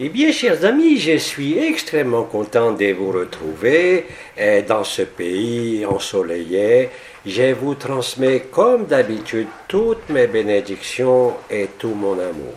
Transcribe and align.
Eh 0.00 0.08
bien, 0.08 0.32
chers 0.32 0.64
amis, 0.64 0.96
je 0.96 1.18
suis 1.18 1.58
extrêmement 1.58 2.24
content 2.24 2.72
de 2.72 2.94
vous 2.94 3.12
retrouver 3.12 4.06
eh, 4.38 4.62
dans 4.62 4.84
ce 4.84 5.02
pays 5.02 5.84
ensoleillé. 5.84 6.88
Je 7.26 7.52
vous 7.52 7.74
transmets 7.74 8.40
comme 8.50 8.86
d'habitude 8.86 9.48
toutes 9.68 10.08
mes 10.08 10.28
bénédictions 10.28 11.34
et 11.50 11.68
tout 11.78 11.92
mon 11.94 12.14
amour. 12.14 12.54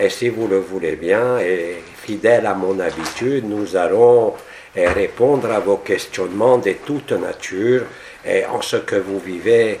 Et 0.00 0.08
si 0.08 0.30
vous 0.30 0.48
le 0.48 0.58
voulez 0.58 0.96
bien, 0.96 1.38
et 1.38 1.82
fidèle 1.96 2.46
à 2.46 2.54
mon 2.54 2.80
habitude, 2.80 3.44
nous 3.46 3.76
allons 3.76 4.32
eh, 4.74 4.88
répondre 4.88 5.50
à 5.50 5.60
vos 5.60 5.76
questionnements 5.76 6.56
de 6.56 6.72
toute 6.86 7.12
nature 7.12 7.82
et 8.24 8.44
en 8.46 8.60
ce 8.60 8.76
que 8.76 8.96
vous 8.96 9.18
vivez 9.18 9.80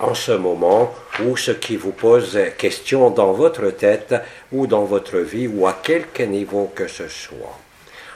en 0.00 0.14
ce 0.14 0.32
moment 0.32 0.94
ou 1.24 1.36
ce 1.36 1.52
qui 1.52 1.76
vous 1.76 1.92
pose 1.92 2.38
question 2.56 3.10
dans 3.10 3.32
votre 3.32 3.70
tête 3.70 4.14
ou 4.52 4.66
dans 4.66 4.84
votre 4.84 5.18
vie 5.18 5.48
ou 5.48 5.66
à 5.66 5.78
quelque 5.82 6.22
niveau 6.22 6.70
que 6.74 6.86
ce 6.86 7.08
soit. 7.08 7.58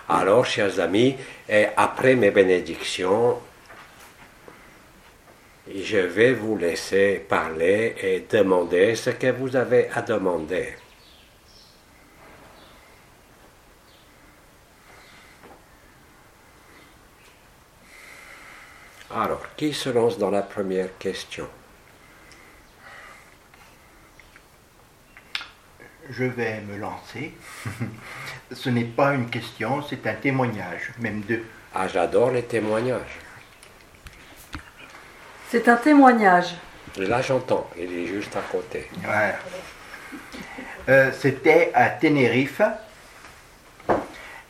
Alors, 0.09 0.45
chers 0.45 0.79
amis, 0.81 1.17
après 1.77 2.15
mes 2.15 2.31
bénédictions, 2.31 3.39
je 5.75 5.99
vais 5.99 6.33
vous 6.33 6.57
laisser 6.59 7.25
parler 7.27 7.95
et 8.03 8.25
demander 8.31 8.95
ce 8.95 9.11
que 9.11 9.29
vous 9.29 9.57
avez 9.57 9.89
à 9.95 10.03
demander. 10.03 10.75
Alors, 19.15 19.43
qui 19.57 19.75
se 19.75 19.91
lance 19.91 20.17
dans 20.19 20.31
la 20.31 20.43
première 20.43 20.97
question? 20.99 21.47
Je 26.09 26.25
vais 26.25 26.61
me 26.63 26.79
lancer. 26.79 27.35
Ce 28.53 28.71
n'est 28.71 28.85
pas 28.85 29.15
une 29.15 29.29
question, 29.31 29.83
c'est 29.83 30.07
un 30.07 30.15
témoignage, 30.15 30.93
même 30.99 31.21
deux. 31.23 31.45
Ah, 31.75 31.89
j'adore 31.89 32.31
les 32.31 32.43
témoignages. 32.43 33.19
C'est 35.51 35.69
un 35.69 35.77
témoignage. 35.77 36.55
Et 36.99 37.07
là, 37.07 37.23
j'entends, 37.23 37.69
il 37.79 37.93
est 37.93 38.07
juste 38.07 38.35
à 38.37 38.43
côté. 38.51 38.89
Ouais. 39.07 39.35
Euh, 40.89 41.11
C'était 41.13 41.71
à 41.75 41.91
Tenerife. 41.91 42.61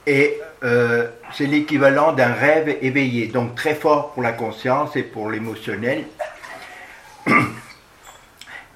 Et 0.06 0.41
euh, 0.64 1.08
c'est 1.33 1.47
l'équivalent 1.47 2.12
d'un 2.12 2.33
rêve 2.33 2.77
éveillé, 2.83 3.28
donc 3.28 3.55
très 3.55 3.75
fort 3.75 4.12
pour 4.12 4.22
la 4.22 4.33
conscience 4.33 4.97
et 4.97 5.03
pour 5.03 5.31
l'émotionnel. 5.31 6.05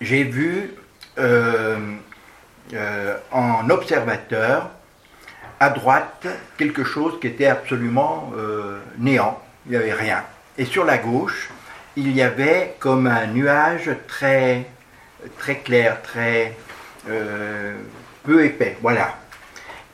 J'ai 0.01 0.23
vu 0.23 0.75
euh, 1.19 1.79
euh, 2.75 3.17
en 3.33 3.69
observateur 3.71 4.71
à 5.59 5.71
droite 5.71 6.27
quelque 6.59 6.85
chose 6.85 7.19
qui 7.21 7.29
était 7.29 7.47
absolument 7.47 8.31
néant, 8.99 9.43
il 9.65 9.71
n'y 9.71 9.77
avait 9.77 9.95
rien. 9.95 10.23
Et 10.59 10.67
sur 10.67 10.85
la 10.85 10.99
gauche, 10.99 11.49
il 11.97 12.15
y 12.15 12.21
avait 12.21 12.75
comme 12.79 13.07
un 13.07 13.27
nuage 13.29 13.91
très, 14.07 14.67
très 15.39 15.61
clair, 15.61 16.03
très 16.03 16.55
peu 18.23 18.45
épais, 18.45 18.77
voilà. 18.83 19.17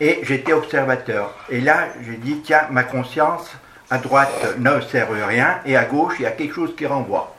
Et 0.03 0.19
j'étais 0.25 0.53
observateur. 0.53 1.33
Et 1.49 1.61
là, 1.61 1.87
j'ai 2.05 2.17
dit, 2.17 2.41
tiens, 2.43 2.67
ma 2.73 2.83
conscience, 2.83 3.49
à 3.89 3.99
droite, 3.99 4.59
n'observe 4.59 5.13
rien, 5.13 5.61
et 5.65 5.77
à 5.77 5.85
gauche, 5.85 6.15
il 6.19 6.23
y 6.23 6.27
a 6.27 6.33
quelque 6.33 6.57
chose 6.57 6.75
qui 6.77 6.87
renvoie. 6.87 7.37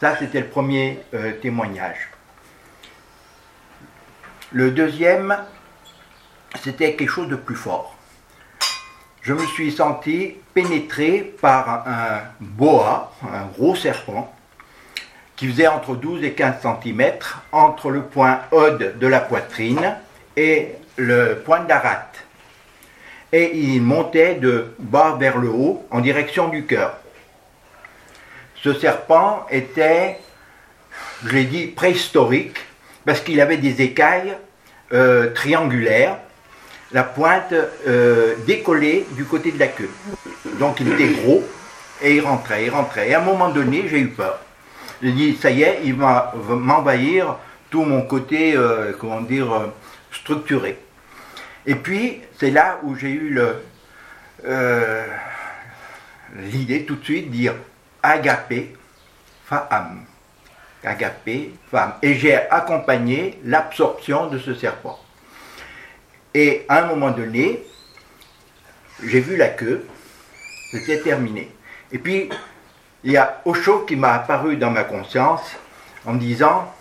Ça, 0.00 0.16
c'était 0.16 0.42
le 0.42 0.46
premier 0.46 1.00
euh, 1.12 1.32
témoignage. 1.32 2.08
Le 4.52 4.70
deuxième, 4.70 5.36
c'était 6.62 6.94
quelque 6.94 7.10
chose 7.10 7.28
de 7.28 7.34
plus 7.34 7.56
fort. 7.56 7.96
Je 9.22 9.32
me 9.32 9.44
suis 9.44 9.72
senti 9.72 10.36
pénétré 10.54 11.34
par 11.40 11.88
un 11.88 12.20
boa, 12.38 13.12
un 13.24 13.46
gros 13.46 13.74
serpent, 13.74 14.32
qui 15.34 15.48
faisait 15.48 15.66
entre 15.66 15.96
12 15.96 16.22
et 16.22 16.34
15 16.34 16.62
cm 16.62 17.14
entre 17.50 17.90
le 17.90 18.02
point 18.02 18.42
ode 18.52 19.00
de 19.00 19.06
la 19.08 19.18
poitrine 19.18 19.96
et 20.36 20.76
le 20.96 21.42
point 21.44 21.60
d'Arat. 21.60 22.10
Et 23.32 23.56
il 23.56 23.82
montait 23.82 24.34
de 24.34 24.74
bas 24.78 25.16
vers 25.18 25.38
le 25.38 25.48
haut 25.48 25.86
en 25.90 26.00
direction 26.00 26.48
du 26.48 26.66
cœur. 26.66 26.98
Ce 28.56 28.74
serpent 28.74 29.46
était, 29.50 30.18
je 31.24 31.30
l'ai 31.30 31.44
dit, 31.44 31.66
préhistorique, 31.66 32.58
parce 33.04 33.20
qu'il 33.20 33.40
avait 33.40 33.56
des 33.56 33.82
écailles 33.82 34.36
euh, 34.92 35.32
triangulaires, 35.32 36.18
la 36.92 37.02
pointe 37.02 37.54
euh, 37.88 38.34
décollée 38.46 39.06
du 39.12 39.24
côté 39.24 39.50
de 39.50 39.58
la 39.58 39.68
queue. 39.68 39.90
Donc 40.58 40.80
il 40.80 40.92
était 40.92 41.08
gros 41.08 41.42
et 42.02 42.16
il 42.16 42.20
rentrait, 42.20 42.66
il 42.66 42.70
rentrait. 42.70 43.08
Et 43.08 43.14
à 43.14 43.20
un 43.20 43.24
moment 43.24 43.48
donné, 43.48 43.86
j'ai 43.88 43.98
eu 43.98 44.08
peur. 44.08 44.38
J'ai 45.02 45.12
dit, 45.12 45.36
ça 45.40 45.50
y 45.50 45.62
est, 45.62 45.80
il 45.84 45.94
va 45.94 46.34
m'envahir 46.48 47.36
tout 47.70 47.82
mon 47.82 48.02
côté, 48.02 48.54
euh, 48.54 48.92
comment 49.00 49.22
dire, 49.22 49.48
structuré. 50.12 50.78
Et 51.66 51.74
puis, 51.74 52.20
c'est 52.38 52.50
là 52.50 52.80
où 52.82 52.96
j'ai 52.96 53.10
eu 53.10 53.38
euh, 54.44 55.06
l'idée 56.36 56.84
tout 56.84 56.96
de 56.96 57.04
suite 57.04 57.30
de 57.30 57.36
dire 57.36 57.54
agapé, 58.02 58.76
femme. 59.44 60.04
Agapé, 60.84 61.54
femme. 61.70 61.94
Et 62.02 62.14
j'ai 62.14 62.34
accompagné 62.34 63.38
l'absorption 63.44 64.26
de 64.26 64.38
ce 64.38 64.54
serpent. 64.54 64.98
Et 66.34 66.64
à 66.68 66.82
un 66.82 66.86
moment 66.86 67.10
donné, 67.10 67.62
j'ai 69.04 69.20
vu 69.20 69.36
la 69.36 69.48
queue, 69.48 69.86
c'était 70.70 71.00
terminé. 71.00 71.50
Et 71.92 71.98
puis, 71.98 72.30
il 73.04 73.12
y 73.12 73.16
a 73.16 73.42
Osho 73.44 73.80
qui 73.80 73.96
m'a 73.96 74.14
apparu 74.14 74.56
dans 74.56 74.70
ma 74.70 74.84
conscience 74.84 75.42
en 76.06 76.14
me 76.14 76.18
disant 76.18 76.72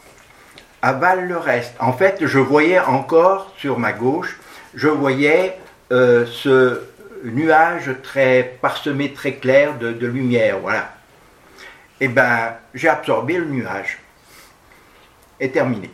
avale 0.81 1.27
le 1.27 1.37
reste. 1.37 1.73
En 1.79 1.93
fait, 1.93 2.25
je 2.25 2.39
voyais 2.39 2.79
encore 2.79 3.53
sur 3.57 3.79
ma 3.79 3.93
gauche 3.93 4.37
je 4.73 4.87
voyais 4.87 5.57
euh, 5.91 6.25
ce 6.25 6.81
nuage 7.23 7.91
très 8.03 8.57
parsemé, 8.61 9.13
très 9.13 9.33
clair 9.33 9.77
de, 9.77 10.05
lumière, 10.05 10.59
voilà. 10.59 10.93
Et 11.99 12.05
eh 12.05 12.07
ben, 12.07 12.55
j'ai 12.73 12.89
absorbé 12.89 13.37
le 13.37 13.45
nuage. 13.45 13.99
Et 15.39 15.51
terminé. 15.51 15.91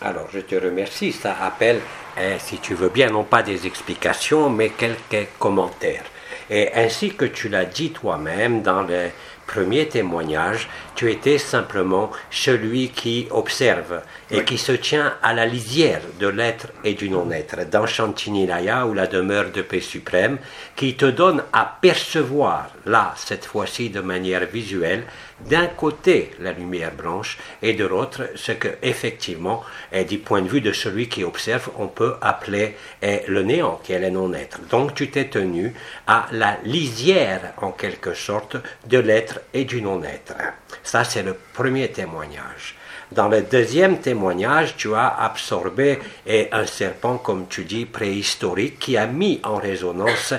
Alors, 0.00 0.28
je 0.32 0.38
te 0.38 0.54
remercie. 0.54 1.10
Ça 1.10 1.36
appelle, 1.42 1.80
hein, 2.16 2.36
si 2.38 2.58
tu 2.58 2.74
veux 2.74 2.88
bien, 2.88 3.10
non 3.10 3.24
pas 3.24 3.42
des 3.42 3.66
explications, 3.66 4.48
mais 4.48 4.68
quelques 4.68 5.28
commentaires. 5.40 6.04
Et 6.50 6.72
ainsi 6.74 7.14
que 7.14 7.24
tu 7.24 7.48
l'as 7.48 7.64
dit 7.64 7.90
toi-même 7.90 8.62
dans 8.62 8.82
le 8.82 9.08
premier 9.46 9.88
témoignage, 9.88 10.68
tu 10.94 11.10
étais 11.10 11.38
simplement 11.38 12.10
celui 12.30 12.90
qui 12.90 13.26
observe 13.30 14.02
et 14.30 14.44
qui 14.44 14.58
se 14.58 14.72
tient 14.72 15.14
à 15.22 15.32
la 15.32 15.46
lisière 15.46 16.02
de 16.18 16.28
l'être 16.28 16.68
et 16.82 16.94
du 16.94 17.08
non-être, 17.08 17.68
dans 17.70 17.86
Chantinilaya 17.86 18.86
ou 18.86 18.94
la 18.94 19.06
demeure 19.06 19.50
de 19.50 19.62
paix 19.62 19.80
suprême, 19.80 20.38
qui 20.76 20.94
te 20.94 21.06
donne 21.06 21.42
à 21.52 21.78
percevoir, 21.80 22.70
là, 22.86 23.14
cette 23.16 23.44
fois-ci 23.44 23.90
de 23.90 24.00
manière 24.00 24.46
visuelle, 24.46 25.04
d'un 25.48 25.66
côté 25.66 26.30
la 26.40 26.52
lumière 26.52 26.92
blanche 26.92 27.38
et 27.62 27.72
de 27.72 27.84
l'autre 27.84 28.30
ce 28.36 28.52
que 28.52 28.68
effectivement 28.82 29.62
du 30.08 30.18
point 30.18 30.42
de 30.42 30.48
vue 30.48 30.60
de 30.60 30.72
celui 30.72 31.08
qui 31.08 31.24
observe 31.24 31.70
on 31.76 31.88
peut 31.88 32.14
appeler 32.20 32.76
le 33.02 33.42
néant 33.42 33.80
qui 33.82 33.92
est 33.92 33.98
le 33.98 34.10
non-être. 34.10 34.60
Donc 34.70 34.94
tu 34.94 35.10
t'es 35.10 35.26
tenu 35.26 35.74
à 36.06 36.26
la 36.32 36.58
lisière 36.64 37.52
en 37.58 37.72
quelque 37.72 38.14
sorte 38.14 38.56
de 38.86 38.98
l'être 38.98 39.40
et 39.52 39.64
du 39.64 39.82
non-être. 39.82 40.34
Ça 40.82 41.04
c'est 41.04 41.22
le 41.22 41.36
premier 41.52 41.88
témoignage. 41.88 42.76
Dans 43.12 43.28
le 43.28 43.42
deuxième 43.42 43.98
témoignage, 43.98 44.76
tu 44.76 44.94
as 44.94 45.08
absorbé 45.20 46.00
un 46.26 46.66
serpent, 46.66 47.18
comme 47.18 47.46
tu 47.48 47.64
dis, 47.64 47.84
préhistorique, 47.84 48.78
qui 48.78 48.96
a 48.96 49.06
mis 49.06 49.40
en 49.44 49.56
résonance 49.56 50.34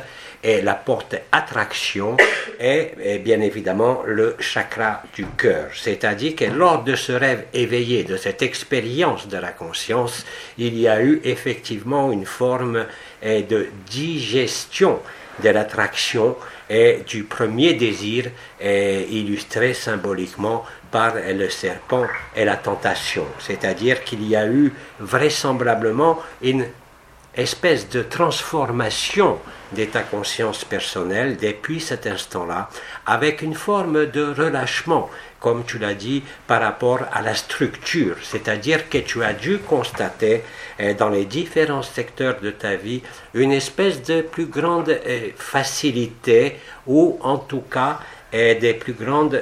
et 0.45 0.61
la 0.61 0.75
porte 0.75 1.15
attraction 1.31 2.17
est, 2.59 3.19
bien 3.23 3.41
évidemment 3.41 4.03
le 4.05 4.35
chakra 4.39 5.01
du 5.15 5.25
cœur. 5.25 5.69
C'est-à-dire 5.73 6.35
que 6.35 6.45
lors 6.45 6.83
de 6.83 6.95
ce 6.95 7.11
rêve 7.11 7.45
éveillé, 7.51 8.03
de 8.03 8.15
cette 8.15 8.43
expérience 8.43 9.27
de 9.27 9.37
la 9.37 9.51
conscience, 9.51 10.23
il 10.59 10.77
y 10.77 10.87
a 10.87 11.01
eu 11.01 11.19
effectivement 11.23 12.11
une 12.11 12.27
forme 12.27 12.85
eh, 13.23 13.41
de 13.41 13.67
digestion 13.89 14.99
de 15.43 15.49
l'attraction 15.49 16.37
et 16.69 16.99
du 17.07 17.23
premier 17.23 17.73
désir 17.73 18.27
est 18.61 19.07
illustré 19.09 19.73
symboliquement 19.73 20.63
par 20.91 21.15
le 21.15 21.49
serpent 21.49 22.05
et 22.35 22.45
la 22.45 22.55
tentation. 22.55 23.25
C'est-à-dire 23.39 24.03
qu'il 24.03 24.25
y 24.25 24.35
a 24.35 24.47
eu 24.47 24.71
vraisemblablement 24.99 26.19
une 26.41 26.65
espèce 27.35 27.89
de 27.89 28.01
transformation 28.01 29.39
de 29.75 29.85
ta 29.85 30.01
conscience 30.01 30.65
personnelle 30.65 31.37
depuis 31.37 31.79
cet 31.79 32.07
instant-là, 32.07 32.69
avec 33.05 33.41
une 33.41 33.53
forme 33.53 34.05
de 34.07 34.23
relâchement, 34.23 35.09
comme 35.39 35.63
tu 35.65 35.77
l'as 35.77 35.93
dit, 35.93 36.23
par 36.47 36.61
rapport 36.61 37.01
à 37.11 37.21
la 37.21 37.35
structure, 37.35 38.15
c'est-à-dire 38.23 38.89
que 38.89 38.97
tu 38.97 39.23
as 39.23 39.33
dû 39.33 39.59
constater 39.59 40.41
euh, 40.79 40.93
dans 40.93 41.09
les 41.09 41.25
différents 41.25 41.83
secteurs 41.83 42.39
de 42.41 42.51
ta 42.51 42.75
vie 42.75 43.01
une 43.33 43.51
espèce 43.51 44.01
de 44.01 44.21
plus 44.21 44.47
grande 44.47 44.89
euh, 44.89 45.29
facilité 45.35 46.57
ou 46.87 47.19
en 47.21 47.37
tout 47.37 47.61
cas 47.61 47.99
euh, 48.33 48.59
des 48.59 48.73
plus 48.73 48.93
grandes 48.93 49.39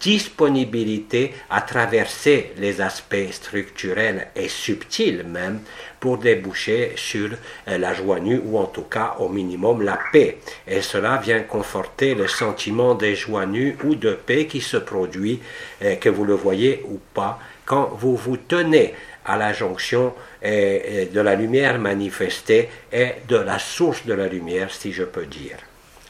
disponibilité 0.00 1.34
à 1.50 1.60
traverser 1.60 2.52
les 2.58 2.80
aspects 2.80 3.30
structurels 3.30 4.28
et 4.36 4.48
subtils 4.48 5.24
même 5.24 5.60
pour 6.00 6.18
déboucher 6.18 6.92
sur 6.96 7.30
euh, 7.68 7.78
la 7.78 7.94
joie 7.94 8.20
nue 8.20 8.40
ou 8.44 8.58
en 8.58 8.66
tout 8.66 8.82
cas 8.82 9.16
au 9.18 9.28
minimum 9.28 9.82
la 9.82 9.98
paix. 10.12 10.38
Et 10.66 10.82
cela 10.82 11.16
vient 11.16 11.40
conforter 11.40 12.14
le 12.14 12.28
sentiment 12.28 12.94
de 12.94 13.14
joie 13.14 13.46
nue 13.46 13.76
ou 13.84 13.94
de 13.94 14.12
paix 14.12 14.46
qui 14.46 14.60
se 14.60 14.76
produit, 14.76 15.40
euh, 15.82 15.96
que 15.96 16.08
vous 16.08 16.24
le 16.24 16.34
voyez 16.34 16.84
ou 16.88 17.00
pas, 17.14 17.38
quand 17.64 17.90
vous 17.98 18.16
vous 18.16 18.36
tenez 18.36 18.94
à 19.24 19.36
la 19.36 19.52
jonction 19.52 20.14
euh, 20.44 21.06
de 21.12 21.20
la 21.20 21.34
lumière 21.34 21.78
manifestée 21.78 22.68
et 22.92 23.12
de 23.28 23.36
la 23.36 23.58
source 23.58 24.06
de 24.06 24.14
la 24.14 24.28
lumière, 24.28 24.72
si 24.72 24.92
je 24.92 25.02
peux 25.02 25.26
dire. 25.26 25.58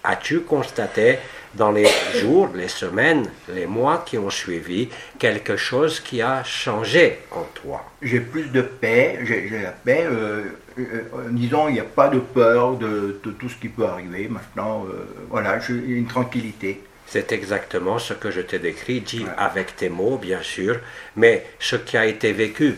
As-tu 0.06 0.40
constaté 0.40 1.18
dans 1.54 1.72
les 1.72 1.88
jours, 2.14 2.50
les 2.54 2.68
semaines, 2.68 3.28
les 3.52 3.66
mois 3.66 4.04
qui 4.06 4.18
ont 4.18 4.30
suivi, 4.30 4.88
quelque 5.18 5.56
chose 5.56 5.98
qui 5.98 6.22
a 6.22 6.44
changé 6.44 7.18
en 7.32 7.42
toi? 7.54 7.84
J'ai 8.02 8.20
plus 8.20 8.46
de 8.52 8.62
paix, 8.62 9.18
j'ai 9.24 9.48
la 9.62 9.72
paix. 9.72 10.06
Euh, 10.08 10.44
euh, 10.78 11.02
disons, 11.30 11.68
il 11.68 11.74
n'y 11.74 11.80
a 11.80 11.84
pas 11.84 12.08
de 12.08 12.20
peur 12.20 12.76
de, 12.76 13.20
tout 13.22 13.48
ce 13.48 13.56
qui 13.56 13.68
peut 13.68 13.86
arriver. 13.86 14.28
Maintenant, 14.28 14.86
euh, 14.86 15.06
voilà, 15.28 15.58
j'ai 15.58 15.74
une 15.74 16.06
tranquillité. 16.06 16.82
C'est 17.08 17.32
exactement 17.32 17.98
ce 17.98 18.14
que 18.14 18.30
je 18.30 18.40
t'ai 18.40 18.58
décrit, 18.58 19.00
dit 19.00 19.24
avec 19.38 19.76
tes 19.76 19.88
mots, 19.88 20.18
bien 20.18 20.42
sûr, 20.42 20.78
mais 21.16 21.46
ce 21.58 21.76
qui 21.76 21.96
a 21.96 22.06
été 22.06 22.32
vécu 22.32 22.76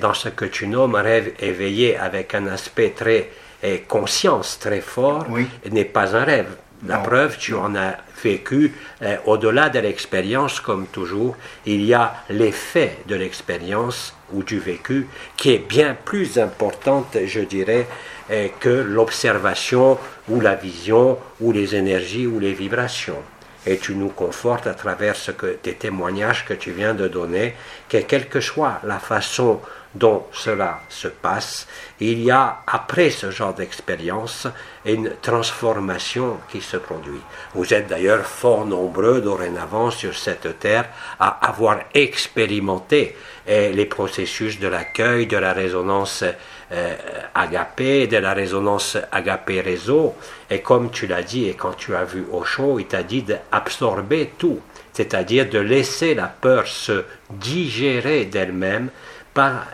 dans 0.00 0.14
ce 0.14 0.28
que 0.28 0.44
tu 0.44 0.66
nommes 0.66 0.96
rêve 0.96 1.32
éveillé 1.40 1.96
avec 1.96 2.34
un 2.34 2.46
aspect 2.48 2.90
très 2.90 3.28
et 3.62 3.80
conscience 3.80 4.58
très 4.58 4.80
fort 4.80 5.26
n'est 5.70 5.84
pas 5.84 6.16
un 6.16 6.24
rêve. 6.24 6.56
La 6.86 6.96
preuve, 6.96 7.36
tu 7.36 7.52
en 7.54 7.74
as 7.76 7.98
vécu 8.24 8.72
euh, 9.02 9.16
au-delà 9.26 9.68
de 9.68 9.78
l'expérience, 9.80 10.60
comme 10.60 10.86
toujours, 10.86 11.36
il 11.66 11.84
y 11.84 11.92
a 11.92 12.14
l'effet 12.30 12.96
de 13.06 13.16
l'expérience 13.16 14.14
ou 14.32 14.42
du 14.42 14.58
vécu 14.58 15.06
qui 15.36 15.52
est 15.52 15.58
bien 15.58 15.94
plus 16.06 16.38
importante, 16.38 17.18
je 17.26 17.40
dirais, 17.40 17.86
euh, 18.30 18.48
que 18.60 18.70
l'observation 18.70 19.98
ou 20.28 20.40
la 20.40 20.54
vision 20.54 21.18
ou 21.40 21.52
les 21.52 21.74
énergies 21.74 22.26
ou 22.26 22.38
les 22.38 22.54
vibrations. 22.54 23.22
Et 23.66 23.76
tu 23.76 23.94
nous 23.94 24.08
confortes 24.08 24.66
à 24.66 24.72
travers 24.72 25.16
ce 25.16 25.32
que, 25.32 25.48
tes 25.48 25.74
témoignages 25.74 26.46
que 26.46 26.54
tu 26.54 26.70
viens 26.70 26.94
de 26.94 27.08
donner, 27.08 27.54
que 27.90 27.98
quelle 27.98 28.28
que 28.30 28.40
soit 28.40 28.80
la 28.84 28.98
façon 28.98 29.60
dont 29.94 30.24
cela 30.32 30.80
se 30.88 31.08
passe, 31.08 31.66
il 31.98 32.22
y 32.22 32.30
a, 32.30 32.58
après 32.66 33.10
ce 33.10 33.30
genre 33.30 33.54
d'expérience, 33.54 34.46
une 34.84 35.12
transformation 35.20 36.38
qui 36.50 36.60
se 36.60 36.76
produit. 36.76 37.20
Vous 37.54 37.74
êtes 37.74 37.88
d'ailleurs 37.88 38.24
fort 38.24 38.66
nombreux 38.66 39.20
dorénavant 39.20 39.90
sur 39.90 40.16
cette 40.16 40.58
terre 40.60 40.86
à 41.18 41.48
avoir 41.48 41.80
expérimenté 41.92 43.16
eh, 43.46 43.72
les 43.72 43.86
processus 43.86 44.60
de 44.60 44.68
l'accueil, 44.68 45.26
de 45.26 45.36
la 45.36 45.52
résonance 45.52 46.24
euh, 46.72 46.96
agapée, 47.34 48.06
de 48.06 48.18
la 48.18 48.32
résonance 48.32 48.96
agapée 49.10 49.60
réseau. 49.60 50.14
Et 50.48 50.60
comme 50.60 50.90
tu 50.92 51.08
l'as 51.08 51.22
dit, 51.22 51.48
et 51.48 51.54
quand 51.54 51.72
tu 51.72 51.96
as 51.96 52.04
vu 52.04 52.24
Osho, 52.32 52.78
il 52.78 52.86
t'a 52.86 53.02
dit 53.02 53.22
d'absorber 53.22 54.34
tout, 54.38 54.60
c'est-à-dire 54.92 55.48
de 55.48 55.58
laisser 55.58 56.14
la 56.14 56.28
peur 56.28 56.68
se 56.68 57.04
digérer 57.30 58.24
d'elle-même 58.26 58.90
par 59.34 59.66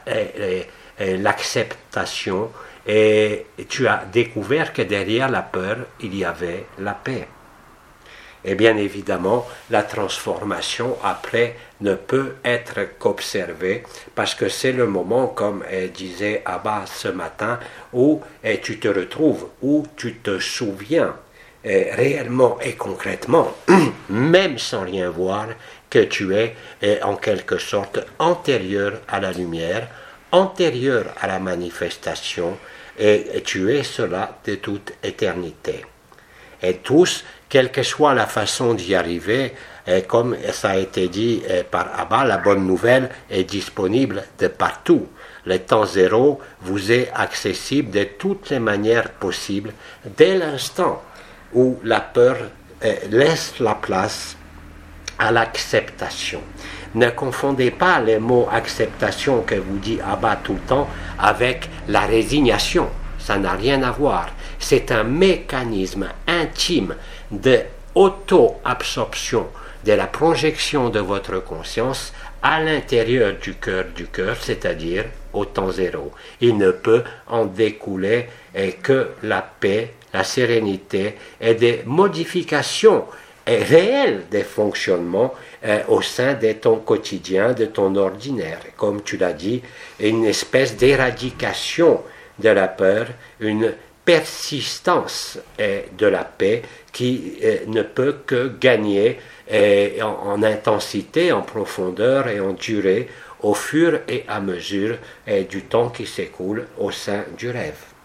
l'acceptation 0.99 2.51
et 2.87 3.47
tu 3.69 3.89
as 3.89 4.05
découvert 4.13 4.73
que 4.73 4.83
derrière 4.83 5.29
la 5.29 5.43
peur, 5.43 5.79
il 6.01 6.15
y 6.15 6.25
avait 6.25 6.67
la 6.79 6.95
paix. 6.95 7.27
Et 8.45 8.55
bien 8.55 8.77
évidemment, 8.77 9.45
la 9.71 9.83
transformation 9.83 10.97
après 11.03 11.57
ne 11.81 11.95
peut 11.95 12.37
être 12.45 12.97
qu'observée 12.99 13.83
parce 14.15 14.37
que 14.37 14.49
c'est 14.49 14.71
le 14.71 14.87
moment, 14.87 15.27
comme 15.27 15.65
disait 15.93 16.43
Abba 16.45 16.85
ce 16.87 17.09
matin, 17.09 17.59
où 17.93 18.23
tu 18.63 18.79
te 18.79 18.87
retrouves, 18.87 19.49
où 19.63 19.85
tu 19.97 20.15
te 20.19 20.39
souviens 20.39 21.17
réellement 21.65 22.59
et 22.61 22.75
concrètement, 22.75 23.53
même 24.09 24.59
sans 24.59 24.83
rien 24.83 25.11
voir, 25.11 25.49
que 25.97 26.05
tu 26.05 26.37
es 26.37 26.55
en 27.03 27.17
quelque 27.17 27.57
sorte 27.57 28.01
antérieur 28.19 29.01
à 29.09 29.19
la 29.19 29.33
lumière, 29.33 29.89
antérieur 30.31 31.07
à 31.23 31.27
la 31.27 31.39
manifestation, 31.39 32.59
et 32.99 33.43
tu 33.43 33.75
es 33.75 33.83
cela 33.83 34.37
de 34.45 34.57
toute 34.57 34.93
éternité. 35.03 35.87
Et 36.63 36.75
tous, 36.75 37.25
quelle 37.49 37.73
que 37.73 37.83
soit 37.83 38.13
la 38.13 38.27
façon 38.27 38.75
d'y 38.75 38.95
arriver, 38.95 39.55
et 39.87 40.03
comme 40.03 40.37
ça 40.53 40.73
a 40.73 40.77
été 40.77 41.09
dit 41.09 41.43
par 41.71 41.99
Abba, 41.99 42.25
la 42.25 42.37
bonne 42.37 42.67
nouvelle 42.67 43.09
est 43.31 43.45
disponible 43.45 44.23
de 44.39 44.49
partout. 44.49 45.07
Le 45.47 45.59
temps 45.61 45.87
zéro 45.87 46.43
vous 46.61 46.93
est 46.93 47.11
accessible 47.15 47.91
de 47.91 48.05
toutes 48.05 48.51
les 48.51 48.59
manières 48.59 49.13
possibles 49.13 49.73
dès 50.05 50.37
l'instant 50.37 51.03
où 51.55 51.79
la 51.85 52.01
peur 52.01 52.37
laisse 53.09 53.55
la 53.61 53.77
place 53.77 54.36
à 55.19 55.31
l'acceptation. 55.33 56.41
Ne 56.95 57.11
confondez 57.11 57.71
pas 57.71 58.01
les 58.01 58.19
mots 58.19 58.49
acceptation 58.51 59.43
que 59.43 59.55
vous 59.55 59.79
dit 59.79 59.99
Abba 60.01 60.37
tout 60.37 60.55
le 60.55 60.61
temps 60.61 60.89
avec 61.19 61.69
la 61.89 62.01
résignation. 62.01 62.89
Ça 63.19 63.39
n'a 63.39 63.53
rien 63.53 63.83
à 63.83 63.91
voir. 63.91 64.29
C'est 64.59 64.93
un 64.93 65.05
mécanisme 65.05 66.09
intime 66.27 66.95
de 67.31 67.61
auto-absorption 67.95 69.49
de 69.85 69.93
la 69.93 70.07
projection 70.07 70.91
de 70.91 71.01
votre 71.01 71.39
conscience 71.43 72.13
à 72.43 72.61
l'intérieur 72.61 73.35
du 73.41 73.55
cœur 73.55 73.85
du 73.95 74.07
cœur, 74.07 74.37
c'est-à-dire 74.41 75.05
au 75.33 75.45
temps 75.45 75.71
zéro. 75.71 76.13
Il 76.41 76.57
ne 76.57 76.71
peut 76.71 77.03
en 77.29 77.45
découler 77.47 78.27
que 78.83 79.11
la 79.23 79.43
paix, 79.43 79.95
la 80.13 80.25
sérénité 80.25 81.17
et 81.41 81.55
des 81.55 81.83
modifications 81.87 83.05
réelles 83.47 84.25
des 84.31 84.43
fonctionnements 84.43 85.33
euh, 85.65 85.81
au 85.89 86.03
sein 86.03 86.35
de 86.35 86.53
ton 86.53 86.77
quotidien, 86.77 87.53
de 87.53 87.67
ton 87.67 87.95
ordinaire. 87.97 88.59
Comme 88.77 89.03
tu 89.03 89.17
l'as 89.17 89.33
dit, 89.33 89.63
une 90.01 90.25
espèce 90.25 90.77
d'éradication 90.77 92.03
de 92.39 92.49
la 92.49 92.69
peur, 92.69 93.07
une 93.41 93.73
persistance 94.05 95.39
euh, 95.61 95.83
de 95.97 96.07
la 96.07 96.25
paix 96.25 96.63
qui 96.93 97.35
euh, 97.43 97.59
ne 97.67 97.83
peut 97.83 98.17
que 98.27 98.53
gagner 98.59 99.19
en, 100.03 100.43
intensité, 100.43 101.31
en 101.31 101.43
profondeur 101.43 102.27
et 102.27 102.41
en 102.41 102.53
durée 102.53 103.09
au 103.43 103.55
fur 103.55 104.01
et 104.09 104.25
à 104.27 104.41
mesure 104.41 104.99
du 105.49 105.63
temps 105.63 105.89
qui 105.91 106.05
s'écoule 106.05 106.67
au 106.79 106.91
sein 106.91 107.23
du 107.39 107.49
rêve. 107.51 107.96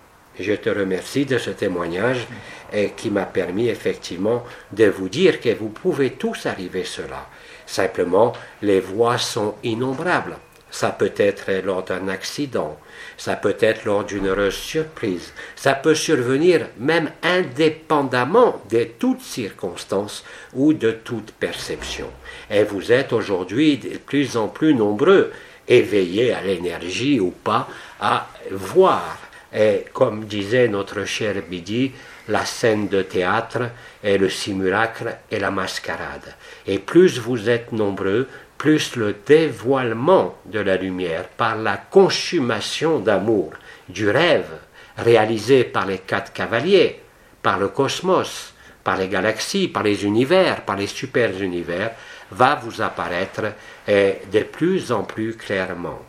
Je 0.41 0.53
te 0.53 0.69
remercie 0.69 1.25
de 1.25 1.38
ce 1.38 1.51
témoignage 1.51 2.27
et 2.74 2.91
qui 2.98 3.12
m'a 3.12 3.25
permis 3.25 3.69
effectivement 3.69 4.43
de 4.71 4.86
vous 4.86 5.07
dire 5.07 5.39
que 5.39 5.53
vous 5.53 5.69
pouvez 5.69 6.12
tous 6.12 6.48
arriver 6.48 6.83
cela. 6.83 7.27
Simplement, 7.67 8.33
les 8.63 8.79
voies 8.79 9.19
sont 9.19 9.53
innombrables. 9.63 10.38
Ça 10.71 10.89
peut 10.89 11.13
être 11.17 11.51
lors 11.63 11.83
d'un 11.83 12.07
accident, 12.07 12.79
ça 13.17 13.36
peut 13.36 13.57
être 13.60 13.83
lors 13.83 14.05
d'une 14.05 14.27
heureuse 14.27 14.55
surprise, 14.55 15.33
ça 15.57 15.74
peut 15.74 15.95
survenir 15.95 16.69
même 16.79 17.12
indépendamment 17.24 18.62
de 18.71 18.86
toutes 18.98 19.21
circonstances 19.21 20.24
ou 20.53 20.71
de 20.74 20.91
toute 20.91 21.33
perception. 21.33 22.07
Et 22.50 22.63
vous 22.63 22.93
êtes 22.93 23.12
aujourd'hui 23.12 23.77
de 23.77 23.98
plus 23.98 24.38
en 24.38 24.48
plus 24.48 24.74
nombreux, 24.74 25.33
éveillés 25.67 26.33
à 26.33 26.41
l'énergie 26.41 27.19
ou 27.19 27.31
pas, 27.31 27.67
à 28.00 28.29
voir 28.50 29.17
et 29.53 29.86
comme 29.93 30.25
disait 30.25 30.67
notre 30.67 31.05
cher 31.05 31.36
Bidi, 31.48 31.91
la 32.27 32.46
scène 32.46 32.88
de 32.88 33.01
théâtre 33.01 33.70
est 34.03 34.17
le 34.17 34.29
simulacre 34.29 35.08
et 35.29 35.39
la 35.39 35.51
mascarade. 35.51 36.36
Et 36.65 36.79
plus 36.79 37.20
vous 37.20 37.50
êtes 37.50 37.72
nombreux, 37.72 38.27
plus 38.58 38.96
le 38.96 39.15
dévoilement 39.25 40.36
de 40.46 40.60
la 40.60 40.77
lumière 40.77 41.27
par 41.29 41.58
la 41.58 41.77
consommation 41.77 43.00
d'amour, 43.00 43.53
du 43.89 44.10
rêve 44.10 44.51
réalisé 44.98 45.63
par 45.63 45.86
les 45.86 45.98
quatre 46.00 46.31
cavaliers, 46.31 47.01
par 47.41 47.58
le 47.58 47.70
cosmos, 47.70 48.53
par 48.84 48.98
les 48.98 49.08
galaxies, 49.08 49.67
par 49.67 49.84
les 49.84 50.05
univers, 50.05 50.62
par 50.62 50.77
les 50.77 50.88
super-univers, 50.88 51.91
va 52.31 52.55
vous 52.55 52.81
apparaître 52.81 53.53
de 53.88 54.43
plus 54.43 54.91
en 54.91 55.03
plus 55.03 55.36
clairement. 55.36 56.00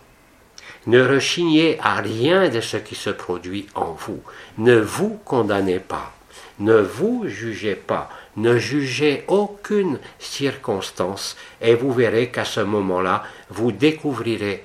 Ne 0.86 1.02
rechignez 1.02 1.78
à 1.80 1.96
rien 1.96 2.48
de 2.48 2.60
ce 2.60 2.76
qui 2.76 2.94
se 2.94 3.10
produit 3.10 3.66
en 3.74 3.92
vous. 3.92 4.20
Ne 4.58 4.80
vous 4.80 5.20
condamnez 5.24 5.78
pas. 5.78 6.12
Ne 6.58 6.80
vous 6.80 7.24
jugez 7.26 7.76
pas. 7.76 8.10
Ne 8.36 8.58
jugez 8.58 9.24
aucune 9.28 9.98
circonstance 10.18 11.36
et 11.60 11.74
vous 11.74 11.92
verrez 11.92 12.30
qu'à 12.30 12.44
ce 12.44 12.60
moment-là, 12.60 13.24
vous 13.50 13.72
découvrirez 13.72 14.64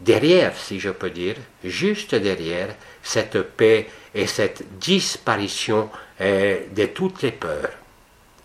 derrière, 0.00 0.56
si 0.56 0.80
je 0.80 0.90
peux 0.90 1.10
dire, 1.10 1.36
juste 1.62 2.14
derrière, 2.14 2.74
cette 3.02 3.42
paix 3.42 3.88
et 4.14 4.26
cette 4.26 4.78
disparition 4.78 5.90
eh, 6.18 6.68
de 6.74 6.86
toutes 6.86 7.22
les 7.22 7.32
peurs. 7.32 7.72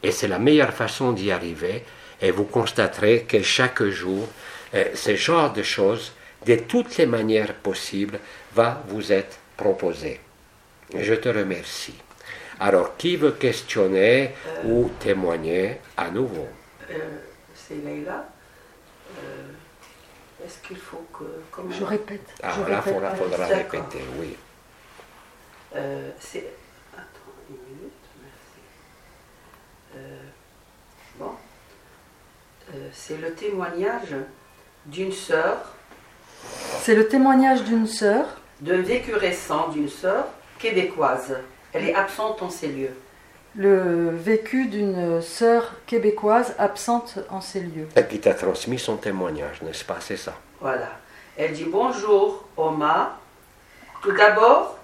Et 0.03 0.11
c'est 0.11 0.27
la 0.27 0.39
meilleure 0.39 0.73
façon 0.73 1.13
d'y 1.13 1.31
arriver. 1.31 1.83
Et 2.21 2.31
vous 2.31 2.45
constaterez 2.45 3.25
que 3.27 3.41
chaque 3.41 3.83
jour, 3.83 4.27
eh, 4.73 4.91
ce 4.93 5.15
genre 5.15 5.53
de 5.53 5.63
choses, 5.63 6.11
de 6.45 6.55
toutes 6.55 6.97
les 6.97 7.05
manières 7.05 7.53
possibles, 7.55 8.19
va 8.53 8.81
vous 8.87 9.11
être 9.11 9.37
proposé. 9.57 10.19
Je 10.97 11.13
te 11.15 11.29
remercie. 11.29 11.95
Alors, 12.59 12.95
qui 12.97 13.15
veut 13.17 13.31
questionner 13.31 14.33
Euh. 14.47 14.63
ou 14.65 14.89
témoigner 14.99 15.79
à 15.97 16.09
nouveau? 16.09 16.47
Euh, 16.89 16.93
c'est 17.53 17.75
Leïla. 17.83 18.27
Euh, 19.17 19.43
Est-ce 20.45 20.59
qu'il 20.67 20.77
faut 20.77 21.05
que. 21.11 21.23
comment- 21.51 21.71
Je 21.71 21.83
répète. 21.83 22.21
Ah, 22.43 22.53
je 22.55 22.69
là, 22.71 22.79
répète. 22.81 22.93
faudra, 23.17 23.45
répéter, 23.47 24.03
oui. 24.19 24.37
Euh, 25.75 26.11
c'est. 26.19 26.45
Attends 26.93 27.33
une 27.49 27.55
minute, 27.75 27.91
merci. 28.21 28.61
Euh, 29.97 30.19
bon. 31.19 31.31
Euh, 32.73 32.89
c'est 32.93 33.17
le 33.17 33.33
témoignage 33.33 34.15
d'une 34.85 35.11
sœur, 35.11 35.74
C'est 36.81 36.95
le 36.95 37.07
témoignage 37.07 37.63
d'une 37.63 37.87
sœur, 37.87 38.25
d'un 38.61 38.81
vécu 38.81 39.13
récent 39.13 39.69
d'une 39.69 39.89
sœur 39.89 40.25
québécoise. 40.59 41.35
Elle 41.73 41.85
est 41.89 41.95
absente 41.95 42.41
en 42.41 42.49
ces 42.49 42.67
lieux. 42.67 42.95
le 43.55 44.09
vécu 44.09 44.67
d'une 44.67 45.21
sœur 45.21 45.75
québécoise 45.85 46.55
absente 46.57 47.19
en 47.29 47.39
ces 47.41 47.61
lieux. 47.61 47.87
Et 47.95 48.05
qui 48.05 48.19
t'a 48.19 48.33
transmis 48.33 48.77
son 48.79 48.97
témoignage, 48.97 49.61
n'est-ce 49.61 49.85
pas? 49.85 49.97
C'est 50.01 50.17
ça. 50.17 50.33
Voilà. 50.59 50.89
Elle 51.37 51.53
dit 51.53 51.65
bonjour, 51.65 52.45
Oma. 52.57 53.17
Tout 54.01 54.11
d'abord, 54.11 54.77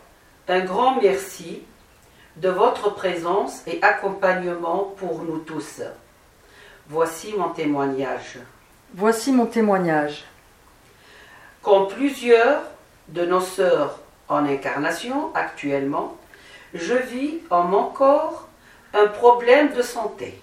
un 0.47 0.61
grand 0.61 1.01
merci 1.01 1.63
de 2.37 2.49
votre 2.49 2.93
présence 2.93 3.61
et 3.67 3.79
accompagnement 3.81 4.93
pour 4.97 5.23
nous 5.23 5.39
tous. 5.39 5.81
Voici 6.89 7.33
mon 7.37 7.49
témoignage. 7.49 8.39
Voici 8.93 9.31
mon 9.31 9.45
témoignage. 9.45 10.25
Comme 11.61 11.87
plusieurs 11.89 12.63
de 13.09 13.25
nos 13.25 13.41
sœurs 13.41 13.99
en 14.29 14.45
incarnation 14.45 15.33
actuellement, 15.35 16.17
je 16.73 16.93
vis 16.93 17.39
en 17.49 17.63
mon 17.63 17.85
corps 17.85 18.47
un 18.93 19.07
problème 19.07 19.71
de 19.73 19.81
santé. 19.81 20.39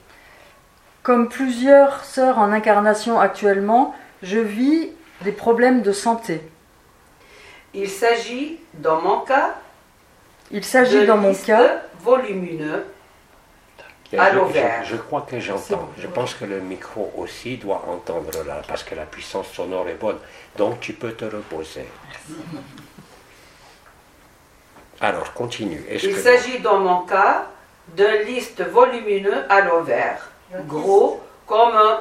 Comme 1.03 1.29
plusieurs 1.29 2.05
sœurs 2.05 2.39
en 2.39 2.53
incarnation 2.53 3.19
actuellement, 3.19 3.95
je 4.23 4.39
vis 4.39 4.91
des 5.23 5.33
problèmes 5.33 5.83
de 5.83 5.93
santé. 5.93 6.41
Il 7.75 7.89
s'agit, 7.89 8.59
dans 8.75 9.01
mon 9.01 9.21
cas, 9.21 9.57
Il 10.51 10.65
s'agit 10.65 11.01
de 11.01 11.07
dans 11.07 11.17
mon 11.17 11.31
lystes 11.31 11.47
cas 11.47 11.83
volumineux 12.01 12.85
À 14.17 14.31
je, 14.31 14.37
l'ovaire. 14.37 14.85
je- 14.85 14.93
je 14.93 14.97
crois 14.97 15.21
que 15.23 15.39
j'entends. 15.39 15.77
bon. 15.77 15.89
Je 15.99 16.07
pense 16.07 16.35
que 16.35 16.45
le 16.47 16.61
micro 16.61 17.13
aussi 17.17 17.59
doit 17.59 17.85
entendre 17.89 18.31
là, 18.47 18.63
parce 18.67 18.83
que 18.83 18.95
la 18.95 19.05
puissance 19.05 19.49
sonore 19.49 19.87
est 19.89 19.95
bonne. 20.01 20.19
Donc 20.57 20.81
tu 20.81 20.95
peux 20.95 21.13
te 21.13 21.25
reposer. 21.27 21.87
Alors 25.01 25.33
continue. 25.35 25.85
Il 25.91 26.01
que- 26.01 26.21
s'agit 26.21 26.59
dans 26.61 26.79
mon 26.79 27.03
cas 27.03 27.47
d'un 27.89 28.23
liste 28.23 28.63
volumineux 28.63 29.45
à 29.49 29.61
l'ovaire, 29.61 30.29
gros 30.67 31.21
comme 31.47 31.75
un 31.75 32.01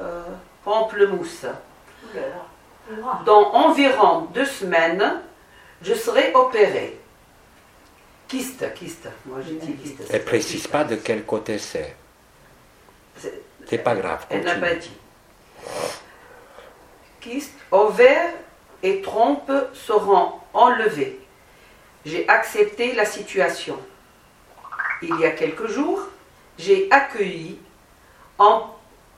euh, 0.00 0.22
pamplemousse. 0.64 1.46
Dans 3.24 3.52
environ 3.52 4.28
deux 4.34 4.44
semaines, 4.44 5.20
je 5.82 5.94
serai 5.94 6.32
opéré. 6.34 6.98
Kyste, 8.32 8.72
kyste. 8.72 9.08
Moi 9.26 9.40
j'ai 9.46 9.56
dit 9.56 9.74
kyste. 9.74 10.04
Elle 10.10 10.24
précise 10.24 10.66
pas 10.66 10.84
de 10.84 10.96
quel 10.96 11.22
côté 11.26 11.58
c'est. 11.58 11.94
C'est- 13.18 13.76
pas 13.84 13.94
grave. 13.94 14.24
Elle 14.30 14.42
n'a 14.44 14.54
pas 14.54 14.74
dit. 14.74 14.90
Kyste, 17.20 17.52
ovaire 17.70 18.30
et 18.82 19.02
trompe 19.02 19.52
seront 19.74 20.32
enlevés. 20.54 21.20
J'ai 22.06 22.26
accepté 22.26 22.94
la 22.94 23.04
situation. 23.04 23.78
Il 25.02 25.14
y 25.20 25.26
a 25.26 25.32
quelques 25.32 25.66
jours, 25.66 26.00
j'ai 26.56 26.88
accueilli 26.90 27.58
en, 28.38 28.62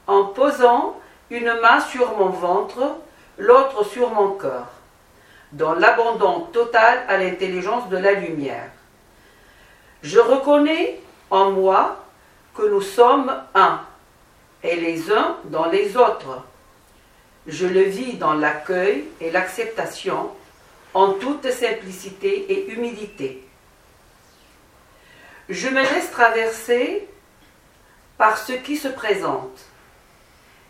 en 0.08 0.24
posant 0.24 0.98
une 1.30 1.54
main 1.62 1.78
sur 1.78 2.16
mon 2.16 2.30
ventre, 2.30 2.96
l'autre 3.38 3.84
sur 3.84 4.10
mon 4.10 4.32
cœur, 4.32 4.66
dans 5.52 5.74
l'abandon 5.74 6.40
total 6.52 7.04
à 7.06 7.16
l'intelligence 7.16 7.88
de 7.90 7.96
la 7.96 8.14
lumière. 8.14 8.70
Je 10.04 10.18
reconnais 10.18 11.00
en 11.30 11.50
moi 11.50 12.04
que 12.54 12.68
nous 12.68 12.82
sommes 12.82 13.34
un 13.54 13.80
et 14.62 14.76
les 14.76 15.10
uns 15.10 15.38
dans 15.44 15.64
les 15.64 15.96
autres. 15.96 16.44
Je 17.46 17.66
le 17.66 17.84
vis 17.84 18.18
dans 18.18 18.34
l'accueil 18.34 19.04
et 19.22 19.30
l'acceptation 19.30 20.30
en 20.92 21.14
toute 21.14 21.50
simplicité 21.50 22.52
et 22.52 22.70
humilité. 22.70 23.48
Je 25.48 25.68
me 25.68 25.80
laisse 25.80 26.10
traverser 26.10 27.08
par 28.18 28.36
ce 28.36 28.52
qui 28.52 28.76
se 28.76 28.88
présente, 28.88 29.64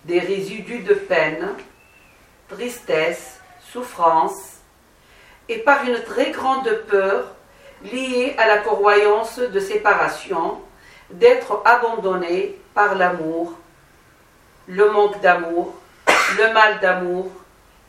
des 0.04 0.20
résidus 0.20 0.84
de 0.84 0.94
peine, 0.94 1.48
tristesse, 2.48 3.40
souffrance, 3.72 4.58
et 5.48 5.58
par 5.58 5.84
une 5.84 6.00
très 6.04 6.30
grande 6.30 6.70
peur 6.88 7.33
liée 7.84 8.34
à 8.38 8.46
la 8.46 8.58
croyance 8.58 9.38
de 9.38 9.60
séparation, 9.60 10.60
d'être 11.10 11.62
abandonné 11.64 12.58
par 12.74 12.94
l'amour, 12.94 13.52
le 14.66 14.90
manque 14.90 15.20
d'amour, 15.20 15.74
le 16.38 16.52
mal 16.52 16.80
d'amour, 16.80 17.30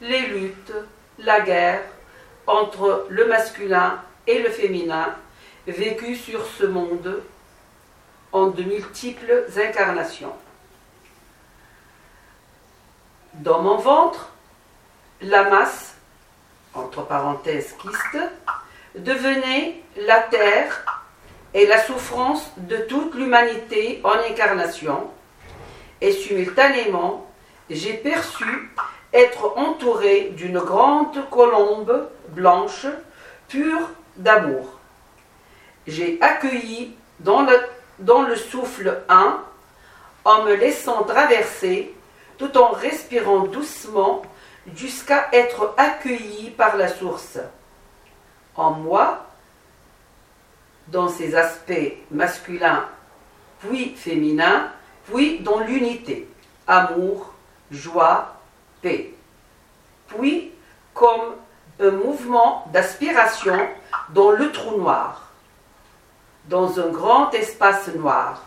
les 0.01 0.21
luttes, 0.21 0.73
la 1.19 1.39
guerre 1.41 1.81
entre 2.45 3.07
le 3.09 3.25
masculin 3.27 4.01
et 4.27 4.39
le 4.39 4.49
féminin 4.49 5.15
vécu 5.67 6.15
sur 6.15 6.45
ce 6.45 6.65
monde 6.65 7.23
en 8.31 8.47
de 8.47 8.63
multiples 8.63 9.45
incarnations. 9.57 10.33
Dans 13.35 13.61
mon 13.61 13.77
ventre, 13.77 14.29
la 15.21 15.49
masse, 15.49 15.95
entre 16.73 17.03
parenthèses 17.03 17.73
kyste, 17.81 18.19
devenait 18.97 19.81
la 19.97 20.19
terre 20.19 20.85
et 21.53 21.65
la 21.65 21.81
souffrance 21.81 22.51
de 22.57 22.77
toute 22.77 23.15
l'humanité 23.15 24.01
en 24.03 24.13
incarnation, 24.29 25.09
et 26.01 26.11
simultanément, 26.11 27.27
j'ai 27.69 27.93
perçu 27.93 28.71
être 29.13 29.57
entouré 29.57 30.33
d'une 30.35 30.59
grande 30.59 31.29
colombe 31.29 32.09
blanche, 32.29 32.85
pure 33.47 33.89
d'amour. 34.17 34.79
J'ai 35.87 36.17
accueilli 36.21 36.95
dans 37.21 37.41
le, 37.41 37.57
dans 37.99 38.23
le 38.23 38.35
souffle 38.35 39.01
un, 39.07 39.39
en 40.25 40.43
me 40.43 40.55
laissant 40.55 41.03
traverser, 41.03 41.93
tout 42.37 42.57
en 42.57 42.71
respirant 42.71 43.39
doucement, 43.39 44.23
jusqu'à 44.75 45.29
être 45.31 45.73
accueilli 45.77 46.49
par 46.49 46.75
la 46.75 46.87
source. 46.87 47.37
En 48.57 48.71
moi, 48.71 49.25
dans 50.87 51.09
ses 51.09 51.35
aspects 51.35 51.93
masculins, 52.11 52.85
puis 53.59 53.95
féminins, 53.95 54.71
puis 55.07 55.39
dans 55.39 55.59
l'unité, 55.59 56.27
amour, 56.67 57.33
joie, 57.71 58.35
paix. 58.81 59.11
Puis 60.07 60.51
comme 60.93 61.35
un 61.79 61.91
mouvement 61.91 62.65
d'aspiration 62.71 63.57
dans 64.09 64.31
le 64.31 64.51
trou 64.51 64.77
noir, 64.77 65.31
dans 66.47 66.79
un 66.79 66.87
grand 66.87 67.31
espace 67.31 67.87
noir. 67.95 68.43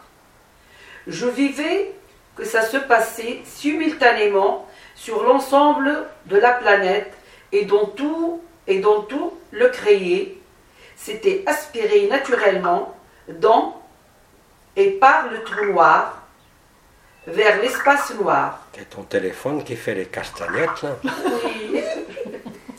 Je 1.07 1.27
vivais 1.27 1.95
que 2.37 2.45
ça 2.45 2.63
se 2.63 2.77
passait 2.77 3.41
simultanément 3.45 4.67
sur 4.95 5.25
l'ensemble 5.25 6.07
de 6.27 6.37
la 6.37 6.53
planète 6.53 7.13
et 7.53 7.65
dont 7.65 7.87
tout 7.87 8.41
et 8.69 8.79
dont 8.79 9.03
tout 9.03 9.33
le 9.51 9.69
créé 9.69 10.41
s'était 10.97 11.43
aspiré 11.47 12.07
naturellement 12.07 12.95
dans 13.29 13.83
et 14.77 14.91
par 14.93 15.29
le 15.29 15.43
trou 15.43 15.65
noir 15.73 16.23
vers 17.27 17.61
l'espace 17.61 18.15
noir. 18.15 18.61
C'est 18.75 18.91
ton 18.91 19.03
téléphone 19.03 19.65
qui 19.65 19.75
fait 19.75 19.95
les 19.95 20.07
castagnettes 20.07 20.83
là 20.83 20.97
Oui. 21.03 21.83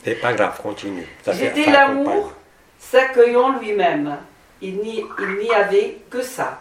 C'est 0.02 0.14
pas 0.14 0.32
grave, 0.32 0.60
continue. 0.62 1.06
Ça 1.22 1.32
l'amour 1.66 2.32
s'accueillant 2.78 3.58
lui-même. 3.58 4.16
Il 4.62 4.78
n'y 4.78 5.04
il 5.18 5.34
n'y 5.38 5.50
avait 5.52 5.98
que 6.08 6.22
ça. 6.22 6.60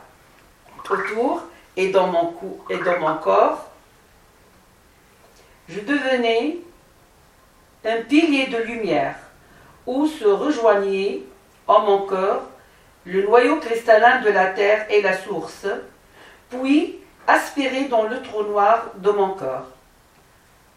Autour 0.90 1.44
et 1.78 1.90
dans 1.90 2.08
mon 2.08 2.28
cou 2.28 2.60
et 2.70 2.78
dans 2.78 3.00
mon 3.00 3.16
corps, 3.18 3.70
je 5.70 5.80
devenais 5.80 6.58
un 7.86 8.02
pilier 8.02 8.48
de 8.48 8.58
lumière 8.58 9.16
où 9.86 10.08
se 10.08 10.26
rejoignaient 10.26 11.22
en 11.68 11.82
mon 11.82 12.08
cœur 12.08 12.42
le 13.06 13.24
noyau 13.24 13.58
cristallin 13.58 14.22
de 14.22 14.30
la 14.30 14.48
terre 14.48 14.86
et 14.90 15.02
la 15.02 15.18
source, 15.18 15.66
puis 16.50 17.00
aspiré 17.28 17.86
dans 17.86 18.04
le 18.04 18.22
trou 18.22 18.44
noir 18.44 18.92
de 18.96 19.10
mon 19.10 19.30
cœur. 19.30 19.66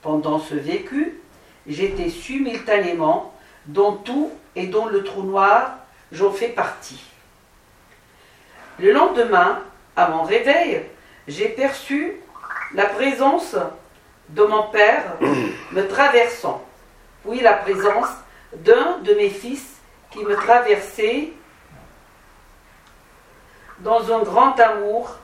Pendant 0.00 0.38
ce 0.38 0.54
vécu, 0.54 1.20
j'étais 1.66 2.08
simultanément 2.08 3.34
dans 3.66 3.92
tout 3.92 4.30
et 4.56 4.66
dans 4.66 4.86
le 4.86 5.02
trou 5.02 5.22
noir, 5.22 5.78
j'en 6.10 6.30
fais 6.30 6.48
partie. 6.48 7.02
Le 8.78 8.92
lendemain, 8.92 9.60
à 9.96 10.08
mon 10.08 10.22
réveil, 10.22 10.82
j'ai 11.28 11.48
perçu 11.48 12.20
la 12.74 12.86
présence 12.86 13.56
de 14.30 14.42
mon 14.42 14.64
père 14.64 15.16
me 15.72 15.86
traversant, 15.86 16.64
puis 17.22 17.40
la 17.40 17.54
présence 17.54 18.08
d'un 18.54 18.98
de 18.98 19.14
mes 19.14 19.30
fils 19.30 19.76
qui 20.10 20.24
me 20.24 20.34
traversait 20.34 21.32
dans 23.78 24.12
un 24.12 24.22
grand 24.22 24.58
amour. 24.60 25.16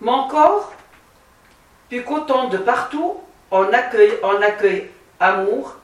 Mon 0.00 0.28
corps 0.28 0.72
picotant 1.88 2.48
de 2.48 2.58
partout 2.58 3.20
en 3.50 3.72
accueil, 3.72 4.18
en 4.22 4.40
accueil 4.42 4.90
amour, 5.20 5.76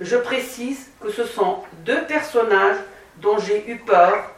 je 0.00 0.16
précise 0.16 0.90
que 1.00 1.10
ce 1.10 1.24
sont 1.24 1.62
deux 1.84 2.04
personnages 2.06 2.76
dont 3.16 3.38
j'ai 3.38 3.70
eu 3.70 3.78
peur 3.78 4.33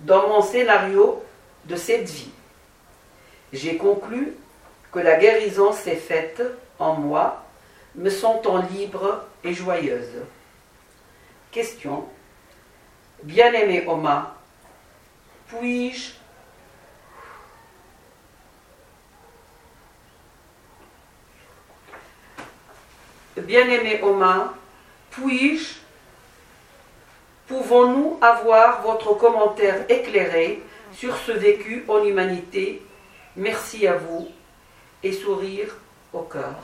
dans 0.00 0.28
mon 0.28 0.42
scénario 0.42 1.22
de 1.64 1.76
cette 1.76 2.08
vie. 2.08 2.30
J'ai 3.52 3.76
conclu 3.76 4.34
que 4.92 4.98
la 4.98 5.16
guérison 5.16 5.72
s'est 5.72 5.96
faite 5.96 6.42
en 6.78 6.94
moi, 6.94 7.44
me 7.94 8.10
sentant 8.10 8.58
libre 8.58 9.24
et 9.44 9.52
joyeuse. 9.52 10.22
Question. 11.50 12.04
Bien-aimé 13.22 13.84
Oma, 13.86 14.36
puis-je 15.48 16.12
Bien-aimé 23.36 24.00
Oma, 24.02 24.54
puis-je, 25.10 25.74
pouvons-nous 27.48 28.18
avoir 28.20 28.82
votre 28.82 29.14
commentaire 29.14 29.84
éclairé 29.88 30.60
sur 30.92 31.16
ce 31.16 31.32
vécu 31.32 31.84
en 31.88 32.04
humanité? 32.04 32.82
Merci 33.36 33.86
à 33.86 33.94
vous 33.94 34.28
et 35.02 35.12
sourire 35.12 35.76
au 36.12 36.20
cœur. 36.20 36.54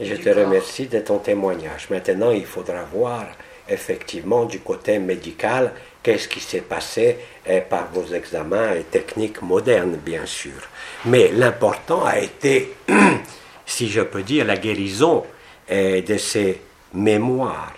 Je 0.00 0.14
te 0.14 0.24
corps. 0.24 0.44
remercie 0.44 0.86
de 0.86 1.00
ton 1.00 1.18
témoignage. 1.18 1.88
Maintenant, 1.90 2.30
il 2.30 2.46
faudra 2.46 2.82
voir 2.92 3.26
effectivement 3.68 4.44
du 4.44 4.60
côté 4.60 4.98
médical 4.98 5.72
qu'est-ce 6.02 6.28
qui 6.28 6.40
s'est 6.40 6.60
passé 6.60 7.18
eh, 7.46 7.60
par 7.60 7.90
vos 7.92 8.12
examens 8.14 8.74
et 8.74 8.82
techniques 8.82 9.40
modernes, 9.42 9.96
bien 9.96 10.26
sûr. 10.26 10.68
Mais 11.06 11.30
l'important 11.32 12.04
a 12.04 12.18
été, 12.18 12.74
si 13.66 13.88
je 13.88 14.02
peux 14.02 14.22
dire, 14.22 14.44
la 14.44 14.56
guérison 14.56 15.24
eh, 15.68 16.02
de 16.02 16.18
ces 16.18 16.60
mémoires 16.92 17.72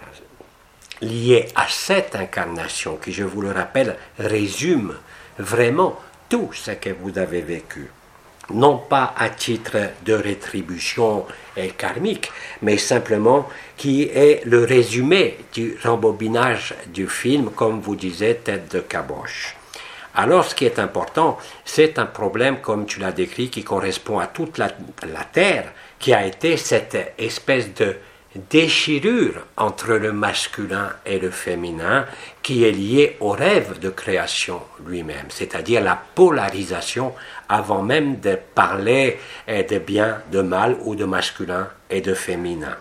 liées 1.00 1.48
à 1.54 1.66
cette 1.68 2.14
incarnation 2.14 2.96
qui, 2.96 3.12
je 3.12 3.24
vous 3.24 3.42
le 3.42 3.52
rappelle, 3.52 3.96
résume 4.18 4.94
vraiment 5.38 5.98
tout 6.28 6.50
ce 6.52 6.72
que 6.72 6.90
vous 6.90 7.18
avez 7.18 7.42
vécu 7.42 7.90
non 8.50 8.78
pas 8.78 9.14
à 9.16 9.28
titre 9.30 9.76
de 10.04 10.12
rétribution 10.12 11.26
karmique, 11.76 12.30
mais 12.62 12.78
simplement 12.78 13.49
qui 13.76 14.02
est 14.02 14.44
le 14.44 14.64
résumé 14.64 15.38
du 15.52 15.76
rembobinage 15.82 16.75
du 16.88 17.08
film, 17.08 17.50
comme 17.50 17.80
vous 17.80 17.97
disiez, 17.97 18.36
tête 18.36 18.73
de 18.73 18.80
caboche. 18.80 19.56
Alors, 20.14 20.44
ce 20.44 20.54
qui 20.54 20.64
est 20.64 20.78
important, 20.78 21.38
c'est 21.64 21.99
un 21.99 22.06
problème, 22.06 22.60
comme 22.60 22.86
tu 22.86 23.00
l'as 23.00 23.12
décrit, 23.12 23.50
qui 23.50 23.64
correspond 23.64 24.18
à 24.18 24.26
toute 24.26 24.56
la, 24.56 24.68
la 25.06 25.25
Terre, 25.25 25.73
qui 25.99 26.14
a 26.14 26.25
été 26.25 26.56
cette 26.56 27.14
espèce 27.18 27.75
de 27.75 27.97
déchirure 28.50 29.46
entre 29.56 29.94
le 29.94 30.12
masculin 30.12 30.90
et 31.04 31.18
le 31.18 31.30
féminin 31.30 32.06
qui 32.42 32.64
est 32.64 32.72
liée 32.72 33.16
au 33.20 33.30
rêve 33.30 33.78
de 33.78 33.90
création 33.90 34.60
lui-même, 34.86 35.26
c'est-à-dire 35.28 35.82
la 35.82 36.00
polarisation 36.14 37.14
avant 37.49 37.82
même 37.82 38.20
de 38.20 38.38
parler 38.54 39.18
de 39.49 39.78
bien, 39.78 40.22
de 40.30 40.40
mal 40.40 40.76
ou 40.84 40.94
de 40.94 41.04
masculin 41.04 41.68
et 41.90 42.00
de 42.00 42.14
féminin. 42.14 42.76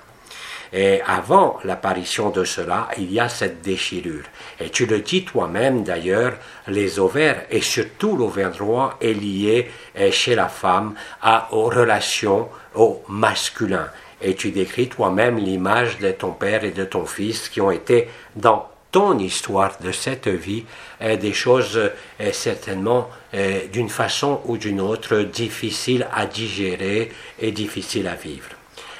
Et 0.74 1.02
avant 1.08 1.60
l'apparition 1.64 2.32
de 2.32 2.44
cela, 2.44 2.90
il 2.98 3.12
y 3.12 3.20
a 3.20 3.30
cette 3.30 3.62
déchirure. 3.62 4.26
Et 4.60 4.70
tu 4.70 4.86
le 4.86 5.00
dis 5.00 5.24
toi-même 5.24 5.84
d'ailleurs, 5.84 6.34
les 6.68 7.00
ovaires, 7.00 7.46
et 7.50 7.62
surtout 7.62 8.18
l'ovaire 8.18 8.52
droit, 8.52 8.98
est 9.00 9.14
lié 9.14 9.72
eh, 9.96 10.12
chez 10.12 10.36
la 10.36 10.50
femme 10.50 10.96
à, 11.22 11.48
aux 11.54 11.70
relations 11.70 12.50
au 12.74 13.04
masculin. 13.08 13.88
Et 14.22 14.36
tu 14.36 14.52
décris 14.52 14.88
toi-même 14.88 15.38
l'image 15.38 16.00
de 16.00 16.12
ton 16.12 16.32
père 16.32 16.64
et 16.64 16.72
de 16.72 16.86
ton 16.86 17.06
fils 17.06 17.50
qui 17.50 17.62
ont 17.62 17.72
été 17.72 18.08
dans 18.36 18.70
ton 18.92 19.20
histoire 19.20 19.78
de 19.82 19.92
cette 19.92 20.30
vie 20.30 20.64
eh, 21.02 21.18
des 21.18 21.34
choses 21.34 21.92
eh, 22.20 22.32
certainement 22.32 23.10
eh, 23.34 23.68
d'une 23.72 23.90
façon 23.90 24.40
ou 24.46 24.58
d'une 24.58 24.80
autre 24.80 25.18
difficiles 25.18 26.08
à 26.14 26.26
digérer 26.26 27.12
et 27.40 27.52
difficiles 27.52 28.08
à 28.08 28.16
vivre. 28.16 28.50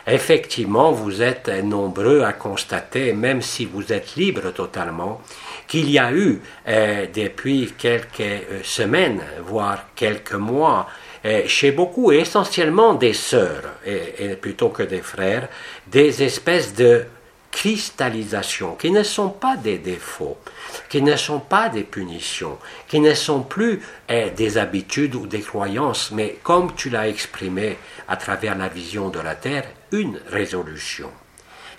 Effectivement, 0.08 0.92
vous 0.92 1.24
êtes 1.24 1.50
nombreux 1.64 2.22
à 2.22 2.34
constater, 2.34 3.14
même 3.14 3.42
si 3.42 3.66
vous 3.66 3.92
êtes 3.92 4.16
libre 4.16 4.52
totalement, 4.52 5.22
qu'il 5.68 5.90
y 5.90 5.98
a 5.98 6.12
eu 6.12 6.42
euh, 6.68 7.08
depuis 7.12 7.74
quelques 7.76 8.20
euh, 8.20 8.60
semaines, 8.64 9.24
voire 9.48 9.86
quelques 9.96 10.34
mois, 10.34 10.88
euh, 10.88 11.05
chez 11.48 11.72
beaucoup, 11.72 12.12
et 12.12 12.20
essentiellement 12.20 12.94
des 12.94 13.14
sœurs, 13.14 13.64
et 13.86 14.36
plutôt 14.36 14.70
que 14.70 14.84
des 14.84 15.02
frères, 15.02 15.48
des 15.88 16.24
espèces 16.24 16.74
de 16.74 17.06
cristallisation, 17.56 18.76
qui 18.76 18.92
ne 18.92 19.02
sont 19.02 19.30
pas 19.30 19.56
des 19.56 19.78
défauts, 19.78 20.38
qui 20.90 21.02
ne 21.02 21.16
sont 21.16 21.40
pas 21.40 21.70
des 21.70 21.84
punitions, 21.84 22.58
qui 22.86 23.00
ne 23.00 23.14
sont 23.14 23.44
plus 23.44 23.80
eh, 24.10 24.30
des 24.32 24.58
habitudes 24.58 25.16
ou 25.16 25.26
des 25.26 25.40
croyances, 25.40 26.12
mais 26.12 26.38
comme 26.44 26.76
tu 26.76 26.90
l'as 26.90 27.08
exprimé 27.08 27.78
à 28.10 28.18
travers 28.18 28.58
la 28.58 28.68
vision 28.68 29.08
de 29.08 29.22
la 29.22 29.36
Terre, 29.36 29.64
une 29.94 30.20
résolution. 30.30 31.10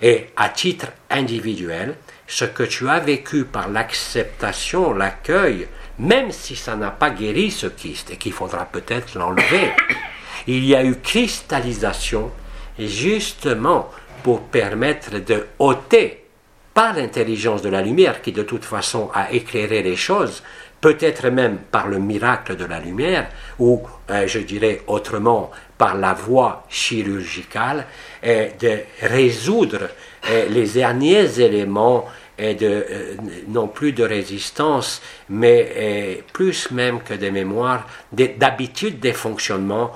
Et 0.01 0.31
à 0.35 0.49
titre 0.49 0.87
individuel, 1.11 1.95
ce 2.25 2.45
que 2.45 2.63
tu 2.63 2.89
as 2.89 2.99
vécu 2.99 3.45
par 3.45 3.69
l'acceptation, 3.69 4.93
l'accueil, 4.93 5.67
même 5.99 6.31
si 6.31 6.55
ça 6.55 6.75
n'a 6.75 6.91
pas 6.91 7.09
guéri 7.09 7.51
ce 7.51 7.67
kyste 7.67 8.11
et 8.11 8.17
qu'il 8.17 8.33
faudra 8.33 8.65
peut-être 8.65 9.17
l'enlever, 9.17 9.71
il 10.47 10.65
y 10.65 10.75
a 10.75 10.83
eu 10.83 10.95
cristallisation 10.95 12.31
justement 12.79 13.89
pour 14.23 14.41
permettre 14.41 15.19
de 15.19 15.47
ôter 15.59 16.25
par 16.73 16.93
l'intelligence 16.93 17.63
de 17.63 17.69
la 17.69 17.81
lumière 17.81 18.21
qui 18.21 18.31
de 18.31 18.43
toute 18.43 18.65
façon 18.65 19.09
a 19.13 19.31
éclairé 19.31 19.81
les 19.81 19.95
choses, 19.95 20.43
peut-être 20.79 21.29
même 21.29 21.57
par 21.71 21.87
le 21.87 21.97
miracle 21.97 22.55
de 22.55 22.65
la 22.65 22.79
lumière, 22.79 23.29
ou 23.57 23.81
euh, 24.11 24.27
je 24.27 24.39
dirais 24.39 24.81
autrement 24.85 25.49
par 25.77 25.95
la 25.95 26.13
voie 26.13 26.65
chirurgicale, 26.69 27.87
et 28.21 28.51
de 28.59 28.79
résoudre 29.01 29.89
euh, 30.29 30.45
les 30.49 30.67
derniers 30.67 31.39
éléments 31.39 32.05
et 32.37 32.57
euh, 32.61 33.15
non 33.47 33.67
plus 33.67 33.93
de 33.93 34.03
résistance, 34.03 35.01
mais 35.29 36.23
plus 36.33 36.71
même 36.71 37.01
que 37.01 37.13
de 37.13 37.29
mémoire, 37.29 37.87
d'habitude 38.11 38.99
des 38.99 39.13
fonctionnements 39.13 39.91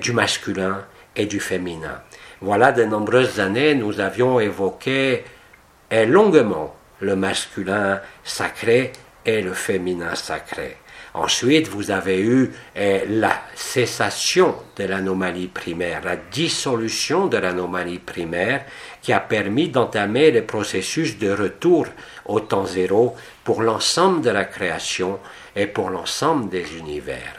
du 0.00 0.12
masculin 0.12 0.84
et 1.14 1.26
du 1.26 1.40
féminin. 1.40 2.02
Voilà 2.40 2.72
de 2.72 2.84
nombreuses 2.84 3.40
années, 3.40 3.74
nous 3.74 4.00
avions 4.00 4.38
évoqué 4.40 5.24
longuement 5.90 6.76
le 7.00 7.16
masculin 7.16 8.00
sacré 8.24 8.92
et 9.24 9.40
le 9.40 9.52
féminin 9.52 10.14
sacré. 10.14 10.76
Ensuite, 11.18 11.68
vous 11.68 11.90
avez 11.90 12.20
eu 12.20 12.52
euh, 12.76 13.00
la 13.08 13.40
cessation 13.54 14.54
de 14.76 14.84
l'anomalie 14.84 15.46
primaire, 15.46 16.04
la 16.04 16.16
dissolution 16.16 17.26
de 17.26 17.38
l'anomalie 17.38 17.98
primaire 17.98 18.66
qui 19.00 19.14
a 19.14 19.20
permis 19.20 19.70
d'entamer 19.70 20.30
le 20.30 20.44
processus 20.44 21.16
de 21.16 21.30
retour 21.30 21.86
au 22.26 22.40
temps 22.40 22.66
zéro 22.66 23.16
pour 23.44 23.62
l'ensemble 23.62 24.20
de 24.20 24.28
la 24.28 24.44
création 24.44 25.18
et 25.56 25.66
pour 25.66 25.88
l'ensemble 25.88 26.50
des 26.50 26.76
univers. 26.76 27.36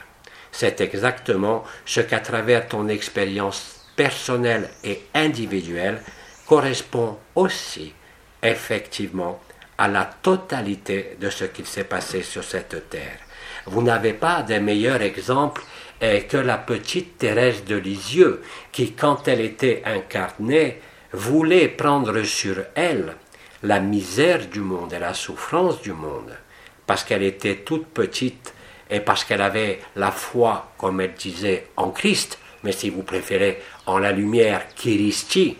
C'est 0.51 0.81
exactement 0.81 1.63
ce 1.85 2.01
qu'à 2.01 2.19
travers 2.19 2.67
ton 2.67 2.87
expérience 2.87 3.85
personnelle 3.95 4.71
et 4.83 5.03
individuelle 5.13 6.01
correspond 6.47 7.19
aussi 7.35 7.93
effectivement 8.41 9.39
à 9.77 9.87
la 9.87 10.05
totalité 10.05 11.15
de 11.21 11.29
ce 11.29 11.43
qu'il 11.45 11.67
s'est 11.67 11.83
passé 11.83 12.23
sur 12.23 12.43
cette 12.43 12.89
terre. 12.89 13.26
Vous 13.67 13.81
n'avez 13.81 14.13
pas 14.13 14.43
de 14.43 14.55
meilleur 14.59 15.01
exemple 15.01 15.61
eh, 15.99 16.23
que 16.23 16.37
la 16.37 16.57
petite 16.57 17.17
Thérèse 17.17 17.65
de 17.65 17.75
Lisieux, 17.75 18.41
qui, 18.71 18.93
quand 18.93 19.27
elle 19.27 19.41
était 19.41 19.81
incarnée, 19.85 20.79
voulait 21.11 21.67
prendre 21.67 22.23
sur 22.23 22.57
elle 22.75 23.15
la 23.63 23.79
misère 23.79 24.47
du 24.47 24.59
monde 24.59 24.93
et 24.93 24.99
la 24.99 25.13
souffrance 25.13 25.81
du 25.81 25.91
monde, 25.91 26.37
parce 26.85 27.03
qu'elle 27.03 27.23
était 27.23 27.57
toute 27.57 27.87
petite 27.87 28.53
et 28.89 28.99
parce 28.99 29.25
qu'elle 29.25 29.41
avait 29.41 29.79
la 29.95 30.11
foi, 30.11 30.71
comme 30.77 31.01
elle 31.01 31.13
disait, 31.13 31.67
en 31.75 31.89
Christ, 31.89 32.39
mais 32.63 32.71
si 32.71 32.89
vous 32.89 33.03
préférez, 33.03 33.61
en 33.85 33.97
la 33.97 34.11
lumière 34.11 34.61
Christi, 34.75 35.57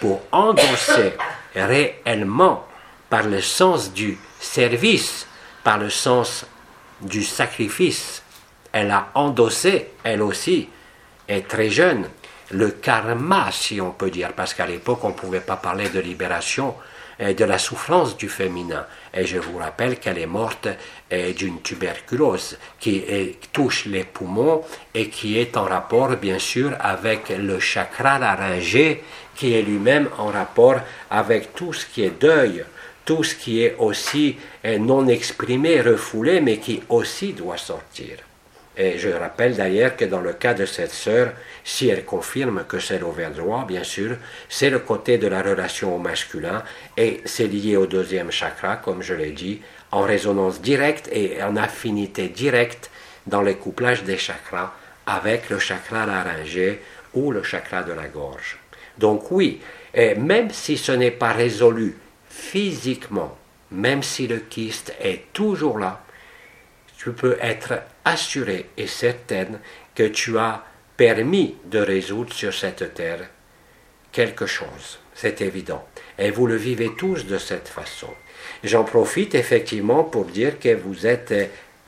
pour 0.00 0.22
endosser 0.32 1.12
réellement 1.54 2.66
par 3.10 3.24
le 3.24 3.40
sens 3.40 3.92
du 3.92 4.18
service, 4.40 5.26
par 5.62 5.78
le 5.78 5.90
sens 5.90 6.46
du 7.00 7.22
sacrifice. 7.22 8.22
Elle 8.72 8.90
a 8.90 9.08
endossé, 9.14 9.90
elle 10.02 10.22
aussi, 10.22 10.68
est 11.28 11.48
très 11.48 11.70
jeune, 11.70 12.08
le 12.50 12.70
karma, 12.70 13.50
si 13.50 13.80
on 13.80 13.92
peut 13.92 14.10
dire, 14.10 14.32
parce 14.34 14.52
qu'à 14.54 14.66
l'époque, 14.66 15.02
on 15.04 15.08
ne 15.08 15.14
pouvait 15.14 15.40
pas 15.40 15.56
parler 15.56 15.88
de 15.88 16.00
libération 16.00 16.74
et 17.18 17.34
de 17.34 17.44
la 17.44 17.58
souffrance 17.58 18.16
du 18.16 18.28
féminin. 18.28 18.84
Et 19.12 19.24
je 19.24 19.38
vous 19.38 19.58
rappelle 19.58 19.98
qu'elle 19.98 20.18
est 20.18 20.26
morte 20.26 20.68
d'une 21.36 21.62
tuberculose 21.62 22.58
qui 22.80 23.04
touche 23.52 23.86
les 23.86 24.04
poumons 24.04 24.62
et 24.92 25.08
qui 25.08 25.38
est 25.38 25.56
en 25.56 25.64
rapport, 25.64 26.16
bien 26.16 26.38
sûr, 26.40 26.72
avec 26.80 27.28
le 27.30 27.60
chakra 27.60 28.18
laryngé, 28.18 29.04
qui 29.36 29.54
est 29.54 29.62
lui-même 29.62 30.08
en 30.18 30.26
rapport 30.26 30.80
avec 31.10 31.54
tout 31.54 31.72
ce 31.72 31.86
qui 31.86 32.02
est 32.02 32.20
deuil, 32.20 32.64
tout 33.04 33.22
ce 33.22 33.34
qui 33.34 33.62
est 33.62 33.76
aussi 33.78 34.36
euh, 34.64 34.78
non 34.78 35.06
exprimé, 35.08 35.80
refoulé, 35.80 36.40
mais 36.40 36.58
qui 36.58 36.82
aussi 36.88 37.32
doit 37.32 37.58
sortir. 37.58 38.16
Et 38.76 38.98
je 38.98 39.08
rappelle 39.08 39.54
d'ailleurs 39.54 39.96
que 39.96 40.04
dans 40.04 40.20
le 40.20 40.32
cas 40.32 40.52
de 40.52 40.66
cette 40.66 40.90
sœur, 40.90 41.32
si 41.62 41.88
elle 41.88 42.04
confirme 42.04 42.64
que 42.66 42.80
c'est 42.80 42.98
l'ovaire 42.98 43.30
bien 43.66 43.84
sûr, 43.84 44.16
c'est 44.48 44.70
le 44.70 44.80
côté 44.80 45.16
de 45.16 45.28
la 45.28 45.42
relation 45.42 45.94
au 45.94 45.98
masculin 45.98 46.62
et 46.96 47.20
c'est 47.24 47.46
lié 47.46 47.76
au 47.76 47.86
deuxième 47.86 48.32
chakra, 48.32 48.76
comme 48.76 49.00
je 49.00 49.14
l'ai 49.14 49.30
dit, 49.30 49.60
en 49.92 50.02
résonance 50.02 50.60
directe 50.60 51.08
et 51.12 51.40
en 51.40 51.56
affinité 51.56 52.28
directe 52.28 52.90
dans 53.28 53.42
les 53.42 53.54
couplages 53.54 54.02
des 54.02 54.18
chakras 54.18 54.72
avec 55.06 55.50
le 55.50 55.60
chakra 55.60 56.04
laryngé 56.04 56.80
ou 57.14 57.30
le 57.30 57.44
chakra 57.44 57.84
de 57.84 57.92
la 57.92 58.08
gorge. 58.08 58.58
Donc 58.98 59.30
oui, 59.30 59.60
et 59.94 60.16
même 60.16 60.50
si 60.50 60.76
ce 60.76 60.90
n'est 60.90 61.12
pas 61.12 61.32
résolu 61.32 61.96
physiquement, 62.34 63.36
même 63.70 64.02
si 64.02 64.26
le 64.26 64.38
kyste 64.38 64.92
est 65.00 65.32
toujours 65.32 65.78
là, 65.78 66.04
tu 66.98 67.12
peux 67.12 67.38
être 67.40 67.82
assuré 68.04 68.66
et 68.76 68.86
certaine 68.86 69.60
que 69.94 70.08
tu 70.08 70.36
as 70.38 70.64
permis 70.96 71.54
de 71.66 71.78
résoudre 71.78 72.32
sur 72.32 72.52
cette 72.52 72.94
terre 72.94 73.28
quelque 74.10 74.46
chose. 74.46 74.98
C'est 75.14 75.40
évident. 75.42 75.86
Et 76.18 76.30
vous 76.30 76.46
le 76.46 76.56
vivez 76.56 76.90
tous 76.96 77.26
de 77.26 77.38
cette 77.38 77.68
façon. 77.68 78.10
J'en 78.64 78.84
profite 78.84 79.34
effectivement 79.34 80.02
pour 80.02 80.24
dire 80.24 80.58
que 80.58 80.74
vous 80.74 81.06
êtes 81.06 81.34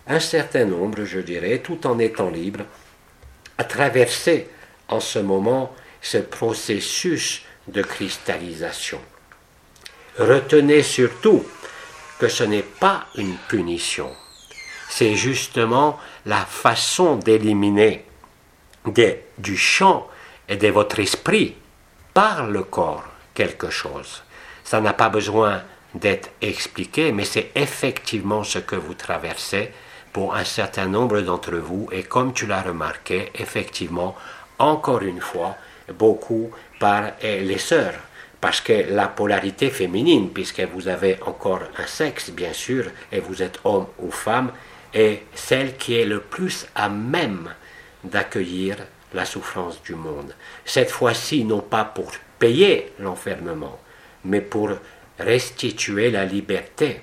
un 0.07 0.21
certain 0.21 0.65
nombre, 0.65 1.05
je 1.05 1.21
dirais, 1.21 1.59
tout 1.59 1.87
en 1.87 1.99
étant 1.99 2.31
libre, 2.31 2.65
à 3.59 3.65
traverser 3.65 4.49
en 4.89 5.01
ce 5.01 5.19
moment 5.19 5.75
ce 6.01 6.19
processus 6.19 7.43
de 7.67 7.83
cristallisation. 7.83 9.01
Retenez 10.19 10.83
surtout 10.83 11.45
que 12.19 12.29
ce 12.29 12.45
n'est 12.45 12.63
pas 12.63 13.07
une 13.17 13.37
punition, 13.49 14.11
c'est 14.89 15.15
justement 15.15 15.99
la 16.25 16.41
façon 16.47 17.17
d'éliminer 17.17 18.05
du 19.39 19.57
champ 19.59 20.09
et 20.49 20.57
de 20.57 20.69
votre 20.69 21.01
esprit 21.01 21.55
par 22.15 22.47
le 22.47 22.63
corps 22.63 23.05
quelque 23.35 23.69
chose. 23.69 24.23
Ça 24.65 24.81
n'a 24.81 24.95
pas 24.95 25.11
besoin 25.11 25.63
d'être 25.95 26.31
expliqué, 26.41 27.13
mais 27.13 27.27
c'est 27.27 27.51
effectivement 27.55 28.43
ce 28.43 28.59
que 28.59 28.77
vous 28.77 28.95
traversez 28.95 29.71
pour 30.15 30.35
un 30.35 30.45
certain 30.45 30.87
nombre 30.87 31.21
d'entre 31.21 31.57
vous, 31.57 31.89
et 31.93 32.05
comme 32.05 32.33
tu 32.33 32.47
l'as 32.47 32.63
remarqué, 32.63 33.31
effectivement, 33.35 34.17
encore 34.59 35.03
une 35.03 35.21
fois, 35.21 35.57
beaucoup 35.99 36.51
par 36.81 37.11
les 37.23 37.59
sœurs 37.59 37.93
parce 38.47 38.61
que 38.61 38.85
la 38.95 39.09
polarité 39.09 39.71
féminine, 39.71 40.31
puisque 40.31 40.61
vous 40.61 40.87
avez 40.87 41.19
encore 41.27 41.63
un 41.79 41.87
sexe, 41.89 42.31
bien 42.31 42.53
sûr, 42.53 42.85
et 43.11 43.19
vous 43.19 43.43
êtes 43.43 43.59
homme 43.65 43.89
ou 43.99 44.13
femme, 44.13 44.53
est 44.95 45.23
celle 45.35 45.77
qui 45.77 45.97
est 45.97 46.05
le 46.05 46.21
plus 46.21 46.65
à 46.77 46.89
même 46.89 47.53
d'accueillir 48.05 48.77
la 49.13 49.25
souffrance 49.25 49.83
du 49.83 49.97
monde. 49.97 50.33
Cette 50.65 50.93
fois-ci, 50.93 51.43
non 51.43 51.59
pas 51.59 51.85
pour 51.85 52.13
payer 52.39 52.93
l'enfermement, 53.01 53.81
mais 54.25 54.43
pour 54.43 54.71
restituer 55.19 56.13
la 56.13 56.25
liberté 56.25 57.01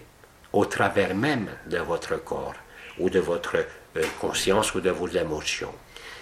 au 0.54 0.64
travers 0.64 1.14
même 1.14 1.50
de 1.68 1.80
votre 1.80 2.24
corps 2.24 2.56
ou 3.00 3.10
de 3.10 3.20
votre 3.20 3.58
euh, 3.98 4.04
conscience 4.22 4.74
ou 4.76 4.80
de 4.80 4.92
vos 4.92 5.10
émotions. 5.10 5.76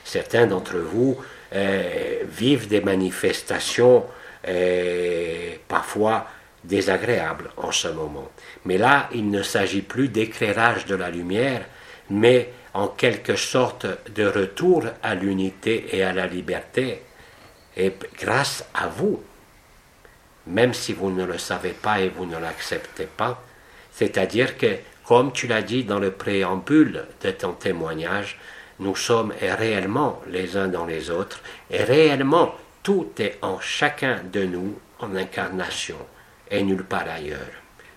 Certains 0.04 0.48
d'entre 0.48 0.80
vous 0.80 1.16
euh, 1.54 2.24
vivent 2.28 2.68
des 2.68 2.82
manifestations 2.82 4.04
est 4.44 5.60
parfois 5.68 6.28
désagréable 6.64 7.50
en 7.58 7.72
ce 7.72 7.88
moment. 7.88 8.30
Mais 8.66 8.78
là, 8.78 9.10
il 9.14 9.30
ne 9.30 9.42
s'agit 9.42 9.82
plus 9.82 10.10
d'éclairage 10.10 10.86
de 10.86 10.96
la 10.96 11.10
lumière, 11.10 11.66
mais 12.10 12.54
en 12.74 12.88
quelque 12.88 13.36
sorte 13.36 13.86
de 14.14 14.26
retour 14.26 14.84
à 15.04 15.16
l'unité 15.16 15.96
et 15.96 16.04
à 16.04 16.14
la 16.14 16.28
liberté, 16.28 17.02
et 17.76 17.94
grâce 18.20 18.66
à 18.74 18.88
vous, 18.88 19.22
même 20.48 20.74
si 20.74 20.94
vous 20.94 21.12
ne 21.12 21.26
le 21.26 21.38
savez 21.38 21.72
pas 21.72 22.00
et 22.00 22.10
vous 22.10 22.26
ne 22.26 22.38
l'acceptez 22.38 23.06
pas, 23.06 23.44
c'est-à-dire 23.92 24.58
que, 24.58 24.78
comme 25.06 25.32
tu 25.32 25.48
l'as 25.48 25.62
dit 25.62 25.84
dans 25.84 26.00
le 26.00 26.12
préambule 26.12 27.06
de 27.22 27.32
ton 27.32 27.54
témoignage, 27.54 28.40
nous 28.80 28.96
sommes 28.96 29.34
réellement 29.42 30.22
les 30.28 30.58
uns 30.58 30.68
dans 30.68 30.86
les 30.86 31.10
autres, 31.10 31.42
et 31.70 31.84
réellement 31.84 32.56
tout 32.84 33.10
est 33.20 33.38
en 33.42 33.60
chacun 33.60 34.22
de 34.32 34.44
nous 34.44 34.80
en 35.00 35.16
incarnation 35.16 35.98
et 36.50 36.64
nulle 36.64 36.84
part 36.84 37.10
ailleurs. 37.10 37.40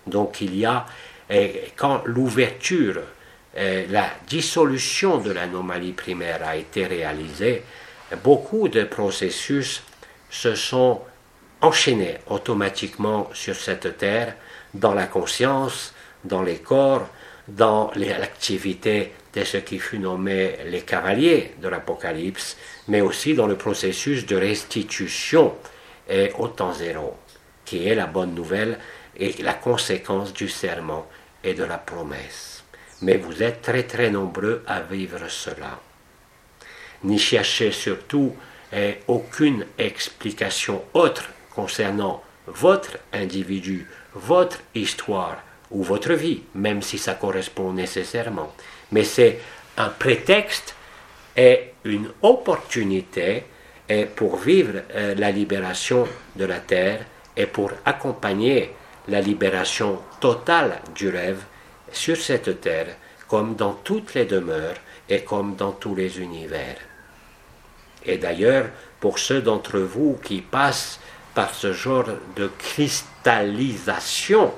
Donc 0.07 0.41
il 0.41 0.55
y 0.55 0.65
a, 0.65 0.85
quand 1.75 2.03
l'ouverture, 2.05 3.01
la 3.55 4.09
dissolution 4.27 5.17
de 5.17 5.31
l'anomalie 5.31 5.93
primaire 5.93 6.45
a 6.45 6.55
été 6.55 6.85
réalisée, 6.85 7.63
beaucoup 8.23 8.67
de 8.67 8.83
processus 8.83 9.83
se 10.29 10.55
sont 10.55 11.01
enchaînés 11.61 12.17
automatiquement 12.27 13.29
sur 13.33 13.55
cette 13.55 13.97
terre, 13.97 14.35
dans 14.73 14.93
la 14.93 15.07
conscience, 15.07 15.93
dans 16.23 16.43
les 16.43 16.57
corps, 16.57 17.07
dans 17.47 17.91
l'activité 17.95 19.13
de 19.35 19.43
ce 19.43 19.57
qui 19.57 19.79
fut 19.79 19.99
nommé 19.99 20.55
les 20.65 20.81
cavaliers 20.81 21.53
de 21.61 21.67
l'Apocalypse, 21.67 22.55
mais 22.87 23.01
aussi 23.01 23.33
dans 23.33 23.47
le 23.47 23.57
processus 23.57 24.25
de 24.25 24.35
restitution 24.35 25.53
et 26.09 26.31
au 26.37 26.47
temps 26.47 26.73
zéro, 26.73 27.17
qui 27.65 27.87
est 27.87 27.95
la 27.95 28.05
bonne 28.05 28.33
nouvelle 28.33 28.79
et 29.17 29.33
la 29.41 29.53
conséquence 29.53 30.31
du 30.33 30.47
serment 30.47 31.05
et 31.43 31.53
de 31.53 31.63
la 31.63 31.77
promesse. 31.77 32.63
Mais 33.01 33.17
vous 33.17 33.43
êtes 33.43 33.61
très 33.61 33.83
très 33.83 34.09
nombreux 34.09 34.63
à 34.67 34.81
vivre 34.81 35.29
cela. 35.29 35.79
N'y 37.03 37.19
cherchez 37.19 37.71
surtout 37.71 38.35
aucune 39.07 39.65
explication 39.77 40.81
autre 40.93 41.29
concernant 41.53 42.23
votre 42.47 42.97
individu, 43.13 43.87
votre 44.13 44.59
histoire 44.73 45.37
ou 45.71 45.83
votre 45.83 46.13
vie, 46.13 46.43
même 46.53 46.81
si 46.81 46.97
ça 46.97 47.15
correspond 47.15 47.73
nécessairement 47.73 48.53
mais 48.91 49.03
c'est 49.03 49.39
un 49.77 49.89
prétexte 49.89 50.75
et 51.35 51.73
une 51.83 52.09
opportunité 52.21 53.43
pour 54.15 54.37
vivre 54.37 54.81
euh, 54.95 55.13
la 55.15 55.31
libération 55.31 56.07
de 56.35 56.45
la 56.45 56.59
terre 56.59 57.05
et 57.37 57.45
pour 57.45 57.71
accompagner 57.85 58.73
la 59.07 59.21
libération 59.21 59.99
totale 60.19 60.81
du 60.95 61.09
rêve 61.09 61.43
sur 61.91 62.17
cette 62.17 62.61
terre, 62.61 62.95
comme 63.27 63.55
dans 63.55 63.73
toutes 63.73 64.15
les 64.15 64.25
demeures 64.25 64.77
et 65.07 65.21
comme 65.23 65.55
dans 65.55 65.71
tous 65.71 65.93
les 65.93 66.19
univers. 66.19 66.77
Et 68.03 68.17
d'ailleurs, 68.17 68.69
pour 68.99 69.19
ceux 69.19 69.41
d'entre 69.41 69.77
vous 69.79 70.19
qui 70.23 70.41
passent 70.41 70.99
par 71.35 71.53
ce 71.53 71.73
genre 71.73 72.07
de 72.35 72.49
cristallisation 72.57 74.51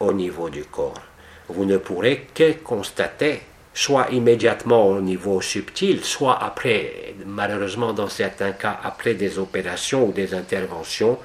au 0.00 0.12
niveau 0.12 0.50
du 0.50 0.64
corps, 0.64 1.00
vous 1.48 1.64
ne 1.64 1.78
pourrez 1.78 2.26
que 2.34 2.52
constater 2.52 3.40
soit 3.74 4.08
immédiatement 4.10 4.86
au 4.88 5.00
niveau 5.00 5.40
subtil, 5.40 6.04
soit 6.04 6.42
après, 6.42 7.14
malheureusement 7.24 7.92
dans 7.92 8.08
certains 8.08 8.52
cas, 8.52 8.78
après 8.82 9.14
des 9.14 9.38
opérations 9.38 10.06
ou 10.06 10.12
des 10.12 10.34
interventions, 10.34 11.18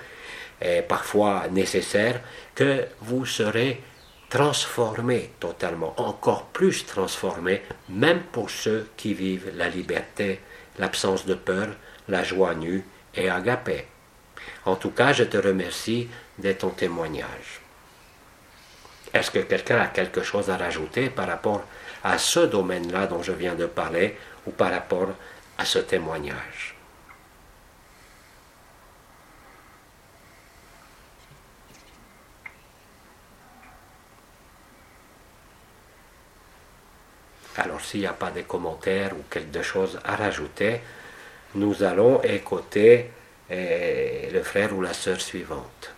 parfois 0.87 1.47
nécessaires, 1.51 2.21
que 2.55 2.85
vous 3.01 3.25
serez 3.25 3.81
transformé 4.29 5.31
totalement, 5.39 5.93
encore 5.97 6.45
plus 6.45 6.85
transformé, 6.85 7.61
même 7.89 8.21
pour 8.31 8.49
ceux 8.49 8.89
qui 8.97 9.13
vivent 9.13 9.51
la 9.55 9.69
liberté, 9.69 10.39
l'absence 10.79 11.25
de 11.25 11.35
peur, 11.35 11.67
la 12.07 12.23
joie 12.23 12.55
nue 12.55 12.83
et 13.15 13.29
agapée. 13.29 13.85
En 14.65 14.75
tout 14.75 14.89
cas, 14.91 15.13
je 15.13 15.23
te 15.23 15.37
remercie 15.37 16.07
de 16.39 16.51
ton 16.53 16.69
témoignage. 16.69 17.61
Est-ce 19.13 19.29
que 19.29 19.39
quelqu'un 19.39 19.79
a 19.79 19.87
quelque 19.87 20.23
chose 20.23 20.49
à 20.49 20.57
rajouter 20.57 21.09
par 21.11 21.27
rapport 21.27 21.61
à 21.61 21.65
ce 22.17 22.41
domaine-là 22.41 23.07
dont 23.07 23.23
je 23.23 23.31
viens 23.31 23.55
de 23.55 23.65
parler 23.65 24.17
ou 24.45 24.51
par 24.51 24.71
rapport 24.71 25.09
à 25.57 25.65
ce 25.65 25.79
témoignage 25.79 26.75
Alors 37.55 37.81
s'il 37.81 38.01
n'y 38.01 38.07
a 38.07 38.13
pas 38.13 38.31
de 38.31 38.41
commentaires 38.41 39.13
ou 39.13 39.23
quelque 39.29 39.61
chose 39.61 39.99
à 40.03 40.15
rajouter, 40.15 40.81
nous 41.55 41.83
allons 41.83 42.21
écouter 42.23 43.11
eh, 43.49 44.29
le 44.31 44.41
frère 44.41 44.75
ou 44.75 44.81
la 44.81 44.93
sœur 44.93 45.21
suivante. 45.21 45.92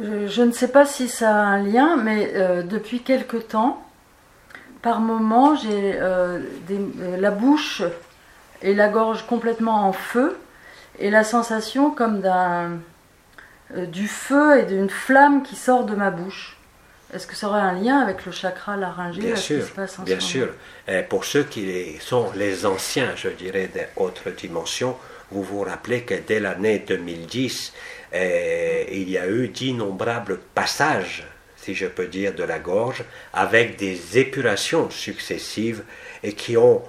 Je, 0.00 0.42
ne 0.42 0.52
sais 0.52 0.68
pas 0.68 0.84
si 0.84 1.08
ça 1.08 1.30
a 1.30 1.38
un 1.38 1.62
lien, 1.62 1.96
mais 1.96 2.32
euh, 2.34 2.62
depuis 2.62 3.00
quelque 3.00 3.36
temps, 3.36 3.84
par 4.84 5.00
moment, 5.00 5.56
j'ai 5.56 5.94
euh, 5.94 6.40
euh, 6.70 7.16
la 7.18 7.30
bouche 7.30 7.82
et 8.60 8.74
la 8.74 8.88
gorge 8.90 9.26
complètement 9.26 9.88
en 9.88 9.94
feu 9.94 10.36
et 10.98 11.10
la 11.10 11.24
sensation 11.24 11.90
comme 11.90 12.20
d'un 12.20 12.72
euh, 13.74 13.86
du 13.86 14.06
feu 14.06 14.60
et 14.60 14.64
d'une 14.64 14.90
flamme 14.90 15.42
qui 15.42 15.56
sort 15.56 15.84
de 15.84 15.94
ma 15.94 16.10
bouche. 16.10 16.58
Est-ce 17.14 17.26
que 17.26 17.34
ça 17.34 17.48
aurait 17.48 17.62
un 17.62 17.72
lien 17.72 17.98
avec 18.00 18.26
le 18.26 18.32
chakra 18.32 18.76
laryngé 18.76 19.22
Bien 19.22 19.36
sûr, 19.36 19.64
bien 20.04 20.20
sûr. 20.20 20.48
pour 21.08 21.24
ceux 21.24 21.44
qui 21.44 21.96
sont 22.00 22.30
les 22.34 22.66
anciens, 22.66 23.16
je 23.16 23.28
dirais, 23.30 23.70
des 23.72 23.86
autres 23.96 24.30
dimensions, 24.30 24.96
vous 25.30 25.42
vous 25.42 25.60
rappelez 25.62 26.02
que 26.02 26.14
dès 26.14 26.40
l'année 26.40 26.84
2010, 26.86 27.72
euh, 28.12 28.84
il 28.90 29.08
y 29.10 29.18
a 29.18 29.28
eu 29.28 29.48
d'innombrables 29.48 30.38
passages, 30.54 31.24
si 31.56 31.74
je 31.74 31.86
peux 31.86 32.06
dire, 32.06 32.34
de 32.34 32.44
la 32.44 32.58
gorge, 32.58 33.04
avec 33.32 33.76
des 33.76 34.18
épurations 34.18 34.90
successives 34.90 35.84
et 36.22 36.32
qui 36.32 36.56
ont 36.56 36.82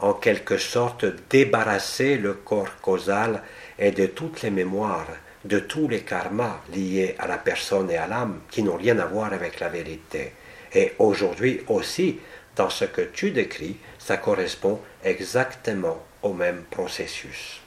en 0.00 0.12
quelque 0.12 0.58
sorte 0.58 1.06
débarrassé 1.30 2.16
le 2.16 2.34
corps 2.34 2.80
causal 2.80 3.42
et 3.78 3.90
de 3.90 4.06
toutes 4.06 4.42
les 4.42 4.50
mémoires 4.50 5.08
de 5.44 5.60
tous 5.60 5.88
les 5.88 6.00
karmas 6.00 6.60
liés 6.74 7.14
à 7.18 7.26
la 7.26 7.38
personne 7.38 7.90
et 7.90 7.96
à 7.96 8.06
l'âme 8.06 8.40
qui 8.50 8.62
n'ont 8.62 8.76
rien 8.76 8.98
à 8.98 9.06
voir 9.06 9.32
avec 9.32 9.60
la 9.60 9.68
vérité. 9.68 10.32
Et 10.74 10.92
aujourd'hui 10.98 11.62
aussi, 11.68 12.18
dans 12.56 12.70
ce 12.70 12.84
que 12.84 13.02
tu 13.02 13.30
décris, 13.30 13.76
ça 13.98 14.16
correspond 14.16 14.80
exactement 15.04 16.04
au 16.22 16.32
même 16.32 16.64
processus. 16.70 17.60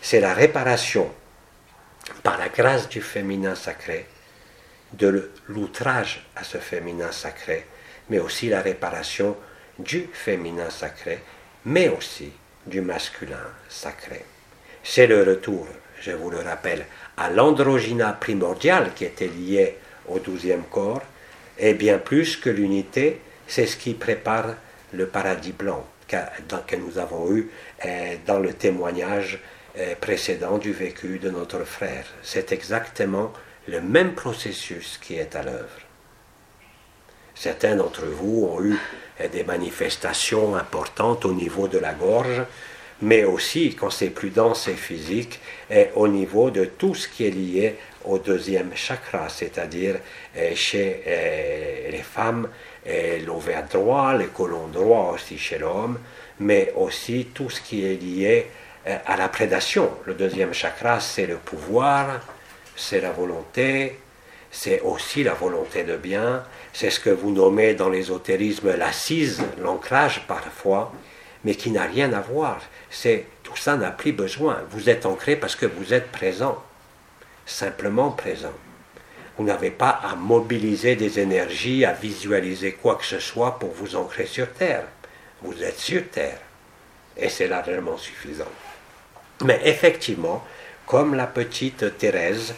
C'est 0.00 0.20
la 0.20 0.32
réparation 0.32 1.10
par 2.22 2.38
la 2.38 2.48
grâce 2.48 2.88
du 2.88 3.00
féminin 3.00 3.54
sacré, 3.54 4.06
de 4.92 5.30
l'outrage 5.48 6.26
à 6.36 6.44
ce 6.44 6.58
féminin 6.58 7.12
sacré, 7.12 7.66
mais 8.08 8.18
aussi 8.18 8.48
la 8.48 8.60
réparation 8.60 9.36
du 9.78 10.08
féminin 10.12 10.70
sacré, 10.70 11.20
mais 11.64 11.88
aussi 11.88 12.32
du 12.66 12.80
masculin 12.80 13.36
sacré. 13.68 14.24
C'est 14.82 15.06
le 15.06 15.22
retour, 15.22 15.66
je 16.00 16.12
vous 16.12 16.30
le 16.30 16.40
rappelle, 16.40 16.86
à 17.16 17.30
l'androgyna 17.30 18.12
primordial 18.12 18.92
qui 18.94 19.04
était 19.04 19.28
lié 19.28 19.76
au 20.08 20.18
douzième 20.18 20.64
corps, 20.64 21.02
et 21.58 21.74
bien 21.74 21.98
plus 21.98 22.36
que 22.36 22.50
l'unité, 22.50 23.20
c'est 23.46 23.66
ce 23.66 23.76
qui 23.76 23.94
prépare 23.94 24.54
le 24.92 25.06
paradis 25.06 25.52
blanc 25.52 25.86
que, 26.08 26.76
nous 26.76 26.98
avons 26.98 27.32
eu 27.32 27.48
euh, 27.84 28.16
dans 28.26 28.38
le 28.38 28.52
témoignage 28.52 29.40
précédent 30.00 30.58
du 30.58 30.72
vécu 30.72 31.18
de 31.18 31.30
notre 31.30 31.64
frère. 31.64 32.04
C'est 32.22 32.52
exactement 32.52 33.32
le 33.68 33.80
même 33.80 34.14
processus 34.14 34.98
qui 35.02 35.14
est 35.14 35.36
à 35.36 35.42
l'œuvre. 35.42 35.80
Certains 37.34 37.76
d'entre 37.76 38.04
vous 38.04 38.48
ont 38.52 38.62
eu 38.62 38.78
des 39.32 39.44
manifestations 39.44 40.56
importantes 40.56 41.24
au 41.24 41.32
niveau 41.32 41.68
de 41.68 41.78
la 41.78 41.92
gorge, 41.92 42.42
mais 43.02 43.24
aussi, 43.24 43.74
quand 43.74 43.90
c'est 43.90 44.10
plus 44.10 44.30
dense 44.30 44.68
et 44.68 44.74
physique, 44.74 45.40
au 45.94 46.08
niveau 46.08 46.50
de 46.50 46.64
tout 46.64 46.94
ce 46.94 47.08
qui 47.08 47.26
est 47.26 47.30
lié 47.30 47.76
au 48.04 48.18
deuxième 48.18 48.74
chakra, 48.74 49.28
c'est-à-dire 49.28 49.96
eh, 50.34 50.54
chez 50.54 51.02
eh, 51.06 51.90
les 51.90 52.02
femmes, 52.02 52.48
eh, 52.86 53.18
l'ovaire 53.20 53.66
droit, 53.68 54.14
le 54.14 54.26
colon 54.26 54.68
droit 54.68 55.12
aussi 55.14 55.38
chez 55.38 55.58
l'homme, 55.58 55.98
mais 56.38 56.72
aussi 56.76 57.28
tout 57.34 57.50
ce 57.50 57.60
qui 57.60 57.84
est 57.84 58.00
lié 58.00 58.46
à 58.86 59.16
la 59.16 59.28
prédation. 59.28 59.90
Le 60.06 60.14
deuxième 60.14 60.54
chakra, 60.54 61.00
c'est 61.00 61.26
le 61.26 61.36
pouvoir, 61.36 62.20
c'est 62.76 63.00
la 63.00 63.10
volonté, 63.10 63.98
c'est 64.50 64.80
aussi 64.80 65.22
la 65.22 65.34
volonté 65.34 65.84
de 65.84 65.96
bien, 65.96 66.42
c'est 66.72 66.90
ce 66.90 67.00
que 67.00 67.10
vous 67.10 67.30
nommez 67.30 67.74
dans 67.74 67.88
l'ésotérisme 67.88 68.74
l'assise, 68.74 69.42
l'ancrage 69.62 70.26
parfois, 70.26 70.92
mais 71.44 71.54
qui 71.54 71.70
n'a 71.70 71.84
rien 71.84 72.12
à 72.12 72.20
voir 72.20 72.60
c'est 72.90 73.26
tout 73.44 73.56
ça 73.56 73.76
n'a 73.76 73.90
plus 73.90 74.12
besoin. 74.12 74.62
Vous 74.70 74.90
êtes 74.90 75.06
ancré 75.06 75.36
parce 75.36 75.54
que 75.54 75.66
vous 75.66 75.94
êtes 75.94 76.10
présent, 76.10 76.62
simplement 77.46 78.10
présent. 78.10 78.52
Vous 79.38 79.44
n'avez 79.44 79.70
pas 79.70 80.00
à 80.02 80.16
mobiliser 80.16 80.96
des 80.96 81.18
énergies, 81.18 81.84
à 81.84 81.92
visualiser 81.92 82.72
quoi 82.72 82.96
que 82.96 83.06
ce 83.06 83.20
soit 83.20 83.58
pour 83.58 83.70
vous 83.70 83.96
ancrer 83.96 84.26
sur 84.26 84.52
Terre. 84.52 84.84
Vous 85.40 85.62
êtes 85.62 85.78
sur 85.78 86.02
Terre. 86.10 86.38
Et 87.16 87.28
c'est 87.28 87.48
largement 87.48 87.96
suffisant. 87.96 88.44
Mais 89.44 89.60
effectivement, 89.64 90.44
comme 90.86 91.14
la 91.14 91.26
petite 91.26 91.96
Thérèse, 91.96 92.54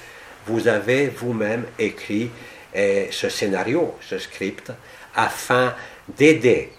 vous 0.46 0.66
avez 0.66 1.08
vous-même 1.08 1.66
écrit 1.78 2.30
eh, 2.74 3.08
ce 3.10 3.28
scénario, 3.28 3.96
ce 4.00 4.18
script, 4.18 4.72
afin 5.14 5.74
d'aider 6.08 6.72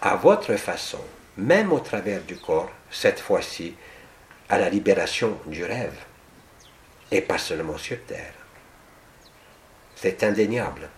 à 0.00 0.16
votre 0.16 0.54
façon, 0.56 1.00
même 1.36 1.72
au 1.72 1.80
travers 1.80 2.22
du 2.22 2.36
corps, 2.36 2.70
cette 2.90 3.20
fois-ci, 3.20 3.74
à 4.48 4.58
la 4.58 4.70
libération 4.70 5.38
du 5.46 5.64
rêve, 5.64 5.98
et 7.10 7.20
pas 7.20 7.38
seulement 7.38 7.76
sur 7.76 7.98
Terre. 8.06 8.32
C'est 9.96 10.22
indéniable. 10.22 10.88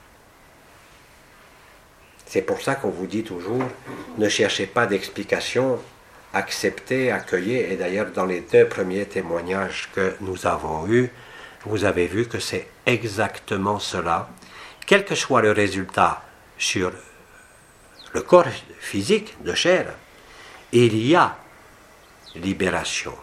C'est 2.26 2.42
pour 2.42 2.60
ça 2.60 2.74
qu'on 2.74 2.90
vous 2.90 3.06
dit 3.06 3.22
toujours, 3.22 3.64
ne 4.18 4.28
cherchez 4.28 4.66
pas 4.66 4.86
d'explication, 4.86 5.80
acceptez, 6.32 7.10
accueillez, 7.10 7.72
et 7.72 7.76
d'ailleurs 7.76 8.10
dans 8.12 8.26
les 8.26 8.40
deux 8.40 8.66
premiers 8.66 9.06
témoignages 9.06 9.88
que 9.94 10.14
nous 10.20 10.46
avons 10.46 10.86
eus, 10.88 11.10
vous 11.64 11.84
avez 11.84 12.06
vu 12.06 12.26
que 12.26 12.38
c'est 12.38 12.68
exactement 12.86 13.78
cela. 13.78 14.28
Quel 14.86 15.04
que 15.04 15.14
soit 15.14 15.42
le 15.42 15.52
résultat 15.52 16.22
sur 16.56 16.92
le 18.12 18.22
corps 18.22 18.46
physique 18.80 19.36
de 19.42 19.54
chair, 19.54 19.86
il 20.72 20.96
y 20.96 21.14
a 21.14 21.36
libération. 22.34 23.14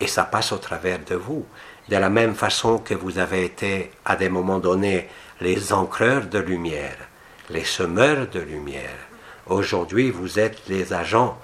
Et 0.00 0.06
ça 0.06 0.24
passe 0.24 0.52
au 0.52 0.58
travers 0.58 0.98
de 0.98 1.14
vous. 1.14 1.46
De 1.88 1.96
la 1.96 2.10
même 2.10 2.34
façon 2.34 2.78
que 2.78 2.94
vous 2.94 3.18
avez 3.18 3.44
été 3.44 3.90
à 4.04 4.16
des 4.16 4.28
moments 4.28 4.58
donnés 4.58 5.08
les 5.40 5.72
ancreurs 5.72 6.26
de 6.26 6.38
lumière, 6.38 6.96
les 7.50 7.64
semeurs 7.64 8.28
de 8.28 8.40
lumière. 8.40 8.98
Aujourd'hui, 9.46 10.10
vous 10.10 10.38
êtes 10.38 10.68
les 10.68 10.92
agents, 10.92 11.38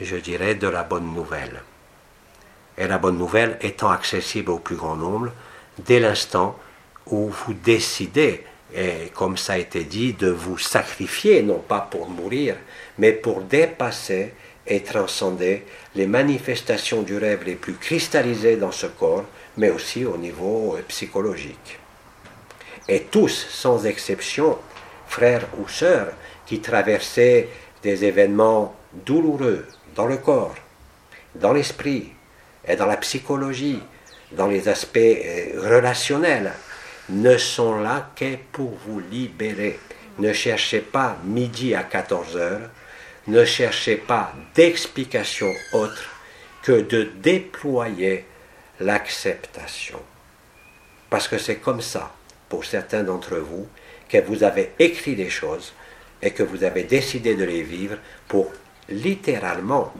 je 0.00 0.16
dirais, 0.16 0.54
de 0.54 0.68
la 0.68 0.82
bonne 0.82 1.12
nouvelle. 1.14 1.62
Et 2.78 2.86
la 2.86 2.98
bonne 2.98 3.18
nouvelle 3.18 3.58
étant 3.60 3.90
accessible 3.90 4.50
au 4.50 4.58
plus 4.58 4.76
grand 4.76 4.96
nombre 4.96 5.30
dès 5.78 6.00
l'instant 6.00 6.58
où 7.06 7.28
vous 7.28 7.54
décidez, 7.54 8.44
et 8.74 9.10
comme 9.14 9.36
ça 9.36 9.54
a 9.54 9.58
été 9.58 9.84
dit, 9.84 10.14
de 10.14 10.28
vous 10.28 10.58
sacrifier, 10.58 11.42
non 11.42 11.58
pas 11.58 11.80
pour 11.80 12.08
mourir, 12.08 12.56
mais 12.98 13.12
pour 13.12 13.42
dépasser 13.42 14.34
et 14.66 14.82
transcender 14.82 15.64
les 15.94 16.06
manifestations 16.06 17.02
du 17.02 17.18
rêve 17.18 17.44
les 17.44 17.56
plus 17.56 17.74
cristallisées 17.74 18.56
dans 18.56 18.72
ce 18.72 18.86
corps, 18.86 19.24
mais 19.56 19.70
aussi 19.70 20.04
au 20.04 20.16
niveau 20.16 20.76
euh, 20.76 20.82
psychologique. 20.88 21.78
Et 22.88 23.02
tous, 23.02 23.46
sans 23.50 23.84
exception, 23.86 24.58
frères 25.08 25.46
ou 25.58 25.68
sœurs, 25.68 26.12
qui 26.46 26.60
traversaient 26.60 27.48
des 27.82 28.04
événements 28.04 28.74
douloureux 28.92 29.66
dans 29.94 30.06
le 30.06 30.16
corps, 30.16 30.54
dans 31.34 31.52
l'esprit 31.52 32.12
et 32.66 32.76
dans 32.76 32.86
la 32.86 32.96
psychologie, 32.96 33.80
dans 34.32 34.46
les 34.46 34.68
aspects 34.68 34.96
euh, 34.98 35.60
relationnels, 35.60 36.52
ne 37.08 37.36
sont 37.36 37.80
là 37.80 38.10
que 38.16 38.36
pour 38.52 38.72
vous 38.86 39.00
libérer. 39.00 39.78
Ne 40.18 40.32
cherchez 40.32 40.80
pas 40.80 41.16
midi 41.24 41.74
à 41.74 41.82
14 41.82 42.36
heures, 42.36 42.70
ne 43.26 43.44
cherchez 43.44 43.96
pas 43.96 44.32
d'explication 44.54 45.52
autre 45.72 46.10
que 46.62 46.80
de 46.80 47.10
déployer 47.22 48.24
l'acceptation. 48.80 50.00
Parce 51.10 51.28
que 51.28 51.38
c'est 51.38 51.56
comme 51.56 51.80
ça, 51.80 52.12
pour 52.48 52.64
certains 52.64 53.02
d'entre 53.02 53.36
vous, 53.36 53.66
que 54.08 54.18
vous 54.18 54.44
avez 54.44 54.72
écrit 54.78 55.16
des 55.16 55.30
choses 55.30 55.72
et 56.20 56.30
que 56.30 56.42
vous 56.42 56.64
avez 56.64 56.84
décidé 56.84 57.34
de 57.34 57.44
les 57.44 57.62
vivre 57.62 57.96
pour 58.28 58.52
littéralement 58.92 59.92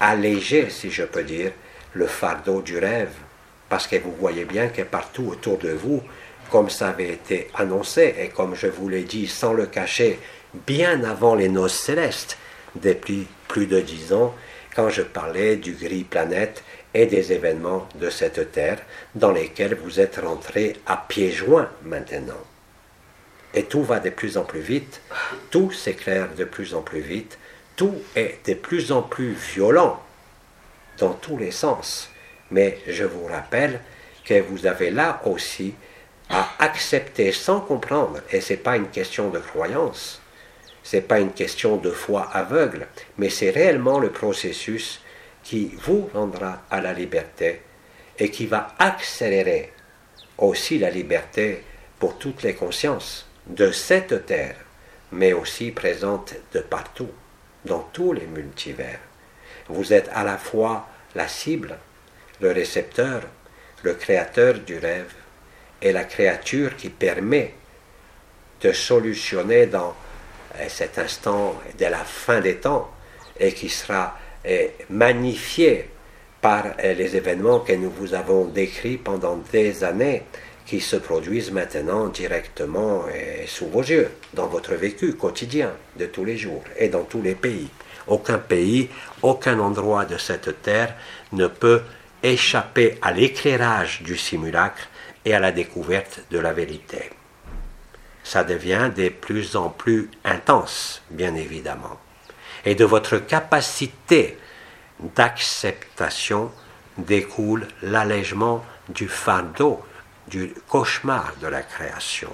alléger, 0.00 0.70
si 0.70 0.90
je 0.90 1.02
peux 1.02 1.24
dire, 1.24 1.52
le 1.92 2.06
fardeau 2.06 2.62
du 2.62 2.78
rêve. 2.78 3.12
Parce 3.68 3.86
que 3.86 3.96
vous 3.96 4.14
voyez 4.18 4.44
bien 4.44 4.68
que 4.68 4.82
partout 4.82 5.28
autour 5.28 5.58
de 5.58 5.70
vous, 5.70 6.02
comme 6.50 6.70
ça 6.70 6.88
avait 6.88 7.10
été 7.10 7.48
annoncé 7.54 8.14
et 8.18 8.28
comme 8.28 8.54
je 8.54 8.66
vous 8.66 8.88
l'ai 8.88 9.04
dit 9.04 9.26
sans 9.26 9.52
le 9.52 9.66
cacher, 9.66 10.18
bien 10.66 11.02
avant 11.04 11.34
les 11.34 11.48
noces 11.48 11.78
célestes, 11.78 12.36
depuis 12.74 13.26
plus 13.48 13.66
de 13.66 13.80
dix 13.80 14.12
ans, 14.12 14.34
quand 14.74 14.88
je 14.88 15.02
parlais 15.02 15.56
du 15.56 15.72
gris 15.72 16.04
planète 16.04 16.62
et 16.94 17.06
des 17.06 17.32
événements 17.32 17.88
de 17.94 18.10
cette 18.10 18.52
terre 18.52 18.78
dans 19.14 19.32
lesquels 19.32 19.74
vous 19.74 20.00
êtes 20.00 20.16
rentrés 20.16 20.76
à 20.86 20.96
pieds 20.96 21.30
joints 21.30 21.70
maintenant. 21.84 22.40
Et 23.54 23.64
tout 23.64 23.82
va 23.82 24.00
de 24.00 24.10
plus 24.10 24.38
en 24.38 24.44
plus 24.44 24.60
vite, 24.60 25.00
tout 25.50 25.70
s'éclaire 25.72 26.28
de 26.36 26.44
plus 26.44 26.74
en 26.74 26.80
plus 26.80 27.00
vite, 27.00 27.38
tout 27.76 27.94
est 28.14 28.38
de 28.46 28.54
plus 28.54 28.92
en 28.92 29.02
plus 29.02 29.32
violent 29.32 30.02
dans 30.98 31.14
tous 31.14 31.36
les 31.36 31.50
sens. 31.50 32.08
Mais 32.50 32.78
je 32.86 33.04
vous 33.04 33.26
rappelle 33.26 33.80
que 34.24 34.40
vous 34.40 34.66
avez 34.66 34.90
là 34.90 35.22
aussi 35.24 35.74
à 36.28 36.48
accepter 36.58 37.32
sans 37.32 37.60
comprendre, 37.60 38.20
et 38.30 38.40
ce 38.40 38.52
n'est 38.52 38.58
pas 38.58 38.76
une 38.76 38.88
question 38.88 39.30
de 39.30 39.38
croyance, 39.38 40.20
ce 40.82 40.96
n'est 40.96 41.02
pas 41.02 41.20
une 41.20 41.32
question 41.32 41.76
de 41.76 41.90
foi 41.90 42.28
aveugle, 42.32 42.86
mais 43.18 43.28
c'est 43.28 43.50
réellement 43.50 43.98
le 43.98 44.10
processus 44.10 45.00
qui 45.42 45.72
vous 45.82 46.08
rendra 46.14 46.62
à 46.70 46.80
la 46.80 46.92
liberté 46.92 47.62
et 48.18 48.30
qui 48.30 48.46
va 48.46 48.74
accélérer 48.78 49.72
aussi 50.38 50.78
la 50.78 50.90
liberté 50.90 51.64
pour 51.98 52.18
toutes 52.18 52.42
les 52.42 52.54
consciences 52.54 53.28
de 53.46 53.70
cette 53.72 54.26
terre, 54.26 54.56
mais 55.10 55.32
aussi 55.32 55.70
présente 55.70 56.34
de 56.52 56.60
partout, 56.60 57.10
dans 57.64 57.88
tous 57.92 58.12
les 58.12 58.26
multivers. 58.26 59.00
Vous 59.68 59.92
êtes 59.92 60.10
à 60.12 60.24
la 60.24 60.38
fois 60.38 60.88
la 61.14 61.28
cible, 61.28 61.76
le 62.40 62.52
récepteur, 62.52 63.22
le 63.82 63.94
créateur 63.94 64.54
du 64.54 64.78
rêve 64.78 65.12
et 65.80 65.92
la 65.92 66.04
créature 66.04 66.76
qui 66.76 66.88
permet 66.88 67.54
de 68.60 68.72
solutionner 68.72 69.66
dans 69.66 69.94
euh, 70.56 70.64
cet 70.68 70.98
instant 70.98 71.60
de 71.78 71.86
la 71.86 71.98
fin 71.98 72.40
des 72.40 72.56
temps 72.56 72.90
et 73.38 73.52
qui 73.52 73.68
sera 73.68 74.16
euh, 74.46 74.68
magnifié 74.90 75.88
par 76.40 76.66
euh, 76.82 76.94
les 76.94 77.16
événements 77.16 77.60
que 77.60 77.72
nous 77.72 77.90
vous 77.90 78.14
avons 78.14 78.44
décrits 78.44 78.98
pendant 78.98 79.36
des 79.52 79.84
années 79.84 80.24
qui 80.66 80.80
se 80.80 80.96
produisent 80.96 81.50
maintenant 81.50 82.08
directement 82.08 83.04
sous 83.46 83.66
vos 83.66 83.82
yeux, 83.82 84.10
dans 84.34 84.46
votre 84.46 84.74
vécu 84.74 85.14
quotidien 85.14 85.72
de 85.98 86.06
tous 86.06 86.24
les 86.24 86.36
jours 86.36 86.64
et 86.78 86.88
dans 86.88 87.04
tous 87.04 87.22
les 87.22 87.34
pays. 87.34 87.68
Aucun 88.06 88.38
pays, 88.38 88.88
aucun 89.22 89.58
endroit 89.58 90.04
de 90.04 90.18
cette 90.18 90.62
terre 90.62 90.94
ne 91.32 91.46
peut 91.46 91.82
échapper 92.22 92.98
à 93.02 93.12
l'éclairage 93.12 94.02
du 94.02 94.16
simulacre 94.16 94.88
et 95.24 95.34
à 95.34 95.40
la 95.40 95.52
découverte 95.52 96.20
de 96.30 96.38
la 96.38 96.52
vérité. 96.52 97.10
Ça 98.24 98.44
devient 98.44 98.90
de 98.94 99.08
plus 99.08 99.56
en 99.56 99.68
plus 99.68 100.08
intense, 100.24 101.02
bien 101.10 101.34
évidemment. 101.34 101.98
Et 102.64 102.74
de 102.74 102.84
votre 102.84 103.18
capacité 103.18 104.38
d'acceptation 105.16 106.52
découle 106.98 107.66
l'allègement 107.82 108.64
du 108.88 109.08
fardeau, 109.08 109.82
du 110.32 110.54
cauchemar 110.66 111.34
de 111.42 111.46
la 111.46 111.62
création, 111.62 112.30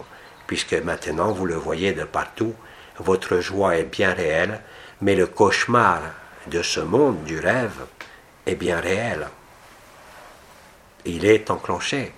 puisque 0.47 0.75
maintenant 0.75 1.33
vous 1.33 1.47
le 1.47 1.57
voyez 1.57 1.93
de 1.93 2.05
partout, 2.05 2.55
votre 2.99 3.41
joie 3.41 3.77
est 3.77 3.91
bien 3.91 4.15
réelle, 4.15 4.61
mais 5.01 5.17
le 5.17 5.27
cauchemar 5.27 6.01
de 6.47 6.63
ce 6.63 6.79
monde 6.79 7.25
du 7.25 7.41
rêve 7.41 7.87
est 8.47 8.55
bien 8.55 8.79
réel. 8.79 9.27
Il 11.05 11.25
est 11.25 11.51
enclenché. 11.51 12.13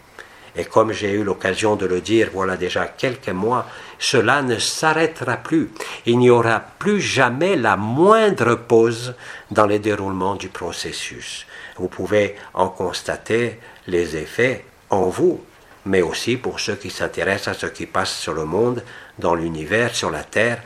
Et 0.54 0.64
comme 0.64 0.92
j'ai 0.92 1.12
eu 1.12 1.24
l'occasion 1.24 1.76
de 1.76 1.86
le 1.86 2.00
dire 2.02 2.28
voilà 2.32 2.58
déjà 2.58 2.86
quelques 2.86 3.28
mois, 3.30 3.66
cela 3.98 4.42
ne 4.42 4.58
s'arrêtera 4.58 5.38
plus. 5.38 5.70
Il 6.04 6.18
n'y 6.18 6.28
aura 6.28 6.60
plus 6.60 7.00
jamais 7.00 7.56
la 7.56 7.76
moindre 7.76 8.54
pause 8.54 9.14
dans 9.50 9.66
le 9.66 9.78
déroulement 9.78 10.34
du 10.34 10.48
processus. 10.48 11.46
Vous 11.76 11.88
pouvez 11.88 12.36
en 12.52 12.68
constater 12.68 13.60
les 13.86 14.16
effets 14.16 14.64
en 14.90 15.04
vous, 15.04 15.40
mais 15.86 16.02
aussi 16.02 16.36
pour 16.36 16.60
ceux 16.60 16.76
qui 16.76 16.90
s'intéressent 16.90 17.56
à 17.56 17.60
ce 17.60 17.66
qui 17.66 17.86
passe 17.86 18.16
sur 18.16 18.34
le 18.34 18.44
monde, 18.44 18.84
dans 19.18 19.34
l'univers, 19.34 19.94
sur 19.94 20.10
la 20.10 20.24
Terre, 20.24 20.62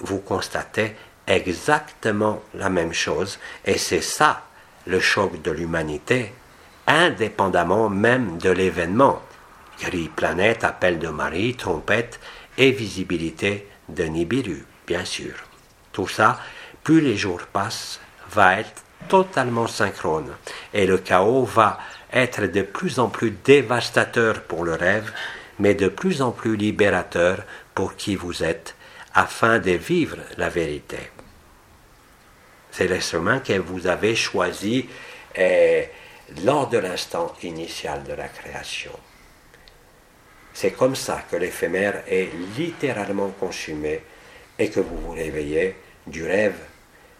vous 0.00 0.18
constatez 0.18 0.94
exactement 1.26 2.42
la 2.54 2.68
même 2.68 2.92
chose. 2.92 3.38
Et 3.64 3.78
c'est 3.78 4.02
ça 4.02 4.44
le 4.86 5.00
choc 5.00 5.40
de 5.42 5.50
l'humanité, 5.50 6.32
indépendamment 6.86 7.88
même 7.88 8.38
de 8.38 8.50
l'événement. 8.50 9.22
Gris 9.80 10.08
planète, 10.08 10.64
appel 10.64 10.98
de 10.98 11.08
Marie, 11.08 11.54
trompette 11.54 12.18
et 12.56 12.72
visibilité 12.72 13.68
de 13.88 14.04
Nibiru, 14.04 14.64
bien 14.86 15.04
sûr. 15.04 15.34
Tout 15.92 16.08
ça, 16.08 16.40
plus 16.82 17.00
les 17.00 17.16
jours 17.16 17.42
passent, 17.52 18.00
va 18.30 18.60
être 18.60 18.82
totalement 19.08 19.66
synchrone 19.66 20.32
et 20.74 20.86
le 20.86 20.98
chaos 20.98 21.44
va 21.44 21.78
être 22.12 22.46
de 22.46 22.62
plus 22.62 22.98
en 22.98 23.08
plus 23.08 23.30
dévastateur 23.30 24.42
pour 24.42 24.64
le 24.64 24.74
rêve, 24.74 25.12
mais 25.58 25.74
de 25.74 25.88
plus 25.88 26.22
en 26.22 26.30
plus 26.30 26.56
libérateur 26.56 27.44
pour 27.74 27.96
qui 27.96 28.16
vous 28.16 28.42
êtes, 28.42 28.74
afin 29.14 29.58
de 29.58 29.72
vivre 29.72 30.18
la 30.36 30.48
vérité. 30.48 30.98
C'est 32.70 33.00
chemin 33.00 33.40
que 33.40 33.58
vous 33.58 33.86
avez 33.86 34.14
choisi 34.14 34.88
euh, 35.38 35.82
lors 36.44 36.68
de 36.68 36.78
l'instant 36.78 37.34
initial 37.42 38.04
de 38.04 38.12
la 38.12 38.28
création. 38.28 38.92
C'est 40.52 40.72
comme 40.72 40.96
ça 40.96 41.24
que 41.30 41.36
l'éphémère 41.36 42.02
est 42.08 42.30
littéralement 42.56 43.30
consumé 43.30 44.02
et 44.58 44.70
que 44.70 44.80
vous 44.80 44.98
vous 44.98 45.12
réveillez 45.12 45.76
du 46.06 46.24
rêve, 46.24 46.58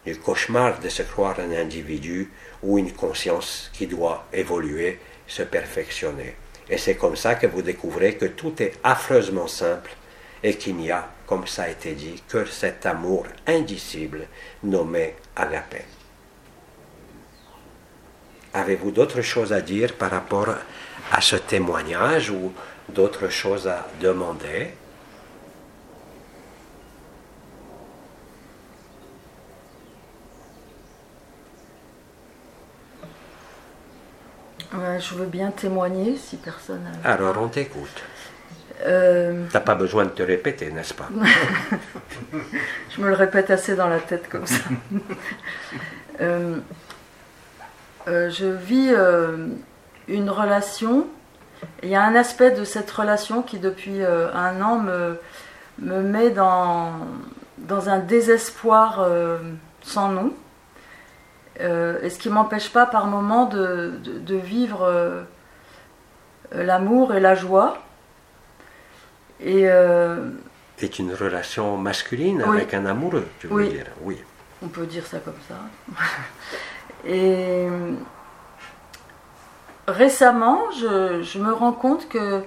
du 0.04 0.16
cauchemar 0.18 0.80
de 0.80 0.88
se 0.88 1.02
croire 1.02 1.38
un 1.40 1.52
individu 1.52 2.30
ou 2.62 2.78
une 2.78 2.92
conscience 2.92 3.70
qui 3.72 3.86
doit 3.86 4.26
évoluer, 4.32 4.98
se 5.26 5.42
perfectionner. 5.42 6.34
Et 6.70 6.78
c'est 6.78 6.96
comme 6.96 7.16
ça 7.16 7.34
que 7.34 7.46
vous 7.46 7.62
découvrez 7.62 8.16
que 8.16 8.26
tout 8.26 8.62
est 8.62 8.74
affreusement 8.82 9.46
simple 9.46 9.90
et 10.42 10.54
qu'il 10.54 10.76
n'y 10.76 10.90
a, 10.90 11.08
comme 11.26 11.46
ça 11.46 11.64
a 11.64 11.68
été 11.68 11.92
dit, 11.92 12.22
que 12.28 12.44
cet 12.44 12.86
amour 12.86 13.26
indicible 13.46 14.26
nommé 14.62 15.14
agapé. 15.36 15.82
Avez-vous 18.54 18.90
d'autres 18.90 19.22
choses 19.22 19.52
à 19.52 19.60
dire 19.60 19.94
par 19.94 20.10
rapport 20.10 20.48
à 21.12 21.20
ce 21.20 21.36
témoignage 21.36 22.30
ou 22.30 22.52
d'autres 22.88 23.28
choses 23.28 23.68
à 23.68 23.86
demander? 24.00 24.68
Je 34.72 35.14
veux 35.14 35.26
bien 35.26 35.50
témoigner 35.50 36.16
si 36.16 36.36
personne. 36.36 36.84
Alors 37.04 37.36
on 37.40 37.48
t'écoute. 37.48 38.02
Euh... 38.86 39.46
T'as 39.50 39.60
pas 39.60 39.74
besoin 39.74 40.04
de 40.04 40.10
te 40.10 40.22
répéter, 40.22 40.70
n'est-ce 40.70 40.94
pas? 40.94 41.08
Je 42.90 43.00
me 43.00 43.08
le 43.08 43.14
répète 43.14 43.50
assez 43.50 43.74
dans 43.74 43.88
la 43.88 43.98
tête 43.98 44.28
comme 44.28 44.46
ça. 44.46 44.62
Euh, 46.20 46.58
euh, 48.08 48.28
je 48.28 48.46
vis 48.46 48.88
euh, 48.90 49.36
une 50.08 50.30
relation. 50.30 51.06
Il 51.84 51.90
y 51.90 51.94
a 51.94 52.02
un 52.02 52.16
aspect 52.16 52.50
de 52.50 52.64
cette 52.64 52.90
relation 52.90 53.40
qui, 53.40 53.60
depuis 53.60 54.02
un 54.02 54.60
an, 54.60 54.80
me, 54.80 55.20
me 55.78 56.02
met 56.02 56.30
dans, 56.30 56.90
dans 57.58 57.88
un 57.88 58.00
désespoir 58.00 59.08
sans 59.82 60.08
nom. 60.08 60.32
Et 61.60 62.10
ce 62.10 62.18
qui 62.18 62.30
m'empêche 62.30 62.72
pas 62.72 62.86
par 62.86 63.06
moments 63.06 63.46
de, 63.46 63.94
de 64.02 64.34
vivre 64.36 65.26
l'amour 66.52 67.14
et 67.14 67.20
la 67.20 67.34
joie. 67.34 67.78
Et 69.40 69.68
C'est 70.76 70.98
une 70.98 71.14
relation 71.14 71.76
masculine 71.76 72.42
avec 72.42 72.74
un 72.74 72.86
amoureux, 72.86 73.26
tu 73.40 73.48
veux 73.48 73.54
oui. 73.54 73.68
dire 73.70 73.86
Oui. 74.02 74.18
On 74.62 74.68
peut 74.68 74.86
dire 74.86 75.06
ça 75.06 75.18
comme 75.18 75.34
ça. 75.48 75.56
Et 77.06 77.66
récemment, 79.86 80.70
je, 80.72 81.22
je, 81.22 81.38
me 81.38 81.52
rends 81.52 81.72
compte 81.72 82.08
que 82.08 82.42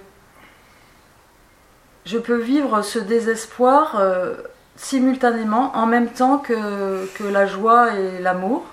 je 2.05 2.17
peux 2.17 2.37
vivre 2.37 2.81
ce 2.81 2.99
désespoir 2.99 3.95
euh, 3.97 4.35
simultanément, 4.75 5.75
en 5.75 5.85
même 5.85 6.09
temps 6.09 6.37
que, 6.37 7.05
que 7.17 7.23
la 7.23 7.45
joie 7.45 7.93
et 7.93 8.19
l'amour. 8.19 8.63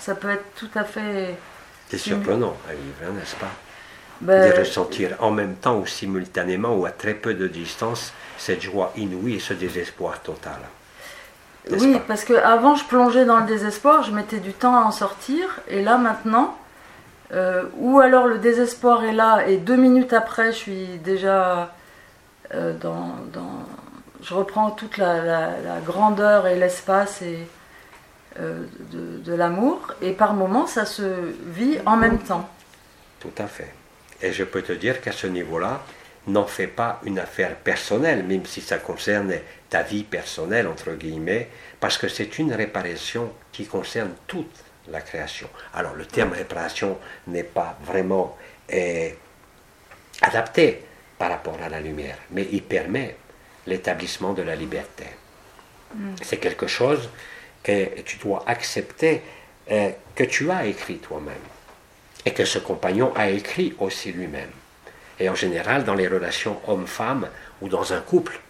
Ça 0.00 0.14
peut 0.14 0.30
être 0.30 0.54
tout 0.56 0.70
à 0.74 0.84
fait. 0.84 1.36
C'est 1.88 1.98
surprenant 1.98 2.56
à 2.68 2.72
vivre, 2.72 2.96
hein, 3.04 3.12
n'est-ce 3.18 3.36
pas 3.36 3.50
Ben, 4.20 4.50
De 4.52 4.58
ressentir 4.58 5.16
en 5.20 5.30
même 5.30 5.54
temps 5.56 5.76
ou 5.78 5.86
simultanément 5.86 6.74
ou 6.74 6.86
à 6.86 6.90
très 6.90 7.14
peu 7.14 7.34
de 7.34 7.46
distance 7.48 8.12
cette 8.38 8.62
joie 8.62 8.92
inouïe 8.96 9.34
et 9.36 9.40
ce 9.40 9.54
désespoir 9.54 10.20
total. 10.22 10.58
Oui, 11.70 11.92
pas 11.94 11.98
parce 12.08 12.24
que 12.24 12.32
avant 12.34 12.74
je 12.74 12.84
plongeais 12.84 13.24
dans 13.26 13.38
le 13.40 13.46
désespoir, 13.46 14.02
je 14.02 14.12
mettais 14.12 14.38
du 14.38 14.52
temps 14.52 14.76
à 14.76 14.80
en 14.84 14.90
sortir, 14.92 15.60
et 15.68 15.82
là 15.82 15.98
maintenant, 15.98 16.56
euh, 17.32 17.64
ou 17.76 18.00
alors 18.00 18.26
le 18.26 18.38
désespoir 18.38 19.04
est 19.04 19.12
là 19.12 19.46
et 19.46 19.58
deux 19.58 19.76
minutes 19.76 20.12
après 20.14 20.52
je 20.52 20.56
suis 20.56 20.86
déjà 21.04 21.72
euh, 22.54 22.72
dans, 22.80 23.14
dans- 23.32 23.64
je 24.22 24.34
reprends 24.34 24.70
toute 24.70 24.96
la, 24.96 25.22
la- 25.22 25.60
la 25.64 25.80
grandeur 25.84 26.46
et 26.46 26.56
l'espace 26.56 27.22
et 27.22 27.38
de, 28.38 29.18
de 29.18 29.34
l'amour, 29.34 29.94
et 30.00 30.12
par 30.12 30.34
moments 30.34 30.66
ça 30.66 30.86
se 30.86 31.32
vit 31.46 31.78
en 31.86 31.96
même 31.96 32.18
temps. 32.18 32.48
Tout 33.18 33.32
à 33.38 33.46
fait. 33.46 33.72
Et 34.22 34.32
je 34.32 34.44
peux 34.44 34.62
te 34.62 34.72
dire 34.72 35.00
qu'à 35.00 35.12
ce 35.12 35.26
niveau-là, 35.26 35.82
n'en 36.26 36.46
fais 36.46 36.66
pas 36.66 37.00
une 37.04 37.18
affaire 37.18 37.56
personnelle, 37.56 38.24
même 38.24 38.44
si 38.44 38.60
ça 38.60 38.78
concerne 38.78 39.32
ta 39.68 39.82
vie 39.82 40.04
personnelle, 40.04 40.66
entre 40.66 40.92
guillemets, 40.92 41.48
parce 41.78 41.96
que 41.98 42.08
c'est 42.08 42.38
une 42.38 42.52
réparation 42.52 43.32
qui 43.52 43.66
concerne 43.66 44.12
toute 44.26 44.52
la 44.88 45.00
création. 45.00 45.48
Alors 45.74 45.94
le 45.94 46.04
terme 46.04 46.32
réparation 46.32 46.98
n'est 47.26 47.44
pas 47.44 47.78
vraiment 47.84 48.36
eh, 48.68 49.14
adapté 50.22 50.84
par 51.18 51.30
rapport 51.30 51.58
à 51.62 51.68
la 51.68 51.80
lumière, 51.80 52.18
mais 52.30 52.48
il 52.50 52.62
permet 52.62 53.16
l'établissement 53.66 54.32
de 54.32 54.42
la 54.42 54.56
liberté. 54.56 55.04
C'est 56.22 56.36
quelque 56.36 56.66
chose 56.66 57.10
que 57.62 58.00
tu 58.02 58.16
dois 58.18 58.44
accepter, 58.46 59.22
euh, 59.70 59.90
que 60.14 60.24
tu 60.24 60.50
as 60.50 60.66
écrit 60.66 60.98
toi-même 60.98 61.34
et 62.24 62.32
que 62.32 62.44
ce 62.44 62.58
compagnon 62.58 63.12
a 63.14 63.30
écrit 63.30 63.74
aussi 63.78 64.12
lui-même. 64.12 64.50
Et 65.18 65.28
en 65.28 65.34
général, 65.34 65.84
dans 65.84 65.94
les 65.94 66.08
relations 66.08 66.60
homme-femme 66.66 67.28
ou 67.60 67.68
dans 67.68 67.92
un 67.92 68.00
couple, 68.00 68.40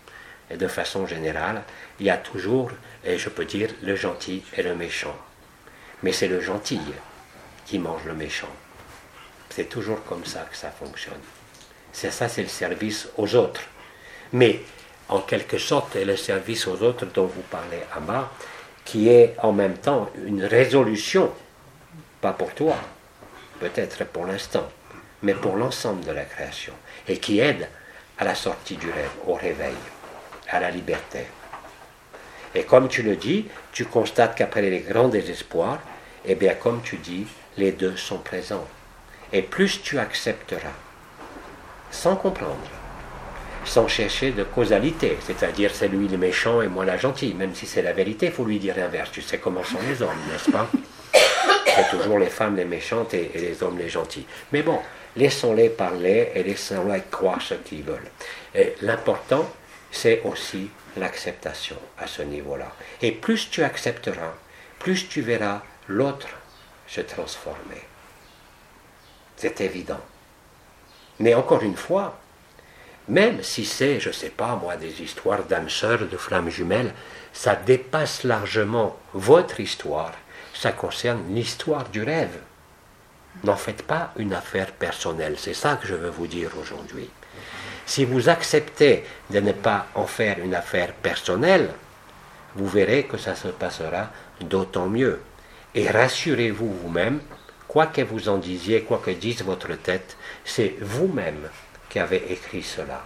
de 0.50 0.66
façon 0.66 1.06
générale, 1.06 1.62
il 2.00 2.06
y 2.06 2.11
a 2.11 2.16
toujours, 2.16 2.70
et 3.04 3.18
je 3.18 3.28
peux 3.28 3.44
dire, 3.44 3.70
le 3.82 3.94
gentil 3.94 4.42
et 4.56 4.62
le 4.62 4.74
méchant. 4.74 5.16
Mais 6.02 6.12
c'est 6.12 6.28
le 6.28 6.40
gentil 6.40 6.80
qui 7.66 7.78
mange 7.78 8.04
le 8.04 8.14
méchant. 8.14 8.48
C'est 9.50 9.68
toujours 9.68 10.02
comme 10.04 10.24
ça 10.24 10.46
que 10.50 10.56
ça 10.56 10.70
fonctionne. 10.70 11.20
C'est 11.92 12.11
ça, 12.11 12.28
c'est 12.28 12.42
le 12.42 12.48
service 12.48 13.08
aux 13.16 13.34
autres. 13.34 13.62
Mais 14.32 14.61
en 15.08 15.20
quelque 15.20 15.58
sorte, 15.58 15.96
le 15.96 16.16
service 16.16 16.66
aux 16.66 16.82
autres 16.82 17.06
dont 17.06 17.26
vous 17.26 17.42
parlez, 17.42 17.80
Amma, 17.94 18.30
qui 18.85 19.09
est 19.09 19.35
en 19.43 19.53
même 19.53 19.78
temps 19.78 20.11
une 20.24 20.45
résolution, 20.45 21.33
pas 22.20 22.33
pour 22.33 22.53
toi, 22.55 22.76
peut-être 23.61 24.05
pour 24.05 24.26
l'instant, 24.26 24.68
mais 25.22 25.35
pour 25.35 25.57
l'ensemble 25.57 26.05
de 26.05 26.12
la 26.12 26.24
création, 26.24 26.72
et 27.09 27.18
qui 27.18 27.41
aide 27.41 27.68
à 28.18 28.24
la 28.24 28.35
sortie 28.35 28.76
du 28.76 28.91
rêve, 28.91 29.11
au 29.26 29.35
réveil, 29.35 29.76
à 30.49 30.61
la 30.61 30.70
liberté. 30.70 31.20
Et 32.55 32.64
comme 32.64 32.89
tu 32.89 33.03
le 33.03 33.16
dis, 33.16 33.47
tu 33.72 33.85
constates 33.85 34.37
qu'après 34.37 34.62
les 34.62 34.81
grands 34.81 35.09
désespoirs, 35.09 35.78
eh 36.24 36.35
bien 36.35 36.55
comme 36.55 36.83
tu 36.83 36.97
dis, 36.97 37.26
les 37.57 37.72
deux 37.72 37.97
sont 37.97 38.18
présents. 38.18 38.66
Et 39.33 39.43
plus 39.43 39.83
tu 39.83 39.99
accepteras, 39.99 40.74
sans 41.91 42.16
comprendre, 42.16 42.80
sans 43.64 43.88
chercher 43.88 44.32
de 44.32 44.44
causalité, 44.44 45.18
c'est-à-dire 45.20 45.70
c'est 45.74 45.88
lui 45.88 46.08
le 46.08 46.16
méchant 46.16 46.62
et 46.62 46.68
moi 46.68 46.84
la 46.84 46.96
gentille, 46.96 47.34
même 47.34 47.54
si 47.54 47.66
c'est 47.66 47.82
la 47.82 47.92
vérité, 47.92 48.26
il 48.26 48.32
faut 48.32 48.44
lui 48.44 48.58
dire 48.58 48.76
l'inverse. 48.76 49.11
Tu 49.12 49.22
sais 49.22 49.38
comment 49.38 49.64
sont 49.64 49.78
les 49.88 50.02
hommes, 50.02 50.11
n'est-ce 50.30 50.50
pas? 50.50 50.68
C'est 51.76 51.96
toujours 51.96 52.18
les 52.18 52.30
femmes 52.30 52.56
les 52.56 52.64
méchantes 52.64 53.14
et, 53.14 53.30
les 53.34 53.62
hommes 53.62 53.78
les 53.78 53.88
gentils. 53.88 54.26
Mais 54.52 54.62
bon, 54.62 54.78
laissons-les 55.16 55.70
parler 55.70 56.30
et 56.34 56.42
laissons-les 56.42 57.02
croire 57.11 57.40
ce 57.40 57.54
qu'ils 57.54 57.82
veulent. 57.82 58.11
Et 58.54 58.74
L'important, 58.82 59.48
c'est 59.90 60.22
aussi 60.24 60.70
l'acceptation 60.96 61.76
à 61.98 62.06
ce 62.06 62.22
niveau-là. 62.22 62.72
Et 63.02 63.12
plus 63.12 63.50
tu 63.50 63.62
accepteras, 63.62 64.34
plus 64.78 65.08
tu 65.08 65.20
verras 65.20 65.62
l'autre 65.88 66.28
se 66.86 67.00
transformer. 67.00 67.82
C'est 69.36 69.61
évident. 69.61 70.00
Mais 71.20 71.34
encore 71.34 71.62
une 71.62 71.76
fois, 71.76 72.20
même 73.11 73.42
si 73.42 73.64
c'est, 73.64 73.98
je 73.98 74.08
ne 74.08 74.14
sais 74.14 74.30
pas 74.30 74.54
moi, 74.54 74.76
des 74.76 75.02
histoires 75.02 75.42
d'âmes 75.42 75.68
sœurs, 75.68 76.06
de 76.06 76.16
flammes 76.16 76.48
jumelles, 76.48 76.94
ça 77.32 77.56
dépasse 77.56 78.22
largement 78.22 78.96
votre 79.14 79.58
histoire. 79.58 80.12
Ça 80.54 80.70
concerne 80.70 81.34
l'histoire 81.34 81.88
du 81.88 82.04
rêve. 82.04 82.38
N'en 83.42 83.56
faites 83.56 83.82
pas 83.82 84.12
une 84.16 84.32
affaire 84.32 84.70
personnelle. 84.70 85.34
C'est 85.38 85.54
ça 85.54 85.74
que 85.74 85.88
je 85.88 85.94
veux 85.96 86.11
vous 86.11 86.28
dire 86.28 86.52
aujourd'hui. 86.61 87.11
Si 87.84 88.04
vous 88.04 88.28
acceptez 88.28 89.04
de 89.30 89.40
ne 89.40 89.52
pas 89.52 89.88
en 89.96 90.06
faire 90.06 90.38
une 90.38 90.54
affaire 90.54 90.92
personnelle, 90.92 91.70
vous 92.54 92.68
verrez 92.68 93.04
que 93.04 93.18
ça 93.18 93.34
se 93.34 93.48
passera 93.48 94.11
d'autant 94.40 94.86
mieux. 94.86 95.20
Et 95.74 95.90
rassurez-vous 95.90 96.72
vous-même, 96.74 97.20
quoi 97.66 97.86
que 97.86 98.02
vous 98.02 98.28
en 98.28 98.38
disiez, 98.38 98.82
quoi 98.82 99.02
que 99.04 99.11
dise 99.11 99.42
votre 99.42 99.74
tête, 99.74 100.16
c'est 100.44 100.76
vous-même 100.80 101.48
qui 101.91 101.99
avez 101.99 102.32
écrit 102.32 102.62
cela, 102.62 103.03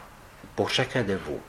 pour 0.55 0.71
chacun 0.71 1.03
de 1.03 1.15
vous. 1.15 1.41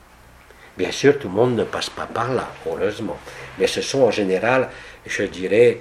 Bien 0.76 0.90
sûr, 0.90 1.18
tout 1.18 1.28
le 1.28 1.34
monde 1.34 1.54
ne 1.54 1.64
passe 1.64 1.90
pas 1.90 2.06
par 2.06 2.32
là, 2.34 2.50
heureusement, 2.66 3.18
mais 3.58 3.66
ce 3.66 3.80
sont 3.80 4.02
en 4.02 4.10
général, 4.10 4.68
je 5.06 5.22
dirais, 5.22 5.78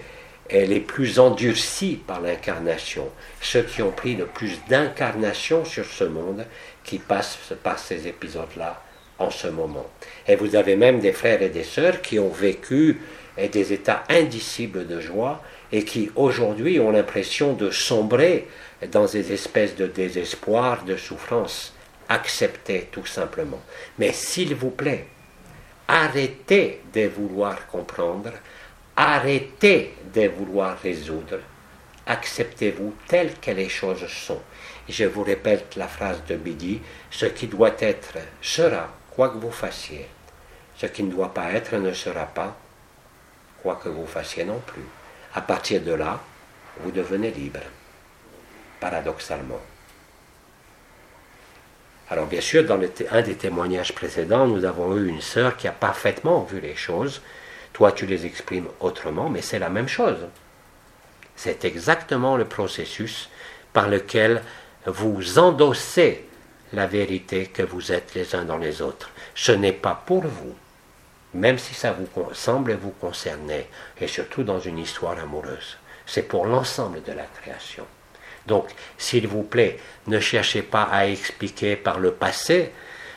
eh, 0.49 0.65
les 0.65 0.79
plus 0.79 1.17
endurcis 1.17 1.99
par 2.05 2.21
l'incarnation, 2.21 3.09
ceux 3.41 3.63
qui 3.63 3.81
ont 3.81 3.91
pris 3.91 4.15
le 4.15 4.25
plus 4.25 4.59
d'incarnation 4.69 5.65
sur 5.65 5.85
ce 5.85 6.03
monde, 6.03 6.45
qui 6.83 6.99
passent 6.99 7.39
par 7.63 7.79
ces 7.79 8.07
épisodes-là 8.07 8.81
en 9.17 9.31
ce 9.31 9.47
moment. 9.47 9.87
Et 10.27 10.35
vous 10.35 10.55
avez 10.55 10.75
même 10.75 10.99
des 10.99 11.13
frères 11.13 11.41
et 11.41 11.49
des 11.49 11.63
sœurs 11.63 12.01
qui 12.01 12.19
ont 12.19 12.29
vécu 12.29 13.01
eh, 13.37 13.49
des 13.49 13.73
états 13.73 14.03
indicibles 14.09 14.85
de 14.85 14.99
joie 14.99 15.41
et 15.71 15.83
qui 15.83 16.11
aujourd'hui 16.15 16.79
ont 16.79 16.91
l'impression 16.91 17.53
de 17.53 17.69
sombrer 17.71 18.47
dans 18.91 19.05
des 19.05 19.31
espèces 19.31 19.75
de 19.75 19.87
désespoir, 19.87 20.83
de 20.83 20.95
souffrance. 20.95 21.73
Acceptez 22.09 22.89
tout 22.91 23.05
simplement. 23.05 23.61
Mais 23.97 24.11
s'il 24.13 24.55
vous 24.55 24.69
plaît, 24.69 25.07
arrêtez 25.87 26.81
de 26.93 27.07
vouloir 27.07 27.67
comprendre, 27.67 28.31
arrêtez 28.95 29.93
de 30.13 30.27
vouloir 30.27 30.77
résoudre. 30.79 31.39
Acceptez-vous 32.07 32.93
tel 33.07 33.33
que 33.39 33.51
les 33.51 33.69
choses 33.69 34.05
sont. 34.07 34.41
Je 34.87 35.05
vous 35.05 35.23
répète 35.23 35.75
la 35.75 35.87
phrase 35.87 36.23
de 36.27 36.35
Bidi, 36.35 36.79
ce 37.09 37.25
qui 37.25 37.47
doit 37.47 37.75
être 37.79 38.17
sera, 38.41 38.93
quoi 39.09 39.29
que 39.29 39.37
vous 39.37 39.51
fassiez. 39.51 40.07
Ce 40.77 40.85
qui 40.85 41.01
ne 41.01 41.11
doit 41.11 41.33
pas 41.33 41.51
être 41.53 41.75
ne 41.77 41.93
sera 41.93 42.25
pas, 42.25 42.55
quoi 43.63 43.79
que 43.83 43.89
vous 43.89 44.05
fassiez 44.05 44.43
non 44.43 44.59
plus. 44.59 44.83
À 45.35 45.41
partir 45.41 45.81
de 45.81 45.91
là, 45.91 46.21
vous 46.79 46.91
devenez 46.91 47.29
libre, 47.29 47.59
paradoxalement. 48.79 49.59
Alors 52.09 52.27
bien 52.27 52.39
sûr, 52.39 52.63
dans 52.63 52.79
un 53.11 53.21
des 53.21 53.35
témoignages 53.35 53.93
précédents, 53.93 54.47
nous 54.47 54.63
avons 54.63 54.95
eu 54.95 55.09
une 55.09 55.21
sœur 55.21 55.57
qui 55.57 55.67
a 55.67 55.73
parfaitement 55.73 56.43
vu 56.43 56.61
les 56.61 56.75
choses. 56.75 57.21
Toi, 57.73 57.91
tu 57.91 58.05
les 58.05 58.25
exprimes 58.25 58.69
autrement, 58.79 59.29
mais 59.29 59.41
c'est 59.41 59.59
la 59.59 59.69
même 59.69 59.89
chose. 59.89 60.25
C'est 61.35 61.65
exactement 61.65 62.37
le 62.37 62.45
processus 62.45 63.29
par 63.73 63.89
lequel 63.89 64.41
vous 64.85 65.37
endossez 65.37 66.29
la 66.71 66.87
vérité 66.87 67.47
que 67.47 67.63
vous 67.63 67.91
êtes 67.91 68.13
les 68.13 68.35
uns 68.35 68.45
dans 68.45 68.57
les 68.57 68.81
autres. 68.81 69.09
Ce 69.33 69.51
n'est 69.51 69.73
pas 69.73 70.01
pour 70.05 70.25
vous, 70.25 70.55
même 71.35 71.57
si 71.57 71.73
ça 71.73 71.91
vous 71.91 72.07
semble 72.33 72.73
vous 72.73 72.91
concerner, 72.91 73.67
et 73.99 74.07
surtout 74.07 74.43
dans 74.43 74.59
une 74.59 74.79
histoire 74.79 75.19
amoureuse. 75.19 75.77
C'est 76.05 76.27
pour 76.27 76.45
l'ensemble 76.45 77.03
de 77.03 77.11
la 77.11 77.25
création. 77.25 77.85
Donc, 78.47 78.69
s'il 78.97 79.27
vous 79.27 79.43
plaît, 79.43 79.77
ne 80.07 80.19
cherchez 80.19 80.61
pas 80.61 80.83
à 80.83 81.07
expliquer 81.07 81.75
par 81.75 81.99
le 81.99 82.11
passé, 82.11 82.71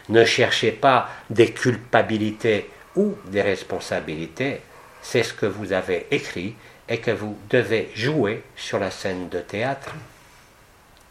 ne 0.09 0.25
cherchez 0.25 0.73
pas 0.73 1.09
des 1.31 1.53
culpabilités 1.53 2.71
ou 2.97 3.15
des 3.27 3.43
responsabilités. 3.43 4.63
C'est 5.01 5.23
ce 5.23 5.35
que 5.35 5.47
vous 5.47 5.73
avez 5.73 6.07
écrit 6.11 6.57
et 6.89 6.99
que 6.99 7.11
vous 7.11 7.39
devez 7.51 7.91
jouer 7.95 8.43
sur 8.57 8.79
la 8.79 8.91
scène 8.91 9.29
de 9.29 9.41
théâtre. 9.41 9.95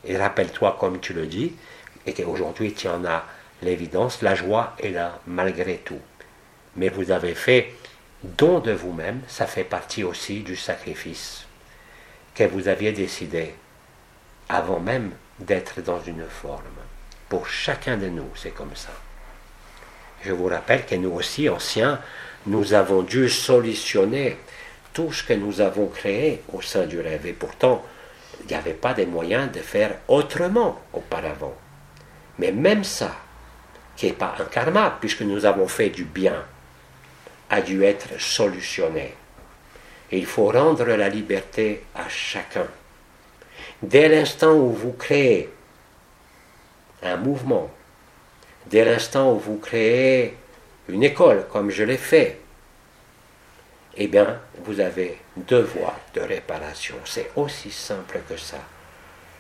Et 0.03 0.18
rappelle-toi, 0.18 0.76
comme 0.80 0.99
tu 0.99 1.14
le 1.14 1.26
dis, 1.26 1.53
et 2.05 2.14
qu'aujourd'hui 2.14 2.74
tu 2.74 2.88
en 2.88 3.05
as 3.05 3.24
l'évidence, 3.62 4.22
la 4.22 4.36
joie 4.36 4.76
est 4.80 4.89
là 4.89 5.20
malgré 5.28 5.78
tout. 5.78 6.01
Mais 6.78 6.89
vous 6.89 7.11
avez 7.11 7.36
fait 7.36 7.73
don 8.23 8.59
de 8.59 8.71
vous-même, 8.71 9.21
ça 9.28 9.45
fait 9.45 9.63
partie 9.63 10.03
aussi 10.03 10.41
du 10.41 10.55
sacrifice 10.55 11.45
que 12.36 12.43
vous 12.43 12.67
aviez 12.67 12.91
décidé 12.91 13.53
avant 14.47 14.80
même 14.80 15.11
d'être 15.39 15.82
dans 15.82 16.01
une 16.01 16.25
forme. 16.25 16.63
Pour 17.30 17.47
chacun 17.47 17.97
de 17.97 18.07
nous, 18.07 18.30
c'est 18.36 18.51
comme 18.51 18.75
ça. 18.75 18.91
Je 20.21 20.32
vous 20.32 20.45
rappelle 20.45 20.86
que 20.86 20.95
nous 20.95 21.11
aussi, 21.11 21.49
anciens, 21.49 21.99
nous 22.45 22.73
avons 22.73 23.01
dû 23.01 23.30
solutionner 23.30 24.38
tout 24.93 25.11
ce 25.11 25.23
que 25.23 25.34
nous 25.34 25.61
avons 25.61 25.88
créé 25.88 26.41
au 26.53 26.61
sein 26.61 26.86
du 26.86 26.99
rêve. 26.99 27.25
Et 27.25 27.34
pourtant, 27.34 27.84
il 28.41 28.47
n'y 28.47 28.55
avait 28.55 28.73
pas 28.73 28.93
de 28.93 29.05
moyens 29.05 29.51
de 29.51 29.59
faire 29.59 29.95
autrement 30.07 30.82
auparavant. 30.93 31.55
Mais 32.39 32.51
même 32.51 32.84
ça, 32.84 33.15
qui 33.95 34.07
n'est 34.07 34.13
pas 34.13 34.36
un 34.39 34.45
karma, 34.45 34.97
puisque 34.99 35.21
nous 35.21 35.45
avons 35.45 35.67
fait 35.67 35.89
du 35.89 36.03
bien, 36.03 36.45
a 37.49 37.61
dû 37.61 37.83
être 37.83 38.19
solutionné. 38.19 39.13
Il 40.11 40.25
faut 40.25 40.49
rendre 40.49 40.85
la 40.85 41.09
liberté 41.09 41.83
à 41.95 42.07
chacun. 42.07 42.67
Dès 43.81 44.09
l'instant 44.09 44.53
où 44.53 44.71
vous 44.71 44.93
créez 44.93 45.49
un 47.03 47.17
mouvement, 47.17 47.69
dès 48.67 48.85
l'instant 48.85 49.33
où 49.33 49.39
vous 49.39 49.57
créez 49.57 50.35
une 50.89 51.03
école, 51.03 51.45
comme 51.51 51.69
je 51.69 51.83
l'ai 51.83 51.97
fait, 51.97 52.39
eh 53.97 54.07
bien, 54.07 54.39
vous 54.63 54.79
avez 54.79 55.17
deux 55.35 55.63
voies 55.63 55.95
de 56.13 56.21
réparation. 56.21 56.95
C'est 57.03 57.31
aussi 57.35 57.71
simple 57.71 58.19
que 58.29 58.37
ça. 58.37 58.59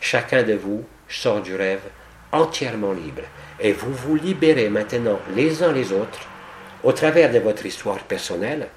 Chacun 0.01 0.43
de 0.43 0.53
vous 0.53 0.83
sort 1.07 1.41
du 1.41 1.55
rêve 1.55 1.81
entièrement 2.31 2.91
libre. 2.91 3.23
Et 3.59 3.71
vous 3.71 3.93
vous 3.93 4.15
libérez 4.15 4.69
maintenant 4.69 5.19
les 5.35 5.63
uns 5.63 5.71
les 5.71 5.91
autres 5.91 6.27
au 6.83 6.91
travers 6.91 7.31
de 7.31 7.39
votre 7.39 7.65
histoire 7.65 7.99
personnelle, 7.99 8.67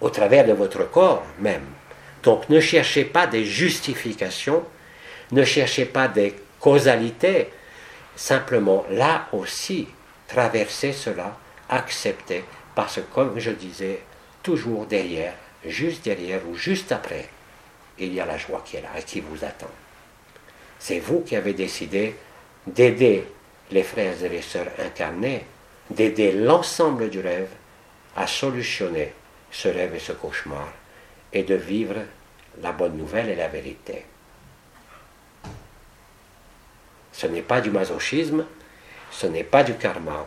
au 0.00 0.10
travers 0.10 0.46
de 0.46 0.52
votre 0.52 0.88
corps 0.90 1.24
même. 1.40 1.66
Donc 2.22 2.48
ne 2.48 2.60
cherchez 2.60 3.04
pas 3.04 3.26
des 3.26 3.44
justifications, 3.44 4.64
ne 5.32 5.44
cherchez 5.44 5.84
pas 5.84 6.08
des 6.08 6.34
causalités, 6.60 7.48
simplement 8.16 8.84
là 8.90 9.28
aussi, 9.32 9.88
traversez 10.26 10.92
cela, 10.92 11.36
acceptez, 11.68 12.44
parce 12.74 12.96
que 12.96 13.00
comme 13.12 13.38
je 13.38 13.50
disais, 13.50 14.00
toujours 14.42 14.86
derrière, 14.86 15.34
juste 15.64 16.04
derrière 16.04 16.40
ou 16.48 16.54
juste 16.54 16.92
après, 16.92 17.28
il 17.98 18.14
y 18.14 18.20
a 18.20 18.26
la 18.26 18.38
joie 18.38 18.62
qui 18.64 18.76
est 18.76 18.82
là 18.82 18.90
et 18.98 19.02
qui 19.02 19.20
vous 19.20 19.44
attend. 19.44 19.70
C'est 20.78 21.00
vous 21.00 21.20
qui 21.20 21.34
avez 21.34 21.54
décidé 21.54 22.14
d'aider 22.66 23.24
les 23.70 23.82
frères 23.82 24.22
et 24.22 24.28
les 24.28 24.42
sœurs 24.42 24.68
incarnés, 24.78 25.44
d'aider 25.90 26.32
l'ensemble 26.32 27.10
du 27.10 27.20
rêve 27.20 27.50
à 28.16 28.26
solutionner 28.26 29.12
ce 29.50 29.68
rêve 29.68 29.94
et 29.94 30.00
ce 30.00 30.12
cauchemar 30.12 30.68
et 31.32 31.42
de 31.42 31.54
vivre 31.54 31.96
la 32.60 32.72
bonne 32.72 32.96
nouvelle 32.96 33.28
et 33.28 33.36
la 33.36 33.48
vérité. 33.48 34.04
Ce 37.12 37.26
n'est 37.26 37.42
pas 37.42 37.60
du 37.60 37.70
masochisme, 37.70 38.44
ce 39.10 39.26
n'est 39.26 39.44
pas 39.44 39.64
du 39.64 39.74
karma, 39.74 40.26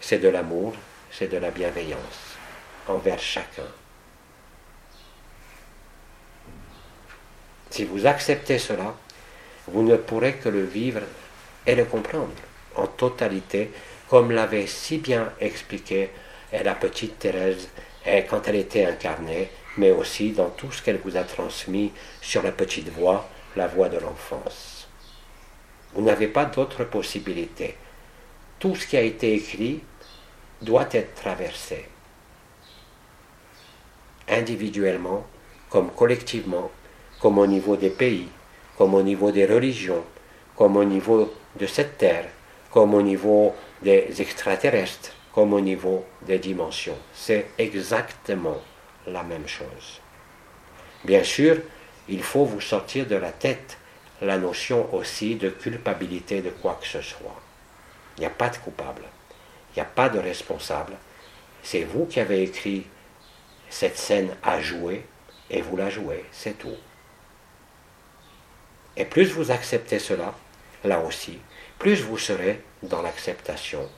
c'est 0.00 0.18
de 0.18 0.28
l'amour, 0.28 0.74
c'est 1.10 1.28
de 1.28 1.36
la 1.36 1.50
bienveillance 1.50 2.36
envers 2.88 3.18
chacun. 3.18 3.66
Si 7.70 7.84
vous 7.84 8.06
acceptez 8.06 8.58
cela, 8.58 8.94
vous 9.68 9.82
ne 9.82 9.96
pourrez 9.96 10.34
que 10.34 10.48
le 10.48 10.64
vivre 10.64 11.02
et 11.66 11.74
le 11.74 11.84
comprendre 11.84 12.32
en 12.76 12.86
totalité, 12.86 13.70
comme 14.10 14.32
l'avait 14.32 14.66
si 14.66 14.98
bien 14.98 15.32
expliqué 15.40 16.10
la 16.52 16.74
petite 16.74 17.20
Thérèse 17.20 17.68
quand 18.28 18.48
elle 18.48 18.56
était 18.56 18.84
incarnée, 18.84 19.48
mais 19.76 19.92
aussi 19.92 20.32
dans 20.32 20.50
tout 20.50 20.72
ce 20.72 20.82
qu'elle 20.82 20.98
vous 20.98 21.16
a 21.16 21.22
transmis 21.22 21.92
sur 22.20 22.42
la 22.42 22.50
petite 22.50 22.88
voix, 22.88 23.28
la 23.54 23.68
voix 23.68 23.88
de 23.88 23.98
l'enfance. 23.98 24.88
Vous 25.94 26.02
n'avez 26.02 26.26
pas 26.26 26.44
d'autre 26.44 26.82
possibilité. 26.82 27.76
Tout 28.58 28.74
ce 28.74 28.84
qui 28.84 28.96
a 28.96 29.02
été 29.02 29.32
écrit 29.32 29.80
doit 30.60 30.88
être 30.90 31.14
traversé 31.14 31.86
individuellement 34.28 35.24
comme 35.68 35.90
collectivement, 35.92 36.70
comme 37.20 37.38
au 37.38 37.46
niveau 37.46 37.76
des 37.76 37.90
pays, 37.90 38.28
comme 38.76 38.94
au 38.94 39.02
niveau 39.02 39.30
des 39.30 39.46
religions, 39.46 40.04
comme 40.56 40.76
au 40.76 40.84
niveau 40.84 41.32
de 41.60 41.66
cette 41.66 41.96
terre, 41.96 42.26
comme 42.70 42.94
au 42.94 43.02
niveau 43.02 43.54
des 43.82 44.20
extraterrestres, 44.20 45.12
comme 45.32 45.52
au 45.52 45.60
niveau 45.60 46.04
des 46.22 46.38
dimensions. 46.38 46.98
C'est 47.14 47.46
exactement 47.58 48.58
la 49.06 49.22
même 49.22 49.48
chose. 49.48 50.00
Bien 51.04 51.24
sûr, 51.24 51.56
il 52.08 52.22
faut 52.22 52.44
vous 52.44 52.60
sortir 52.60 53.06
de 53.06 53.16
la 53.16 53.32
tête 53.32 53.78
la 54.22 54.36
notion 54.36 54.92
aussi 54.94 55.36
de 55.36 55.48
culpabilité 55.48 56.42
de 56.42 56.50
quoi 56.50 56.78
que 56.80 56.86
ce 56.86 57.00
soit. 57.00 57.40
Il 58.16 58.20
n'y 58.20 58.26
a 58.26 58.30
pas 58.30 58.50
de 58.50 58.56
coupable, 58.58 59.02
il 59.70 59.78
n'y 59.78 59.82
a 59.82 59.86
pas 59.86 60.08
de 60.08 60.18
responsable. 60.18 60.94
C'est 61.62 61.84
vous 61.84 62.06
qui 62.06 62.20
avez 62.20 62.42
écrit 62.42 62.86
cette 63.70 63.96
scène 63.96 64.36
à 64.42 64.60
jouer 64.60 65.06
et 65.48 65.62
vous 65.62 65.76
la 65.76 65.88
jouez, 65.88 66.24
c'est 66.32 66.58
tout. 66.58 66.76
Et 68.96 69.04
plus 69.04 69.32
vous 69.32 69.50
acceptez 69.50 69.98
cela, 69.98 70.34
là 70.84 71.00
aussi, 71.00 71.38
plus 71.80 72.02
vous 72.02 72.18
serez 72.18 72.60
dans 72.82 73.00
l'acceptation, 73.00 73.88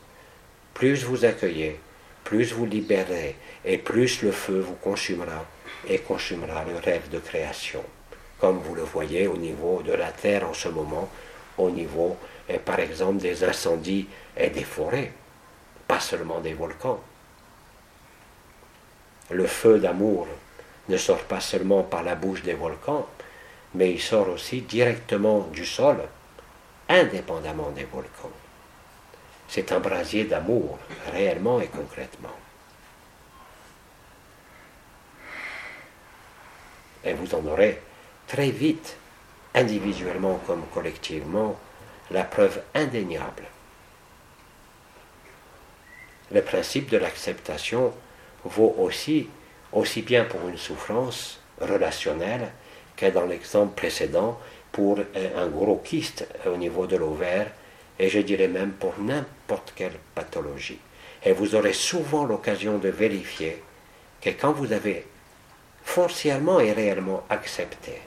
plus 0.72 1.02
vous 1.02 1.24
accueillez, 1.24 1.80
plus 2.22 2.52
vous 2.52 2.64
libérez, 2.64 3.34
et 3.64 3.76
plus 3.76 4.22
le 4.22 4.30
feu 4.30 4.60
vous 4.60 4.76
consumera 4.76 5.44
et 5.88 5.98
consumera 5.98 6.64
le 6.64 6.76
rêve 6.76 7.10
de 7.10 7.18
création, 7.18 7.82
comme 8.38 8.58
vous 8.58 8.76
le 8.76 8.82
voyez 8.82 9.26
au 9.26 9.36
niveau 9.36 9.82
de 9.82 9.92
la 9.94 10.12
terre 10.12 10.48
en 10.48 10.54
ce 10.54 10.68
moment, 10.68 11.08
au 11.58 11.70
niveau, 11.70 12.16
par 12.64 12.78
exemple, 12.78 13.20
des 13.20 13.42
incendies 13.42 14.06
et 14.36 14.50
des 14.50 14.62
forêts, 14.62 15.10
pas 15.88 15.98
seulement 15.98 16.38
des 16.38 16.54
volcans. 16.54 17.00
Le 19.28 19.46
feu 19.48 19.80
d'amour 19.80 20.28
ne 20.88 20.96
sort 20.96 21.24
pas 21.24 21.40
seulement 21.40 21.82
par 21.82 22.04
la 22.04 22.14
bouche 22.14 22.42
des 22.42 22.54
volcans, 22.54 23.08
mais 23.74 23.90
il 23.90 24.00
sort 24.00 24.28
aussi 24.28 24.60
directement 24.60 25.48
du 25.52 25.66
sol, 25.66 25.96
indépendamment 26.92 27.70
des 27.70 27.84
volcans. 27.84 28.30
C'est 29.48 29.72
un 29.72 29.80
brasier 29.80 30.24
d'amour, 30.24 30.78
réellement 31.12 31.60
et 31.60 31.66
concrètement. 31.66 32.36
Et 37.04 37.14
vous 37.14 37.34
en 37.34 37.44
aurez 37.46 37.80
très 38.26 38.50
vite, 38.50 38.96
individuellement 39.54 40.40
comme 40.46 40.64
collectivement, 40.72 41.58
la 42.10 42.24
preuve 42.24 42.62
indéniable. 42.74 43.44
Le 46.30 46.42
principe 46.42 46.90
de 46.90 46.96
l'acceptation 46.98 47.92
vaut 48.44 48.74
aussi, 48.78 49.28
aussi 49.72 50.02
bien 50.02 50.24
pour 50.24 50.48
une 50.48 50.56
souffrance 50.56 51.40
relationnelle 51.60 52.52
que 52.96 53.06
dans 53.06 53.26
l'exemple 53.26 53.74
précédent 53.74 54.38
pour 54.72 54.98
un 55.36 55.46
gros 55.48 55.76
kyste 55.84 56.26
au 56.46 56.56
niveau 56.56 56.86
de 56.86 56.96
l'ovaire, 56.96 57.50
et 57.98 58.08
je 58.08 58.20
dirais 58.20 58.48
même 58.48 58.72
pour 58.72 58.94
n'importe 58.98 59.74
quelle 59.76 59.98
pathologie. 60.14 60.78
Et 61.24 61.32
vous 61.32 61.54
aurez 61.54 61.74
souvent 61.74 62.24
l'occasion 62.24 62.78
de 62.78 62.88
vérifier 62.88 63.62
que 64.20 64.30
quand 64.30 64.52
vous 64.52 64.72
avez 64.72 65.06
foncièrement 65.84 66.58
et 66.58 66.72
réellement 66.72 67.22
accepté, 67.28 68.00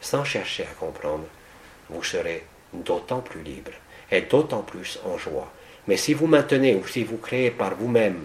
sans 0.00 0.24
chercher 0.24 0.64
à 0.64 0.74
comprendre, 0.78 1.24
vous 1.88 2.02
serez 2.02 2.44
d'autant 2.72 3.20
plus 3.20 3.42
libre 3.42 3.70
et 4.10 4.22
d'autant 4.22 4.62
plus 4.62 4.98
en 5.06 5.16
joie. 5.16 5.50
Mais 5.86 5.96
si 5.96 6.14
vous 6.14 6.26
maintenez 6.26 6.74
ou 6.74 6.86
si 6.86 7.04
vous 7.04 7.16
créez 7.16 7.50
par 7.50 7.74
vous-même 7.74 8.24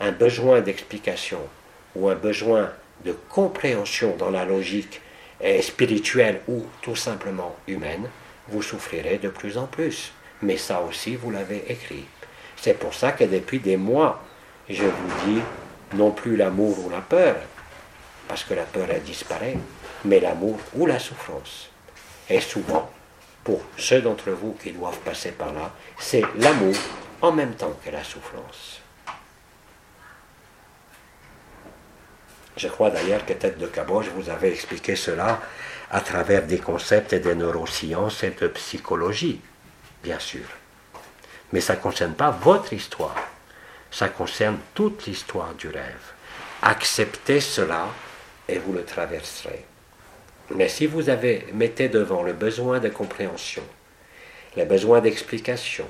un 0.00 0.12
besoin 0.12 0.60
d'explication 0.60 1.40
ou 1.94 2.08
un 2.08 2.14
besoin 2.14 2.70
de 3.04 3.12
compréhension 3.28 4.16
dans 4.16 4.30
la 4.30 4.44
logique 4.44 5.00
spirituelle 5.60 6.40
ou 6.48 6.64
tout 6.82 6.96
simplement 6.96 7.54
humaine, 7.66 8.08
vous 8.48 8.62
souffrirez 8.62 9.18
de 9.18 9.28
plus 9.28 9.58
en 9.58 9.66
plus. 9.66 10.12
Mais 10.42 10.56
ça 10.56 10.80
aussi, 10.82 11.16
vous 11.16 11.30
l'avez 11.30 11.64
écrit. 11.68 12.04
C'est 12.56 12.78
pour 12.78 12.94
ça 12.94 13.12
que 13.12 13.24
depuis 13.24 13.58
des 13.58 13.76
mois, 13.76 14.22
je 14.68 14.84
vous 14.84 15.26
dis 15.26 15.40
non 15.94 16.10
plus 16.10 16.36
l'amour 16.36 16.84
ou 16.84 16.90
la 16.90 17.00
peur, 17.00 17.36
parce 18.28 18.44
que 18.44 18.54
la 18.54 18.64
peur 18.64 18.88
elle 18.90 19.02
disparaît, 19.02 19.56
mais 20.04 20.20
l'amour 20.20 20.58
ou 20.74 20.86
la 20.86 20.98
souffrance. 20.98 21.70
Et 22.28 22.40
souvent, 22.40 22.90
pour 23.44 23.60
ceux 23.76 24.00
d'entre 24.00 24.30
vous 24.30 24.56
qui 24.60 24.72
doivent 24.72 24.98
passer 25.00 25.30
par 25.30 25.52
là, 25.52 25.72
c'est 25.98 26.24
l'amour 26.38 26.74
en 27.22 27.32
même 27.32 27.54
temps 27.54 27.76
que 27.84 27.90
la 27.90 28.02
souffrance. 28.02 28.80
Je 32.56 32.68
crois 32.68 32.90
d'ailleurs 32.90 33.26
que 33.26 33.34
Tête 33.34 33.58
de 33.58 33.66
Caboche 33.66 34.08
vous 34.14 34.30
avez 34.30 34.50
expliqué 34.50 34.96
cela 34.96 35.40
à 35.90 36.00
travers 36.00 36.46
des 36.46 36.58
concepts 36.58 37.14
des 37.14 37.34
neurosciences 37.34 38.22
et 38.22 38.30
de 38.30 38.48
psychologie, 38.48 39.40
bien 40.02 40.18
sûr. 40.18 40.46
Mais 41.52 41.60
ça 41.60 41.74
ne 41.76 41.80
concerne 41.80 42.14
pas 42.14 42.30
votre 42.30 42.72
histoire, 42.72 43.16
ça 43.90 44.08
concerne 44.08 44.58
toute 44.74 45.06
l'histoire 45.06 45.54
du 45.54 45.68
rêve. 45.68 46.12
Acceptez 46.62 47.40
cela 47.40 47.88
et 48.48 48.58
vous 48.58 48.72
le 48.72 48.84
traverserez. 48.84 49.64
Mais 50.54 50.68
si 50.68 50.86
vous 50.86 51.10
avez, 51.10 51.46
mettez 51.52 51.88
devant 51.88 52.22
le 52.22 52.32
besoin 52.32 52.80
de 52.80 52.88
compréhension, 52.88 53.62
le 54.56 54.64
besoin 54.64 55.00
d'explication, 55.00 55.86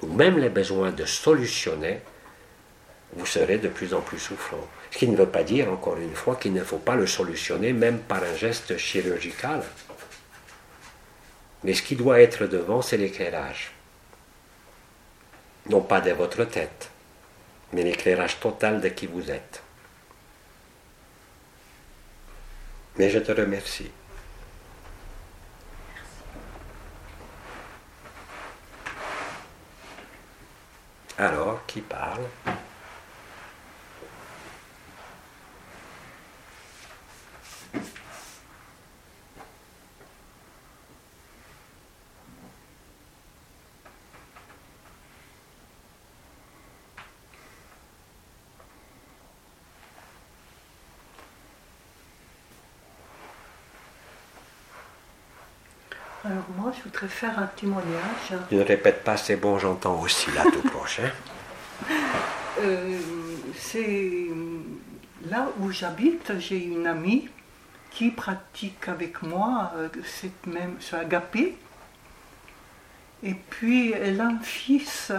ou 0.00 0.06
même 0.06 0.38
les 0.38 0.48
besoins 0.48 0.92
de 0.92 1.04
solutionner, 1.04 2.00
vous 3.14 3.26
serez 3.26 3.58
de 3.58 3.68
plus 3.68 3.94
en 3.94 4.00
plus 4.00 4.18
souffrant. 4.18 4.68
Ce 4.92 4.98
qui 4.98 5.08
ne 5.08 5.16
veut 5.16 5.28
pas 5.28 5.42
dire, 5.42 5.72
encore 5.72 5.96
une 5.96 6.14
fois, 6.14 6.36
qu'il 6.36 6.52
ne 6.52 6.62
faut 6.62 6.78
pas 6.78 6.96
le 6.96 7.06
solutionner, 7.06 7.72
même 7.72 7.98
par 7.98 8.22
un 8.22 8.36
geste 8.36 8.76
chirurgical. 8.76 9.62
Mais 11.64 11.72
ce 11.72 11.82
qui 11.82 11.96
doit 11.96 12.20
être 12.20 12.46
devant, 12.46 12.82
c'est 12.82 12.98
l'éclairage. 12.98 13.72
Non 15.70 15.80
pas 15.80 16.02
de 16.02 16.10
votre 16.10 16.44
tête, 16.44 16.90
mais 17.72 17.82
l'éclairage 17.82 18.38
total 18.38 18.82
de 18.82 18.88
qui 18.88 19.06
vous 19.06 19.30
êtes. 19.30 19.62
Mais 22.98 23.08
je 23.08 23.18
te 23.18 23.32
remercie. 23.32 23.90
Alors, 31.16 31.64
qui 31.66 31.80
parle 31.80 32.26
Alors 56.24 56.44
moi, 56.56 56.71
je 56.82 56.88
voudrais 56.88 57.08
faire 57.08 57.38
un 57.38 57.46
témoignage. 57.46 58.34
Tu 58.48 58.56
ne 58.56 58.62
répètes 58.62 59.04
pas, 59.04 59.16
c'est 59.16 59.36
bon, 59.36 59.58
j'entends 59.58 60.00
aussi 60.00 60.30
là 60.32 60.44
tout 60.44 60.68
prochain. 60.68 61.10
Euh, 62.60 62.98
c'est 63.56 64.26
là 65.28 65.48
où 65.58 65.72
j'habite, 65.72 66.38
j'ai 66.38 66.62
une 66.62 66.86
amie 66.86 67.28
qui 67.90 68.10
pratique 68.10 68.88
avec 68.88 69.22
moi 69.22 69.72
euh, 69.74 69.88
cette 70.04 70.46
même 70.46 70.76
ce 70.78 70.94
agapé. 70.94 71.56
Et 73.22 73.34
puis 73.34 73.92
elle 73.92 74.20
a 74.20 74.26
un 74.26 74.38
fils 74.38 75.12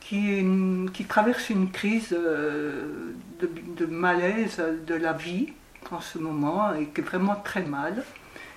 qui, 0.00 0.44
qui 0.92 1.04
traverse 1.04 1.48
une 1.48 1.70
crise 1.70 2.12
euh, 2.12 3.14
de, 3.40 3.48
de 3.76 3.86
malaise 3.86 4.60
de 4.84 4.94
la 4.94 5.12
vie 5.12 5.52
en 5.92 6.00
ce 6.00 6.18
moment 6.18 6.74
et 6.74 6.86
qui 6.86 7.00
est 7.00 7.04
vraiment 7.04 7.36
très 7.36 7.62
mal. 7.62 8.02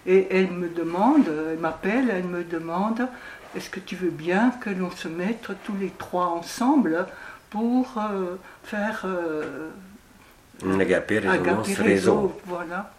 Et 0.06 0.28
elle 0.32 0.52
me 0.52 0.70
demande, 0.70 1.30
elle 1.52 1.60
m'appelle, 1.60 2.10
elle 2.12 2.24
me 2.24 2.43
demande 2.43 3.08
est-ce 3.56 3.70
que 3.70 3.80
tu 3.80 3.95
veux 3.95 4.10
bien 4.10 4.52
que 4.62 4.70
l'on 4.70 4.91
se 4.91 5.08
mette 5.08 5.49
tous 5.66 5.76
les 5.80 5.91
trois 5.97 6.28
ensemble 6.28 7.06
pour 7.49 7.95
euh, 7.97 8.36
faire 8.64 9.02
euh, 9.06 9.70
Un 10.66 10.80
agapé, 10.80 11.20
résonance, 11.20 11.68
agapé 11.68 11.74
réseau. 11.74 12.39
Voilà. 12.45 12.93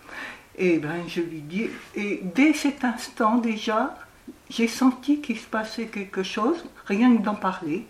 Et 0.58 0.78
ben 0.78 1.02
je 1.08 1.22
lui 1.22 1.40
dis, 1.40 1.70
et 1.94 2.20
dès 2.22 2.52
cet 2.52 2.84
instant 2.84 3.38
déjà, 3.38 3.96
j'ai 4.50 4.68
senti 4.68 5.22
qu'il 5.22 5.38
se 5.38 5.46
passait 5.46 5.86
quelque 5.86 6.22
chose, 6.22 6.62
rien 6.84 7.16
que 7.16 7.22
d'en 7.22 7.34
parler. 7.34 7.86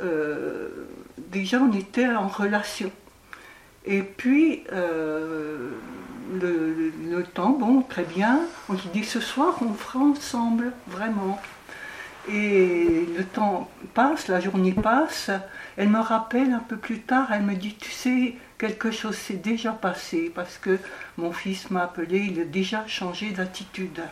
Euh, 0.00 0.68
déjà 1.18 1.58
on 1.60 1.72
était 1.72 2.06
en 2.06 2.28
relation. 2.28 2.92
Et 3.84 4.02
puis 4.02 4.62
euh, 4.72 5.70
le, 6.32 7.22
temps, 7.22 7.50
bon, 7.50 7.82
très 7.82 8.04
bien, 8.04 8.40
on 8.68 8.76
se 8.76 8.88
dit 8.88 9.04
ce 9.04 9.20
soir 9.20 9.56
on 9.62 9.74
fera 9.74 10.00
ensemble, 10.04 10.72
vraiment. 10.86 11.40
Et 12.28 13.06
le 13.16 13.24
temps 13.24 13.70
passe, 13.94 14.26
la 14.28 14.40
journée 14.40 14.72
passe, 14.72 15.30
elle 15.76 15.88
me 15.88 16.00
rappelle 16.00 16.52
un 16.52 16.58
peu 16.60 16.76
plus 16.76 17.00
tard, 17.00 17.28
elle 17.32 17.42
me 17.42 17.54
dit, 17.54 17.74
tu 17.74 17.90
sais, 17.90 18.34
quelque 18.58 18.90
chose 18.90 19.16
s'est 19.16 19.34
déjà 19.34 19.72
passé 19.72 20.32
parce 20.34 20.58
que 20.58 20.78
mon 21.18 21.32
fils 21.32 21.70
m'a 21.70 21.84
appelé, 21.84 22.18
il 22.18 22.40
a 22.40 22.44
déjà 22.44 22.86
changé 22.86 23.30
d'attitude. 23.30 24.02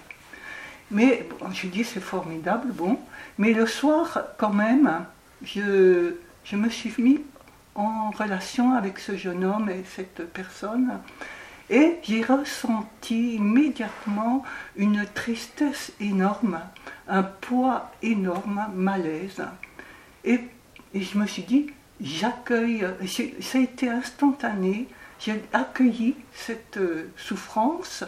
Mais 0.90 1.26
bon, 1.40 1.50
je 1.50 1.66
dis, 1.66 1.82
c'est 1.82 2.00
formidable, 2.00 2.68
bon. 2.72 2.98
Mais 3.38 3.52
le 3.52 3.66
soir, 3.66 4.20
quand 4.38 4.52
même, 4.52 5.04
je, 5.42 6.14
je 6.44 6.56
me 6.56 6.68
suis 6.68 6.94
mis 6.98 7.20
en 7.74 8.10
relation 8.10 8.74
avec 8.74 9.00
ce 9.00 9.16
jeune 9.16 9.44
homme 9.44 9.70
et 9.70 9.82
cette 9.84 10.30
personne. 10.32 11.00
Et 11.70 11.98
j'ai 12.02 12.22
ressenti 12.22 13.36
immédiatement 13.36 14.44
une 14.76 15.06
tristesse 15.14 15.92
énorme, 15.98 16.60
un 17.08 17.22
poids 17.22 17.90
énorme, 18.02 18.58
un 18.58 18.68
malaise. 18.68 19.42
Et, 20.24 20.40
et 20.92 21.00
je 21.00 21.16
me 21.16 21.26
suis 21.26 21.42
dit, 21.42 21.70
j'accueille, 22.00 22.86
ça 23.40 23.58
a 23.58 23.60
été 23.60 23.88
instantané, 23.88 24.88
j'ai 25.20 25.42
accueilli 25.52 26.16
cette 26.34 26.76
euh, 26.76 27.10
souffrance 27.16 28.04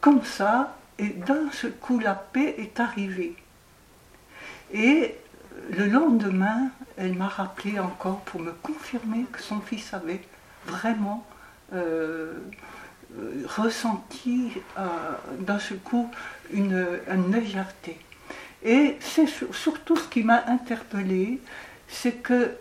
comme 0.00 0.22
ça, 0.22 0.76
et 0.98 1.08
d'un 1.08 1.50
seul 1.50 1.72
coup, 1.72 1.98
la 1.98 2.14
paix 2.14 2.54
est 2.58 2.78
arrivée. 2.78 3.34
Et 4.72 5.16
le 5.70 5.86
lendemain, 5.86 6.70
elle 6.96 7.14
m'a 7.14 7.28
rappelé 7.28 7.80
encore 7.80 8.20
pour 8.20 8.40
me 8.40 8.52
confirmer 8.52 9.24
que 9.32 9.40
son 9.40 9.60
fils 9.60 9.92
avait 9.92 10.20
vraiment 10.66 11.26
euh, 11.26 11.34
euh, 11.34 11.37
ressenti 13.46 14.50
euh, 14.78 14.86
d'un 15.40 15.58
seul 15.58 15.78
coup 15.78 16.10
une, 16.52 16.86
une 17.10 17.32
légèreté. 17.32 17.98
Et 18.62 18.96
c'est 19.00 19.26
sur- 19.26 19.54
surtout 19.54 19.96
ce 19.96 20.08
qui 20.08 20.22
m'a 20.22 20.44
interpellée, 20.46 21.40
c'est 21.86 22.22
que 22.22 22.52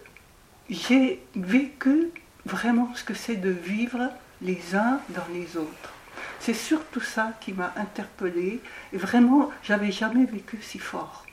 j'ai 0.70 1.22
vécu 1.36 2.10
vraiment 2.45 2.93
ce 2.95 3.03
que 3.03 3.14
c'est 3.14 3.36
de 3.36 3.49
vivre 3.49 4.10
les 4.41 4.76
uns 4.76 4.99
dans 5.10 5.26
les 5.34 5.58
autres. 5.58 5.93
C'est 6.39 6.53
surtout 6.53 7.01
ça 7.01 7.34
qui 7.41 7.51
m'a 7.53 7.74
interpellée. 7.76 8.62
Et 8.93 8.97
vraiment, 8.97 9.49
j'avais 9.64 9.91
jamais 9.91 10.26
vécu 10.26 10.60
si 10.62 10.80
fort. 10.80 11.26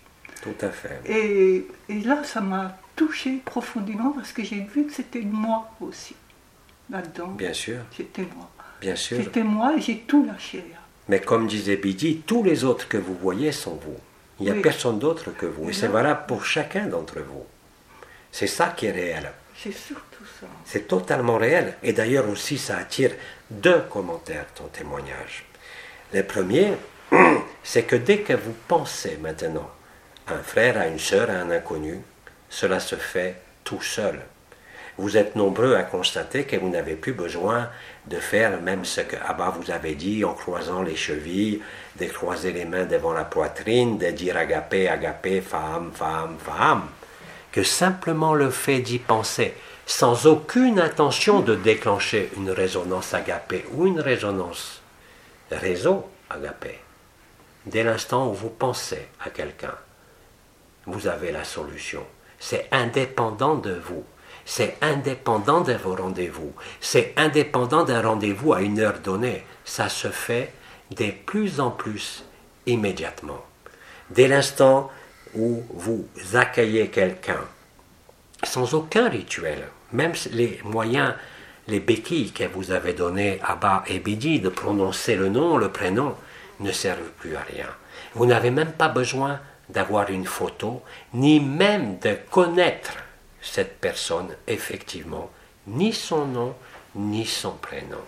Tout 0.42 0.54
à 0.60 0.70
fait. 0.70 1.00
Et, 1.06 1.66
et 1.88 2.00
là, 2.00 2.24
ça 2.24 2.40
m'a 2.40 2.76
touché 2.96 3.40
profondément 3.44 4.10
parce 4.10 4.32
que 4.32 4.42
j'ai 4.42 4.60
vu 4.60 4.86
que 4.86 4.92
c'était 4.92 5.20
moi 5.20 5.70
aussi. 5.80 6.14
Là-dedans, 6.90 7.28
Bien 7.28 7.52
sûr, 7.52 7.78
c'était 7.96 8.22
moi. 8.36 8.50
bien 8.80 8.96
sûr. 8.96 9.18
C'était 9.22 9.42
moi 9.42 9.74
et 9.76 9.80
j'ai 9.80 9.98
tout 10.00 10.24
lâché. 10.26 10.64
Mais 11.08 11.20
comme 11.20 11.46
disait 11.46 11.76
Bidi, 11.76 12.22
tous 12.26 12.42
les 12.42 12.64
autres 12.64 12.88
que 12.88 12.96
vous 12.98 13.14
voyez 13.14 13.52
sont 13.52 13.74
vous. 13.76 13.96
Il 14.40 14.44
n'y 14.46 14.50
a 14.50 14.54
Oui. 14.54 14.62
personne 14.62 14.98
d'autre 14.98 15.30
que 15.36 15.46
vous. 15.46 15.70
Et 15.70 15.72
c'est 15.72 15.88
valable 15.88 16.22
pour 16.26 16.44
chacun 16.44 16.86
d'entre 16.86 17.20
vous. 17.20 17.44
C'est 18.32 18.46
ça 18.46 18.68
qui 18.76 18.86
est 18.86 18.90
réel. 18.90 19.30
C'est 19.56 19.72
surtout 19.72 20.24
ça. 20.40 20.46
C'est 20.64 20.88
totalement 20.88 21.36
réel. 21.38 21.74
Et 21.82 21.92
d'ailleurs 21.92 22.28
aussi, 22.28 22.58
ça 22.58 22.76
attire 22.78 23.12
deux 23.50 23.80
commentaires, 23.90 24.46
ton 24.54 24.64
témoignage. 24.64 25.44
Le 26.12 26.22
premier, 26.22 26.72
c'est 27.62 27.84
que 27.84 27.96
dès 27.96 28.18
que 28.20 28.32
vous 28.32 28.54
pensez 28.68 29.16
maintenant 29.22 29.70
à 30.26 30.34
un 30.34 30.42
frère, 30.42 30.78
à 30.78 30.88
une 30.88 30.98
sœur, 30.98 31.30
à 31.30 31.34
un 31.34 31.50
inconnu, 31.50 32.00
cela 32.50 32.80
se 32.80 32.96
fait 32.96 33.36
tout 33.62 33.82
seul. 33.82 34.20
Vous 34.96 35.16
êtes 35.16 35.34
nombreux 35.34 35.74
à 35.74 35.82
constater 35.82 36.44
que 36.44 36.56
vous 36.56 36.68
n'avez 36.68 36.94
plus 36.94 37.12
besoin 37.12 37.68
de 38.06 38.18
faire 38.18 38.60
même 38.60 38.84
ce 38.84 39.00
que 39.00 39.16
Abba 39.16 39.50
vous 39.50 39.70
avez 39.70 39.94
dit 39.94 40.24
en 40.24 40.34
croisant 40.34 40.82
les 40.82 40.96
chevilles, 40.96 41.60
de 41.98 42.06
croiser 42.06 42.52
les 42.52 42.64
mains 42.64 42.84
devant 42.84 43.12
la 43.12 43.24
poitrine, 43.24 43.98
de 43.98 44.10
dire 44.10 44.36
agapé, 44.36 44.88
agapé, 44.88 45.40
femme, 45.40 45.90
femme, 45.92 46.36
femme 46.38 46.88
que 47.54 47.62
simplement 47.62 48.34
le 48.34 48.50
fait 48.50 48.80
d'y 48.80 48.98
penser, 48.98 49.54
sans 49.86 50.26
aucune 50.26 50.80
intention 50.80 51.38
de 51.38 51.54
déclencher 51.54 52.28
une 52.36 52.50
résonance 52.50 53.14
agapée 53.14 53.64
ou 53.72 53.86
une 53.86 54.00
résonance 54.00 54.82
réseau 55.52 56.04
agapé. 56.28 56.80
Dès 57.64 57.84
l'instant 57.84 58.28
où 58.28 58.34
vous 58.34 58.50
pensez 58.50 59.06
à 59.24 59.30
quelqu'un, 59.30 59.74
vous 60.86 61.06
avez 61.06 61.30
la 61.30 61.44
solution. 61.44 62.04
C'est 62.40 62.66
indépendant 62.72 63.54
de 63.54 63.74
vous. 63.74 64.04
C'est 64.44 64.76
indépendant 64.82 65.62
de 65.62 65.72
vos 65.72 65.94
rendez-vous. 65.94 66.52
C'est 66.80 67.14
indépendant 67.16 67.84
d'un 67.84 68.02
rendez-vous 68.02 68.52
à 68.52 68.60
une 68.60 68.80
heure 68.80 69.00
donnée. 69.02 69.44
Ça 69.64 69.88
se 69.88 70.08
fait 70.08 70.52
de 70.96 71.10
plus 71.24 71.60
en 71.60 71.70
plus 71.70 72.24
immédiatement. 72.66 73.42
Dès 74.10 74.28
l'instant 74.28 74.90
où 75.34 75.62
vous 75.72 76.06
accueillez 76.34 76.88
quelqu'un, 76.88 77.40
sans 78.42 78.74
aucun 78.74 79.08
rituel, 79.08 79.66
même 79.92 80.12
les 80.30 80.60
moyens, 80.64 81.14
les 81.66 81.80
béquilles 81.80 82.32
que 82.32 82.44
vous 82.44 82.70
avez 82.70 82.92
donnés 82.92 83.40
à 83.42 83.56
Bas 83.56 83.84
et 83.86 83.98
Bidi 83.98 84.40
de 84.40 84.50
prononcer 84.50 85.16
le 85.16 85.28
nom, 85.28 85.56
le 85.56 85.70
prénom, 85.70 86.14
ne 86.60 86.70
servent 86.70 87.10
plus 87.18 87.34
à 87.36 87.40
rien. 87.40 87.68
Vous 88.14 88.26
n'avez 88.26 88.50
même 88.50 88.72
pas 88.72 88.88
besoin 88.88 89.40
d'avoir 89.70 90.10
une 90.10 90.26
photo, 90.26 90.82
ni 91.14 91.40
même 91.40 91.98
de 92.00 92.16
connaître 92.30 92.92
cette 93.44 93.78
personne 93.78 94.34
effectivement, 94.46 95.30
ni 95.66 95.92
son 95.92 96.26
nom, 96.26 96.56
ni 96.94 97.26
son 97.26 97.52
prénom. 97.52 98.02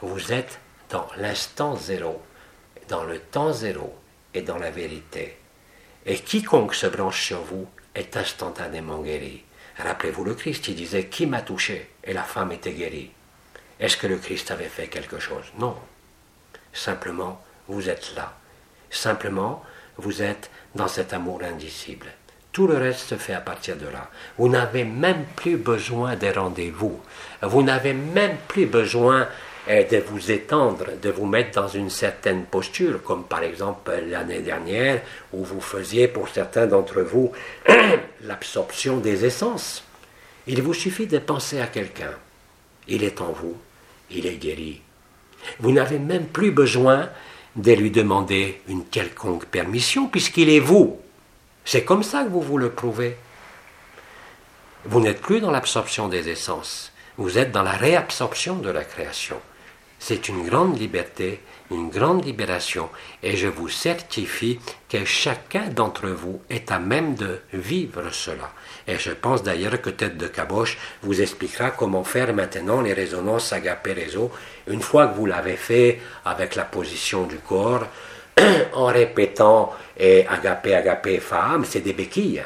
Vous 0.00 0.32
êtes 0.32 0.60
dans 0.90 1.08
l'instant 1.16 1.76
zéro, 1.76 2.22
dans 2.88 3.04
le 3.04 3.18
temps 3.18 3.52
zéro 3.52 3.94
et 4.34 4.42
dans 4.42 4.58
la 4.58 4.70
vérité. 4.70 5.36
Et 6.06 6.18
quiconque 6.18 6.74
se 6.74 6.86
branche 6.86 7.26
sur 7.26 7.42
vous 7.42 7.66
est 7.94 8.16
instantanément 8.16 9.02
guéri. 9.02 9.44
Rappelez-vous 9.76 10.24
le 10.24 10.34
Christ, 10.34 10.68
il 10.68 10.76
disait 10.76 11.06
Qui 11.06 11.26
m'a 11.26 11.42
touché 11.42 11.90
Et 12.04 12.12
la 12.12 12.22
femme 12.22 12.52
était 12.52 12.72
guérie. 12.72 13.10
Est-ce 13.80 13.96
que 13.96 14.06
le 14.06 14.16
Christ 14.16 14.50
avait 14.50 14.68
fait 14.68 14.88
quelque 14.88 15.18
chose? 15.18 15.44
Non. 15.58 15.76
Simplement, 16.72 17.42
vous 17.68 17.88
êtes 17.88 18.14
là. 18.14 18.36
Simplement, 18.90 19.62
vous 19.96 20.22
êtes 20.22 20.50
dans 20.74 20.88
cet 20.88 21.12
amour 21.12 21.42
indicible. 21.42 22.06
Tout 22.52 22.66
le 22.66 22.76
reste 22.76 23.00
se 23.10 23.14
fait 23.14 23.34
à 23.34 23.40
partir 23.40 23.76
de 23.76 23.86
là. 23.86 24.10
Vous 24.38 24.48
n'avez 24.48 24.84
même 24.84 25.24
plus 25.36 25.56
besoin 25.56 26.16
des 26.16 26.30
rendez-vous. 26.30 27.00
Vous 27.42 27.62
n'avez 27.62 27.92
même 27.92 28.36
plus 28.48 28.66
besoin 28.66 29.28
eh, 29.70 29.84
de 29.84 29.98
vous 29.98 30.30
étendre, 30.30 30.86
de 31.00 31.10
vous 31.10 31.26
mettre 31.26 31.60
dans 31.60 31.68
une 31.68 31.90
certaine 31.90 32.44
posture, 32.44 33.02
comme 33.02 33.24
par 33.24 33.42
exemple 33.42 33.92
l'année 34.08 34.40
dernière, 34.40 35.02
où 35.32 35.44
vous 35.44 35.60
faisiez 35.60 36.08
pour 36.08 36.30
certains 36.30 36.66
d'entre 36.66 37.02
vous 37.02 37.32
l'absorption 38.22 38.96
des 38.96 39.26
essences. 39.26 39.84
Il 40.46 40.62
vous 40.62 40.72
suffit 40.72 41.06
de 41.06 41.18
penser 41.18 41.60
à 41.60 41.66
quelqu'un. 41.66 42.12
Il 42.88 43.04
est 43.04 43.20
en 43.20 43.30
vous, 43.30 43.58
il 44.10 44.26
est 44.26 44.38
guéri. 44.38 44.80
Vous 45.60 45.72
n'avez 45.72 45.98
même 45.98 46.26
plus 46.26 46.50
besoin 46.50 47.10
de 47.54 47.72
lui 47.72 47.90
demander 47.90 48.62
une 48.68 48.86
quelconque 48.86 49.44
permission, 49.44 50.08
puisqu'il 50.08 50.48
est 50.48 50.60
vous. 50.60 50.98
C'est 51.70 51.84
comme 51.84 52.02
ça 52.02 52.24
que 52.24 52.30
vous 52.30 52.40
vous 52.40 52.56
le 52.56 52.70
prouvez. 52.70 53.18
Vous 54.86 55.00
n'êtes 55.00 55.20
plus 55.20 55.40
dans 55.40 55.50
l'absorption 55.50 56.08
des 56.08 56.30
essences, 56.30 56.92
vous 57.18 57.36
êtes 57.36 57.52
dans 57.52 57.62
la 57.62 57.72
réabsorption 57.72 58.56
de 58.56 58.70
la 58.70 58.84
création. 58.84 59.38
C'est 59.98 60.30
une 60.30 60.48
grande 60.48 60.80
liberté, 60.80 61.42
une 61.70 61.90
grande 61.90 62.24
libération, 62.24 62.88
et 63.22 63.36
je 63.36 63.48
vous 63.48 63.68
certifie 63.68 64.58
que 64.88 65.04
chacun 65.04 65.68
d'entre 65.68 66.08
vous 66.08 66.40
est 66.48 66.72
à 66.72 66.78
même 66.78 67.16
de 67.16 67.40
vivre 67.52 68.14
cela. 68.14 68.50
Et 68.86 68.98
je 68.98 69.10
pense 69.10 69.42
d'ailleurs 69.42 69.82
que 69.82 69.90
Tête 69.90 70.16
de 70.16 70.26
Caboche 70.26 70.78
vous 71.02 71.20
expliquera 71.20 71.70
comment 71.70 72.02
faire 72.02 72.32
maintenant 72.32 72.80
les 72.80 72.94
résonances 72.94 73.52
agapé 73.52 73.92
réseau, 73.92 74.30
une 74.68 74.80
fois 74.80 75.08
que 75.08 75.16
vous 75.16 75.26
l'avez 75.26 75.56
fait 75.56 76.00
avec 76.24 76.54
la 76.54 76.64
position 76.64 77.26
du 77.26 77.36
corps, 77.36 77.84
en 78.72 78.86
répétant 78.86 79.72
et 79.96 80.26
agapé, 80.26 80.74
agapé, 80.74 81.18
femme, 81.18 81.64
c'est 81.64 81.80
des 81.80 81.92
béquilles. 81.92 82.44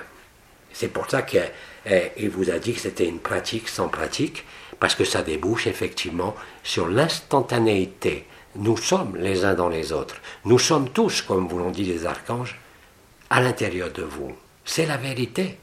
C'est 0.73 0.89
pour 0.89 1.11
ça 1.11 1.23
qu'il 1.23 1.43
eh, 1.87 2.29
vous 2.29 2.51
a 2.51 2.59
dit 2.59 2.73
que 2.73 2.81
c'était 2.81 3.07
une 3.07 3.21
pratique 3.21 3.69
sans 3.69 3.89
pratique, 3.89 4.45
parce 4.81 4.95
que 4.95 5.05
ça 5.05 5.23
débouche 5.23 5.67
effectivement 5.67 6.35
sur 6.63 6.89
l'instantanéité. 6.89 8.27
Nous 8.57 8.77
sommes 8.77 9.17
les 9.17 9.45
uns 9.45 9.55
dans 9.55 9.69
les 9.69 9.93
autres. 9.93 10.17
Nous 10.45 10.59
sommes 10.59 10.91
tous, 10.91 11.23
comme 11.23 11.49
vous 11.49 11.59
l'ont 11.59 11.71
dit 11.71 11.85
les 11.85 12.07
archanges, 12.07 12.59
à 13.31 13.41
l'intérieur 13.41 13.91
de 13.91 14.03
vous. 14.03 14.33
C'est 14.65 14.87
la 14.87 14.97
vérité. 14.97 15.59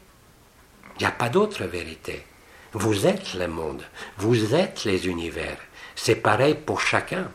Il 0.96 1.00
n'y 1.00 1.06
a 1.06 1.12
pas 1.12 1.28
d'autre 1.28 1.64
vérité. 1.64 2.24
Vous 2.72 3.06
êtes 3.06 3.34
le 3.34 3.48
monde, 3.48 3.82
vous 4.18 4.54
êtes 4.54 4.84
les 4.84 5.08
univers. 5.08 5.56
C'est 5.96 6.16
pareil 6.16 6.54
pour 6.54 6.80
chacun. 6.80 7.30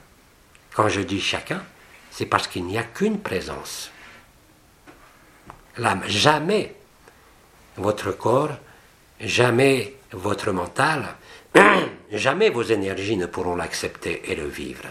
Quand 0.74 0.88
je 0.88 1.02
dis 1.02 1.22
chacun, 1.22 1.62
c'est 2.16 2.26
parce 2.26 2.48
qu'il 2.48 2.64
n'y 2.64 2.78
a 2.78 2.84
qu'une 2.84 3.20
présence. 3.20 3.92
L'âme, 5.78 6.02
jamais 6.08 6.74
votre 7.76 8.14
corps, 8.14 8.56
jamais 9.20 9.96
votre 10.14 10.54
mental, 10.54 11.16
jamais 12.14 12.50
vos 12.50 12.64
énergies 12.64 13.18
ne 13.18 13.26
pourront 13.26 13.58
l'accepter 13.58 14.32
et 14.32 14.36
le 14.36 14.48
vivre. 14.48 14.86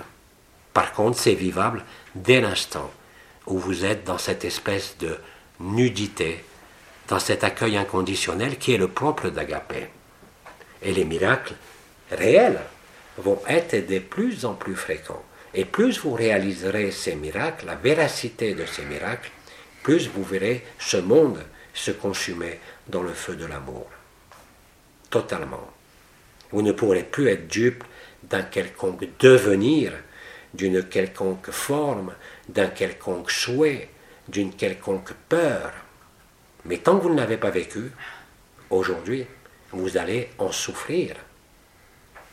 Par 0.75 0.93
contre, 0.93 1.18
c'est 1.18 1.33
vivable 1.33 1.83
dès 2.14 2.43
l'instant 2.43 2.91
où 3.47 3.59
vous 3.59 3.87
êtes 3.87 4.05
dans 4.05 4.18
cette 4.18 4.45
espèce 4.45 4.99
de 4.99 5.16
nudité, 5.61 6.45
dans 7.09 7.20
cet 7.20 7.43
accueil 7.43 7.79
inconditionnel 7.79 8.59
qui 8.59 8.75
est 8.75 8.79
le 8.79 8.89
propre 8.89 9.31
d'Agapé. 9.31 9.89
Et 10.83 10.93
les 10.93 11.07
miracles 11.07 11.55
réels 12.11 12.61
vont 13.16 13.41
être 13.49 13.87
de 13.87 13.99
plus 13.99 14.45
en 14.45 14.53
plus 14.53 14.77
fréquents. 14.77 15.25
Et 15.55 15.65
plus 15.65 16.01
vous 16.01 16.15
réaliserez 16.15 16.91
ces 16.91 17.15
miracles, 17.15 17.67
la 17.67 17.77
véracité 17.77 18.55
de 18.55 18.67
ces 18.67 18.85
miracles, 18.85 19.31
plus 19.83 20.09
vous 20.09 20.25
verrez 20.25 20.65
ce 20.79 20.97
monde 20.97 21.39
se 21.73 21.93
consumer 21.93 22.59
dans 22.89 23.03
le 23.03 23.13
feu 23.13 23.37
de 23.37 23.47
l'amour. 23.47 23.87
Totalement. 25.11 25.71
Vous 26.51 26.63
ne 26.63 26.73
pourrez 26.73 27.05
plus 27.05 27.29
être 27.29 27.47
dupe 27.47 27.85
d'un 28.23 28.43
quelconque 28.43 29.07
devenir, 29.19 29.93
d'une 30.55 30.83
quelconque 30.85 31.51
forme, 31.51 32.15
d'un 32.49 32.69
quelconque 32.69 33.31
souhait, 33.31 33.89
d'une 34.29 34.55
quelconque 34.55 35.13
peur. 35.29 35.73
Mais 36.65 36.79
tant 36.79 36.99
que 36.99 37.05
vous 37.05 37.11
ne 37.11 37.21
l'avez 37.21 37.37
pas 37.37 37.51
vécu, 37.51 37.93
aujourd'hui, 38.71 39.27
vous 39.73 39.97
allez 39.97 40.31
en 40.39 40.53
souffrir. 40.53 41.17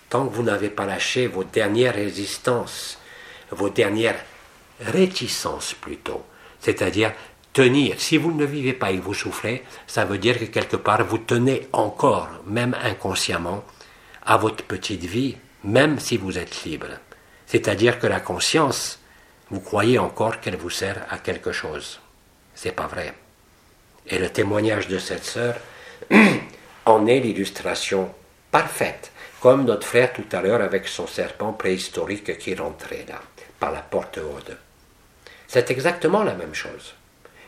Tant 0.10 0.28
que 0.28 0.34
vous 0.34 0.44
n'avez 0.44 0.70
pas 0.70 0.86
lâché 0.86 1.28
vos 1.28 1.44
dernières 1.44 1.96
résistances, 1.96 3.01
vos 3.52 3.70
dernières 3.70 4.20
réticences 4.80 5.74
plutôt, 5.74 6.24
c'est-à-dire 6.60 7.14
tenir. 7.54 8.00
Si 8.00 8.18
vous 8.18 8.32
ne 8.32 8.46
vivez 8.46 8.74
pas 8.74 8.92
et 8.92 8.98
vous 8.98 9.14
souffrez, 9.14 9.64
ça 9.88 10.06
veut 10.06 10.18
dire 10.18 10.40
que 10.40 10.46
quelque 10.46 10.78
part 10.78 11.04
vous 11.06 11.18
tenez 11.18 11.68
encore, 11.74 12.30
même 12.46 12.76
inconsciemment, 12.82 13.64
à 14.26 14.38
votre 14.38 14.64
petite 14.64 15.04
vie, 15.04 15.38
même 15.64 16.00
si 16.00 16.18
vous 16.18 16.38
êtes 16.38 16.64
libre. 16.64 16.88
C'est-à-dire 17.46 18.00
que 18.00 18.08
la 18.08 18.20
conscience, 18.20 19.00
vous 19.50 19.60
croyez 19.60 20.00
encore 20.00 20.40
qu'elle 20.40 20.56
vous 20.56 20.70
sert 20.70 21.06
à 21.10 21.18
quelque 21.18 21.52
chose. 21.52 22.00
C'est 22.56 22.72
pas 22.72 22.88
vrai. 22.88 23.14
Et 24.08 24.18
le 24.18 24.30
témoignage 24.30 24.88
de 24.88 24.98
cette 24.98 25.26
sœur 25.26 25.56
en 26.86 27.06
est 27.08 27.20
l'illustration 27.20 28.14
parfaite, 28.50 29.12
comme 29.42 29.66
notre 29.66 29.88
frère 29.88 30.14
tout 30.14 30.26
à 30.32 30.42
l'heure 30.42 30.62
avec 30.62 30.88
son 30.88 31.08
serpent 31.08 31.54
préhistorique 31.54 32.38
qui 32.38 32.56
rentrait 32.56 33.06
là 33.08 33.22
par 33.62 33.72
la 33.72 33.82
porte 33.82 34.18
haute. 34.18 34.58
C'est 35.48 35.70
exactement 35.70 36.24
la 36.24 36.34
même 36.34 36.56
chose. 36.56 36.96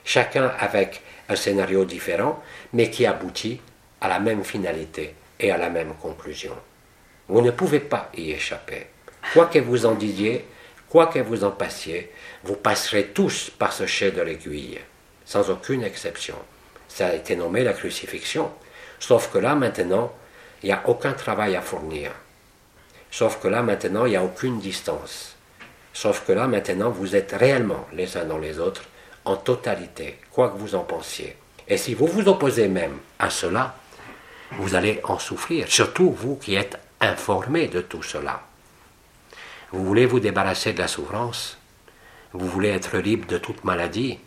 Chacun 0.06 0.54
avec 0.60 1.02
un 1.28 1.36
scénario 1.36 1.86
différent, 1.86 2.42
mais 2.72 2.92
qui 2.92 3.06
aboutit 3.06 3.60
à 4.00 4.08
la 4.08 4.20
même 4.20 4.44
finalité 4.44 5.16
et 5.40 5.52
à 5.52 5.58
la 5.58 5.70
même 5.70 5.96
conclusion. 5.96 6.56
Vous 7.28 7.42
ne 7.42 7.52
pouvez 7.52 7.80
pas 7.80 8.12
y 8.16 8.32
échapper. 8.32 8.88
Quoi 9.34 9.48
que 9.48 9.58
vous 9.58 9.86
en 9.88 9.96
disiez, 9.96 10.46
quoi 10.88 11.08
que 11.08 11.20
vous 11.20 11.44
en 11.44 11.52
passiez, 11.52 12.12
vous 12.44 12.58
passerez 12.58 13.08
tous 13.08 13.50
par 13.50 13.74
ce 13.74 13.88
chai 13.88 14.12
de 14.12 14.22
l'aiguille, 14.22 14.80
sans 15.26 15.50
aucune 15.50 15.84
exception. 15.84 16.36
Ça 16.88 17.08
a 17.08 17.14
été 17.14 17.36
nommé 17.36 17.64
la 17.64 17.74
crucifixion. 17.74 18.52
Sauf 19.00 19.32
que 19.32 19.40
là, 19.40 19.56
maintenant, 19.56 20.14
il 20.62 20.68
n'y 20.68 20.74
a 20.74 20.84
aucun 20.86 21.14
travail 21.14 21.56
à 21.56 21.62
fournir. 21.62 22.12
Sauf 23.10 23.40
que 23.42 23.48
là, 23.48 23.64
maintenant, 23.64 24.06
il 24.06 24.12
n'y 24.12 24.16
a 24.16 24.24
aucune 24.24 24.60
distance. 24.60 25.34
Sauf 25.94 26.26
que 26.26 26.32
là, 26.32 26.48
maintenant, 26.48 26.90
vous 26.90 27.16
êtes 27.16 27.32
réellement 27.32 27.88
les 27.94 28.18
uns 28.18 28.26
dans 28.26 28.40
les 28.40 28.60
autres, 28.60 28.84
en 29.26 29.38
totalité, 29.38 30.20
quoi 30.32 30.50
que 30.50 30.58
vous 30.58 30.76
en 30.76 30.84
pensiez. 30.84 31.38
Et 31.68 31.78
si 31.78 31.94
vous 31.94 32.08
vous 32.08 32.28
opposez 32.28 32.68
même 32.68 32.98
à 33.20 33.30
cela, 33.30 33.76
vous 34.58 34.76
allez 34.76 35.00
en 35.04 35.20
souffrir, 35.20 35.68
surtout 35.68 36.12
vous 36.12 36.36
qui 36.36 36.56
êtes 36.56 36.78
informés 37.00 37.68
de 37.68 37.82
tout 37.82 38.04
cela. 38.04 38.42
Vous 39.72 39.84
voulez 39.86 40.06
vous 40.06 40.20
débarrasser 40.20 40.74
de 40.74 40.80
la 40.80 40.88
souffrance, 40.88 41.58
vous 42.34 42.48
voulez 42.48 42.70
être 42.70 42.98
libre 42.98 43.28
de 43.28 43.38
toute 43.38 43.64
maladie, 43.64 44.20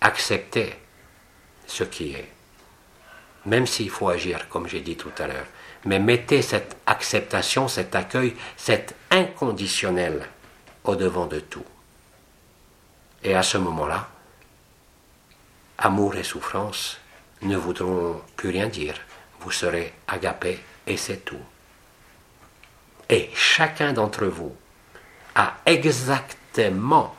acceptez 0.00 0.74
ce 1.66 1.84
qui 1.84 2.12
est. 2.12 2.28
Même 3.44 3.66
s'il 3.66 3.90
faut 3.90 4.08
agir, 4.08 4.48
comme 4.48 4.66
j'ai 4.66 4.80
dit 4.80 4.96
tout 4.96 5.12
à 5.18 5.26
l'heure. 5.26 5.46
Mais 5.84 6.00
mettez 6.00 6.42
cette 6.42 6.76
acceptation, 6.86 7.68
cet 7.68 7.94
accueil, 7.94 8.34
cet 8.56 8.94
inconditionnel 9.10 10.26
au-devant 10.86 11.26
de 11.26 11.40
tout. 11.40 11.64
Et 13.22 13.34
à 13.34 13.42
ce 13.42 13.58
moment-là, 13.58 14.08
amour 15.78 16.16
et 16.16 16.22
souffrance 16.22 16.98
ne 17.42 17.56
voudront 17.56 18.20
plus 18.36 18.50
rien 18.50 18.68
dire. 18.68 18.94
Vous 19.40 19.50
serez 19.50 19.92
agapé 20.08 20.58
et 20.86 20.96
c'est 20.96 21.24
tout. 21.24 21.40
Et 23.08 23.30
chacun 23.34 23.92
d'entre 23.92 24.26
vous 24.26 24.54
a 25.34 25.54
exactement 25.66 27.14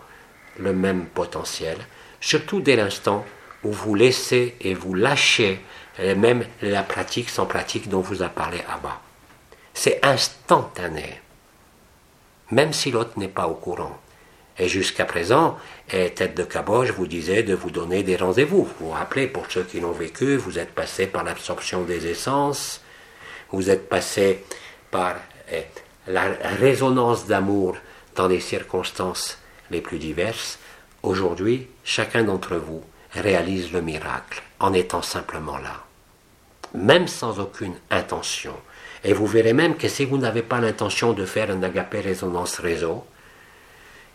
le 0.58 0.74
même 0.74 1.06
potentiel, 1.06 1.78
surtout 2.20 2.62
dès 2.62 2.76
l'instant 2.76 3.26
où 3.64 3.72
vous 3.72 3.96
laissez 3.96 4.56
et 4.62 4.74
vous 4.74 4.94
lâchez 4.94 5.62
même 6.00 6.46
la 6.62 6.84
pratique 6.84 7.30
sans 7.30 7.46
pratique 7.46 7.90
dont 7.90 8.02
vous 8.02 8.22
a 8.22 8.30
parlé 8.30 8.60
Abba. 8.70 9.02
C'est 9.74 10.04
instantané 10.06 11.22
même 12.52 12.74
si 12.74 12.92
l'autre 12.92 13.18
n'est 13.18 13.28
pas 13.28 13.48
au 13.48 13.56
courant. 13.56 13.98
Et 14.60 14.68
jusqu'à 14.68 15.06
présent, 15.06 15.58
Tête 15.88 16.36
de 16.36 16.44
Caboche 16.44 16.92
vous 16.92 17.06
disait 17.08 17.44
de 17.44 17.54
vous 17.54 17.70
donner 17.70 18.04
des 18.04 18.16
rendez-vous. 18.16 18.64
Vous 18.64 18.88
vous 18.88 18.92
rappelez, 18.92 19.28
pour 19.28 19.46
ceux 19.50 19.64
qui 19.64 19.80
l'ont 19.80 19.92
vécu, 19.92 20.36
vous 20.36 20.58
êtes 20.58 20.74
passé 20.74 21.06
par 21.06 21.24
l'absorption 21.24 21.84
des 21.84 22.08
essences, 22.08 22.82
vous 23.52 23.70
êtes 23.70 23.88
passé 23.88 24.44
par 24.90 25.16
eh, 25.52 25.64
la 26.08 26.24
résonance 26.60 27.28
d'amour 27.28 27.78
dans 28.16 28.28
les 28.28 28.40
circonstances 28.40 29.38
les 29.70 29.82
plus 29.82 30.00
diverses. 30.00 30.58
Aujourd'hui, 31.04 31.68
chacun 31.84 32.24
d'entre 32.24 32.56
vous 32.56 32.84
réalise 33.12 33.72
le 33.72 33.82
miracle 33.82 34.42
en 34.60 34.74
étant 34.74 35.02
simplement 35.02 35.58
là, 35.58 35.84
même 36.74 37.08
sans 37.08 37.40
aucune 37.40 37.76
intention. 37.92 38.56
Et 39.04 39.14
vous 39.14 39.28
verrez 39.28 39.54
même 39.54 39.76
que 39.76 39.88
si 39.88 40.06
vous 40.06 40.18
n'avez 40.18 40.42
pas 40.42 40.60
l'intention 40.60 41.14
de 41.14 41.26
faire 41.26 41.52
un 41.52 41.64
agapé 41.64 42.02
résonance 42.02 42.60
réseau, 42.60 43.06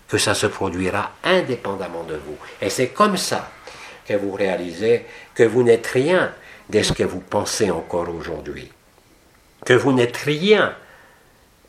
que 0.09 0.19
ça 0.19 0.35
se 0.35 0.47
produira 0.47 1.13
indépendamment 1.25 2.05
de 2.05 2.17
vous. 2.17 2.37
Et 2.61 2.69
c'est 2.69 2.89
comme 2.89 3.17
ça 3.17 3.51
que 4.07 4.15
vous 4.15 4.33
réalisez 4.33 5.07
que 5.35 5.43
vous 5.43 5.63
n'êtes 5.63 5.87
rien 5.87 6.35
de 6.69 6.83
ce 6.83 6.93
que 6.93 7.03
vous 7.03 7.21
pensez 7.21 7.71
encore 7.71 8.09
aujourd'hui, 8.09 8.71
que 9.65 9.73
vous 9.73 9.93
n'êtes 9.93 10.19
rien 10.19 10.75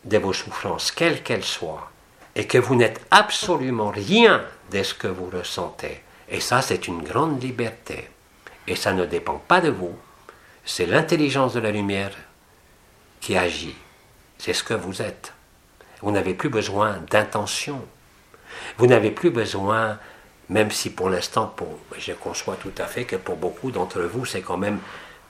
de 0.04 0.18
vos 0.18 0.34
souffrances, 0.34 0.92
quelles 0.92 1.24
qu'elles 1.24 1.44
soient, 1.44 1.90
et 2.36 2.46
que 2.46 2.58
vous 2.58 2.76
n'êtes 2.76 3.00
absolument 3.12 3.92
rien 3.92 4.44
de 4.72 4.84
ce 4.84 4.94
que 4.94 5.08
vous 5.08 5.30
ressentez. 5.30 6.02
Et 6.30 6.40
ça, 6.40 6.62
c'est 6.62 6.88
une 6.88 7.04
grande 7.04 7.42
liberté. 7.42 8.10
Et 8.68 8.76
ça 8.76 8.94
ne 8.94 9.06
dépend 9.06 9.42
pas 9.48 9.62
de 9.62 9.70
vous, 9.70 9.96
c'est 10.66 10.86
l'intelligence 10.86 11.54
de 11.54 11.60
la 11.60 11.72
lumière 11.72 12.12
qui 13.24 13.38
agit. 13.38 13.76
C'est 14.38 14.52
ce 14.52 14.66
que 14.66 14.74
vous 14.74 15.02
êtes. 15.02 15.34
Vous 16.02 16.12
n'avez 16.12 16.34
plus 16.34 16.50
besoin 16.50 16.98
d'intention. 17.10 17.82
Vous 18.78 18.86
n'avez 18.86 19.12
plus 19.12 19.30
besoin, 19.30 19.98
même 20.50 20.72
si 20.72 20.90
pour 20.90 21.10
l'instant, 21.10 21.56
je 21.98 22.12
conçois 22.12 22.58
tout 22.62 22.74
à 22.78 22.86
fait 22.86 23.06
que 23.06 23.16
pour 23.16 23.38
beaucoup 23.38 23.72
d'entre 23.72 24.02
vous, 24.02 24.26
c'est 24.26 24.42
quand 24.42 24.58
même 24.58 24.80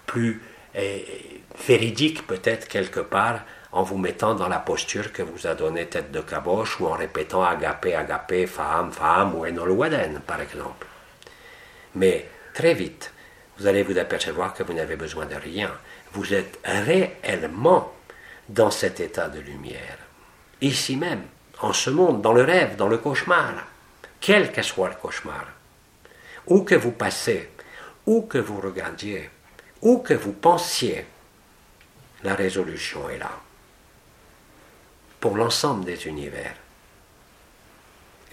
plus 0.08 0.41
eh, 0.74 1.41
véridique 1.68 2.26
peut-être 2.26 2.68
quelque 2.68 3.00
part 3.00 3.41
en 3.72 3.84
vous 3.84 4.00
mettant 4.00 4.34
dans 4.34 4.48
la 4.48 4.60
posture 4.60 5.14
que 5.14 5.22
vous 5.22 5.46
a 5.46 5.54
donnée 5.54 5.86
tête 5.86 6.12
de 6.12 6.22
caboche 6.22 6.80
ou 6.80 6.88
en 6.88 6.94
répétant 6.94 7.44
agapé, 7.44 7.94
agapé, 7.94 8.48
femme, 8.48 8.91
femme 8.91 9.36
ou 9.36 9.46
enolwaden 9.46 10.20
par 10.26 10.41
exemple. 10.41 10.88
Mais 11.94 12.28
très 12.56 12.74
vite, 12.74 13.12
vous 13.58 13.68
allez 13.68 13.84
vous 13.84 13.97
apercevoir 13.97 14.54
que 14.54 14.64
vous 14.64 14.74
n'avez 14.74 14.95
besoin 14.95 15.26
de 15.26 15.36
rien. 15.36 15.72
Vous 16.14 16.34
êtes 16.34 16.60
réellement 16.64 17.93
dans 18.49 18.72
cet 18.72 18.99
état 18.99 19.30
de 19.30 19.39
lumière. 19.39 19.97
Ici 20.62 20.95
même, 20.95 21.24
en 21.60 21.74
ce 21.74 21.89
monde, 21.89 22.22
dans 22.22 22.34
le 22.34 22.43
rêve, 22.43 22.76
dans 22.76 22.88
le 22.88 22.97
cauchemar, 22.97 23.54
quel 24.20 24.51
que 24.51 24.62
soit 24.62 24.89
le 24.89 24.95
cauchemar. 24.95 25.45
Où 26.47 26.64
que 26.64 26.76
vous 26.76 26.91
passez, 26.91 27.49
où 28.06 28.24
que 28.24 28.38
vous 28.38 28.60
regardiez, 28.60 29.30
où 29.82 29.99
que 29.99 30.14
vous 30.14 30.34
pensiez, 30.34 31.06
la 32.24 32.36
résolution 32.36 33.10
est 33.10 33.18
là 33.18 33.32
pour 35.20 35.38
l'ensemble 35.38 35.86
des 35.86 36.06
univers. 36.08 36.56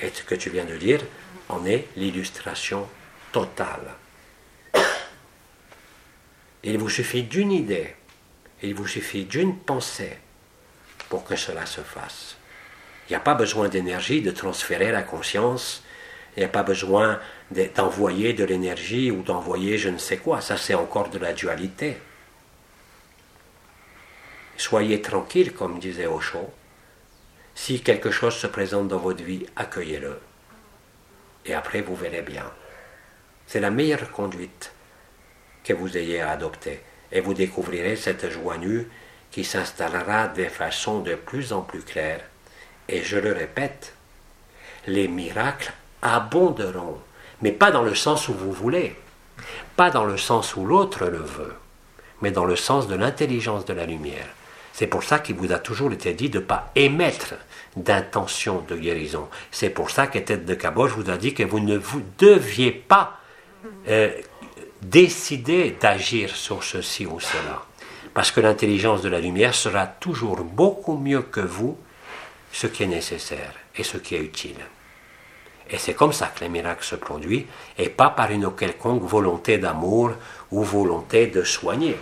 Et 0.00 0.10
ce 0.10 0.24
que 0.24 0.34
tu 0.34 0.50
viens 0.50 0.64
de 0.64 0.76
dire 0.76 1.00
en 1.48 1.64
est 1.64 1.86
l'illustration 1.94 2.88
totale. 3.30 3.94
Il 6.62 6.76
vous 6.78 6.90
suffit 6.90 7.22
d'une 7.22 7.52
idée, 7.52 7.94
il 8.62 8.74
vous 8.74 8.86
suffit 8.86 9.24
d'une 9.24 9.56
pensée 9.56 10.18
pour 11.08 11.24
que 11.24 11.36
cela 11.36 11.64
se 11.64 11.80
fasse. 11.80 12.36
Il 13.08 13.12
n'y 13.12 13.16
a 13.16 13.20
pas 13.20 13.34
besoin 13.34 13.68
d'énergie 13.68 14.20
de 14.20 14.30
transférer 14.30 14.92
la 14.92 15.02
conscience, 15.02 15.82
il 16.36 16.40
n'y 16.40 16.44
a 16.44 16.48
pas 16.48 16.62
besoin 16.62 17.18
d'envoyer 17.74 18.34
de 18.34 18.44
l'énergie 18.44 19.10
ou 19.10 19.22
d'envoyer 19.22 19.78
je 19.78 19.88
ne 19.88 19.98
sais 19.98 20.18
quoi, 20.18 20.40
ça 20.40 20.56
c'est 20.56 20.74
encore 20.74 21.08
de 21.08 21.18
la 21.18 21.32
dualité. 21.32 21.96
Soyez 24.58 25.00
tranquille, 25.00 25.54
comme 25.54 25.78
disait 25.78 26.06
Osho, 26.06 26.52
si 27.54 27.80
quelque 27.80 28.10
chose 28.10 28.34
se 28.34 28.46
présente 28.46 28.88
dans 28.88 28.98
votre 28.98 29.24
vie, 29.24 29.46
accueillez-le. 29.56 30.20
Et 31.46 31.54
après, 31.54 31.80
vous 31.80 31.96
verrez 31.96 32.22
bien. 32.22 32.44
C'est 33.46 33.60
la 33.60 33.70
meilleure 33.70 34.12
conduite 34.12 34.72
que 35.64 35.72
vous 35.72 35.96
ayez 35.96 36.20
à 36.20 36.30
adopter. 36.30 36.80
Et 37.12 37.20
vous 37.20 37.34
découvrirez 37.34 37.96
cette 37.96 38.30
joie 38.30 38.58
nue 38.58 38.86
qui 39.30 39.44
s'installera 39.44 40.28
de 40.28 40.44
façon 40.44 41.00
de 41.00 41.14
plus 41.14 41.52
en 41.52 41.62
plus 41.62 41.82
claire. 41.82 42.20
Et 42.88 43.02
je 43.02 43.18
le 43.18 43.32
répète, 43.32 43.94
les 44.86 45.08
miracles 45.08 45.72
abonderont, 46.02 46.98
mais 47.42 47.52
pas 47.52 47.70
dans 47.70 47.82
le 47.82 47.94
sens 47.94 48.28
où 48.28 48.32
vous 48.32 48.52
voulez, 48.52 48.96
pas 49.76 49.90
dans 49.90 50.04
le 50.04 50.16
sens 50.16 50.56
où 50.56 50.64
l'autre 50.64 51.06
le 51.06 51.18
veut, 51.18 51.54
mais 52.20 52.30
dans 52.30 52.44
le 52.44 52.56
sens 52.56 52.88
de 52.88 52.94
l'intelligence 52.94 53.64
de 53.64 53.72
la 53.72 53.86
lumière. 53.86 54.28
C'est 54.72 54.86
pour 54.86 55.02
ça 55.02 55.18
qu'il 55.18 55.36
vous 55.36 55.52
a 55.52 55.58
toujours 55.58 55.92
été 55.92 56.14
dit 56.14 56.30
de 56.30 56.38
ne 56.38 56.44
pas 56.44 56.70
émettre 56.74 57.34
d'intention 57.76 58.64
de 58.68 58.76
guérison. 58.76 59.28
C'est 59.50 59.70
pour 59.70 59.90
ça 59.90 60.06
Tête 60.06 60.44
de 60.44 60.54
Caboche 60.54 60.92
vous 60.92 61.10
a 61.10 61.16
dit 61.16 61.34
que 61.34 61.42
vous 61.42 61.60
ne 61.60 61.76
vous 61.76 62.02
deviez 62.18 62.72
pas 62.72 63.20
euh, 63.88 64.10
décider 64.82 65.76
d'agir 65.80 66.34
sur 66.34 66.64
ceci 66.64 67.06
ou 67.06 67.20
cela. 67.20 67.62
Parce 68.14 68.30
que 68.30 68.40
l'intelligence 68.40 69.02
de 69.02 69.08
la 69.08 69.20
lumière 69.20 69.54
sera 69.54 69.86
toujours 69.86 70.42
beaucoup 70.42 70.96
mieux 70.96 71.22
que 71.22 71.40
vous 71.40 71.78
ce 72.52 72.66
qui 72.66 72.82
est 72.82 72.88
nécessaire 72.88 73.54
et 73.76 73.84
ce 73.84 73.96
qui 73.96 74.16
est 74.16 74.22
utile. 74.22 74.58
Et 75.70 75.78
c'est 75.78 75.94
comme 75.94 76.12
ça 76.12 76.26
que 76.26 76.40
les 76.40 76.48
miracles 76.48 76.84
se 76.84 76.96
produisent, 76.96 77.44
et 77.78 77.88
pas 77.88 78.10
par 78.10 78.32
une 78.32 78.54
quelconque 78.56 79.04
volonté 79.04 79.58
d'amour 79.58 80.12
ou 80.50 80.64
volonté 80.64 81.28
de 81.28 81.44
soigner. 81.44 81.96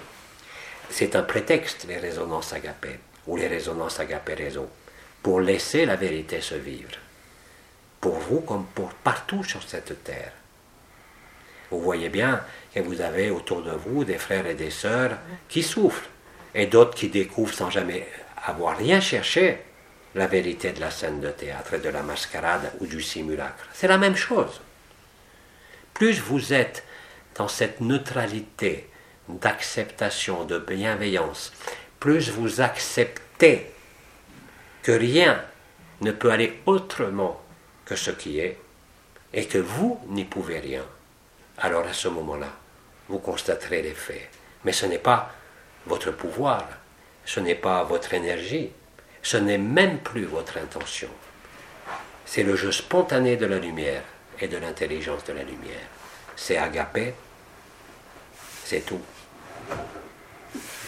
C'est 0.88 1.14
un 1.16 1.22
prétexte, 1.22 1.84
les 1.86 1.98
résonances 1.98 2.54
agapées, 2.54 2.98
ou 3.26 3.36
les 3.36 3.46
résonances 3.46 4.00
agapées 4.00 4.34
réseau 4.34 4.68
pour 5.22 5.40
laisser 5.40 5.84
la 5.84 5.96
vérité 5.96 6.40
se 6.40 6.54
vivre, 6.54 6.96
pour 8.00 8.14
vous 8.14 8.40
comme 8.40 8.64
pour 8.74 8.88
partout 8.90 9.44
sur 9.44 9.62
cette 9.62 10.02
terre. 10.02 10.32
Vous 11.70 11.80
voyez 11.80 12.08
bien 12.08 12.40
que 12.74 12.80
vous 12.80 13.00
avez 13.00 13.30
autour 13.30 13.62
de 13.62 13.72
vous 13.72 14.04
des 14.04 14.18
frères 14.18 14.46
et 14.46 14.54
des 14.54 14.70
sœurs 14.70 15.18
qui 15.48 15.62
souffrent, 15.62 16.08
et 16.54 16.66
d'autres 16.66 16.94
qui 16.94 17.08
découvrent 17.08 17.54
sans 17.54 17.70
jamais 17.70 18.06
avoir 18.44 18.76
rien 18.76 19.00
cherché 19.00 19.58
la 20.14 20.26
vérité 20.26 20.72
de 20.72 20.80
la 20.80 20.90
scène 20.90 21.20
de 21.20 21.30
théâtre, 21.30 21.76
de 21.76 21.88
la 21.88 22.02
mascarade 22.02 22.72
ou 22.80 22.86
du 22.86 23.02
simulacre. 23.02 23.68
C'est 23.72 23.88
la 23.88 23.98
même 23.98 24.16
chose. 24.16 24.60
Plus 25.94 26.20
vous 26.20 26.52
êtes 26.52 26.84
dans 27.34 27.48
cette 27.48 27.80
neutralité 27.80 28.88
d'acceptation, 29.28 30.44
de 30.44 30.58
bienveillance, 30.58 31.52
plus 32.00 32.30
vous 32.30 32.60
acceptez 32.60 33.66
que 34.82 34.92
rien 34.92 35.42
ne 36.00 36.12
peut 36.12 36.30
aller 36.30 36.60
autrement 36.66 37.40
que 37.84 37.96
ce 37.96 38.10
qui 38.10 38.38
est, 38.38 38.58
et 39.34 39.46
que 39.46 39.58
vous 39.58 40.00
n'y 40.08 40.24
pouvez 40.24 40.58
rien, 40.58 40.84
alors 41.60 41.86
à 41.86 41.92
ce 41.92 42.08
moment-là, 42.08 42.48
vous 43.08 43.18
constaterez 43.18 43.82
les 43.82 43.94
faits. 43.94 44.28
Mais 44.64 44.72
ce 44.72 44.86
n'est 44.86 44.98
pas 44.98 45.32
votre 45.86 46.10
pouvoir, 46.10 46.64
ce 47.24 47.40
n'est 47.40 47.54
pas 47.54 47.82
votre 47.84 48.14
énergie, 48.14 48.70
ce 49.22 49.36
n'est 49.36 49.58
même 49.58 49.98
plus 49.98 50.24
votre 50.24 50.58
intention. 50.58 51.08
C'est 52.24 52.42
le 52.42 52.56
jeu 52.56 52.72
spontané 52.72 53.36
de 53.36 53.46
la 53.46 53.58
lumière 53.58 54.02
et 54.40 54.48
de 54.48 54.58
l'intelligence 54.58 55.24
de 55.24 55.32
la 55.32 55.42
lumière. 55.42 55.88
C'est 56.36 56.58
agapé, 56.58 57.14
c'est 58.64 58.84
tout. 58.84 59.00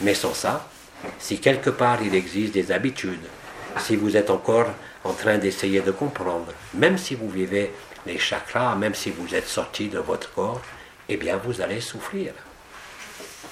Mais 0.02 0.14
sans 0.14 0.34
ça, 0.34 0.68
si 1.18 1.40
quelque 1.40 1.70
part 1.70 2.02
il 2.02 2.14
existe 2.14 2.52
des 2.54 2.72
habitudes, 2.72 3.26
si 3.78 3.96
vous 3.96 4.16
êtes 4.16 4.30
encore 4.30 4.68
en 5.04 5.12
train 5.12 5.38
d'essayer 5.38 5.80
de 5.80 5.90
comprendre, 5.90 6.52
même 6.74 6.98
si 6.98 7.14
vous 7.14 7.30
vivez 7.30 7.72
les 8.06 8.18
chakras, 8.18 8.74
même 8.74 8.94
si 8.94 9.10
vous 9.10 9.34
êtes 9.34 9.48
sorti 9.48 9.88
de 9.88 9.98
votre 9.98 10.32
corps, 10.32 10.60
eh 11.08 11.16
bien 11.16 11.36
vous 11.36 11.60
allez 11.60 11.80
souffrir. 11.80 12.32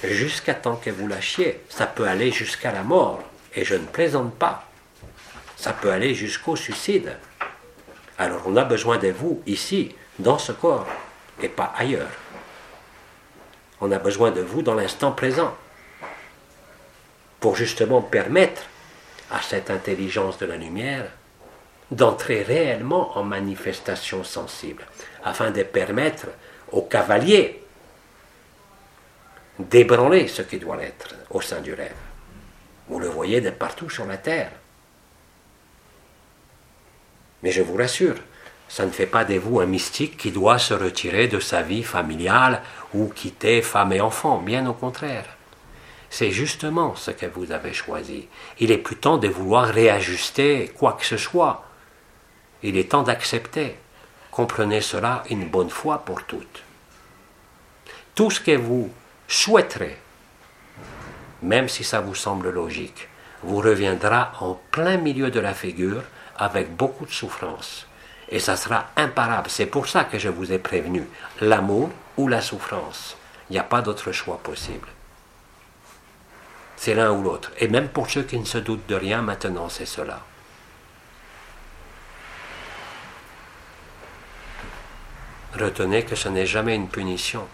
Jusqu'à 0.03 0.53
temps 0.53 0.77
que 0.77 0.89
vous 0.89 1.07
lâchiez. 1.07 1.61
Ça 1.69 1.85
peut 1.85 2.07
aller 2.07 2.31
jusqu'à 2.31 2.71
la 2.71 2.83
mort. 2.83 3.21
Et 3.53 3.65
je 3.65 3.75
ne 3.75 3.85
plaisante 3.85 4.33
pas. 4.35 4.65
Ça 5.57 5.73
peut 5.73 5.91
aller 5.91 6.15
jusqu'au 6.15 6.55
suicide. 6.55 7.17
Alors 8.17 8.43
on 8.45 8.55
a 8.55 8.63
besoin 8.63 8.97
de 8.97 9.09
vous 9.09 9.41
ici, 9.45 9.95
dans 10.19 10.37
ce 10.37 10.51
corps, 10.51 10.87
et 11.41 11.49
pas 11.49 11.73
ailleurs. 11.77 12.11
On 13.81 13.91
a 13.91 13.99
besoin 13.99 14.31
de 14.31 14.41
vous 14.41 14.61
dans 14.61 14.73
l'instant 14.75 15.11
présent, 15.11 15.55
pour 17.39 17.55
justement 17.55 18.01
permettre 18.01 18.63
à 19.31 19.41
cette 19.41 19.69
intelligence 19.69 20.37
de 20.37 20.45
la 20.45 20.57
lumière 20.57 21.09
d'entrer 21.91 22.43
réellement 22.43 23.17
en 23.17 23.23
manifestation 23.23 24.23
sensible, 24.23 24.85
afin 25.23 25.51
de 25.51 25.63
permettre 25.63 26.27
aux 26.71 26.83
cavaliers 26.83 27.63
d'ébranler 29.59 30.27
ce 30.27 30.41
qui 30.41 30.57
doit 30.57 30.81
être 30.81 31.15
au 31.29 31.41
sein 31.41 31.61
du 31.61 31.73
rêve. 31.73 31.95
Vous 32.87 32.99
le 32.99 33.07
voyez 33.07 33.41
de 33.41 33.49
partout 33.49 33.89
sur 33.89 34.05
la 34.05 34.17
terre. 34.17 34.51
Mais 37.43 37.51
je 37.51 37.61
vous 37.61 37.75
rassure, 37.75 38.15
ça 38.67 38.85
ne 38.85 38.91
fait 38.91 39.05
pas 39.05 39.25
de 39.25 39.35
vous 39.35 39.59
un 39.59 39.65
mystique 39.65 40.17
qui 40.17 40.31
doit 40.31 40.59
se 40.59 40.73
retirer 40.73 41.27
de 41.27 41.39
sa 41.39 41.61
vie 41.61 41.83
familiale 41.83 42.61
ou 42.93 43.07
quitter 43.07 43.61
femme 43.61 43.93
et 43.93 44.01
enfant, 44.01 44.39
bien 44.39 44.67
au 44.67 44.73
contraire. 44.73 45.25
C'est 46.09 46.31
justement 46.31 46.95
ce 46.95 47.11
que 47.11 47.27
vous 47.27 47.51
avez 47.51 47.73
choisi. 47.73 48.27
Il 48.59 48.71
est 48.71 48.77
plus 48.77 48.95
temps 48.95 49.17
de 49.17 49.27
vouloir 49.27 49.65
réajuster 49.65 50.71
quoi 50.75 50.93
que 50.93 51.05
ce 51.05 51.17
soit. 51.17 51.68
Il 52.63 52.77
est 52.77 52.91
temps 52.91 53.03
d'accepter. 53.03 53.77
Comprenez 54.31 54.81
cela 54.81 55.23
une 55.29 55.47
bonne 55.47 55.69
fois 55.69 55.99
pour 55.99 56.23
toutes. 56.23 56.63
tout 58.15 58.29
ce 58.29 58.41
que 58.41 58.55
vous 58.57 58.91
souhaiterez, 59.29 59.97
même 61.41 61.69
si 61.69 61.85
ça 61.85 62.01
vous 62.01 62.15
semble 62.15 62.49
logique, 62.49 63.07
vous 63.43 63.59
reviendra 63.61 64.33
en 64.41 64.59
plein 64.71 64.97
milieu 64.97 65.31
de 65.31 65.39
la 65.39 65.53
figure 65.53 66.03
avec 66.37 66.75
beaucoup 66.75 67.05
de 67.05 67.11
souffrance. 67.11 67.87
Et 68.27 68.39
ça 68.39 68.57
sera 68.57 68.87
imparable. 68.97 69.49
C'est 69.49 69.65
pour 69.65 69.87
ça 69.87 70.03
que 70.03 70.19
je 70.19 70.29
vous 70.29 70.51
ai 70.51 70.59
prévenu. 70.59 71.07
L'amour 71.39 71.89
ou 72.17 72.27
la 72.27 72.41
souffrance. 72.41 73.15
Il 73.49 73.53
n'y 73.53 73.59
a 73.59 73.63
pas 73.63 73.81
d'autre 73.81 74.11
choix 74.11 74.37
possible. 74.37 74.87
C'est 76.75 76.93
l'un 76.93 77.11
ou 77.11 77.23
l'autre. 77.23 77.51
Et 77.57 77.67
même 77.67 77.87
pour 77.87 78.09
ceux 78.09 78.23
qui 78.23 78.37
ne 78.37 78.45
se 78.45 78.57
doutent 78.57 78.87
de 78.87 78.95
rien, 78.95 79.21
maintenant, 79.21 79.69
c'est 79.69 79.85
cela. 79.85 80.19
Retenez 85.59 86.05
que 86.05 86.15
ce 86.15 86.29
n'est 86.29 86.45
jamais 86.45 86.75
une 86.75 86.87
punition. 86.87 87.45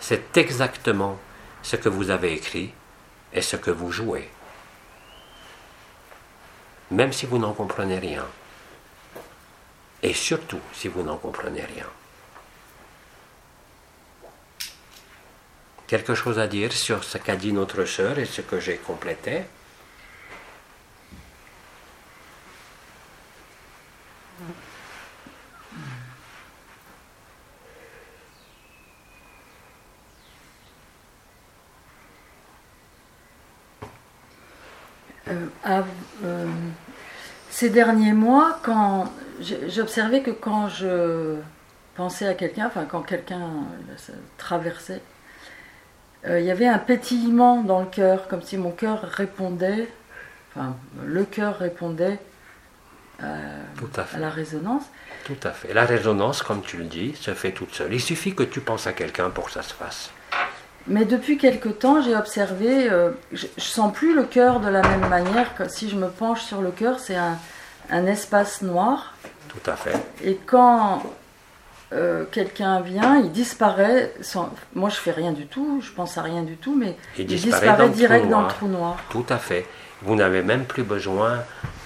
C'est 0.00 0.36
exactement 0.36 1.18
ce 1.62 1.76
que 1.76 1.88
vous 1.88 2.10
avez 2.10 2.32
écrit 2.32 2.72
et 3.32 3.42
ce 3.42 3.54
que 3.54 3.70
vous 3.70 3.92
jouez. 3.92 4.28
Même 6.90 7.12
si 7.12 7.26
vous 7.26 7.38
n'en 7.38 7.52
comprenez 7.52 7.98
rien. 7.98 8.26
Et 10.02 10.14
surtout 10.14 10.60
si 10.72 10.88
vous 10.88 11.02
n'en 11.02 11.16
comprenez 11.16 11.64
rien. 11.64 11.86
Quelque 15.86 16.14
chose 16.14 16.38
à 16.38 16.48
dire 16.48 16.72
sur 16.72 17.04
ce 17.04 17.18
qu'a 17.18 17.36
dit 17.36 17.52
notre 17.52 17.84
sœur 17.84 18.18
et 18.18 18.26
ce 18.26 18.40
que 18.40 18.58
j'ai 18.58 18.76
complété? 18.78 19.44
Euh, 35.30 35.80
euh, 36.24 36.46
ces 37.50 37.70
derniers 37.70 38.12
mois, 38.12 38.58
quand 38.62 39.12
j'observais 39.68 40.22
que 40.22 40.30
quand 40.30 40.68
je 40.68 41.36
pensais 41.96 42.26
à 42.26 42.34
quelqu'un, 42.34 42.66
enfin 42.66 42.84
quand 42.84 43.02
quelqu'un 43.02 43.40
euh, 43.40 44.12
traversait, 44.36 45.00
il 46.28 46.44
y 46.44 46.50
avait 46.50 46.66
un 46.66 46.78
pétillement 46.78 47.62
dans 47.62 47.80
le 47.80 47.86
cœur, 47.86 48.26
comme 48.28 48.42
si 48.42 48.58
mon 48.58 48.72
cœur 48.72 49.02
répondait, 49.02 49.88
enfin 50.50 50.76
le 51.04 51.24
cœur 51.24 51.56
répondait 51.58 52.18
à, 53.22 53.36
à, 54.14 54.18
la 54.18 54.28
résonance. 54.28 54.82
Tout 55.24 55.36
à 55.44 55.52
fait. 55.52 55.72
La 55.72 55.84
résonance, 55.84 56.42
comme 56.42 56.62
tu 56.62 56.76
le 56.76 56.84
dis, 56.84 57.14
se 57.14 57.32
fait 57.34 57.52
toute 57.52 57.72
seule. 57.72 57.94
Il 57.94 58.00
suffit 58.00 58.34
que 58.34 58.42
tu 58.42 58.60
penses 58.60 58.86
à 58.86 58.92
quelqu'un 58.92 59.30
pour 59.30 59.46
que 59.46 59.52
ça 59.52 59.62
se 59.62 59.72
fasse. 59.72 60.10
Mais 60.88 61.04
depuis 61.04 61.36
quelque 61.36 61.68
temps, 61.68 62.02
j'ai 62.02 62.16
observé, 62.16 62.90
euh, 62.90 63.10
je, 63.32 63.46
ne 63.46 63.60
sens 63.60 63.92
plus 63.92 64.14
le 64.14 64.24
cœur 64.24 64.60
de 64.60 64.68
la 64.68 64.80
même 64.80 65.08
manière 65.08 65.54
que 65.54 65.68
si 65.68 65.88
je 65.90 65.96
me 65.96 66.08
penche 66.08 66.42
sur 66.42 66.62
le 66.62 66.70
cœur, 66.70 66.98
c'est 66.98 67.16
un, 67.16 67.36
un, 67.90 68.06
espace 68.06 68.62
noir. 68.62 69.14
Tout 69.48 69.70
à 69.70 69.76
fait. 69.76 69.96
Et 70.24 70.38
quand 70.46 71.02
euh, 71.92 72.24
quelqu'un 72.30 72.80
vient, 72.80 73.16
il 73.18 73.30
disparaît. 73.30 74.14
Sans, 74.22 74.50
moi, 74.74 74.88
je 74.88 74.96
fais 74.96 75.10
rien 75.10 75.32
du 75.32 75.46
tout, 75.46 75.82
je 75.82 75.92
pense 75.92 76.16
à 76.16 76.22
rien 76.22 76.42
du 76.42 76.56
tout, 76.56 76.74
mais 76.74 76.96
il, 77.18 77.26
disparaît, 77.26 77.90
direct 77.90 78.28
dans 78.28 78.42
le 78.42 78.48
trou 78.48 78.66
noir. 78.66 78.96
Tout 79.10 79.26
à 79.28 79.36
fait. 79.36 79.66
Vous 80.02 80.14
n'avez 80.14 80.42
même 80.42 80.64
plus 80.64 80.84
besoin 80.84 81.40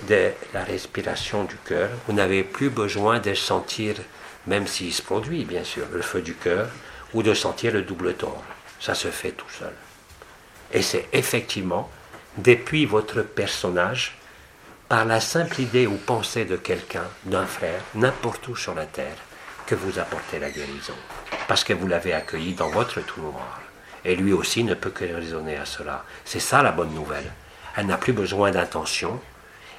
de 0.09 0.31
la 0.55 0.63
respiration 0.63 1.43
du 1.43 1.57
cœur. 1.57 1.89
Vous 2.07 2.13
n'avez 2.13 2.45
plus 2.45 2.71
besoin 2.71 3.19
de 3.19 3.35
sentir, 3.35 3.97
même 4.47 4.69
s'il 4.69 4.93
se 4.93 5.03
produit, 5.03 5.45
bien 5.45 5.65
sûr, 5.65 5.87
le 5.93 6.03
feu 6.03 6.21
du 6.21 6.35
cœur, 6.35 6.69
ou 7.15 7.25
de 7.25 7.35
sentir 7.35 7.73
le 7.73 7.83
double 7.83 8.15
tort 8.15 8.45
ça 8.83 8.95
se 8.97 9.09
fait 9.09 9.31
tout 9.31 9.49
seul. 9.49 9.73
Et 10.73 10.83
c'est 10.83 11.07
effectivement, 11.13 11.89
depuis 12.37 12.85
votre 12.85 13.23
personnage, 13.23 14.19
par 14.89 15.05
la 15.05 15.21
simple 15.21 15.61
idée 15.61 15.87
ou 15.87 15.97
pensée 15.97 16.45
de 16.45 16.57
quelqu'un, 16.57 17.05
d'un 17.25 17.47
frère, 17.47 17.81
n'importe 17.95 18.47
où 18.49 18.57
sur 18.57 18.75
la 18.75 18.85
terre, 18.85 19.17
que 19.67 19.77
vous 19.77 20.01
apportez 20.01 20.41
la 20.41 20.51
guérison. 20.51 20.97
Parce 21.47 21.63
que 21.63 21.73
vous 21.73 21.87
l'avez 21.87 22.13
accueilli 22.13 22.55
dans 22.55 22.71
votre 22.71 23.01
trou 23.01 23.23
noir. 23.23 23.61
Et 24.05 24.17
lui 24.17 24.33
aussi 24.33 24.65
ne 24.65 24.75
peut 24.75 24.91
que 24.91 25.05
raisonner 25.05 25.57
à 25.57 25.65
cela. 25.65 26.05
C'est 26.25 26.41
ça 26.41 26.63
la 26.63 26.73
bonne 26.73 26.93
nouvelle. 26.93 27.33
Elle 27.77 27.87
n'a 27.87 27.99
plus 27.99 28.13
besoin 28.13 28.51
d'intention, 28.51 29.21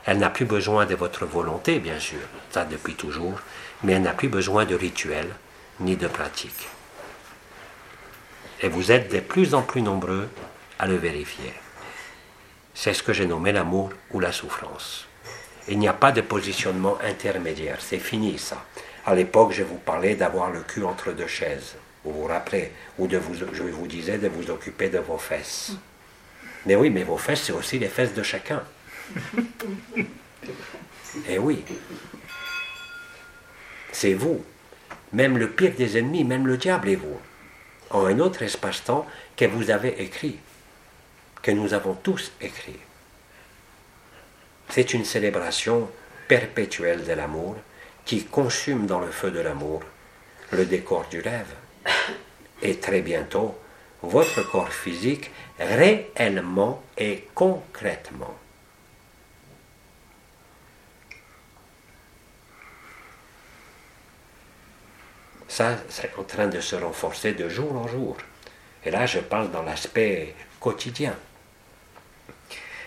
elle 0.05 0.19
n'a 0.19 0.29
plus 0.29 0.45
besoin 0.45 0.85
de 0.85 0.95
votre 0.95 1.25
volonté, 1.25 1.79
bien 1.79 1.99
sûr, 1.99 2.19
ça 2.51 2.63
depuis 2.63 2.95
toujours, 2.95 3.39
mais 3.83 3.93
elle 3.93 4.01
n'a 4.01 4.13
plus 4.13 4.29
besoin 4.29 4.63
de 4.65 4.75
rituel 4.75 5.27
ni 5.81 5.97
de 5.97 6.07
pratique. 6.07 6.69
Et 8.63 8.69
vous 8.69 8.93
êtes 8.93 9.11
de 9.11 9.19
plus 9.19 9.55
en 9.55 9.61
plus 9.61 9.81
nombreux 9.81 10.29
à 10.79 10.87
le 10.87 10.95
vérifier. 10.95 11.51
C'est 12.73 12.93
ce 12.93 13.03
que 13.03 13.11
j'ai 13.11 13.25
nommé 13.25 13.51
l'amour 13.51 13.89
ou 14.11 14.21
la 14.21 14.31
souffrance. 14.31 15.05
Il 15.67 15.79
n'y 15.79 15.89
a 15.89 15.93
pas 15.93 16.13
de 16.13 16.21
positionnement 16.21 16.97
intermédiaire, 17.03 17.79
c'est 17.81 17.99
fini 17.99 18.39
ça. 18.39 18.63
À 19.05 19.15
l'époque, 19.15 19.51
je 19.51 19.63
vous 19.63 19.77
parlais 19.77 20.15
d'avoir 20.15 20.49
le 20.49 20.61
cul 20.61 20.85
entre 20.85 21.11
deux 21.11 21.27
chaises, 21.27 21.75
vous 22.05 22.13
vous 22.13 22.25
rappelez, 22.25 22.71
ou 22.97 23.07
de 23.07 23.17
vous, 23.17 23.33
je 23.33 23.63
vous 23.63 23.87
disais 23.87 24.17
de 24.17 24.29
vous 24.29 24.49
occuper 24.49 24.87
de 24.87 24.99
vos 24.99 25.17
fesses. 25.17 25.73
Mais 26.65 26.77
oui, 26.77 26.89
mais 26.89 27.03
vos 27.03 27.17
fesses, 27.17 27.43
c'est 27.43 27.51
aussi 27.51 27.79
les 27.79 27.89
fesses 27.89 28.13
de 28.13 28.23
chacun. 28.23 28.63
Et 31.27 31.37
oui, 31.37 31.65
c'est 33.91 34.13
vous. 34.13 34.41
Même 35.11 35.37
le 35.37 35.49
pire 35.49 35.73
des 35.77 35.97
ennemis, 35.97 36.23
même 36.23 36.47
le 36.47 36.55
diable 36.55 36.87
est 36.87 36.95
vous 36.95 37.19
en 37.93 38.05
un 38.05 38.19
autre 38.19 38.41
espace-temps 38.41 39.05
que 39.37 39.45
vous 39.45 39.69
avez 39.71 40.01
écrit, 40.01 40.37
que 41.41 41.51
nous 41.51 41.73
avons 41.73 41.93
tous 41.93 42.31
écrit. 42.41 42.79
C'est 44.69 44.93
une 44.93 45.05
célébration 45.05 45.89
perpétuelle 46.27 47.05
de 47.05 47.13
l'amour 47.13 47.55
qui 48.05 48.25
consume 48.25 48.87
dans 48.87 48.99
le 48.99 49.11
feu 49.11 49.31
de 49.31 49.39
l'amour 49.39 49.81
le 50.51 50.65
décor 50.65 51.05
du 51.09 51.21
rêve. 51.21 51.53
Et 52.61 52.79
très 52.79 53.01
bientôt, 53.01 53.55
votre 54.01 54.41
corps 54.49 54.73
physique 54.73 55.31
réellement 55.59 56.81
et 56.97 57.27
concrètement. 57.35 58.35
Ça, 65.53 65.75
c'est 65.87 66.09
en 66.17 66.23
train 66.23 66.47
de 66.47 66.59
se 66.59 66.75
renforcer 66.75 67.33
de 67.33 67.47
jour 67.47 67.75
en 67.75 67.87
jour. 67.87 68.17
Et 68.83 68.89
là, 68.89 69.05
je 69.05 69.19
parle 69.19 69.51
dans 69.51 69.61
l'aspect 69.61 70.33
quotidien. 70.59 71.13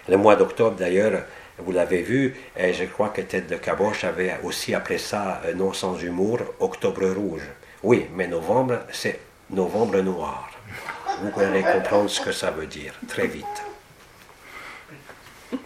Le 0.08 0.16
mois 0.16 0.34
d'octobre, 0.34 0.74
d'ailleurs, 0.74 1.22
vous 1.58 1.70
l'avez 1.70 2.02
vu, 2.02 2.34
et 2.56 2.72
je 2.72 2.82
crois 2.86 3.10
que 3.10 3.20
Tête 3.20 3.46
de 3.46 3.54
Caboche 3.54 4.02
avait 4.02 4.40
aussi 4.42 4.74
appelé 4.74 4.98
ça, 4.98 5.40
euh, 5.44 5.54
non 5.54 5.72
sans 5.72 5.96
humour, 6.02 6.40
Octobre 6.58 7.06
rouge. 7.06 7.46
Oui, 7.84 8.08
mais 8.16 8.26
novembre, 8.26 8.80
c'est 8.90 9.20
novembre 9.50 10.00
noir. 10.00 10.50
Vous 11.22 11.40
allez 11.40 11.62
comprendre 11.62 12.10
ce 12.10 12.20
que 12.20 12.32
ça 12.32 12.50
veut 12.50 12.66
dire 12.66 12.94
très 13.06 13.28
vite. 13.28 13.62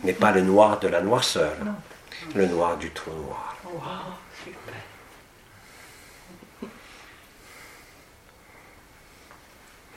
Mais 0.04 0.12
pas 0.12 0.32
le 0.32 0.42
noir 0.42 0.78
de 0.80 0.88
la 0.88 1.00
noirceur, 1.00 1.56
le 2.34 2.44
noir 2.44 2.76
du 2.76 2.90
trou 2.90 3.12
noir. 3.12 3.56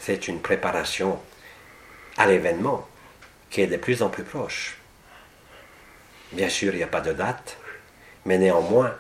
C'est 0.06 0.28
une 0.28 0.42
préparation 0.42 1.18
à 2.18 2.28
l'événement 2.28 2.86
qui 3.50 3.62
est 3.62 3.68
de 3.68 3.78
plus 3.78 4.02
en 4.02 4.10
plus 4.10 4.24
proche. 4.24 4.78
Bien 6.34 6.50
sûr, 6.50 6.74
il 6.74 6.78
n'y 6.78 6.84
a 6.84 6.88
pas 6.88 7.00
de 7.00 7.14
date, 7.14 7.58
mais 8.26 8.38
néanmoins, 8.38 8.94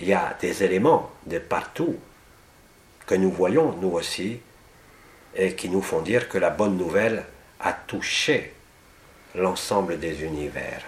il 0.00 0.08
y 0.08 0.12
a 0.12 0.36
des 0.40 0.64
éléments 0.64 1.12
de 1.26 1.38
partout 1.38 1.96
que 3.06 3.14
nous 3.14 3.30
voyons, 3.30 3.76
nous 3.76 3.90
aussi, 3.90 4.40
et 5.36 5.54
qui 5.54 5.68
nous 5.68 5.82
font 5.82 6.02
dire 6.02 6.28
que 6.28 6.38
la 6.38 6.50
bonne 6.50 6.76
nouvelle 6.76 7.24
a 7.60 7.72
touché 7.72 8.52
l'ensemble 9.36 10.00
des 10.00 10.24
univers, 10.24 10.82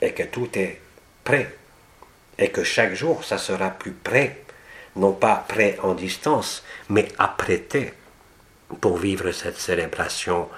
et 0.00 0.12
que 0.14 0.22
tout 0.22 0.48
est 0.58 0.80
prêt, 1.22 1.54
et 2.38 2.50
que 2.50 2.64
chaque 2.64 2.94
jour, 2.94 3.24
ça 3.24 3.36
sera 3.36 3.70
plus 3.70 3.92
prêt 3.92 4.38
non 4.98 5.12
pas 5.12 5.44
prêt 5.48 5.78
en 5.82 5.94
distance, 5.94 6.62
mais 6.88 7.08
apprêté 7.18 7.94
pour 8.80 8.98
vivre 8.98 9.30
cette 9.32 9.58
célébration 9.58 10.48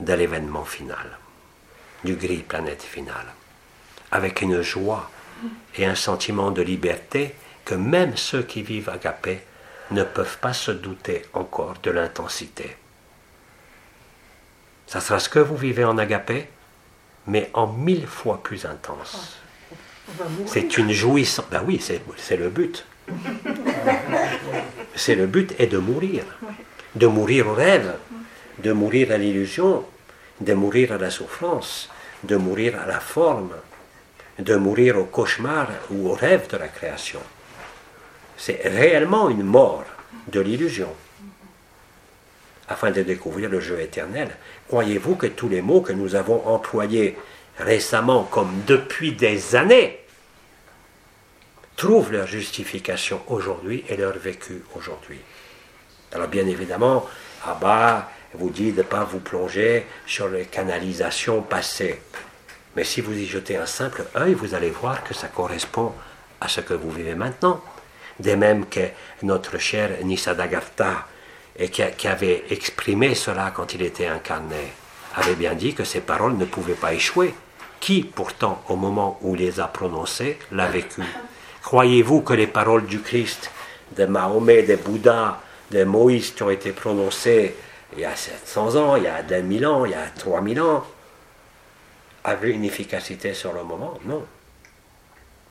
de 0.00 0.12
l'événement 0.12 0.64
final, 0.64 1.18
du 2.04 2.16
gris 2.16 2.42
planète 2.42 2.82
final, 2.82 3.26
avec 4.10 4.42
une 4.42 4.62
joie 4.62 5.10
et 5.76 5.86
un 5.86 5.94
sentiment 5.94 6.50
de 6.50 6.62
liberté 6.62 7.34
que 7.64 7.74
même 7.74 8.16
ceux 8.16 8.42
qui 8.42 8.62
vivent 8.62 8.88
agapé 8.88 9.40
ne 9.90 10.02
peuvent 10.02 10.38
pas 10.38 10.52
se 10.52 10.70
douter 10.70 11.22
encore 11.32 11.74
de 11.82 11.90
l'intensité. 11.90 12.76
Ça 14.86 15.00
sera 15.00 15.18
ce 15.18 15.28
que 15.28 15.38
vous 15.38 15.56
vivez 15.56 15.84
en 15.84 15.98
agapé, 15.98 16.48
mais 17.26 17.50
en 17.54 17.66
mille 17.66 18.06
fois 18.06 18.42
plus 18.42 18.64
intense. 18.64 19.36
C'est 20.46 20.78
une 20.78 20.92
jouissance. 20.92 21.46
Ben 21.50 21.62
oui, 21.66 21.80
c'est 21.80 22.36
le 22.36 22.48
but. 22.48 22.86
C'est 24.94 25.14
le 25.14 25.26
but 25.26 25.54
est 25.58 25.66
de 25.66 25.78
mourir. 25.78 26.24
De 26.94 27.06
mourir 27.06 27.48
au 27.48 27.54
rêve, 27.54 27.94
de 28.58 28.72
mourir 28.72 29.12
à 29.12 29.18
l'illusion, 29.18 29.84
de 30.40 30.54
mourir 30.54 30.92
à 30.92 30.98
la 30.98 31.10
souffrance, 31.10 31.90
de 32.24 32.36
mourir 32.36 32.78
à 32.80 32.86
la 32.86 33.00
forme, 33.00 33.52
de 34.38 34.56
mourir 34.56 34.98
au 34.98 35.04
cauchemar 35.04 35.68
ou 35.90 36.08
au 36.08 36.14
rêve 36.14 36.48
de 36.50 36.56
la 36.56 36.68
création. 36.68 37.20
C'est 38.36 38.60
réellement 38.64 39.28
une 39.28 39.42
mort 39.42 39.84
de 40.28 40.40
l'illusion 40.40 40.88
afin 42.68 42.90
de 42.90 43.02
découvrir 43.02 43.48
le 43.48 43.60
jeu 43.60 43.80
éternel. 43.80 44.28
Croyez-vous 44.68 45.14
que 45.14 45.26
tous 45.26 45.48
les 45.48 45.62
mots 45.62 45.80
que 45.80 45.92
nous 45.92 46.16
avons 46.16 46.46
employés 46.46 47.16
récemment 47.58 48.24
comme 48.24 48.50
depuis 48.66 49.12
des 49.12 49.54
années 49.54 50.00
trouvent 51.76 52.12
leur 52.12 52.26
justification 52.26 53.20
aujourd'hui 53.28 53.84
et 53.88 53.96
leur 53.96 54.16
vécu 54.18 54.62
aujourd'hui 54.74 55.20
Alors 56.12 56.28
bien 56.28 56.46
évidemment, 56.46 57.06
Abba 57.44 58.10
vous 58.34 58.50
dit 58.50 58.72
de 58.72 58.78
ne 58.78 58.82
pas 58.82 59.04
vous 59.04 59.20
plonger 59.20 59.86
sur 60.06 60.28
les 60.28 60.46
canalisations 60.46 61.42
passées. 61.42 62.00
Mais 62.74 62.84
si 62.84 63.00
vous 63.00 63.16
y 63.16 63.26
jetez 63.26 63.56
un 63.56 63.66
simple 63.66 64.04
œil, 64.16 64.34
vous 64.34 64.54
allez 64.54 64.70
voir 64.70 65.04
que 65.04 65.14
ça 65.14 65.28
correspond 65.28 65.92
à 66.40 66.48
ce 66.48 66.60
que 66.60 66.74
vous 66.74 66.90
vivez 66.90 67.14
maintenant. 67.14 67.62
De 68.20 68.34
même 68.34 68.66
que 68.66 68.88
notre 69.22 69.58
cher 69.58 69.90
Nisadagartha, 70.02 71.06
et 71.58 71.70
qui, 71.70 71.82
qui, 71.96 72.08
avait 72.08 72.44
exprimé 72.50 73.14
cela 73.14 73.50
quand 73.54 73.72
il 73.72 73.82
était 73.82 74.06
incarné, 74.06 74.72
avait 75.14 75.34
bien 75.34 75.54
dit 75.54 75.74
que 75.74 75.84
ces 75.84 76.00
paroles 76.00 76.36
ne 76.36 76.44
pouvaient 76.44 76.74
pas 76.74 76.92
échouer. 76.92 77.34
Qui, 77.80 78.02
pourtant, 78.02 78.62
au 78.68 78.76
moment 78.76 79.18
où 79.22 79.34
il 79.34 79.42
les 79.42 79.60
a 79.60 79.68
prononcées, 79.68 80.38
l'a 80.52 80.66
vécu? 80.66 81.02
Croyez-vous 81.66 82.20
que 82.20 82.32
les 82.32 82.46
paroles 82.46 82.86
du 82.86 83.00
Christ, 83.00 83.50
de 83.96 84.06
Mahomet, 84.06 84.62
de 84.62 84.76
Bouddha, 84.76 85.42
de 85.72 85.82
Moïse 85.82 86.30
qui 86.30 86.44
ont 86.44 86.50
été 86.50 86.70
prononcées 86.70 87.56
il 87.94 87.98
y 87.98 88.04
a 88.04 88.14
700 88.14 88.76
ans, 88.76 88.94
il 88.94 89.02
y 89.02 89.08
a 89.08 89.24
2000 89.24 89.66
ans, 89.66 89.84
il 89.84 89.90
y 89.90 89.94
a 89.94 90.06
3000 90.06 90.60
ans, 90.60 90.86
avaient 92.22 92.52
une 92.52 92.64
efficacité 92.64 93.34
sur 93.34 93.52
le 93.52 93.64
moment? 93.64 93.98
Non. 94.04 94.24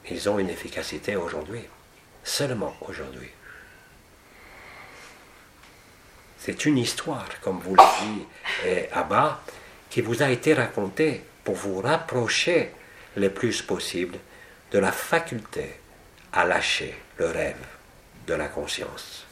Ils 0.09 0.29
ont 0.29 0.39
une 0.39 0.49
efficacité 0.49 1.17
aujourd'hui. 1.17 1.65
Seulement 2.23 2.73
aujourd'hui. 2.87 3.31
C'est 6.39 6.65
une 6.65 6.77
histoire, 6.77 7.27
comme 7.41 7.59
vous 7.59 7.75
le 7.75 7.83
dit 8.05 8.25
eh, 8.65 8.89
Abba, 8.93 9.41
qui 9.89 9.99
vous 9.99 10.23
a 10.23 10.29
été 10.29 10.53
racontée 10.53 11.25
pour 11.43 11.55
vous 11.55 11.81
rapprocher 11.81 12.71
le 13.17 13.29
plus 13.31 13.61
possible 13.61 14.17
de 14.71 14.79
la 14.79 14.93
faculté 14.93 15.81
à 16.35 16.45
lâcher 16.45 16.93
le 17.17 17.27
rêve 17.27 17.65
de 18.27 18.33
la 18.33 18.47
conscience 18.47 19.25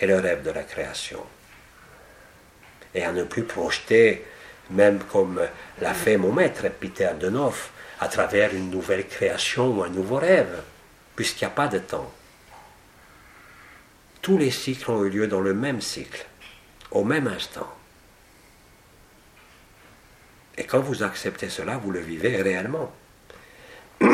et 0.00 0.06
le 0.06 0.16
rêve 0.16 0.42
de 0.42 0.50
la 0.50 0.62
création. 0.62 1.22
Et 2.94 3.04
à 3.04 3.12
ne 3.12 3.24
plus 3.24 3.44
projeter, 3.44 4.24
même 4.70 4.98
comme 5.04 5.40
l'a 5.80 5.94
fait 5.94 6.16
mon 6.16 6.32
maître 6.32 6.66
Peter 6.68 7.10
Denoff, 7.20 7.70
à 8.00 8.08
travers 8.08 8.54
une 8.54 8.70
nouvelle 8.70 9.06
création 9.06 9.68
ou 9.68 9.82
un 9.82 9.88
nouveau 9.88 10.16
rêve, 10.16 10.62
puisqu'il 11.14 11.44
n'y 11.44 11.52
a 11.52 11.54
pas 11.54 11.68
de 11.68 11.78
temps. 11.78 12.10
Tous 14.22 14.38
les 14.38 14.50
cycles 14.50 14.90
ont 14.90 15.04
eu 15.04 15.10
lieu 15.10 15.26
dans 15.28 15.40
le 15.40 15.54
même 15.54 15.80
cycle 15.80 16.26
au 16.90 17.04
même 17.04 17.26
instant. 17.26 17.72
Et 20.56 20.64
quand 20.64 20.80
vous 20.80 21.02
acceptez 21.02 21.50
cela, 21.50 21.76
vous 21.76 21.90
le 21.90 22.00
vivez 22.00 22.40
réellement. 22.40 22.90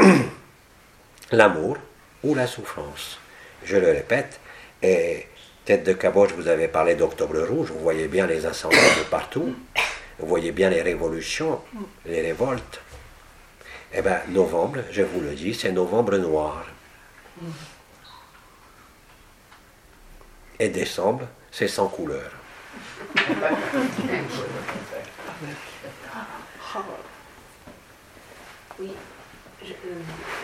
L'amour 1.30 1.78
ou 2.22 2.34
la 2.34 2.46
souffrance. 2.46 3.18
Je 3.64 3.76
le 3.76 3.90
répète, 3.90 4.40
et 4.82 5.26
tête 5.64 5.84
de 5.84 5.92
caboche, 5.92 6.32
vous 6.32 6.48
avez 6.48 6.68
parlé 6.68 6.94
d'Octobre 6.94 7.40
Rouge, 7.42 7.70
vous 7.70 7.80
voyez 7.80 8.08
bien 8.08 8.26
les 8.26 8.46
incendies 8.46 8.76
de 8.76 9.04
partout, 9.10 9.54
vous 10.18 10.26
voyez 10.26 10.52
bien 10.52 10.70
les 10.70 10.82
révolutions, 10.82 11.60
les 12.06 12.20
révoltes. 12.20 12.80
Eh 13.94 14.02
bien, 14.02 14.20
novembre, 14.28 14.80
je 14.90 15.02
vous 15.02 15.20
le 15.20 15.34
dis, 15.34 15.54
c'est 15.54 15.72
novembre 15.72 16.16
noir. 16.16 16.64
Et 20.58 20.68
décembre, 20.68 21.28
c'est 21.50 21.68
sans 21.68 21.88
couleur. 21.88 22.30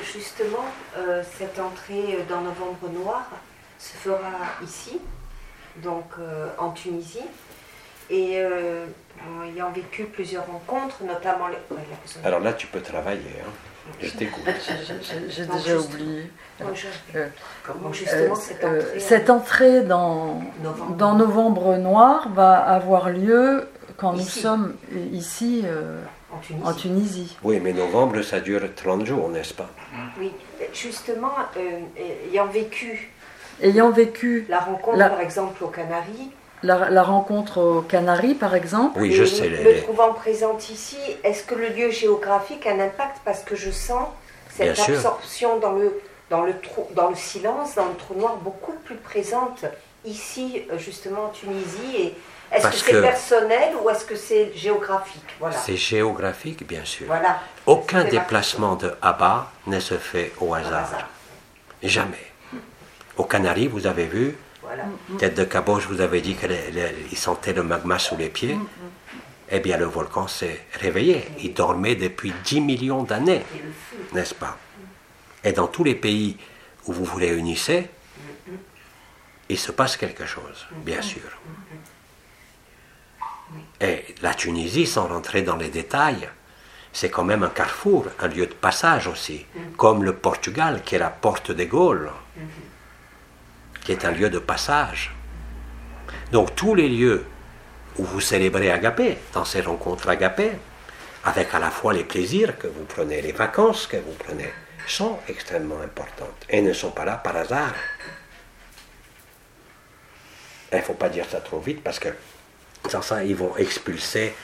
Justement, 0.02 0.64
euh, 0.96 1.22
cette 1.38 1.58
entrée 1.58 2.24
dans 2.28 2.40
Novembre 2.40 2.88
Noir 2.92 3.30
se 3.78 3.96
fera 3.96 4.32
ici, 4.62 4.98
donc 5.76 6.06
euh, 6.18 6.48
en 6.58 6.70
Tunisie. 6.70 7.24
Et 8.10 8.38
ayant 8.38 9.70
vécu 9.70 10.04
plusieurs 10.04 10.46
rencontres, 10.46 11.02
notamment 11.04 11.48
les... 11.48 11.58
Alors 12.24 12.40
là, 12.40 12.54
tu 12.54 12.66
peux 12.66 12.80
travailler. 12.80 13.34
Hein. 13.46 13.50
Je 14.00 14.10
t'écoute. 14.10 14.44
J'ai 15.28 15.44
déjà 15.44 15.78
oublié. 15.78 16.30
justement, 17.92 18.34
cette 18.34 18.64
entrée, 18.64 19.00
cette 19.00 19.30
entrée 19.30 19.82
dans, 19.82 20.42
novembre. 20.62 20.96
dans 20.96 21.14
Novembre 21.14 21.76
Noir 21.76 22.28
va 22.30 22.56
avoir 22.56 23.10
lieu 23.10 23.68
quand 23.96 24.12
nous 24.12 24.22
sommes 24.22 24.76
ici 25.12 25.62
euh, 25.64 26.00
en, 26.38 26.40
Tunisie. 26.40 26.66
en, 26.66 26.72
Tunisie. 26.72 27.36
Oui, 27.42 27.60
mais 27.62 27.72
novembre, 27.72 28.22
ça 28.22 28.40
dure 28.40 28.62
30 28.74 29.04
jours, 29.06 29.28
n'est-ce 29.28 29.54
pas? 29.54 29.68
Oui, 30.18 30.32
justement, 30.72 31.32
euh, 31.56 31.80
ayant 32.30 32.46
vécu. 32.46 33.10
Ayant 33.62 33.90
vécu. 33.90 34.46
La 34.48 34.60
rencontre, 34.60 34.96
la, 34.96 35.08
par 35.10 35.20
exemple, 35.20 35.62
aux 35.64 35.68
Canaries. 35.68 36.30
La, 36.62 36.90
la, 36.90 37.02
rencontre 37.02 37.60
aux 37.60 37.82
Canaries, 37.82 38.34
par 38.34 38.54
exemple. 38.54 39.00
Oui, 39.00 39.12
je 39.12 39.24
sais. 39.24 39.48
Le, 39.48 39.62
le 39.62 39.80
trouvant 39.82 40.12
présente 40.12 40.70
ici, 40.70 40.98
est-ce 41.24 41.44
que 41.44 41.54
le 41.54 41.68
lieu 41.68 41.90
géographique 41.90 42.66
a 42.66 42.72
un 42.72 42.80
impact? 42.80 43.18
Parce 43.24 43.42
que 43.42 43.56
je 43.56 43.70
sens 43.70 44.06
cette 44.50 44.74
Bien 44.74 44.94
absorption 44.94 45.50
sûr. 45.52 45.60
dans 45.60 45.72
le, 45.72 46.00
dans, 46.30 46.42
le 46.42 46.58
trou, 46.58 46.86
dans 46.94 47.10
le 47.10 47.16
silence, 47.16 47.74
dans 47.74 47.86
le 47.86 47.94
trou 47.94 48.14
noir, 48.14 48.36
beaucoup 48.36 48.74
plus 48.84 48.96
présente 48.96 49.64
ici, 50.04 50.62
justement, 50.78 51.26
en 51.26 51.28
Tunisie. 51.28 51.96
Et 51.96 52.14
est-ce 52.52 52.84
que 52.84 52.90
c'est 52.92 53.00
personnel 53.02 53.74
ou 53.82 53.90
est-ce 53.90 54.04
que 54.04 54.16
c'est 54.16 54.52
géographique? 54.54 55.22
Voilà. 55.38 55.56
C'est 55.56 55.76
géographique, 55.76 56.66
bien 56.66 56.84
sûr. 56.84 57.06
Voilà. 57.06 57.40
Aucun 57.66 58.04
déplacement 58.04 58.76
de 58.76 58.94
Abba 59.02 59.52
ne 59.66 59.80
se 59.80 59.94
fait 59.98 60.32
au 60.40 60.54
hasard. 60.54 60.84
hasard. 60.84 61.08
Jamais. 61.82 62.32
Aux 63.16 63.24
Canaries, 63.24 63.66
vous 63.68 63.86
avez 63.86 64.06
vu, 64.06 64.36
voilà. 64.62 64.84
tête 65.18 65.34
de 65.34 65.44
caboche, 65.44 65.86
vous 65.86 66.00
avez 66.00 66.20
dit 66.20 66.36
qu'il 66.36 67.18
sentait 67.18 67.52
le 67.52 67.62
magma 67.62 67.98
sous 67.98 68.16
les 68.16 68.28
pieds. 68.28 68.58
Eh 69.50 69.60
bien, 69.60 69.76
le 69.78 69.86
volcan 69.86 70.28
s'est 70.28 70.64
réveillé. 70.80 71.26
Il 71.40 71.54
dormait 71.54 71.94
depuis 71.96 72.32
10 72.44 72.60
millions 72.60 73.02
d'années, 73.02 73.44
n'est-ce 74.12 74.34
pas? 74.34 74.56
Et 75.42 75.52
dans 75.52 75.66
tous 75.68 75.84
les 75.84 75.94
pays 75.94 76.36
où 76.86 76.92
vous 76.92 77.04
vous 77.04 77.16
réunissez, 77.16 77.88
il 79.48 79.58
se 79.58 79.72
passe 79.72 79.96
quelque 79.96 80.26
chose, 80.26 80.66
bien 80.84 81.00
sûr. 81.00 81.22
Et 83.80 84.04
la 84.22 84.34
Tunisie, 84.34 84.86
sans 84.86 85.06
rentrer 85.06 85.42
dans 85.42 85.56
les 85.56 85.68
détails, 85.68 86.28
c'est 86.92 87.10
quand 87.10 87.24
même 87.24 87.42
un 87.42 87.50
carrefour, 87.50 88.06
un 88.18 88.28
lieu 88.28 88.46
de 88.46 88.54
passage 88.54 89.06
aussi, 89.06 89.46
comme 89.76 90.04
le 90.04 90.14
Portugal, 90.14 90.82
qui 90.84 90.94
est 90.94 90.98
la 90.98 91.10
porte 91.10 91.50
des 91.50 91.66
Gaules, 91.66 92.10
qui 93.84 93.92
est 93.92 94.04
un 94.04 94.10
lieu 94.10 94.30
de 94.30 94.38
passage. 94.38 95.14
Donc 96.32 96.54
tous 96.54 96.74
les 96.74 96.88
lieux 96.88 97.24
où 97.98 98.04
vous 98.04 98.20
célébrez 98.20 98.70
Agapé, 98.70 99.18
dans 99.32 99.44
ces 99.44 99.60
rencontres 99.60 100.08
Agapé, 100.08 100.52
avec 101.24 101.52
à 101.54 101.58
la 101.58 101.70
fois 101.70 101.92
les 101.92 102.04
plaisirs 102.04 102.58
que 102.58 102.66
vous 102.66 102.84
prenez, 102.84 103.20
les 103.22 103.32
vacances 103.32 103.86
que 103.86 103.96
vous 103.96 104.14
prenez, 104.18 104.50
sont 104.86 105.18
extrêmement 105.28 105.80
importantes 105.80 106.46
et 106.48 106.62
ne 106.62 106.72
sont 106.72 106.90
pas 106.90 107.04
là 107.04 107.16
par 107.16 107.36
hasard. 107.36 107.74
Il 110.72 110.78
ne 110.78 110.82
faut 110.82 110.94
pas 110.94 111.08
dire 111.08 111.26
ça 111.30 111.40
trop 111.40 111.60
vite 111.60 111.82
parce 111.82 111.98
que 111.98 112.08
sans 112.88 113.02
ça, 113.02 113.24
ils 113.24 113.36
vont 113.36 113.56
expulser 113.56 114.34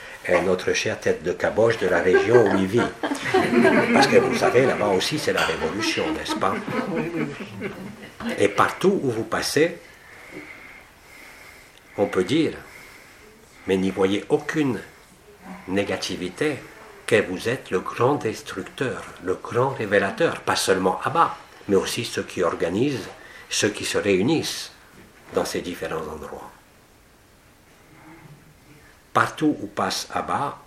notre 0.43 0.73
chère 0.73 0.99
tête 0.99 1.23
de 1.23 1.31
caboche 1.31 1.77
de 1.77 1.87
la 1.87 2.01
région 2.01 2.45
où 2.45 2.57
il 2.57 2.65
vit. 2.65 2.81
Parce 3.93 4.07
que 4.07 4.17
vous 4.17 4.35
savez, 4.35 4.65
là-bas 4.65 4.87
aussi, 4.87 5.19
c'est 5.19 5.33
la 5.33 5.45
révolution, 5.45 6.11
n'est-ce 6.13 6.35
pas? 6.35 6.55
Et 8.39 8.47
partout 8.47 8.99
où 9.03 9.11
vous 9.11 9.23
passez, 9.23 9.77
on 11.97 12.07
peut 12.07 12.23
dire, 12.23 12.53
mais 13.67 13.77
n'y 13.77 13.91
voyez 13.91 14.25
aucune 14.29 14.79
négativité, 15.67 16.57
que 17.05 17.21
vous 17.21 17.49
êtes 17.49 17.69
le 17.69 17.79
grand 17.79 18.15
destructeur, 18.15 19.03
le 19.23 19.35
grand 19.35 19.69
révélateur, 19.69 20.41
pas 20.41 20.55
seulement 20.55 20.99
Abba, 21.03 21.37
mais 21.67 21.75
aussi 21.75 22.03
ceux 22.03 22.23
qui 22.23 22.41
organisent, 22.41 23.07
ceux 23.49 23.69
qui 23.69 23.85
se 23.85 23.99
réunissent 23.99 24.71
dans 25.35 25.45
ces 25.45 25.61
différents 25.61 25.97
endroits 25.97 26.51
partout 29.15 29.55
où 29.61 29.67
passe 29.67 30.09
Abba, 30.13 30.57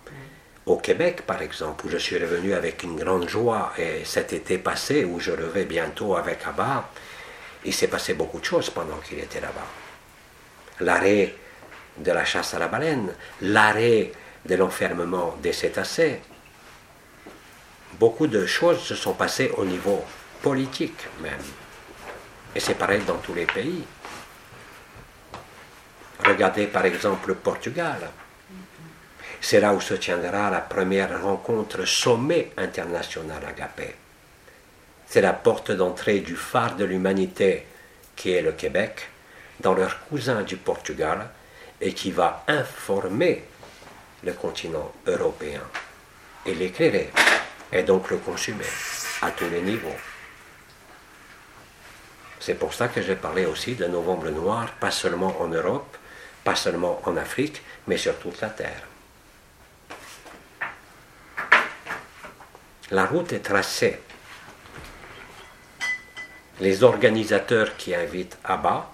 au 0.65 0.77
Québec 0.77 1.21
par 1.21 1.39
exemple, 1.41 1.85
où 1.85 1.89
je 1.89 1.97
suis 1.97 2.17
revenu 2.17 2.53
avec 2.55 2.81
une 2.81 2.97
grande 2.97 3.29
joie, 3.29 3.71
et 3.77 4.03
cet 4.03 4.33
été 4.33 4.57
passé, 4.57 5.05
où 5.05 5.19
je 5.19 5.31
reviens 5.31 5.65
bientôt 5.65 6.15
avec 6.15 6.39
Abba, 6.47 6.89
il 7.63 7.73
s'est 7.73 7.87
passé 7.87 8.15
beaucoup 8.15 8.39
de 8.39 8.45
choses 8.45 8.71
pendant 8.71 8.97
qu'il 8.97 9.19
était 9.19 9.39
là-bas. 9.39 9.67
l'arrêt 10.81 11.35
de 11.97 12.11
la 12.11 12.25
chasse 12.25 12.53
à 12.53 12.59
la 12.59 12.69
baleine, 12.69 13.13
l'arrêt 13.41 14.13
de 14.45 14.55
l'enfermement 14.55 15.35
des 15.43 15.53
cétacés. 15.53 16.21
Beaucoup 17.99 18.27
de 18.27 18.45
choses 18.45 18.81
se 18.81 18.95
sont 18.95 19.13
passées 19.13 19.51
au 19.57 19.65
niveau 19.65 20.03
politique 20.41 21.05
même. 21.21 21.47
Et 22.55 22.61
c'est 22.61 22.75
pareil 22.75 23.01
dans 23.05 23.17
tous 23.17 23.33
les 23.33 23.45
pays. 23.45 23.83
Regardez 26.25 26.67
par 26.67 26.85
exemple 26.85 27.27
le 27.27 27.35
Portugal. 27.35 28.09
C'est 29.41 29.61
là 29.61 29.73
où 29.73 29.81
se 29.81 29.93
tiendra 29.93 30.49
la 30.49 30.59
première 30.59 31.21
rencontre 31.21 31.85
sommet 31.85 32.51
international 32.57 33.43
agapé. 33.45 33.95
C'est 35.07 35.21
la 35.21 35.33
porte 35.33 35.71
d'entrée 35.71 36.19
du 36.19 36.35
phare 36.35 36.75
de 36.75 36.85
l'humanité 36.85 37.65
qui 38.15 38.31
est 38.31 38.41
le 38.41 38.51
Québec 38.51 39.07
dans 39.59 39.73
leur 39.73 40.05
cousin 40.07 40.43
du 40.43 40.57
Portugal 40.57 41.29
et 41.81 41.93
qui 41.93 42.11
va 42.11 42.43
informer 42.47 43.43
le 44.23 44.33
continent 44.33 44.91
européen 45.07 45.61
et 46.45 46.53
l'éclairer 46.53 47.09
et 47.71 47.83
donc 47.83 48.09
le 48.09 48.17
consumer 48.17 48.65
à 49.21 49.31
tous 49.31 49.49
les 49.49 49.61
niveaux. 49.61 49.95
C'est 52.39 52.55
pour 52.55 52.73
ça 52.73 52.87
que 52.87 53.01
j'ai 53.01 53.15
parlé 53.15 53.45
aussi 53.45 53.75
de 53.75 53.85
novembre 53.85 54.29
noir, 54.29 54.71
pas 54.79 54.91
seulement 54.91 55.35
en 55.41 55.47
Europe, 55.47 55.97
pas 56.43 56.55
seulement 56.55 57.01
en 57.05 57.17
Afrique, 57.17 57.61
mais 57.87 57.97
sur 57.97 58.17
toute 58.17 58.39
la 58.41 58.49
Terre. 58.49 58.83
La 62.91 63.05
route 63.05 63.33
est 63.33 63.39
tracée. 63.39 63.99
Les 66.59 66.83
organisateurs 66.83 67.77
qui 67.77 67.93
invitent 67.93 68.37
bas, 68.43 68.91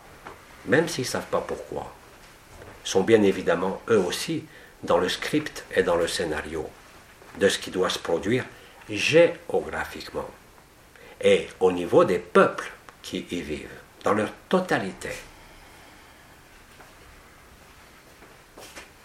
même 0.66 0.88
s'ils 0.90 1.06
ne 1.06 1.10
savent 1.10 1.28
pas 1.32 1.40
pourquoi, 1.42 1.94
sont 2.84 3.04
bien 3.04 3.24
évidemment 3.24 3.82
eux 3.90 4.00
aussi 4.00 4.44
dans 4.84 4.98
le 4.98 5.08
script 5.08 5.64
et 5.74 5.82
dans 5.82 5.96
le 5.96 6.08
scénario 6.08 6.70
de 7.40 7.48
ce 7.48 7.58
qui 7.58 7.72
doit 7.72 7.90
se 7.90 8.00
produire 8.00 8.44
géographiquement 8.90 10.30
et 11.22 11.48
au 11.60 11.72
niveau 11.72 12.04
des 12.04 12.20
peuples 12.20 12.72
qui 13.02 13.26
y 13.32 13.42
vivent, 13.42 13.70
dans 14.04 14.14
leur 14.14 14.30
totalité. 14.50 15.10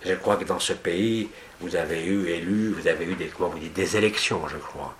Je 0.04 0.14
crois 0.14 0.36
que 0.36 0.44
dans 0.44 0.58
ce 0.58 0.72
pays, 0.72 1.28
vous 1.60 1.76
avez 1.76 2.04
eu 2.04 2.26
élu, 2.28 2.72
vous 2.72 2.88
avez 2.88 3.04
eu 3.04 3.14
des, 3.14 3.26
comment 3.26 3.50
vous 3.50 3.58
dites, 3.58 3.74
des 3.74 3.96
élections, 3.96 4.48
je 4.48 4.56
crois. 4.56 4.94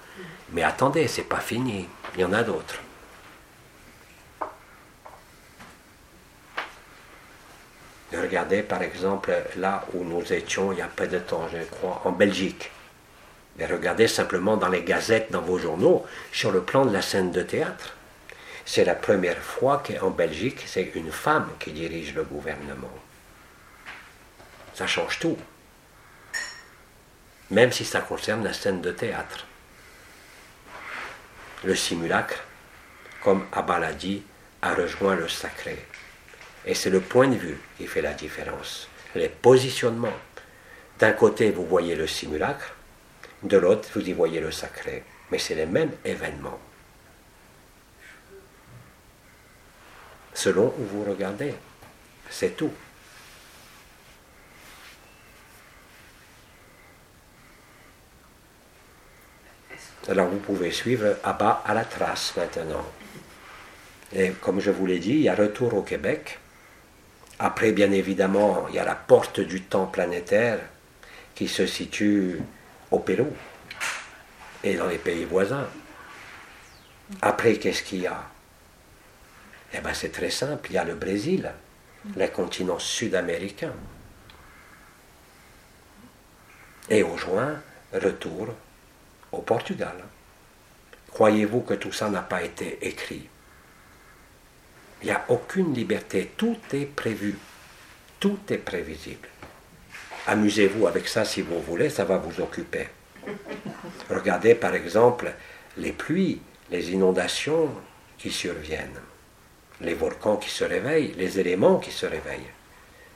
Mais 0.53 0.62
attendez, 0.62 1.09
c'est 1.09 1.23
pas 1.24 1.41
fini. 1.41 1.89
Il 2.15 2.20
y 2.20 2.24
en 2.24 2.32
a 2.32 2.43
d'autres. 2.43 2.81
Regardez 8.12 8.62
par 8.62 8.82
exemple 8.82 9.32
là 9.57 9.85
où 9.95 10.05
nous 10.05 10.32
étions 10.32 10.73
il 10.73 10.78
y 10.78 10.82
a 10.82 10.89
peu 10.89 11.07
de 11.07 11.19
temps, 11.19 11.49
je 11.53 11.62
crois, 11.65 12.03
en 12.05 12.12
Belgique. 12.12 12.70
Et 13.59 13.66
regardez 13.66 14.09
simplement 14.09 14.57
dans 14.57 14.69
les 14.69 14.82
gazettes, 14.82 15.31
dans 15.31 15.43
vos 15.43 15.59
journaux, 15.59 16.05
sur 16.32 16.51
le 16.51 16.62
plan 16.62 16.85
de 16.85 16.93
la 16.93 17.03
scène 17.03 17.31
de 17.31 17.43
théâtre. 17.43 17.95
C'est 18.65 18.85
la 18.85 18.95
première 18.95 19.39
fois 19.39 19.82
qu'en 19.87 20.11
Belgique, 20.11 20.62
c'est 20.66 20.93
une 20.95 21.11
femme 21.11 21.49
qui 21.59 21.73
dirige 21.73 22.15
le 22.15 22.24
gouvernement. 22.24 22.95
Ça 24.74 24.87
change 24.87 25.19
tout. 25.19 25.37
Même 27.51 27.73
si 27.73 27.85
ça 27.85 28.01
concerne 28.01 28.45
la 28.45 28.53
scène 28.53 28.81
de 28.81 28.93
théâtre. 28.93 29.47
Le 31.65 31.75
simulacre, 31.75 32.45
comme 33.23 33.47
Abba 33.53 33.93
dit, 33.93 34.23
a 34.63 34.75
rejoint 34.75 35.17
le 35.17 35.29
sacré. 35.29 35.79
Et 36.65 36.75
c'est 36.75 36.91
le 36.91 37.01
point 37.01 37.29
de 37.29 37.37
vue 37.37 37.59
qui 37.77 37.87
fait 37.87 38.03
la 38.03 38.13
différence. 38.13 38.89
Les 39.15 39.29
positionnements. 39.29 40.17
D'un 40.99 41.13
côté, 41.13 41.51
vous 41.51 41.67
voyez 41.67 41.97
le 41.97 42.07
simulacre, 42.07 42.75
de 43.43 43.57
l'autre, 43.57 43.89
vous 43.95 44.07
y 44.07 44.13
voyez 44.13 44.41
le 44.41 44.51
sacré. 44.51 45.03
Mais 45.31 45.39
c'est 45.39 45.55
les 45.55 45.67
mêmes 45.67 45.93
événements. 46.05 46.59
Selon 50.35 50.75
où 50.79 50.85
vous 50.85 51.05
regardez. 51.05 51.55
C'est 52.29 52.57
tout. 52.57 52.73
Alors 60.09 60.29
vous 60.29 60.39
pouvez 60.39 60.71
suivre 60.71 61.17
Abba 61.23 61.63
à 61.65 61.75
la 61.75 61.85
trace 61.85 62.35
maintenant. 62.37 62.85
Et 64.13 64.31
comme 64.41 64.61
je 64.61 64.71
vous 64.71 64.87
l'ai 64.87 64.99
dit, 64.99 65.11
il 65.11 65.23
y 65.23 65.29
a 65.29 65.35
retour 65.35 65.75
au 65.75 65.83
Québec. 65.83 66.39
Après, 67.39 67.73
bien 67.73 67.93
évidemment, 67.93 68.67
il 68.69 68.75
y 68.75 68.79
a 68.79 68.85
la 68.85 68.95
porte 68.95 69.41
du 69.41 69.63
temps 69.63 69.87
planétaire 69.87 70.59
qui 71.35 71.49
se 71.49 71.67
situe 71.67 72.41
au 72.91 72.99
Pérou 72.99 73.33
et 74.65 74.75
dans 74.75 74.89
les 74.89 74.99
pays 74.99 75.25
voisins. 75.25 75.69
Après, 77.23 77.55
qu'est-ce 77.57 77.83
qu'il 77.83 78.01
y 78.01 78.07
a? 78.07 78.23
Eh 79.73 79.81
bien, 79.81 79.95
c'est 79.95 80.11
très 80.11 80.31
simple. 80.31 80.71
Il 80.71 80.75
y 80.75 80.79
a 80.79 80.85
le 80.85 80.95
Brésil, 80.95 81.51
le 82.17 82.27
continent 82.29 82.79
sud-américain. 82.79 83.73
Et 86.89 87.03
au 87.03 87.17
juin, 87.17 87.61
retour 87.93 88.49
au 89.32 89.39
Portugal. 89.39 89.97
Croyez-vous 91.11 91.61
que 91.61 91.74
tout 91.74 91.93
ça 91.93 92.09
n'a 92.09 92.23
pas 92.23 92.43
été 92.43 92.78
écrit? 92.82 93.28
Il 95.02 95.07
n'y 95.07 95.12
a 95.12 95.24
aucune 95.28 95.74
liberté. 95.74 96.32
Tout 96.36 96.59
est 96.73 96.86
prévu. 96.86 97.36
Tout 98.19 98.39
est 98.51 98.59
prévisible. 98.59 99.28
Amusez-vous 100.27 100.86
avec 100.86 101.09
ça 101.09 101.24
si 101.24 101.40
vous 101.40 101.61
voulez, 101.61 101.90
ça 101.90 102.05
va 102.05 102.19
vous 102.19 102.40
occuper. 102.40 102.89
Regardez 104.11 104.55
par 104.55 104.74
exemple 104.74 105.32
les 105.78 105.93
pluies, 105.93 106.40
les 106.70 106.90
inondations 106.90 107.70
qui 108.19 108.31
surviennent, 108.31 109.01
les 109.81 109.94
volcans 109.94 110.36
qui 110.36 110.51
se 110.51 110.65
réveillent, 110.65 111.15
les 111.16 111.40
éléments 111.40 111.78
qui 111.78 111.90
se 111.90 112.07
réveillent. 112.07 112.51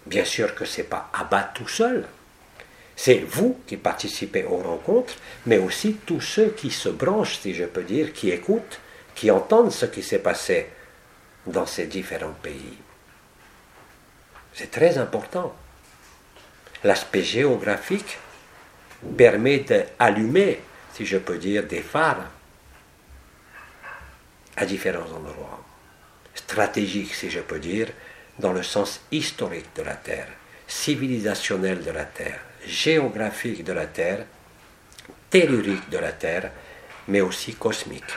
Bien 0.06 0.24
sûr 0.24 0.54
que 0.54 0.64
ce 0.64 0.78
n'est 0.80 0.86
pas 0.86 1.10
Abba 1.12 1.42
tout 1.54 1.68
seul. 1.68 2.06
C'est 2.96 3.18
vous 3.18 3.58
qui 3.66 3.76
participez 3.76 4.44
aux 4.44 4.58
rencontres, 4.58 5.14
mais 5.46 5.58
aussi 5.58 5.94
tous 6.06 6.20
ceux 6.20 6.50
qui 6.50 6.70
se 6.70 6.88
branchent, 6.88 7.38
si 7.38 7.54
je 7.54 7.64
peux 7.64 7.82
dire, 7.82 8.12
qui 8.12 8.30
écoutent, 8.30 8.80
qui 9.14 9.30
entendent 9.30 9.72
ce 9.72 9.86
qui 9.86 10.02
s'est 10.02 10.20
passé 10.20 10.68
dans 11.46 11.66
ces 11.66 11.86
différents 11.86 12.36
pays. 12.42 12.78
C'est 14.52 14.70
très 14.70 14.98
important. 14.98 15.54
L'aspect 16.84 17.22
géographique 17.22 18.18
permet 19.16 19.58
d'allumer, 19.58 20.60
si 20.94 21.04
je 21.04 21.18
peux 21.18 21.38
dire, 21.38 21.64
des 21.64 21.82
phares 21.82 22.30
à 24.56 24.64
différents 24.64 25.10
endroits. 25.10 25.64
Stratégiques, 26.34 27.14
si 27.14 27.30
je 27.30 27.40
peux 27.40 27.58
dire, 27.58 27.88
dans 28.38 28.52
le 28.52 28.62
sens 28.62 29.00
historique 29.10 29.74
de 29.76 29.82
la 29.82 29.94
Terre, 29.94 30.28
civilisationnel 30.66 31.82
de 31.82 31.90
la 31.90 32.04
Terre, 32.04 32.40
géographique 32.66 33.64
de 33.64 33.72
la 33.72 33.86
Terre, 33.86 34.26
tellurique 35.30 35.88
de 35.90 35.98
la 35.98 36.12
Terre, 36.12 36.50
mais 37.08 37.20
aussi 37.20 37.54
cosmique. 37.54 38.14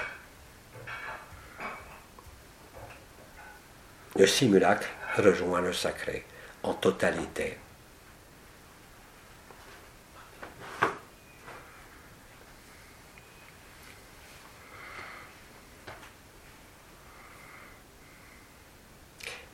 Le 4.16 4.26
simulacre 4.26 4.88
rejoint 5.18 5.62
le 5.62 5.74
sacré 5.74 6.26
en 6.64 6.74
totalité. 6.74 7.58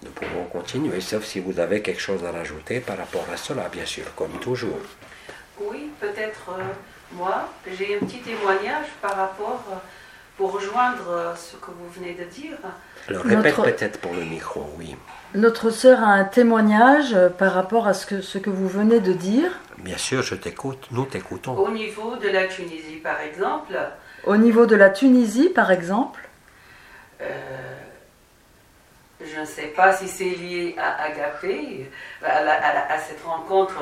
Nous 0.01 0.11
pouvons 0.11 0.45
continuer, 0.73 1.01
sauf 1.01 1.23
si 1.23 1.39
vous 1.39 1.59
avez 1.59 1.81
quelque 1.81 2.01
chose 2.01 2.23
à 2.25 2.31
rajouter 2.31 2.79
par 2.79 2.97
rapport 2.97 3.25
à 3.31 3.37
cela, 3.37 3.69
bien 3.71 3.85
sûr, 3.85 4.05
comme 4.15 4.31
toujours. 4.41 4.79
Oui, 5.61 5.91
peut-être 5.99 6.49
euh, 6.49 6.63
moi, 7.11 7.47
j'ai 7.77 7.95
un 7.95 7.99
petit 7.99 8.19
témoignage 8.21 8.87
par 8.99 9.15
rapport, 9.15 9.63
euh, 9.71 9.75
pour 10.35 10.53
rejoindre 10.53 11.09
euh, 11.09 11.35
ce 11.35 11.57
que 11.57 11.67
vous 11.67 11.87
venez 11.95 12.13
de 12.13 12.23
dire. 12.23 12.57
Alors 13.07 13.23
répète 13.23 13.55
Notre- 13.57 13.63
peut-être 13.71 13.99
pour 14.01 14.13
le 14.15 14.23
micro, 14.23 14.65
oui. 14.79 14.95
Notre 15.35 15.69
sœur 15.69 15.99
a 15.99 16.07
un 16.13 16.23
témoignage 16.23 17.15
par 17.37 17.53
rapport 17.53 17.87
à 17.87 17.93
ce 17.93 18.07
que, 18.07 18.21
ce 18.21 18.39
que 18.39 18.49
vous 18.49 18.67
venez 18.67 18.99
de 18.99 19.13
dire. 19.13 19.51
Bien 19.77 19.97
sûr, 19.97 20.23
je 20.23 20.33
t'écoute, 20.33 20.87
nous 20.91 21.05
t'écoutons. 21.05 21.55
Au 21.55 21.69
niveau 21.69 22.15
de 22.15 22.29
la 22.29 22.47
Tunisie, 22.47 22.99
par 23.03 23.19
exemple, 23.21 23.77
Au 24.25 24.37
niveau 24.37 24.65
de 24.65 24.75
la 24.75 24.89
Tunisie, 24.89 25.49
par 25.49 25.69
exemple, 25.69 26.21
euh, 27.21 27.29
je 29.33 29.39
ne 29.41 29.45
sais 29.45 29.67
pas 29.75 29.93
si 29.93 30.07
c'est 30.07 30.23
lié 30.23 30.75
à 30.77 31.03
Agapé, 31.03 31.89
à, 32.23 32.43
la- 32.43 32.53
à 32.53 32.73
la- 32.73 32.93
à 32.93 32.97
cette 32.99 33.23
rencontre 33.25 33.75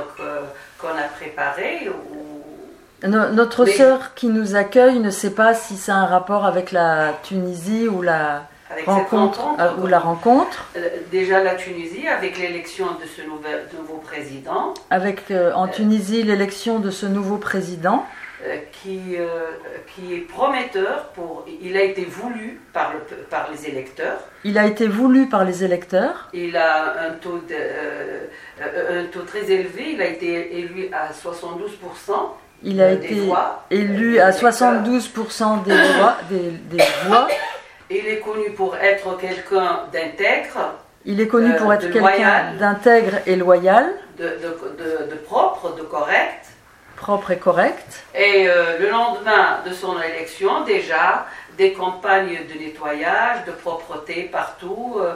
qu'on 0.80 0.88
a 0.89 1.07
préparée, 1.19 1.89
ou 1.89 3.07
no- 3.07 3.30
notre 3.30 3.65
Mais- 3.65 3.72
sœur 3.73 4.13
qui 4.13 4.27
nous 4.27 4.55
accueille 4.55 4.99
ne 4.99 5.09
sait 5.09 5.31
pas 5.31 5.53
si 5.53 5.77
a 5.77 5.91
un 5.91 6.05
rapport 6.05 6.45
avec 6.45 6.72
la 6.72 7.13
Tunisie 7.23 7.88
ou 7.88 8.01
la... 8.01 8.43
avec 8.69 8.85
rencontre, 8.85 9.35
cette 9.35 9.43
rencontre, 9.45 9.61
euh, 9.63 9.84
ou 9.84 9.88
la 9.88 9.99
rencontre, 9.99 10.65
euh, 10.77 10.88
déjà 11.11 11.43
la 11.43 11.55
Tunisie 11.55 12.07
avec 12.07 12.38
l'élection 12.38 12.85
de 13.01 13.05
ce 13.05 13.22
nouvel- 13.27 13.68
nouveau 13.77 13.97
président. 13.97 14.73
Avec 14.89 15.31
euh, 15.31 15.51
en 15.53 15.68
Tunisie 15.68 16.23
l'élection 16.23 16.80
de 16.80 16.89
ce 16.91 17.05
nouveau 17.05 17.38
président, 17.38 18.05
qui, 18.72 19.15
euh, 19.18 19.51
qui 19.95 20.13
est 20.15 20.19
prometteur 20.22 21.09
pour 21.15 21.45
il 21.61 21.76
a 21.77 21.84
été 21.84 22.03
voulu 22.05 22.59
par, 22.73 22.93
le, 22.93 22.99
par 23.26 23.49
les 23.51 23.68
électeurs. 23.68 24.19
Il 24.43 24.57
a 24.57 24.65
été 24.65 24.88
voulu 24.88 25.27
par 25.30 25.43
les 25.45 25.63
électeurs, 25.63 26.30
il 26.34 26.55
a 26.57 27.05
un 27.07 27.11
taux, 27.22 27.39
de, 27.47 27.53
euh, 27.53 28.26
euh, 28.61 29.01
un 29.03 29.05
taux 29.05 29.22
très 29.22 29.49
élevé. 29.51 29.91
Il 29.93 30.01
a 30.01 30.07
été 30.07 30.59
élu 30.59 30.89
à 30.93 31.11
72% 31.11 32.11
il 32.63 32.80
a 32.80 32.85
euh, 32.85 32.95
des 32.95 33.05
été 33.07 33.15
voix 33.22 33.65
élu 33.72 34.19
à 34.19 34.30
électeurs. 34.30 34.51
72% 34.51 35.63
des 35.63 35.76
voix, 35.97 36.18
des, 36.30 36.51
des 36.77 36.84
voix. 37.07 37.27
il 37.89 38.07
est 38.07 38.19
connu 38.19 38.51
pour 38.51 38.76
être 38.77 39.18
quelqu'un 39.18 39.81
d'intègre 39.91 40.76
Il 41.05 41.19
est 41.19 41.27
connu 41.27 41.51
Euh, 41.53 41.57
pour 41.57 41.73
être 41.73 41.89
quelqu'un 41.91 42.53
d'intègre 42.59 43.18
et 43.26 43.35
loyal, 43.35 43.85
de, 44.19 44.26
de, 44.26 44.30
de- 44.77 45.09
de 45.11 45.15
propre 45.15 45.76
de 45.76 45.81
correct 45.81 46.45
propre 47.02 47.32
et 47.32 47.38
correct. 47.40 48.03
Et 48.15 48.48
euh, 48.48 48.78
le 48.80 48.90
lendemain 48.91 49.60
de 49.68 49.73
son 49.73 49.99
élection, 50.02 50.64
déjà, 50.64 51.26
des 51.57 51.73
campagnes 51.73 52.38
de 52.53 52.60
nettoyage, 52.64 53.44
de 53.48 53.52
propreté 53.52 54.30
partout, 54.32 54.98
euh, 54.99 55.14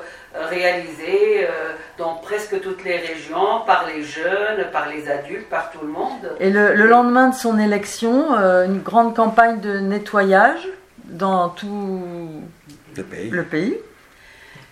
réalisées 0.50 1.46
euh, 1.48 1.74
dans 2.00 2.16
presque 2.16 2.60
toutes 2.62 2.84
les 2.84 2.98
régions, 2.98 3.62
par 3.68 3.86
les 3.86 4.02
jeunes, 4.04 4.66
par 4.74 4.90
les 4.90 5.08
adultes, 5.10 5.48
par 5.48 5.70
tout 5.72 5.82
le 5.82 5.88
monde. 6.00 6.24
Et 6.40 6.50
le, 6.50 6.74
le 6.74 6.88
lendemain 6.88 7.30
de 7.30 7.36
son 7.36 7.58
élection, 7.60 8.36
euh, 8.38 8.66
une 8.66 8.82
grande 8.82 9.16
campagne 9.16 9.60
de 9.62 9.78
nettoyage 9.80 10.68
dans 11.06 11.50
tout 11.50 12.42
Le 12.98 13.04
pays. 13.04 13.30
le 13.30 13.44
pays. 13.44 13.78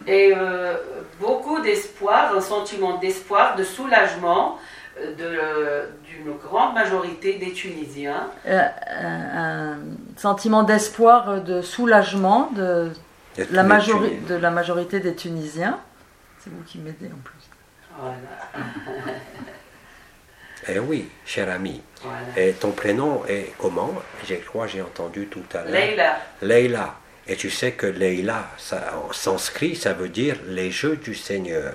Et 0.07 0.33
euh, 0.35 0.73
beaucoup 1.21 1.59
d'espoir, 1.61 2.35
un 2.35 2.41
sentiment 2.41 2.97
d'espoir, 2.97 3.55
de 3.55 3.63
soulagement 3.63 4.57
de- 4.99 5.87
d'une 6.23 6.37
grande 6.37 6.73
majorité 6.73 7.33
des 7.37 7.51
Tunisiens. 7.53 8.27
Euh, 8.47 8.61
un, 8.99 9.71
un 9.73 9.77
sentiment 10.17 10.63
d'espoir, 10.63 11.29
euh, 11.29 11.39
de 11.39 11.61
soulagement 11.61 12.51
de 12.55 12.91
la, 13.37 13.63
les 13.63 13.69
majori- 13.69 14.09
Tunisiens. 14.09 14.27
de 14.29 14.35
la 14.35 14.51
majorité 14.51 14.99
des 14.99 15.15
Tunisiens. 15.15 15.79
C'est 16.39 16.49
vous 16.51 16.63
qui 16.65 16.79
m'aidez 16.79 17.07
en 17.07 17.21
plus. 17.23 17.49
Voilà, 17.99 18.15
Eh 20.67 20.79
oui, 20.79 21.09
cher 21.25 21.49
ami. 21.51 21.81
voilà. 22.01 22.19
Et 22.37 22.53
ton 22.53 22.71
prénom 22.71 23.23
est 23.27 23.53
comment? 23.59 23.93
Je 24.27 24.35
crois 24.35 24.65
j'ai 24.67 24.81
entendu 24.81 25.27
tout 25.27 25.43
à 25.53 25.63
l'heure. 25.63 25.71
Leïla, 25.73 26.17
Leïla. 26.41 26.95
Et 27.27 27.35
tu 27.35 27.49
sais 27.49 27.73
que 27.73 27.85
Leïla, 27.85 28.45
ça, 28.57 28.93
en 29.07 29.11
sanskrit, 29.13 29.75
ça 29.75 29.93
veut 29.93 30.09
dire 30.09 30.37
les 30.47 30.71
jeux 30.71 30.95
du 30.97 31.15
Seigneur. 31.15 31.73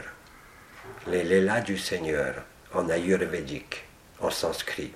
Les 1.06 1.22
Leila 1.22 1.60
du 1.62 1.76
Seigneur, 1.78 2.34
en 2.74 2.88
ayurvédique, 2.90 3.84
en 4.20 4.30
sanskrit. 4.30 4.92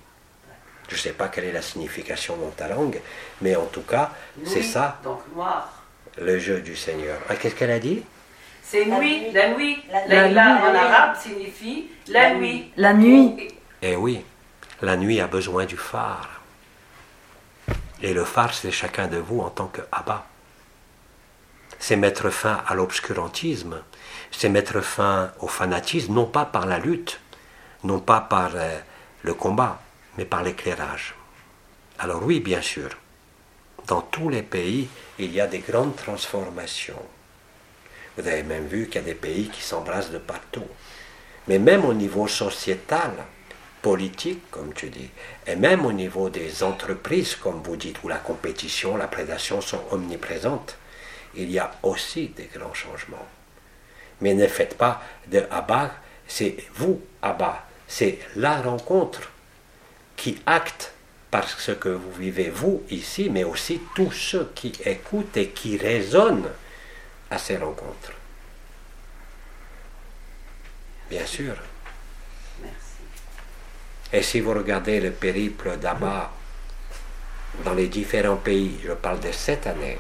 Je 0.89 0.95
ne 0.95 1.01
sais 1.01 1.13
pas 1.13 1.29
quelle 1.29 1.45
est 1.45 1.53
la 1.53 1.63
signification 1.63 2.37
dans 2.37 2.51
ta 2.51 2.69
langue, 2.69 3.01
mais 3.41 3.57
en 3.57 3.67
tout 3.67 3.83
cas, 3.83 4.11
c'est 4.45 4.63
ça, 4.63 4.99
donc 5.05 5.21
noir. 5.35 5.83
le 6.21 6.39
jeu 6.39 6.61
du 6.61 6.77
Seigneur. 6.77 7.19
Ah, 7.29 7.37
Qu'est-ce 7.37 7.55
qu'elle 7.55 7.71
a 7.71 7.79
dit? 7.79 8.03
C'est 8.65 8.85
La 8.85 8.99
nuit, 8.99 9.21
nuit. 9.23 9.33
la 9.33 9.55
nuit. 9.55 9.79
La 10.09 10.29
nuit. 10.29 10.39
en 10.39 10.75
arabe 10.75 11.17
signifie 11.21 11.89
la, 12.09 12.31
La 12.31 12.35
nuit. 12.35 12.73
La 12.77 12.93
nuit. 12.95 13.49
Eh 13.81 13.97
oui, 13.97 14.25
la 14.83 14.97
nuit 14.97 15.21
a 15.21 15.27
besoin 15.27 15.65
du 15.65 15.77
phare. 15.77 16.41
Et 18.03 18.13
le 18.13 18.25
phare, 18.25 18.53
c'est 18.53 18.71
chacun 18.71 19.07
de 19.07 19.17
vous 19.19 19.41
en 19.41 19.51
tant 19.51 19.67
que 19.69 19.81
Abba. 19.93 20.27
C'est 21.79 21.97
mettre 21.97 22.31
fin 22.31 22.63
à 22.67 22.75
l'obscurantisme, 22.75 23.81
c'est 24.31 24.49
mettre 24.49 24.81
fin 24.81 25.33
au 25.41 25.49
fanatisme, 25.49 26.13
non 26.15 26.27
pas 26.27 26.45
par 26.45 26.67
la 26.67 26.79
lutte, 26.79 27.19
non 27.85 27.99
pas 27.99 28.21
par 28.21 28.53
euh, 28.55 28.79
le 29.23 29.35
combat, 29.35 29.81
mais 30.19 30.25
par 30.25 30.43
l'éclairage. 30.43 31.15
Alors 31.99 32.23
oui, 32.25 32.41
bien 32.41 32.63
sûr, 32.63 32.91
dans 33.87 34.03
tous 34.03 34.29
les 34.29 34.43
pays, 34.43 34.89
il 35.19 35.33
y 35.33 35.41
a 35.41 35.47
des 35.47 35.61
grandes 35.61 35.97
transformations. 35.97 37.03
Vous 38.17 38.27
avez 38.27 38.43
même 38.43 38.67
vu 38.67 38.87
qu'il 38.87 38.97
y 38.97 39.05
a 39.05 39.07
des 39.07 39.15
pays 39.15 39.49
qui 39.49 39.63
s'embrassent 39.63 40.11
de 40.11 40.19
partout. 40.19 40.67
Mais 41.49 41.59
même 41.59 41.85
au 41.85 41.95
niveau 41.95 42.29
sociétal, 42.29 43.13
politique, 43.81 44.49
comme 44.51 44.73
tu 44.73 44.91
dis, 44.91 45.11
et 45.47 45.57
même 45.57 45.85
au 45.85 45.93
niveau 45.93 46.31
des 46.31 46.63
entreprises, 46.63 47.35
comme 47.35 47.63
vous 47.63 47.77
dites, 47.77 48.03
où 48.05 48.09
la 48.09 48.19
compétition, 48.19 48.97
la 48.97 49.09
prédation 49.09 49.61
sont 49.61 49.83
omniprésentes, 49.91 50.77
il 51.35 51.51
y 51.51 51.59
a 51.59 51.73
aussi 51.83 52.29
des 52.29 52.49
grands 52.55 52.75
changements. 52.75 53.27
Mais 54.21 54.35
ne 54.35 54.47
faites 54.47 54.79
pas 54.79 55.03
de 55.27 55.43
Abba, 55.51 55.91
c'est 56.29 56.57
vous, 56.75 57.01
Abba, 57.21 57.67
c'est 57.93 58.19
la 58.37 58.63
rencontre 58.63 59.31
qui 60.17 60.41
acte 60.47 60.93
parce 61.31 61.75
que 61.75 61.91
vous 61.91 62.13
vivez 62.13 62.49
vous 62.49 62.83
ici, 62.89 63.29
mais 63.29 63.45
aussi 63.45 63.83
tous 63.95 64.13
ceux 64.13 64.51
qui 64.55 64.73
écoutent 64.87 65.37
et 65.37 65.51
qui 65.51 65.77
résonnent 65.77 66.49
à 67.31 67.37
ces 67.37 67.59
rencontres. 67.59 68.13
Bien 71.11 71.27
sûr. 71.27 71.55
Merci. 72.63 73.03
Et 74.11 74.23
si 74.23 74.41
vous 74.41 74.55
regardez 74.55 74.99
le 74.99 75.11
périple 75.11 75.77
d'Abba 75.77 76.33
dans 77.63 77.75
les 77.75 77.89
différents 77.89 78.37
pays, 78.37 78.81
je 78.87 78.93
parle 78.93 79.21
de 79.21 79.33
cette 79.33 79.67
année, 79.67 79.99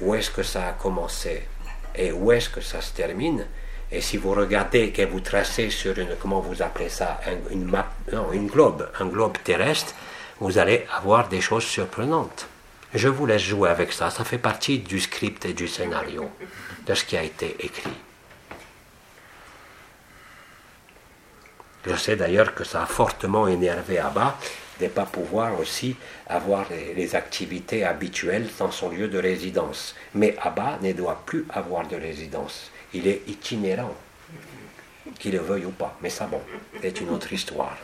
où 0.00 0.14
est-ce 0.14 0.30
que 0.30 0.42
ça 0.42 0.68
a 0.68 0.72
commencé 0.72 1.46
et 1.94 2.10
où 2.10 2.32
est-ce 2.32 2.48
que 2.48 2.62
ça 2.62 2.80
se 2.80 2.94
termine, 2.94 3.46
et 3.94 4.00
si 4.00 4.16
vous 4.16 4.32
regardez 4.32 4.90
que 4.90 5.02
vous 5.02 5.20
tracez 5.20 5.70
sur 5.70 5.96
une, 5.98 6.16
comment 6.20 6.40
vous 6.40 6.62
appelez 6.62 6.88
ça, 6.88 7.20
un- 7.26 7.52
une 7.52 7.64
map, 7.64 7.86
non, 8.12 8.32
une 8.32 8.48
globe, 8.48 8.90
un 8.98 9.06
globe 9.06 9.36
terrestre, 9.44 9.94
vous 10.40 10.58
allez 10.58 10.84
avoir 10.96 11.28
des 11.28 11.40
choses 11.40 11.64
surprenantes. 11.64 12.46
Je 12.92 13.08
vous 13.08 13.26
laisse 13.26 13.42
jouer 13.42 13.70
avec 13.70 13.92
ça, 13.92 14.10
ça 14.10 14.24
fait 14.24 14.38
partie 14.38 14.80
du 14.80 14.98
script 15.00 15.44
et 15.46 15.52
du 15.52 15.68
scénario, 15.68 16.28
de 16.86 16.94
ce 16.94 17.04
qui 17.04 17.16
a 17.16 17.22
été 17.22 17.56
écrit. 17.60 17.90
Je 21.86 21.94
sais 21.96 22.16
d'ailleurs 22.16 22.54
que 22.54 22.64
ça 22.64 22.82
a 22.82 22.86
fortement 22.86 23.46
énervé 23.46 23.98
Abba 23.98 24.36
de 24.80 24.84
ne 24.86 24.90
pas 24.90 25.04
pouvoir 25.04 25.58
aussi 25.60 25.94
avoir 26.26 26.66
les, 26.70 26.94
les 26.94 27.14
activités 27.14 27.84
habituelles 27.84 28.48
dans 28.58 28.70
son 28.72 28.88
lieu 28.88 29.06
de 29.06 29.18
résidence. 29.18 29.94
Mais 30.14 30.34
Abba 30.40 30.78
ne 30.82 30.92
doit 30.92 31.22
plus 31.26 31.46
avoir 31.50 31.86
de 31.86 31.94
résidence. 31.96 32.70
Il 32.94 33.06
est 33.08 33.22
itinérant, 33.26 33.94
qu'il 35.18 35.32
le 35.32 35.40
veuille 35.40 35.64
ou 35.64 35.70
pas. 35.70 35.96
Mais 36.00 36.10
ça, 36.10 36.26
bon, 36.26 36.40
c'est 36.80 37.00
une 37.00 37.10
autre 37.10 37.32
histoire. 37.32 37.76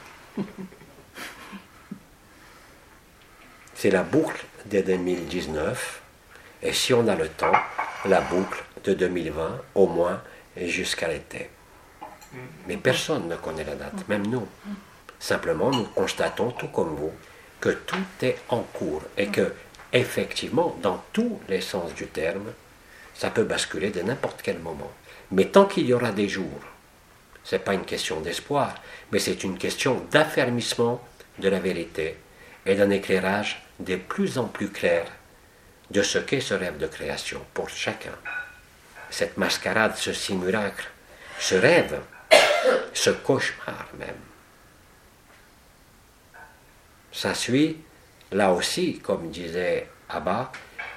C'est 3.74 3.90
la 3.90 4.02
boucle 4.02 4.44
de 4.66 4.80
2019, 4.80 6.02
et 6.62 6.72
si 6.72 6.92
on 6.92 7.08
a 7.08 7.16
le 7.16 7.28
temps, 7.28 7.52
la 8.04 8.20
boucle 8.20 8.62
de 8.84 8.94
2020, 8.94 9.62
au 9.74 9.86
moins 9.86 10.22
jusqu'à 10.56 11.08
l'été. 11.08 11.50
Mais 12.66 12.76
personne 12.76 13.28
ne 13.28 13.36
connaît 13.36 13.64
la 13.64 13.74
date, 13.74 14.06
même 14.08 14.26
nous. 14.26 14.46
Simplement, 15.18 15.70
nous 15.70 15.84
constatons, 15.84 16.50
tout 16.52 16.68
comme 16.68 16.94
vous, 16.94 17.12
que 17.60 17.70
tout 17.70 17.96
est 18.22 18.38
en 18.48 18.60
cours 18.60 19.02
et 19.16 19.26
que, 19.26 19.52
effectivement, 19.92 20.76
dans 20.82 21.02
tous 21.12 21.40
les 21.48 21.60
sens 21.60 21.94
du 21.94 22.06
terme, 22.06 22.52
ça 23.14 23.30
peut 23.30 23.44
basculer 23.44 23.90
de 23.90 24.00
n'importe 24.02 24.40
quel 24.42 24.58
moment. 24.58 24.90
Mais 25.30 25.46
tant 25.46 25.66
qu'il 25.66 25.86
y 25.86 25.92
aura 25.92 26.12
des 26.12 26.28
jours, 26.28 26.60
ce 27.44 27.54
n'est 27.54 27.62
pas 27.62 27.74
une 27.74 27.84
question 27.84 28.20
d'espoir, 28.20 28.74
mais 29.12 29.18
c'est 29.18 29.44
une 29.44 29.58
question 29.58 30.04
d'affermissement 30.10 31.02
de 31.38 31.48
la 31.48 31.60
vérité 31.60 32.16
et 32.66 32.74
d'un 32.74 32.90
éclairage 32.90 33.62
de 33.78 33.96
plus 33.96 34.38
en 34.38 34.44
plus 34.44 34.70
clair 34.70 35.06
de 35.90 36.02
ce 36.02 36.18
qu'est 36.18 36.40
ce 36.40 36.54
rêve 36.54 36.78
de 36.78 36.86
création 36.86 37.40
pour 37.54 37.68
chacun. 37.68 38.14
Cette 39.10 39.36
mascarade, 39.36 39.96
ce 39.96 40.12
simulacre, 40.12 40.86
ce 41.38 41.54
rêve, 41.54 42.00
ce 42.94 43.10
cauchemar 43.10 43.88
même. 43.98 44.14
Ça 47.12 47.34
suit, 47.34 47.78
là 48.30 48.52
aussi, 48.52 48.98
comme 49.00 49.30
disait 49.30 49.88
Abba, 50.08 50.52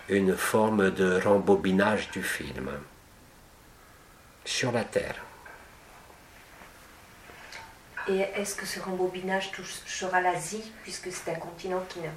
une 0.10 0.36
forme 0.36 0.92
de 0.92 1.20
rembobinage 1.24 2.12
du 2.12 2.22
film 2.22 2.70
sur 4.46 4.72
la 4.72 4.84
Terre. 4.84 5.16
Et 8.10 8.20
est-ce 8.36 8.56
que 8.56 8.66
ce 8.66 8.80
rembobinage 8.80 9.52
touchera 9.52 10.20
l'Asie, 10.20 10.72
puisque 10.84 11.10
c'est 11.12 11.32
un 11.32 11.36
continent 11.36 11.82
qui 11.88 12.00
n'a- 12.00 12.10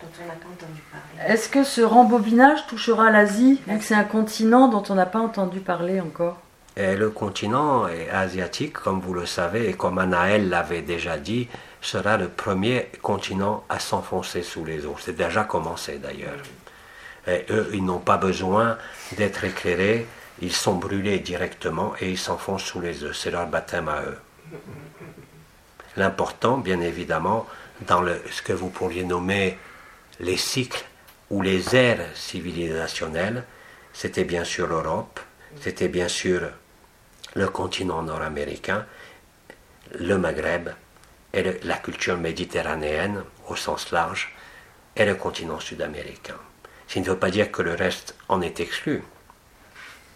dont 0.00 0.08
on 0.22 0.26
n'a 0.26 0.34
pas 0.34 0.46
entendu 0.46 0.80
parler? 0.92 1.32
Est-ce 1.32 1.48
que 1.48 1.64
ce 1.64 1.80
rembobinage 1.80 2.66
touchera 2.68 3.10
l'Asie, 3.10 3.60
vu 3.66 3.78
que 3.78 3.84
c'est 3.84 3.94
un 3.96 4.04
continent 4.04 4.68
dont 4.68 4.84
on 4.88 4.94
n'a 4.94 5.06
pas 5.06 5.18
entendu 5.18 5.58
parler 5.60 6.00
encore? 6.00 6.38
Et 6.76 6.94
le 6.96 7.10
continent 7.10 7.88
est 7.88 8.08
asiatique, 8.10 8.74
comme 8.74 9.00
vous 9.00 9.14
le 9.14 9.26
savez, 9.26 9.68
et 9.70 9.74
comme 9.74 9.98
Anaël 9.98 10.48
l'avait 10.48 10.82
déjà 10.82 11.18
dit, 11.18 11.48
sera 11.80 12.16
le 12.16 12.28
premier 12.28 12.88
continent 13.02 13.64
à 13.68 13.78
s'enfoncer 13.78 14.42
sous 14.42 14.64
les 14.64 14.86
eaux. 14.86 14.96
C'est 15.00 15.16
déjà 15.16 15.44
commencé 15.44 15.98
d'ailleurs. 15.98 16.42
Et 17.26 17.44
eux, 17.50 17.70
ils 17.72 17.84
n'ont 17.84 17.98
pas 17.98 18.16
besoin 18.18 18.78
d'être 19.16 19.44
éclairés, 19.44 20.06
ils 20.40 20.52
sont 20.52 20.74
brûlés 20.74 21.20
directement 21.20 21.94
et 22.00 22.10
ils 22.10 22.18
s'enfoncent 22.18 22.64
sous 22.64 22.80
les 22.80 23.04
œufs. 23.04 23.16
C'est 23.16 23.30
leur 23.30 23.46
baptême 23.46 23.88
à 23.88 24.02
eux. 24.02 24.18
L'important, 25.96 26.58
bien 26.58 26.80
évidemment, 26.80 27.46
dans 27.86 28.04
ce 28.30 28.42
que 28.42 28.52
vous 28.52 28.68
pourriez 28.68 29.04
nommer 29.04 29.58
les 30.20 30.36
cycles 30.36 30.84
ou 31.30 31.40
les 31.42 31.74
ères 31.76 32.06
civilisationnelles, 32.14 33.44
c'était 33.92 34.24
bien 34.24 34.44
sûr 34.44 34.66
l'Europe, 34.66 35.20
c'était 35.60 35.88
bien 35.88 36.08
sûr 36.08 36.50
le 37.34 37.48
continent 37.48 38.02
nord-américain, 38.02 38.86
le 39.98 40.18
Maghreb 40.18 40.70
et 41.32 41.42
la 41.62 41.76
culture 41.76 42.16
méditerranéenne 42.16 43.22
au 43.48 43.56
sens 43.56 43.90
large 43.92 44.34
et 44.96 45.04
le 45.04 45.14
continent 45.14 45.60
sud-américain. 45.60 46.36
Ce 46.86 46.98
ne 46.98 47.04
veut 47.04 47.16
pas 47.16 47.30
dire 47.30 47.50
que 47.50 47.62
le 47.62 47.74
reste 47.74 48.14
en 48.28 48.40
est 48.40 48.60
exclu, 48.60 49.02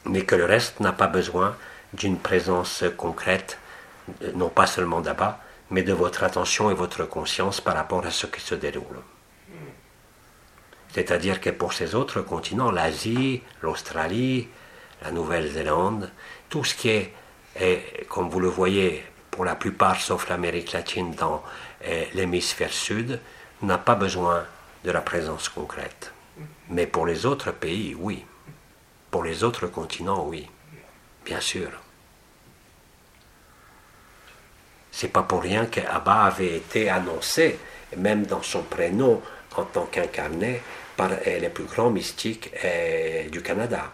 mais 0.04 0.22
que 0.22 0.34
le 0.34 0.44
reste 0.44 0.80
n'a 0.80 0.92
pas 0.92 1.06
besoin 1.06 1.56
d'une 1.92 2.18
présence 2.18 2.84
concrète, 2.96 3.58
non 4.34 4.48
pas 4.48 4.66
seulement 4.66 5.00
d'abord, 5.00 5.34
mais 5.70 5.82
de 5.82 5.92
votre 5.92 6.24
attention 6.24 6.70
et 6.70 6.74
votre 6.74 7.04
conscience 7.04 7.60
par 7.60 7.74
rapport 7.74 8.04
à 8.04 8.10
ce 8.10 8.26
qui 8.26 8.40
se 8.40 8.54
déroule. 8.54 9.00
C'est-à-dire 10.92 11.40
que 11.40 11.50
pour 11.50 11.74
ces 11.74 11.94
autres 11.94 12.22
continents, 12.22 12.70
l'Asie, 12.70 13.42
l'Australie, 13.60 14.48
la 15.02 15.10
Nouvelle-Zélande, 15.10 16.10
tout 16.48 16.64
ce 16.64 16.74
qui 16.74 16.88
est, 16.88 17.12
comme 18.08 18.30
vous 18.30 18.40
le 18.40 18.48
voyez, 18.48 19.04
pour 19.30 19.44
la 19.44 19.54
plupart, 19.54 20.00
sauf 20.00 20.28
l'Amérique 20.28 20.72
latine, 20.72 21.14
dans 21.14 21.42
eh, 21.84 22.08
l'hémisphère 22.14 22.72
sud, 22.72 23.20
n'a 23.62 23.78
pas 23.78 23.94
besoin 23.94 24.44
de 24.84 24.90
la 24.90 25.00
présence 25.00 25.48
concrète. 25.48 26.12
Mais 26.70 26.86
pour 26.86 27.06
les 27.06 27.26
autres 27.26 27.52
pays, 27.52 27.94
oui. 27.98 28.24
Pour 29.10 29.24
les 29.24 29.44
autres 29.44 29.66
continents, 29.66 30.26
oui. 30.26 30.48
Bien 31.24 31.40
sûr. 31.40 31.70
C'est 34.90 35.08
pas 35.08 35.22
pour 35.22 35.42
rien 35.42 35.66
qu'Abba 35.66 36.24
avait 36.24 36.56
été 36.56 36.90
annoncé, 36.90 37.58
même 37.96 38.26
dans 38.26 38.42
son 38.42 38.62
prénom, 38.62 39.22
en 39.56 39.64
tant 39.64 39.86
qu'incarné, 39.86 40.62
par 40.96 41.10
eh, 41.24 41.38
les 41.38 41.48
plus 41.48 41.64
grands 41.64 41.90
mystiques 41.90 42.50
eh, 42.62 43.28
du 43.30 43.42
Canada. 43.42 43.92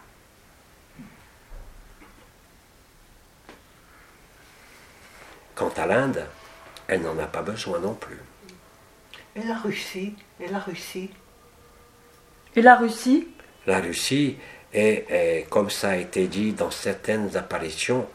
Quant 5.54 5.72
à 5.76 5.86
l'Inde, 5.86 6.26
elle 6.88 7.02
n'en 7.02 7.18
a 7.18 7.26
pas 7.26 7.42
besoin 7.42 7.78
non 7.78 7.94
plus. 7.94 8.20
Et 9.36 9.42
la 9.42 9.58
Russie? 9.58 10.14
Et 10.40 10.48
la 10.48 10.58
Russie? 10.58 11.10
Et 12.56 12.62
la 12.62 12.76
Russie? 12.76 13.28
La 13.66 13.80
Russie 13.80 14.36
est, 14.74 15.46
comme 15.48 15.70
ça 15.70 15.90
a 15.90 15.96
été 15.96 16.26
dit 16.26 16.52
dans 16.52 16.70
certaines 16.70 17.36
apparitions, 17.36 18.06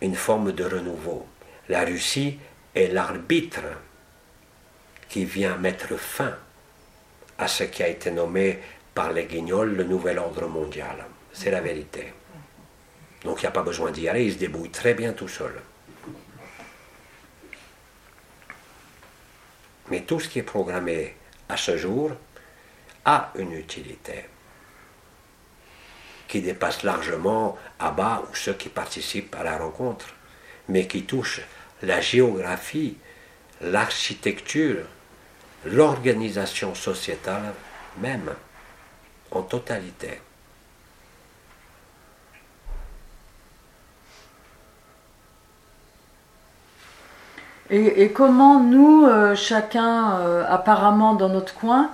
une 0.00 0.14
forme 0.14 0.52
de 0.52 0.64
renouveau. 0.64 1.26
La 1.68 1.84
Russie 1.84 2.38
est 2.74 2.88
l'arbitre 2.88 3.62
qui 5.08 5.24
vient 5.24 5.56
mettre 5.56 5.96
fin 5.98 6.34
à 7.38 7.48
ce 7.48 7.64
qui 7.64 7.82
a 7.82 7.88
été 7.88 8.10
nommé 8.10 8.58
par 8.94 9.12
les 9.12 9.26
guignols 9.26 9.74
le 9.74 9.84
nouvel 9.84 10.18
ordre 10.18 10.46
mondial. 10.48 11.06
C'est 11.32 11.50
la 11.50 11.60
vérité. 11.60 12.12
Donc 13.24 13.40
il 13.40 13.44
n'y 13.44 13.48
a 13.48 13.52
pas 13.52 13.62
besoin 13.62 13.90
d'y 13.90 14.08
aller, 14.08 14.24
il 14.24 14.32
se 14.32 14.38
débrouille 14.38 14.70
très 14.70 14.94
bien 14.94 15.12
tout 15.12 15.28
seul. 15.28 15.54
Mais 19.90 20.02
tout 20.02 20.20
ce 20.20 20.28
qui 20.28 20.40
est 20.40 20.42
programmé 20.42 21.16
à 21.48 21.56
ce 21.56 21.76
jour 21.76 22.12
a 23.04 23.32
une 23.36 23.52
utilité 23.52 24.24
qui 26.28 26.42
dépasse 26.42 26.82
largement 26.82 27.56
Abba 27.80 28.22
ou 28.30 28.36
ceux 28.36 28.52
qui 28.52 28.68
participent 28.68 29.34
à 29.34 29.42
la 29.42 29.58
rencontre, 29.58 30.06
mais 30.68 30.86
qui 30.86 31.04
touche 31.04 31.40
la 31.82 32.00
géographie, 32.00 32.96
l'architecture, 33.62 34.84
l'organisation 35.64 36.74
sociétale 36.74 37.54
même, 38.00 38.30
en 39.30 39.42
totalité. 39.42 40.20
Et, 47.70 48.12
comment 48.12 48.60
nous, 48.60 49.04
euh, 49.04 49.34
chacun, 49.34 50.20
euh, 50.20 50.44
apparemment 50.48 51.14
dans 51.14 51.28
notre 51.28 51.52
coin, 51.54 51.90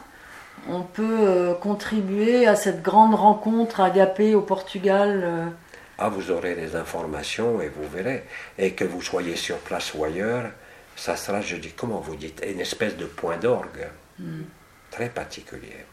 on 0.69 0.83
peut 0.83 1.19
euh, 1.21 1.55
contribuer 1.55 2.47
à 2.47 2.57
cette 2.57 2.83
grande 2.83 3.15
rencontre 3.15 3.81
agapée 3.81 4.35
au 4.35 4.41
Portugal 4.41 5.53
Ah, 5.99 6.09
vous 6.09 6.31
aurez 6.31 6.55
les 6.55 6.77
informations 6.77 7.61
et 7.61 7.69
vous 7.69 7.89
verrez. 7.89 8.25
Et 8.59 8.73
que 8.73 8.85
vous 8.85 9.03
soyez 9.03 9.37
sur 9.37 9.59
place 9.59 9.95
ou 9.95 10.05
ailleurs, 10.05 10.51
ça 10.97 11.17
sera, 11.17 11.41
je 11.41 11.57
dis, 11.57 11.73
comment 11.73 12.01
vous 12.01 12.17
dites, 12.17 12.43
une 12.47 12.61
espèce 12.61 12.97
de 12.97 13.07
point 13.07 13.37
d'orgue 13.37 13.89
hmm. 14.19 14.43
très 14.91 15.09
particulier. 15.09 15.85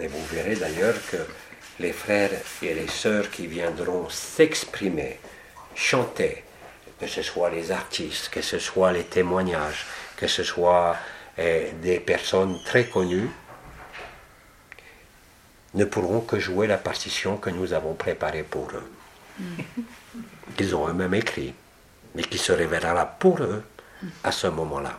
Et 0.00 0.08
vous 0.08 0.24
verrez 0.32 0.56
d'ailleurs 0.56 0.94
que 1.10 1.18
les 1.80 1.92
frères 1.92 2.30
et 2.62 2.74
les 2.74 2.88
sœurs 2.88 3.30
qui 3.30 3.46
viendront 3.46 4.08
s'exprimer, 4.08 5.18
chanter, 5.74 6.44
que 7.00 7.06
ce 7.06 7.22
soit 7.22 7.50
les 7.50 7.72
artistes, 7.72 8.28
que 8.28 8.42
ce 8.42 8.58
soit 8.58 8.92
les 8.92 9.04
témoignages, 9.04 9.86
que 10.16 10.26
ce 10.26 10.44
soit 10.44 10.96
eh, 11.38 11.72
des 11.82 11.98
personnes 11.98 12.58
très 12.64 12.84
connues, 12.86 13.30
ne 15.74 15.84
pourront 15.84 16.20
que 16.20 16.38
jouer 16.38 16.66
la 16.66 16.76
partition 16.76 17.36
que 17.38 17.50
nous 17.50 17.72
avons 17.72 17.94
préparée 17.94 18.42
pour 18.42 18.68
eux. 18.72 18.92
Qu'ils 20.56 20.76
ont 20.76 20.86
eux-mêmes 20.88 21.14
écrit, 21.14 21.54
mais 22.14 22.22
qui 22.22 22.38
se 22.38 22.52
révélera 22.52 23.06
pour 23.06 23.42
eux 23.42 23.64
à 24.22 24.32
ce 24.32 24.46
moment-là. 24.48 24.98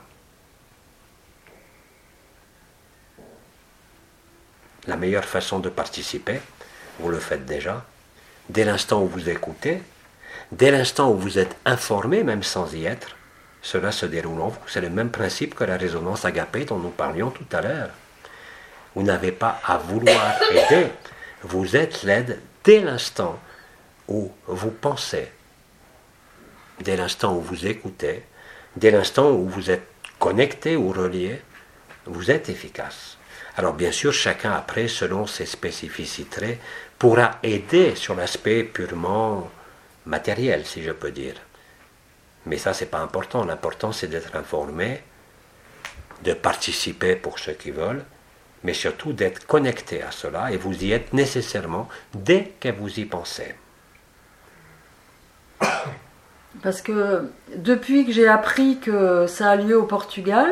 La 4.88 4.98
meilleure 4.98 5.26
façon 5.26 5.60
de 5.60 5.70
participer, 5.70 6.42
vous 7.04 7.10
le 7.10 7.20
faites 7.20 7.46
déjà, 7.46 7.86
dès 8.50 8.64
l'instant 8.64 9.04
où 9.04 9.08
vous 9.08 9.30
écoutez, 9.30 9.82
dès 10.54 10.72
l'instant 10.72 11.12
où 11.12 11.18
vous 11.18 11.38
êtes 11.38 11.58
informé, 11.66 12.24
même 12.24 12.44
sans 12.44 12.74
y 12.74 12.86
être, 12.86 13.18
cela 13.62 13.92
se 13.92 14.06
déroule 14.06 14.42
en 14.42 14.48
vous. 14.48 14.60
C'est 14.68 14.80
le 14.80 14.90
même 14.90 15.10
principe 15.10 15.54
que 15.54 15.66
la 15.66 15.76
résonance 15.76 16.24
agapée 16.24 16.64
dont 16.64 16.80
nous 16.80 16.90
parlions 16.90 17.30
tout 17.30 17.46
à 17.52 17.62
l'heure. 17.62 17.90
Vous 18.96 19.04
n'avez 19.04 19.34
pas 19.34 19.60
à 19.66 19.78
vouloir 19.78 20.42
aider, 20.52 20.88
vous 21.42 21.76
êtes 21.76 22.04
l'aide 22.04 22.40
dès 22.64 22.80
l'instant 22.80 23.38
où 24.08 24.32
vous 24.48 24.72
pensez, 24.72 25.30
dès 26.80 26.96
l'instant 26.96 27.36
où 27.36 27.42
vous 27.42 27.68
écoutez, 27.68 28.24
dès 28.78 28.92
l'instant 28.92 29.30
où 29.32 29.50
vous 29.50 29.72
êtes 29.72 29.88
connecté 30.20 30.78
ou 30.78 30.94
relié, 30.94 31.42
vous 32.06 32.32
êtes 32.32 32.48
efficace. 32.48 33.18
Alors 33.56 33.74
bien 33.74 33.92
sûr, 33.92 34.12
chacun 34.12 34.52
après, 34.52 34.88
selon 34.88 35.28
ses 35.28 35.46
spécificités, 35.46 36.60
pourra 37.04 37.32
aider 37.44 37.96
sur 37.96 38.16
l'aspect 38.16 38.64
purement 38.64 39.52
matériel, 40.06 40.66
si 40.66 40.82
je 40.82 40.92
peux 40.92 41.12
dire. 41.12 41.36
Mais 42.46 42.58
ça, 42.58 42.74
c'est 42.74 42.86
pas 42.86 43.00
important. 43.00 43.44
L'important, 43.44 43.92
c'est 43.92 44.08
d'être 44.08 44.38
informé, 44.38 45.02
de 46.24 46.32
participer 46.32 47.18
pour 47.18 47.40
ceux 47.40 47.52
qui 47.52 47.72
veulent, 47.72 48.06
mais 48.64 48.74
surtout 48.74 49.12
d'être 49.12 49.46
connecté 49.46 50.02
à 50.02 50.12
cela, 50.12 50.54
et 50.54 50.56
vous 50.56 50.82
y 50.82 50.94
êtes 50.94 51.12
nécessairement 51.12 51.90
dès 52.14 52.54
que 52.62 52.70
vous 52.70 52.98
y 52.98 53.04
pensez. 53.04 53.54
Parce 56.62 56.82
que 56.82 57.30
depuis 57.58 58.06
que 58.06 58.14
j'ai 58.14 58.30
appris 58.30 58.80
que 58.80 59.28
ça 59.28 59.50
a 59.50 59.56
lieu 59.58 59.78
au 59.78 59.84
Portugal, 59.84 60.50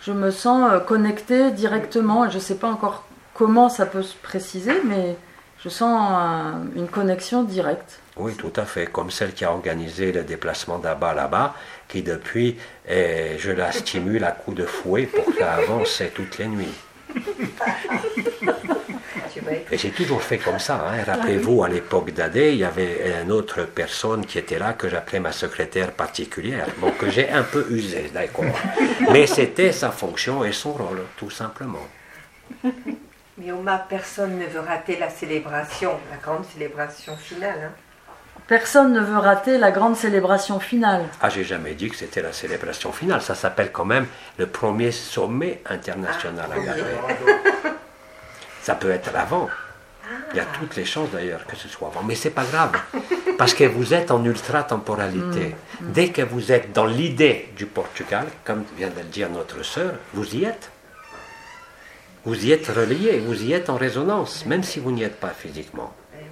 je 0.00 0.10
me 0.10 0.32
sens 0.32 0.68
euh, 0.68 0.80
connectée 0.80 1.52
directement. 1.52 2.28
Je 2.28 2.38
ne 2.38 2.42
sais 2.42 2.56
pas 2.56 2.72
encore 2.72 3.04
comment 3.34 3.68
ça 3.68 3.86
peut 3.86 4.02
se 4.02 4.16
préciser, 4.16 4.74
mais 4.84 5.16
je 5.64 5.68
sens 5.68 6.54
une 6.74 6.88
connexion 6.88 7.44
directe. 7.44 8.00
Oui, 8.16 8.34
tout 8.34 8.52
à 8.56 8.64
fait, 8.64 8.86
comme 8.86 9.10
celle 9.10 9.32
qui 9.32 9.44
a 9.44 9.52
organisé 9.52 10.12
le 10.12 10.22
déplacement 10.22 10.78
d'Abba 10.78 11.14
là-bas, 11.14 11.54
qui 11.88 12.02
depuis, 12.02 12.58
eh, 12.88 13.36
je 13.38 13.50
la 13.50 13.72
stimule 13.72 14.24
à 14.24 14.32
coups 14.32 14.56
de 14.58 14.66
fouet 14.66 15.06
pour 15.06 15.24
qu'elle 15.34 15.44
avance 15.44 16.02
toutes 16.14 16.38
les 16.38 16.46
nuits. 16.46 16.74
Et 19.70 19.78
j'ai 19.78 19.90
toujours 19.90 20.22
fait 20.22 20.38
comme 20.38 20.58
ça. 20.58 20.86
Hein. 20.86 21.04
Rappelez-vous, 21.06 21.64
à 21.64 21.68
l'époque 21.68 22.12
d'Adé, 22.12 22.50
il 22.52 22.58
y 22.58 22.64
avait 22.64 23.22
une 23.22 23.32
autre 23.32 23.62
personne 23.62 24.26
qui 24.26 24.38
était 24.38 24.58
là 24.58 24.74
que 24.74 24.88
j'appelais 24.88 25.20
ma 25.20 25.32
secrétaire 25.32 25.92
particulière, 25.92 26.66
bon, 26.78 26.90
que 26.90 27.08
j'ai 27.08 27.30
un 27.30 27.42
peu 27.42 27.66
usé, 27.70 28.10
d'accord. 28.12 28.44
Mais 29.10 29.26
c'était 29.26 29.72
sa 29.72 29.90
fonction 29.90 30.44
et 30.44 30.52
son 30.52 30.72
rôle, 30.72 31.02
tout 31.16 31.30
simplement. 31.30 31.86
Mais 33.38 33.50
Oma, 33.50 33.78
personne 33.88 34.38
ne 34.38 34.46
veut 34.46 34.60
rater 34.60 34.98
la 34.98 35.08
célébration, 35.08 35.92
la 36.10 36.18
grande 36.18 36.44
célébration 36.44 37.16
finale. 37.16 37.58
Hein. 37.66 37.72
Personne 38.46 38.92
ne 38.92 39.00
veut 39.00 39.18
rater 39.18 39.56
la 39.56 39.70
grande 39.70 39.96
célébration 39.96 40.60
finale. 40.60 41.04
Ah, 41.20 41.30
j'ai 41.30 41.44
jamais 41.44 41.74
dit 41.74 41.88
que 41.88 41.96
c'était 41.96 42.20
la 42.20 42.32
célébration 42.32 42.92
finale. 42.92 43.22
Ça 43.22 43.34
s'appelle 43.34 43.72
quand 43.72 43.84
même 43.84 44.06
le 44.36 44.46
premier 44.46 44.90
sommet 44.90 45.62
international 45.66 46.50
à 46.52 46.58
Gaspé. 46.58 46.82
Ça 48.62 48.74
peut 48.74 48.90
être 48.90 49.14
avant. 49.16 49.48
Il 50.32 50.36
y 50.36 50.40
a 50.40 50.44
toutes 50.44 50.76
les 50.76 50.84
chances 50.84 51.10
d'ailleurs 51.10 51.46
que 51.46 51.56
ce 51.56 51.68
soit 51.68 51.88
avant. 51.88 52.02
Mais 52.02 52.14
c'est 52.14 52.30
pas 52.30 52.44
grave. 52.44 52.72
Parce 53.38 53.54
que 53.54 53.64
vous 53.64 53.94
êtes 53.94 54.10
en 54.10 54.24
ultra-temporalité. 54.24 55.54
Dès 55.80 56.10
que 56.10 56.22
vous 56.22 56.52
êtes 56.52 56.72
dans 56.72 56.86
l'idée 56.86 57.48
du 57.56 57.66
Portugal, 57.66 58.26
comme 58.44 58.64
vient 58.76 58.90
de 58.90 58.98
le 58.98 59.04
dire 59.04 59.30
notre 59.30 59.62
sœur, 59.64 59.94
vous 60.14 60.34
y 60.34 60.44
êtes. 60.44 60.71
Vous 62.24 62.46
y 62.46 62.52
êtes 62.52 62.68
relié, 62.68 63.18
vous 63.18 63.42
y 63.42 63.52
êtes 63.52 63.68
en 63.68 63.76
résonance, 63.76 64.46
même 64.46 64.62
si 64.62 64.78
vous 64.78 64.92
n'y 64.92 65.02
êtes 65.02 65.18
pas 65.18 65.30
physiquement. 65.30 65.92
Eh. 66.14 66.24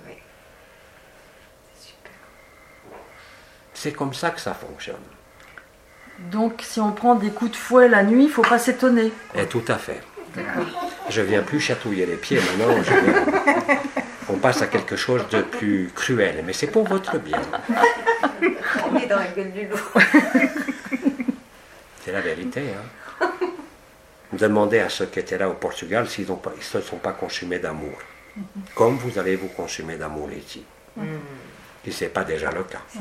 C'est 3.75 3.93
comme 3.93 4.15
ça 4.15 4.31
que 4.31 4.41
ça 4.41 4.55
fonctionne. 4.55 4.97
Donc 6.31 6.61
si 6.63 6.81
on 6.81 6.93
prend 6.93 7.15
des 7.15 7.31
coups 7.31 7.53
de 7.53 7.57
fouet 7.57 7.89
la 7.89 8.03
nuit, 8.05 8.25
il 8.25 8.31
faut 8.31 8.43
pas 8.43 8.59
s'étonner. 8.59 9.11
Et 9.35 9.47
tout 9.47 9.65
à 9.69 9.77
fait. 9.77 10.01
Je 11.09 11.23
viens 11.23 11.43
plus 11.43 11.59
chatouiller 11.61 12.07
les 12.07 12.17
pieds 12.17 12.39
maintenant. 12.41 12.83
je 12.83 12.93
viens- 12.93 13.79
On 14.29 14.35
passe 14.35 14.63
à 14.63 14.67
quelque 14.69 14.95
chose 14.97 15.27
de 15.31 15.41
plus 15.43 15.91
cruel, 15.95 16.45
mais 16.47 16.53
c'est 16.53 16.69
pour 16.69 16.87
votre 16.87 17.19
bien. 17.19 17.41
On 18.89 18.97
est 18.97 19.07
dans 19.07 19.19
la 19.19 19.27
gueule 19.29 19.51
du 19.51 19.67
loup. 19.67 19.81
C'est 22.05 22.13
la 22.13 22.21
vérité. 22.21 22.61
Hein. 22.61 22.85
Demandez 24.41 24.79
à 24.81 24.89
ceux 24.89 25.07
qui 25.07 25.19
étaient 25.19 25.37
là 25.37 25.51
au 25.51 25.55
Portugal 25.55 26.09
s'ils 26.09 26.27
ne 26.27 26.63
se 26.63 26.81
sont 26.81 26.97
pas 26.97 27.13
consumés 27.13 27.59
d'amour. 27.59 27.99
Comme 28.75 28.97
vous 28.97 29.19
allez 29.19 29.37
vous 29.37 29.49
consumer 29.49 29.97
d'amour 29.97 30.31
ici. 30.33 30.65
Si 31.85 31.93
ce 31.93 32.05
n'est 32.05 32.11
pas 32.11 32.25
déjà 32.25 32.51
le 32.51 32.65
cas. 32.65 32.81
Le 32.95 33.01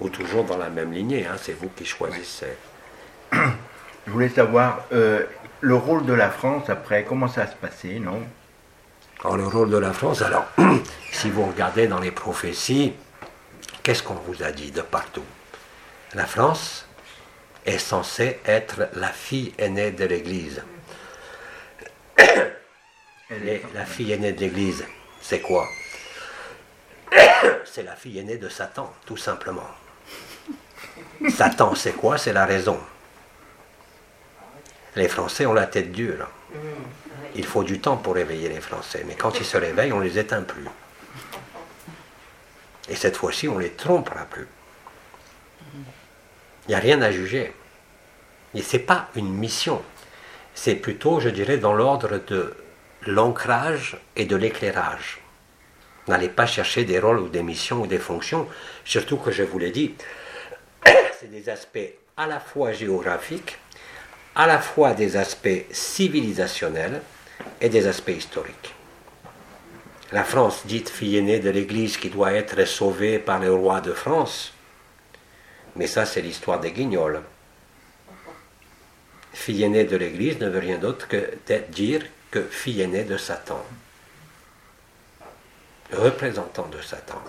Ou 0.00 0.08
toujours 0.08 0.44
dans 0.44 0.56
la 0.56 0.70
même 0.70 0.92
lignée, 0.92 1.26
hein, 1.26 1.36
c'est 1.40 1.54
vous 1.54 1.70
qui 1.70 1.84
choisissez. 1.84 2.56
Je 3.32 4.12
voulais 4.12 4.28
savoir 4.28 4.84
euh, 4.92 5.24
le 5.60 5.74
rôle 5.74 6.06
de 6.06 6.12
la 6.12 6.30
France 6.30 6.70
après, 6.70 7.04
comment 7.04 7.28
ça 7.28 7.46
se 7.46 7.56
passait, 7.56 7.98
non? 7.98 8.22
Alors, 9.24 9.36
le 9.36 9.46
rôle 9.46 9.70
de 9.70 9.78
la 9.78 9.92
France, 9.92 10.22
alors, 10.22 10.46
si 11.12 11.30
vous 11.30 11.44
regardez 11.46 11.88
dans 11.88 11.98
les 11.98 12.12
prophéties, 12.12 12.94
qu'est-ce 13.82 14.02
qu'on 14.02 14.14
vous 14.14 14.42
a 14.42 14.52
dit 14.52 14.70
de 14.70 14.82
partout? 14.82 15.24
La 16.14 16.26
France 16.26 16.86
est 17.66 17.78
censée 17.78 18.40
être 18.44 18.88
la 18.94 19.08
fille 19.08 19.52
aînée 19.58 19.90
de 19.90 20.04
l'Église. 20.04 20.62
La 23.74 23.84
fille 23.84 24.12
aînée 24.12 24.32
de 24.32 24.40
l'Église, 24.40 24.86
c'est 25.20 25.40
quoi? 25.40 25.68
C'est 27.66 27.82
la 27.82 27.94
fille 27.94 28.18
aînée 28.18 28.38
de 28.38 28.48
Satan, 28.48 28.90
tout 29.04 29.18
simplement. 29.18 29.68
Satan, 31.28 31.74
c'est 31.74 31.92
quoi? 31.92 32.16
C'est 32.16 32.32
la 32.32 32.46
raison. 32.46 32.80
Les 34.96 35.08
Français 35.08 35.46
ont 35.46 35.52
la 35.52 35.66
tête 35.66 35.92
dure. 35.92 36.26
Il 37.34 37.44
faut 37.44 37.62
du 37.62 37.80
temps 37.80 37.96
pour 37.96 38.14
réveiller 38.14 38.48
les 38.48 38.60
Français, 38.60 39.04
mais 39.06 39.14
quand 39.14 39.38
ils 39.38 39.44
se 39.44 39.56
réveillent, 39.56 39.92
on 39.92 39.98
ne 39.98 40.04
les 40.04 40.18
éteint 40.18 40.42
plus. 40.42 40.66
Et 42.88 42.94
cette 42.94 43.16
fois-ci, 43.16 43.48
on 43.48 43.58
les 43.58 43.70
trompera 43.70 44.24
plus. 44.24 44.48
Il 45.74 46.70
n'y 46.70 46.74
a 46.74 46.78
rien 46.78 47.00
à 47.02 47.10
juger. 47.10 47.52
Et 48.54 48.62
ce 48.62 48.76
n'est 48.76 48.82
pas 48.82 49.08
une 49.14 49.32
mission. 49.32 49.82
C'est 50.54 50.74
plutôt, 50.74 51.20
je 51.20 51.28
dirais, 51.28 51.58
dans 51.58 51.74
l'ordre 51.74 52.18
de 52.26 52.54
l'ancrage 53.06 53.96
et 54.16 54.24
de 54.24 54.36
l'éclairage. 54.36 55.20
N'allez 56.08 56.28
pas 56.28 56.46
chercher 56.46 56.84
des 56.84 56.98
rôles 56.98 57.20
ou 57.20 57.28
des 57.28 57.42
missions 57.42 57.82
ou 57.82 57.86
des 57.86 57.98
fonctions, 57.98 58.48
surtout 58.84 59.18
que 59.18 59.30
je 59.30 59.42
vous 59.42 59.58
l'ai 59.58 59.70
dit, 59.70 59.94
c'est 61.20 61.30
des 61.30 61.48
aspects 61.48 61.94
à 62.16 62.26
la 62.26 62.40
fois 62.40 62.72
géographiques, 62.72 63.58
à 64.34 64.46
la 64.46 64.58
fois 64.58 64.94
des 64.94 65.16
aspects 65.16 65.64
civilisationnels 65.70 67.02
et 67.60 67.68
des 67.68 67.86
aspects 67.86 68.08
historiques. 68.16 68.74
La 70.10 70.24
France, 70.24 70.66
dite 70.66 70.88
fille 70.88 71.18
aînée 71.18 71.38
de 71.38 71.50
l'Église 71.50 71.98
qui 71.98 72.08
doit 72.08 72.32
être 72.32 72.64
sauvée 72.64 73.18
par 73.18 73.40
le 73.40 73.52
roi 73.52 73.82
de 73.82 73.92
France, 73.92 74.54
mais 75.76 75.86
ça 75.86 76.06
c'est 76.06 76.22
l'histoire 76.22 76.60
des 76.60 76.72
guignols. 76.72 77.22
Fille 79.34 79.62
aînée 79.62 79.84
de 79.84 79.96
l'Église 79.96 80.40
ne 80.40 80.48
veut 80.48 80.60
rien 80.60 80.78
d'autre 80.78 81.08
que 81.08 81.34
dire 81.70 82.02
que 82.30 82.42
fille 82.42 82.80
aînée 82.80 83.04
de 83.04 83.18
Satan. 83.18 83.62
Représentant 85.92 86.68
de 86.68 86.80
Satan. 86.80 87.22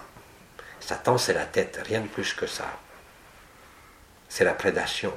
Satan 0.79 1.17
c'est 1.17 1.33
la 1.33 1.45
tête, 1.45 1.81
rien 1.85 1.99
de 1.99 2.07
plus 2.07 2.33
que 2.33 2.47
ça. 2.47 2.79
C'est 4.29 4.45
la 4.45 4.53
prédation. 4.53 5.13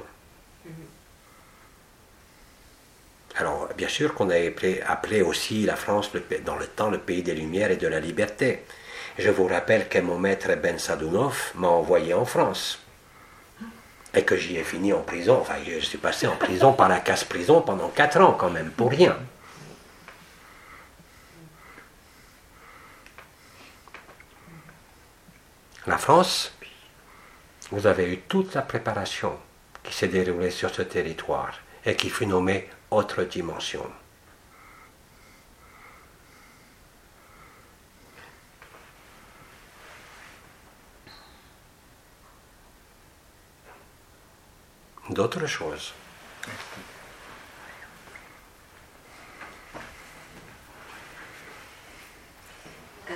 Alors, 3.35 3.69
bien 3.75 3.87
sûr 3.87 4.13
qu'on 4.13 4.29
a 4.29 4.35
appelé, 4.87 5.21
aussi 5.21 5.65
la 5.65 5.75
France 5.75 6.11
dans 6.45 6.55
le 6.55 6.67
temps 6.67 6.91
le 6.91 6.99
pays 6.99 7.23
des 7.23 7.33
Lumières 7.33 7.71
et 7.71 7.77
de 7.77 7.87
la 7.87 7.99
liberté. 7.99 8.63
Je 9.17 9.29
vous 9.29 9.47
rappelle 9.47 9.89
que 9.89 9.99
mon 9.99 10.19
maître 10.19 10.53
Ben 10.55 10.77
Sadounov 10.77 11.51
m'a 11.55 11.67
envoyé 11.67 12.13
en 12.13 12.25
France. 12.25 12.79
Et 14.13 14.23
que 14.23 14.37
j'y 14.37 14.57
ai 14.57 14.63
fini 14.63 14.93
en 14.93 15.01
prison. 15.01 15.39
Enfin, 15.41 15.55
je 15.67 15.79
suis 15.79 15.97
passé 15.97 16.27
en 16.27 16.35
prison 16.35 16.73
par 16.73 16.87
la 16.89 16.99
casse-prison 16.99 17.61
pendant 17.61 17.89
quatre 17.89 18.21
ans 18.21 18.33
quand 18.33 18.51
même, 18.51 18.69
pour 18.69 18.91
rien. 18.91 19.17
La 25.87 25.97
France, 25.97 26.53
vous 27.71 27.87
avez 27.87 28.13
eu 28.13 28.19
toute 28.19 28.53
la 28.53 28.61
préparation 28.61 29.37
qui 29.83 29.93
s'est 29.93 30.07
déroulée 30.07 30.51
sur 30.51 30.73
ce 30.73 30.83
territoire 30.83 31.59
et 31.85 31.95
qui 31.95 32.09
fut 32.09 32.27
nommée 32.27 32.69
autre 32.93 33.23
dimension. 33.23 33.85
D'autres 45.09 45.45
choses. 45.47 45.93
Euh, 53.09 53.13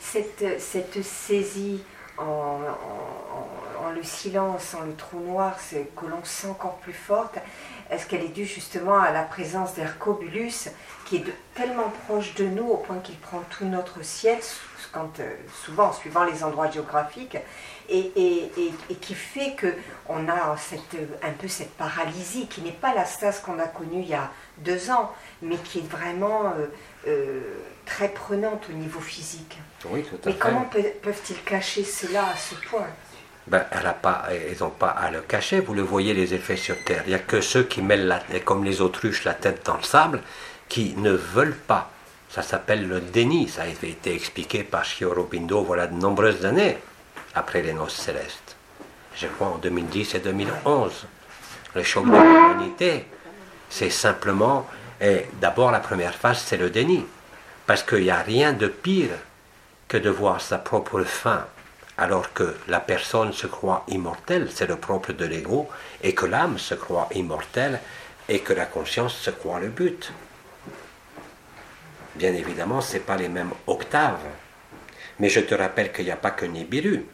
cette, 0.00 0.60
cette 0.60 1.02
saisie 1.02 1.82
en, 2.18 2.24
en- 2.24 3.31
le 3.94 4.02
silence, 4.02 4.74
en 4.74 4.84
le 4.84 4.94
trou 4.94 5.20
noir, 5.20 5.56
c'est- 5.60 5.88
que 5.96 6.06
l'on 6.06 6.24
sent 6.24 6.48
encore 6.48 6.76
plus 6.78 6.92
forte, 6.92 7.36
est-ce 7.90 8.06
qu'elle 8.06 8.22
est 8.24 8.28
due 8.28 8.46
justement 8.46 8.98
à 8.98 9.10
la 9.12 9.22
présence 9.22 9.74
d'Hercobulus, 9.74 10.68
qui 11.06 11.16
est 11.16 11.20
de- 11.20 11.32
tellement 11.54 11.92
proche 12.06 12.34
de 12.34 12.44
nous 12.44 12.64
au 12.66 12.78
point 12.78 12.98
qu'il 12.98 13.16
prend 13.18 13.40
tout 13.50 13.64
notre 13.66 14.02
ciel, 14.04 14.38
quand, 14.92 15.20
euh, 15.20 15.34
souvent 15.64 15.90
suivant 15.92 16.24
les 16.24 16.44
endroits 16.44 16.70
géographiques, 16.70 17.38
et, 17.88 17.98
et- 18.14 18.52
et- 18.58 18.74
et 18.90 18.94
qui 18.96 19.14
fait 19.14 19.52
que 19.54 19.74
on 20.08 20.28
a 20.28 20.54
cette, 20.58 20.96
un 21.22 21.30
peu 21.32 21.48
cette 21.48 21.72
paralysie, 21.76 22.46
qui 22.46 22.60
n'est 22.60 22.72
pas 22.72 22.94
la 22.94 23.06
stase 23.06 23.40
qu'on 23.40 23.58
a 23.58 23.66
connue 23.66 24.02
il 24.02 24.08
y 24.08 24.14
a 24.14 24.30
deux 24.58 24.90
ans, 24.90 25.10
mais 25.40 25.56
qui 25.56 25.78
est 25.78 25.88
vraiment 25.88 26.44
euh, 26.56 26.66
euh, 27.06 27.40
très 27.86 28.08
prenante 28.08 28.66
au 28.70 28.74
niveau 28.74 29.00
physique. 29.00 29.58
Oui, 29.86 30.02
tout 30.04 30.16
à 30.16 30.18
Mais 30.26 30.32
fait. 30.32 30.38
comment 30.38 30.66
peuvent-ils 31.02 31.42
cacher 31.42 31.84
cela 31.84 32.28
à 32.28 32.36
ce 32.36 32.54
point? 32.54 32.86
Ben, 33.46 33.64
ils 34.50 34.60
n'ont 34.60 34.70
pas 34.70 34.88
à 34.88 35.10
le 35.10 35.20
cacher. 35.20 35.60
Vous 35.60 35.74
le 35.74 35.82
voyez, 35.82 36.14
les 36.14 36.34
effets 36.34 36.56
sur 36.56 36.76
Terre. 36.84 37.02
Il 37.06 37.10
n'y 37.10 37.14
a 37.14 37.18
que 37.18 37.40
ceux 37.40 37.64
qui 37.64 37.82
mêlent, 37.82 38.20
comme 38.44 38.64
les 38.64 38.80
autruches, 38.80 39.24
la 39.24 39.34
tête 39.34 39.66
dans 39.66 39.76
le 39.76 39.82
sable, 39.82 40.20
qui 40.68 40.94
ne 40.96 41.10
veulent 41.10 41.56
pas. 41.56 41.90
Ça 42.30 42.42
s'appelle 42.42 42.88
le 42.88 43.00
déni. 43.00 43.48
Ça 43.48 43.62
a 43.62 43.66
été 43.66 44.14
expliqué 44.14 44.62
par 44.62 44.84
Chiorobindo 44.84 45.62
voilà 45.62 45.86
de 45.86 45.94
nombreuses 45.94 46.46
années 46.46 46.78
après 47.34 47.62
les 47.62 47.72
noces 47.72 47.96
célestes. 47.96 48.56
Je 49.16 49.26
crois 49.26 49.48
en 49.48 49.58
2010 49.58 50.14
et 50.14 50.20
2011. 50.20 51.06
Le 51.74 51.82
choc 51.82 52.06
de 52.06 52.10
l'humanité, 52.10 53.06
c'est 53.68 53.90
simplement, 53.90 54.68
et 55.00 55.26
d'abord 55.40 55.70
la 55.70 55.80
première 55.80 56.14
phase, 56.14 56.42
c'est 56.46 56.56
le 56.56 56.70
déni. 56.70 57.04
Parce 57.66 57.82
qu'il 57.82 58.02
n'y 58.02 58.10
a 58.10 58.22
rien 58.22 58.52
de 58.52 58.68
pire 58.68 59.16
que 59.88 59.96
de 59.96 60.10
voir 60.10 60.40
sa 60.40 60.58
propre 60.58 61.02
fin 61.02 61.46
alors 61.98 62.32
que 62.32 62.56
la 62.68 62.80
personne 62.80 63.32
se 63.32 63.46
croit 63.46 63.84
immortelle, 63.88 64.48
c'est 64.50 64.66
le 64.66 64.76
propre 64.76 65.12
de 65.12 65.24
l'ego, 65.26 65.68
et 66.02 66.14
que 66.14 66.26
l'âme 66.26 66.58
se 66.58 66.74
croit 66.74 67.08
immortelle, 67.14 67.80
et 68.28 68.40
que 68.40 68.52
la 68.52 68.66
conscience 68.66 69.14
se 69.14 69.30
croit 69.30 69.60
le 69.60 69.68
but. 69.68 70.12
Bien 72.14 72.32
évidemment, 72.34 72.80
ce 72.80 72.98
pas 72.98 73.16
les 73.16 73.28
mêmes 73.28 73.52
octaves. 73.66 74.24
Mais 75.18 75.28
je 75.28 75.40
te 75.40 75.54
rappelle 75.54 75.92
qu'il 75.92 76.04
n'y 76.04 76.10
a 76.10 76.16
pas 76.16 76.30
que 76.30 76.46
Nibiru. 76.46 77.04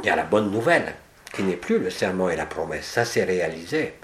Il 0.00 0.06
y 0.06 0.10
a 0.10 0.16
la 0.16 0.24
bonne 0.24 0.50
nouvelle, 0.50 0.94
qui 1.32 1.42
n'est 1.42 1.56
plus 1.56 1.78
le 1.78 1.90
serment 1.90 2.28
et 2.28 2.36
la 2.36 2.46
promesse. 2.46 2.86
Ça, 2.86 3.04
c'est 3.04 3.24
réalisé. 3.24 3.94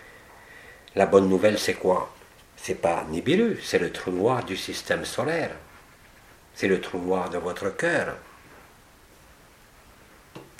La 0.94 1.06
bonne 1.06 1.28
nouvelle, 1.28 1.58
c'est 1.58 1.74
quoi? 1.74 2.12
C'est 2.56 2.74
pas 2.74 3.04
Nibiru, 3.08 3.58
c'est 3.62 3.78
le 3.78 3.92
trou 3.92 4.10
noir 4.10 4.44
du 4.44 4.56
système 4.56 5.04
solaire. 5.04 5.52
C'est 6.54 6.68
le 6.68 6.80
trou 6.80 6.98
noir 6.98 7.30
de 7.30 7.38
votre 7.38 7.70
cœur. 7.70 8.16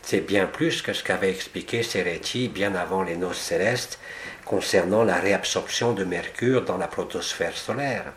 C'est 0.03 0.21
bien 0.21 0.47
plus 0.47 0.83
que 0.83 0.93
ce 0.93 1.05
qu'avait 1.05 1.31
expliqué 1.31 1.83
Sereti 1.83 2.49
bien 2.49 2.75
avant 2.75 3.03
les 3.03 3.17
noces 3.17 3.39
célestes 3.41 3.99
concernant 4.45 5.05
la 5.05 5.21
réabsorption 5.21 5.93
de 5.93 6.05
Mercure 6.05 6.65
dans 6.65 6.79
la 6.79 6.89
protosphère 6.89 7.57
solaire. 7.57 8.13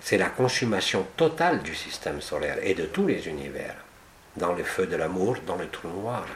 C'est 0.00 0.18
la 0.18 0.28
consommation 0.28 1.06
totale 1.16 1.62
du 1.62 1.74
système 1.74 2.20
solaire 2.20 2.58
et 2.62 2.74
de 2.74 2.84
tous 2.84 3.06
les 3.06 3.26
univers, 3.26 3.74
dans 4.36 4.52
le 4.52 4.62
feu 4.62 4.86
de 4.86 4.96
l'amour, 4.96 5.36
dans 5.46 5.56
le 5.56 5.68
trou 5.68 5.88
noir. 5.88 6.26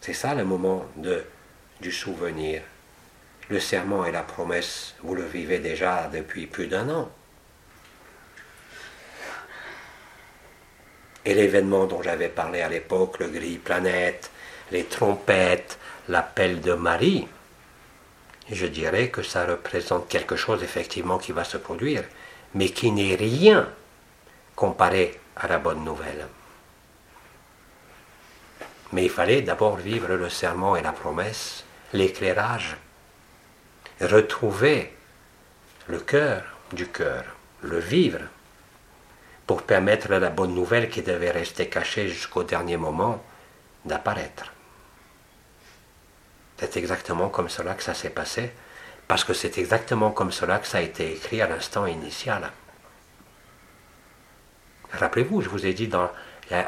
C'est 0.00 0.14
ça 0.14 0.34
le 0.34 0.44
moment 0.44 0.86
de, 0.96 1.24
du 1.80 1.92
souvenir. 1.92 2.62
Le 3.50 3.60
serment 3.60 4.04
et 4.06 4.12
la 4.12 4.22
promesse, 4.22 4.94
vous 5.02 5.14
le 5.14 5.24
vivez 5.24 5.58
déjà 5.58 6.08
depuis 6.12 6.46
plus 6.46 6.66
d'un 6.66 6.88
an. 6.88 7.10
Et 11.28 11.34
l'événement 11.34 11.84
dont 11.84 12.00
j'avais 12.00 12.30
parlé 12.30 12.62
à 12.62 12.70
l'époque, 12.70 13.18
le 13.18 13.28
gris 13.28 13.58
planète, 13.58 14.30
les 14.72 14.84
trompettes, 14.84 15.78
l'appel 16.08 16.62
de 16.62 16.72
Marie, 16.72 17.28
je 18.50 18.64
dirais 18.64 19.10
que 19.10 19.22
ça 19.22 19.44
représente 19.44 20.08
quelque 20.08 20.36
chose 20.36 20.62
effectivement 20.62 21.18
qui 21.18 21.32
va 21.32 21.44
se 21.44 21.58
produire, 21.58 22.02
mais 22.54 22.70
qui 22.70 22.90
n'est 22.90 23.14
rien 23.14 23.68
comparé 24.56 25.20
à 25.36 25.48
la 25.48 25.58
bonne 25.58 25.84
nouvelle. 25.84 26.26
Mais 28.92 29.04
il 29.04 29.10
fallait 29.10 29.42
d'abord 29.42 29.76
vivre 29.76 30.14
le 30.14 30.30
serment 30.30 30.76
et 30.76 30.82
la 30.82 30.92
promesse, 30.92 31.62
l'éclairage, 31.92 32.78
retrouver 34.00 34.94
le 35.88 35.98
cœur 35.98 36.42
du 36.72 36.86
cœur, 36.86 37.24
le 37.60 37.80
vivre, 37.80 38.20
pour 39.48 39.62
permettre 39.62 40.12
la 40.12 40.28
bonne 40.28 40.54
nouvelle 40.54 40.90
qui 40.90 41.00
devait 41.00 41.30
rester 41.30 41.70
cachée 41.70 42.08
jusqu'au 42.08 42.44
dernier 42.44 42.76
moment 42.76 43.24
d'apparaître. 43.86 44.52
C'est 46.58 46.76
exactement 46.76 47.30
comme 47.30 47.48
cela 47.48 47.72
que 47.72 47.82
ça 47.82 47.94
s'est 47.94 48.10
passé, 48.10 48.52
parce 49.08 49.24
que 49.24 49.32
c'est 49.32 49.56
exactement 49.56 50.10
comme 50.10 50.32
cela 50.32 50.58
que 50.58 50.66
ça 50.66 50.78
a 50.78 50.82
été 50.82 51.12
écrit 51.12 51.40
à 51.40 51.48
l'instant 51.48 51.86
initial. 51.86 52.50
Rappelez-vous, 54.92 55.40
je 55.40 55.48
vous 55.48 55.64
ai 55.64 55.72
dit 55.72 55.88
dans 55.88 56.10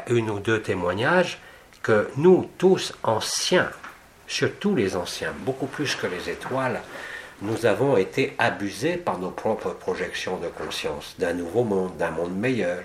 une 0.07 0.31
ou 0.31 0.39
deux 0.39 0.63
témoignages 0.63 1.37
que 1.83 2.09
nous 2.17 2.49
tous 2.57 2.93
anciens, 3.03 3.69
surtout 4.25 4.75
les 4.75 4.95
anciens, 4.95 5.33
beaucoup 5.41 5.67
plus 5.67 5.95
que 5.95 6.07
les 6.07 6.31
étoiles, 6.31 6.81
nous 7.41 7.65
avons 7.65 7.97
été 7.97 8.35
abusés 8.37 8.97
par 8.97 9.17
nos 9.17 9.31
propres 9.31 9.71
projections 9.71 10.37
de 10.37 10.47
conscience 10.47 11.15
d'un 11.17 11.33
nouveau 11.33 11.63
monde, 11.63 11.97
d'un 11.97 12.11
monde 12.11 12.37
meilleur. 12.37 12.83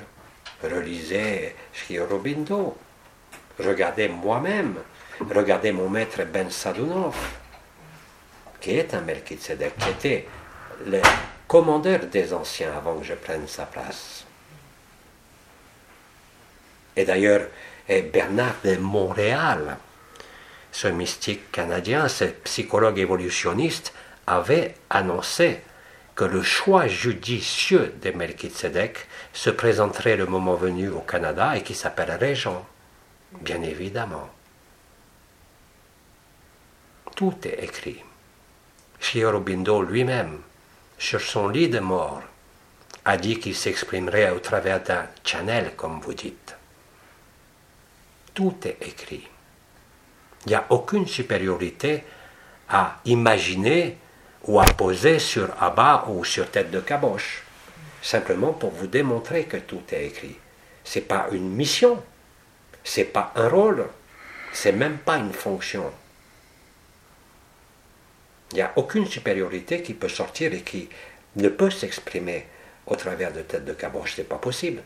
Relisez 0.62 1.54
Sri 1.74 1.98
Aurobindo, 1.98 2.76
regardez 3.58 4.08
moi-même, 4.08 4.76
regardez 5.20 5.72
mon 5.72 5.90
maître 5.90 6.24
Ben 6.24 6.50
Sadounov, 6.50 7.16
qui 8.60 8.70
est 8.70 8.94
un 8.94 9.02
Melchizedek, 9.02 9.76
qui 9.76 9.90
était 9.90 10.28
le 10.86 11.00
commandeur 11.46 12.06
des 12.06 12.32
anciens 12.32 12.72
avant 12.74 12.98
que 12.98 13.04
je 13.04 13.14
prenne 13.14 13.46
sa 13.46 13.66
place. 13.66 14.24
Et 16.96 17.04
d'ailleurs, 17.04 17.48
Bernard 17.86 18.56
de 18.64 18.76
Montréal, 18.76 19.76
ce 20.72 20.88
mystique 20.88 21.52
canadien, 21.52 22.08
ce 22.08 22.24
psychologue 22.24 22.98
évolutionniste, 22.98 23.92
avait 24.26 24.74
annoncé 24.90 25.60
que 26.14 26.24
le 26.24 26.42
choix 26.42 26.86
judicieux 26.86 27.94
de 28.02 28.10
Melchizedek 28.10 29.06
se 29.32 29.50
présenterait 29.50 30.16
le 30.16 30.26
moment 30.26 30.54
venu 30.54 30.88
au 30.88 31.00
Canada 31.00 31.56
et 31.56 31.62
qui 31.62 31.74
s'appellerait 31.74 32.34
Jean, 32.34 32.64
bien 33.40 33.62
évidemment. 33.62 34.30
Tout 37.14 37.36
est 37.44 37.62
écrit. 37.62 38.02
Aurobindo 39.22 39.82
lui-même, 39.82 40.40
sur 40.98 41.20
son 41.20 41.48
lit 41.48 41.68
de 41.68 41.78
mort, 41.78 42.22
a 43.04 43.16
dit 43.16 43.38
qu'il 43.38 43.54
s'exprimerait 43.54 44.30
au 44.30 44.40
travers 44.40 44.82
d'un 44.82 45.06
channel, 45.22 45.72
comme 45.76 46.00
vous 46.00 46.14
dites. 46.14 46.56
Tout 48.34 48.56
est 48.64 48.78
écrit. 48.80 49.28
Il 50.44 50.48
n'y 50.48 50.54
a 50.54 50.66
aucune 50.70 51.06
supériorité 51.06 52.04
à 52.68 52.96
imaginer 53.04 53.96
ou 54.46 54.60
à 54.60 54.64
poser 54.64 55.18
sur 55.18 55.50
abat 55.60 56.04
ou 56.08 56.24
sur 56.24 56.50
tête 56.50 56.70
de 56.70 56.80
caboche, 56.80 57.42
simplement 58.02 58.52
pour 58.52 58.70
vous 58.70 58.86
démontrer 58.86 59.44
que 59.44 59.56
tout 59.56 59.82
est 59.92 60.06
écrit. 60.06 60.36
Ce 60.84 60.98
n'est 60.98 61.04
pas 61.04 61.28
une 61.32 61.50
mission, 61.50 62.02
ce 62.84 63.00
n'est 63.00 63.06
pas 63.06 63.32
un 63.34 63.48
rôle, 63.48 63.86
c'est 64.52 64.72
même 64.72 64.98
pas 64.98 65.16
une 65.16 65.32
fonction. 65.32 65.90
Il 68.52 68.56
n'y 68.56 68.62
a 68.62 68.72
aucune 68.76 69.06
supériorité 69.06 69.82
qui 69.82 69.94
peut 69.94 70.08
sortir 70.08 70.52
et 70.52 70.62
qui 70.62 70.88
ne 71.34 71.48
peut 71.48 71.70
s'exprimer 71.70 72.46
au 72.86 72.94
travers 72.94 73.32
de 73.32 73.42
tête 73.42 73.64
de 73.64 73.72
caboche, 73.72 74.14
c'est 74.14 74.28
pas 74.28 74.38
possible. 74.38 74.82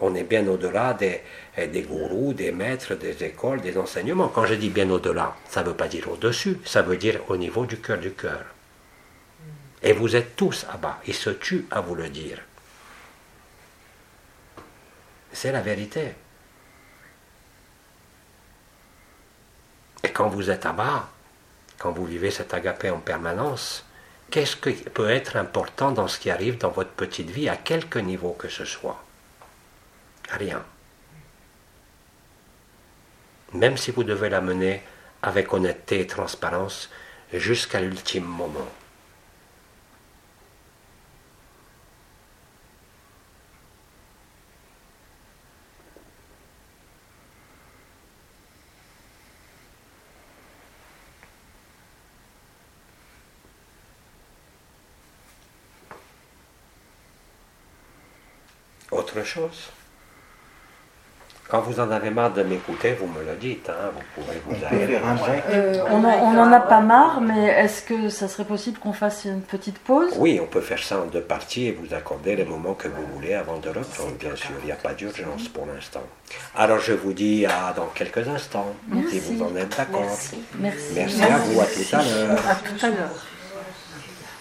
On 0.00 0.14
est 0.14 0.24
bien 0.24 0.46
au-delà 0.46 0.94
des, 0.94 1.20
eh, 1.56 1.66
des, 1.66 1.82
gourous, 1.82 2.32
des 2.32 2.52
maîtres, 2.52 2.94
des 2.94 3.24
écoles, 3.24 3.60
des 3.60 3.76
enseignements. 3.76 4.28
Quand 4.28 4.46
je 4.46 4.54
dis 4.54 4.70
bien 4.70 4.88
au-delà, 4.90 5.36
ça 5.48 5.62
ne 5.62 5.68
veut 5.68 5.74
pas 5.74 5.88
dire 5.88 6.08
au-dessus, 6.10 6.58
ça 6.64 6.82
veut 6.82 6.96
dire 6.96 7.20
au 7.28 7.36
niveau 7.36 7.66
du 7.66 7.78
cœur 7.78 7.98
du 7.98 8.12
cœur. 8.12 8.44
Et 9.82 9.92
vous 9.92 10.16
êtes 10.16 10.36
tous 10.36 10.66
à 10.72 10.76
bas. 10.76 10.98
Ils 11.06 11.14
se 11.14 11.30
tuent 11.30 11.66
à 11.70 11.80
vous 11.80 11.94
le 11.94 12.08
dire. 12.08 12.40
C'est 15.32 15.52
la 15.52 15.60
vérité. 15.60 16.14
Et 20.02 20.10
quand 20.10 20.28
vous 20.28 20.50
êtes 20.50 20.66
à 20.66 20.72
bas, 20.72 21.08
quand 21.78 21.92
vous 21.92 22.06
vivez 22.06 22.30
cet 22.30 22.54
agapé 22.54 22.90
en 22.90 22.98
permanence, 22.98 23.84
qu'est-ce 24.30 24.56
qui 24.56 24.72
peut 24.72 25.10
être 25.10 25.36
important 25.36 25.92
dans 25.92 26.08
ce 26.08 26.18
qui 26.18 26.30
arrive 26.30 26.58
dans 26.58 26.70
votre 26.70 26.90
petite 26.90 27.30
vie, 27.30 27.48
à 27.48 27.56
quelque 27.56 27.98
niveau 27.98 28.32
que 28.32 28.48
ce 28.48 28.64
soit? 28.64 29.02
Rien. 30.28 30.64
Même 33.54 33.76
si 33.76 33.90
vous 33.90 34.04
devez 34.04 34.28
la 34.28 34.40
mener 34.40 34.82
avec 35.22 35.52
honnêteté 35.52 36.00
et 36.00 36.06
transparence 36.06 36.90
jusqu'à 37.32 37.80
l'ultime 37.80 38.24
moment. 38.24 38.68
Autre 58.90 59.22
chose? 59.22 59.70
Quand 61.48 61.60
vous 61.60 61.80
en 61.80 61.90
avez 61.90 62.10
marre 62.10 62.32
de 62.32 62.42
m'écouter, 62.42 62.92
vous 62.92 63.06
me 63.06 63.24
le 63.24 63.34
dites, 63.40 63.70
hein, 63.70 63.90
vous 63.94 64.22
pourrez 64.22 64.40
vous 64.46 64.64
arrêter. 64.64 64.98
Euh, 65.50 65.82
on 65.90 66.32
n'en 66.32 66.52
a 66.52 66.60
pas 66.60 66.80
marre, 66.80 67.22
mais 67.22 67.46
est-ce 67.46 67.82
que 67.82 68.10
ça 68.10 68.28
serait 68.28 68.44
possible 68.44 68.78
qu'on 68.78 68.92
fasse 68.92 69.24
une 69.24 69.40
petite 69.40 69.78
pause? 69.78 70.12
Oui, 70.16 70.38
on 70.42 70.46
peut 70.46 70.60
faire 70.60 70.82
ça 70.82 70.98
en 70.98 71.06
deux 71.06 71.22
parties 71.22 71.68
et 71.68 71.72
vous 71.72 71.94
accorder 71.94 72.36
les 72.36 72.44
moments 72.44 72.74
que 72.74 72.88
vous 72.88 73.06
voulez 73.14 73.32
avant 73.32 73.58
de 73.58 73.68
reprendre, 73.68 74.12
bien 74.20 74.36
sûr. 74.36 74.50
Il 74.62 74.66
n'y 74.66 74.72
a 74.72 74.76
pas 74.76 74.92
d'urgence 74.92 75.48
pour 75.48 75.66
l'instant. 75.66 76.02
Alors 76.54 76.80
je 76.80 76.92
vous 76.92 77.14
dis 77.14 77.46
à 77.46 77.72
dans 77.74 77.86
quelques 77.94 78.28
instants, 78.28 78.74
si 79.08 79.18
vous 79.18 79.42
en 79.42 79.56
êtes 79.56 79.74
d'accord. 79.74 80.02
Merci. 80.60 80.92
Merci 80.94 81.22
à 81.22 81.38
vous, 81.38 81.60
à 81.60 81.64
tout 81.64 81.96
à 81.96 82.02
l'heure. 82.02 82.38
À 82.46 82.54
tout 82.56 82.86
à 82.86 82.88
l'heure. 82.88 83.37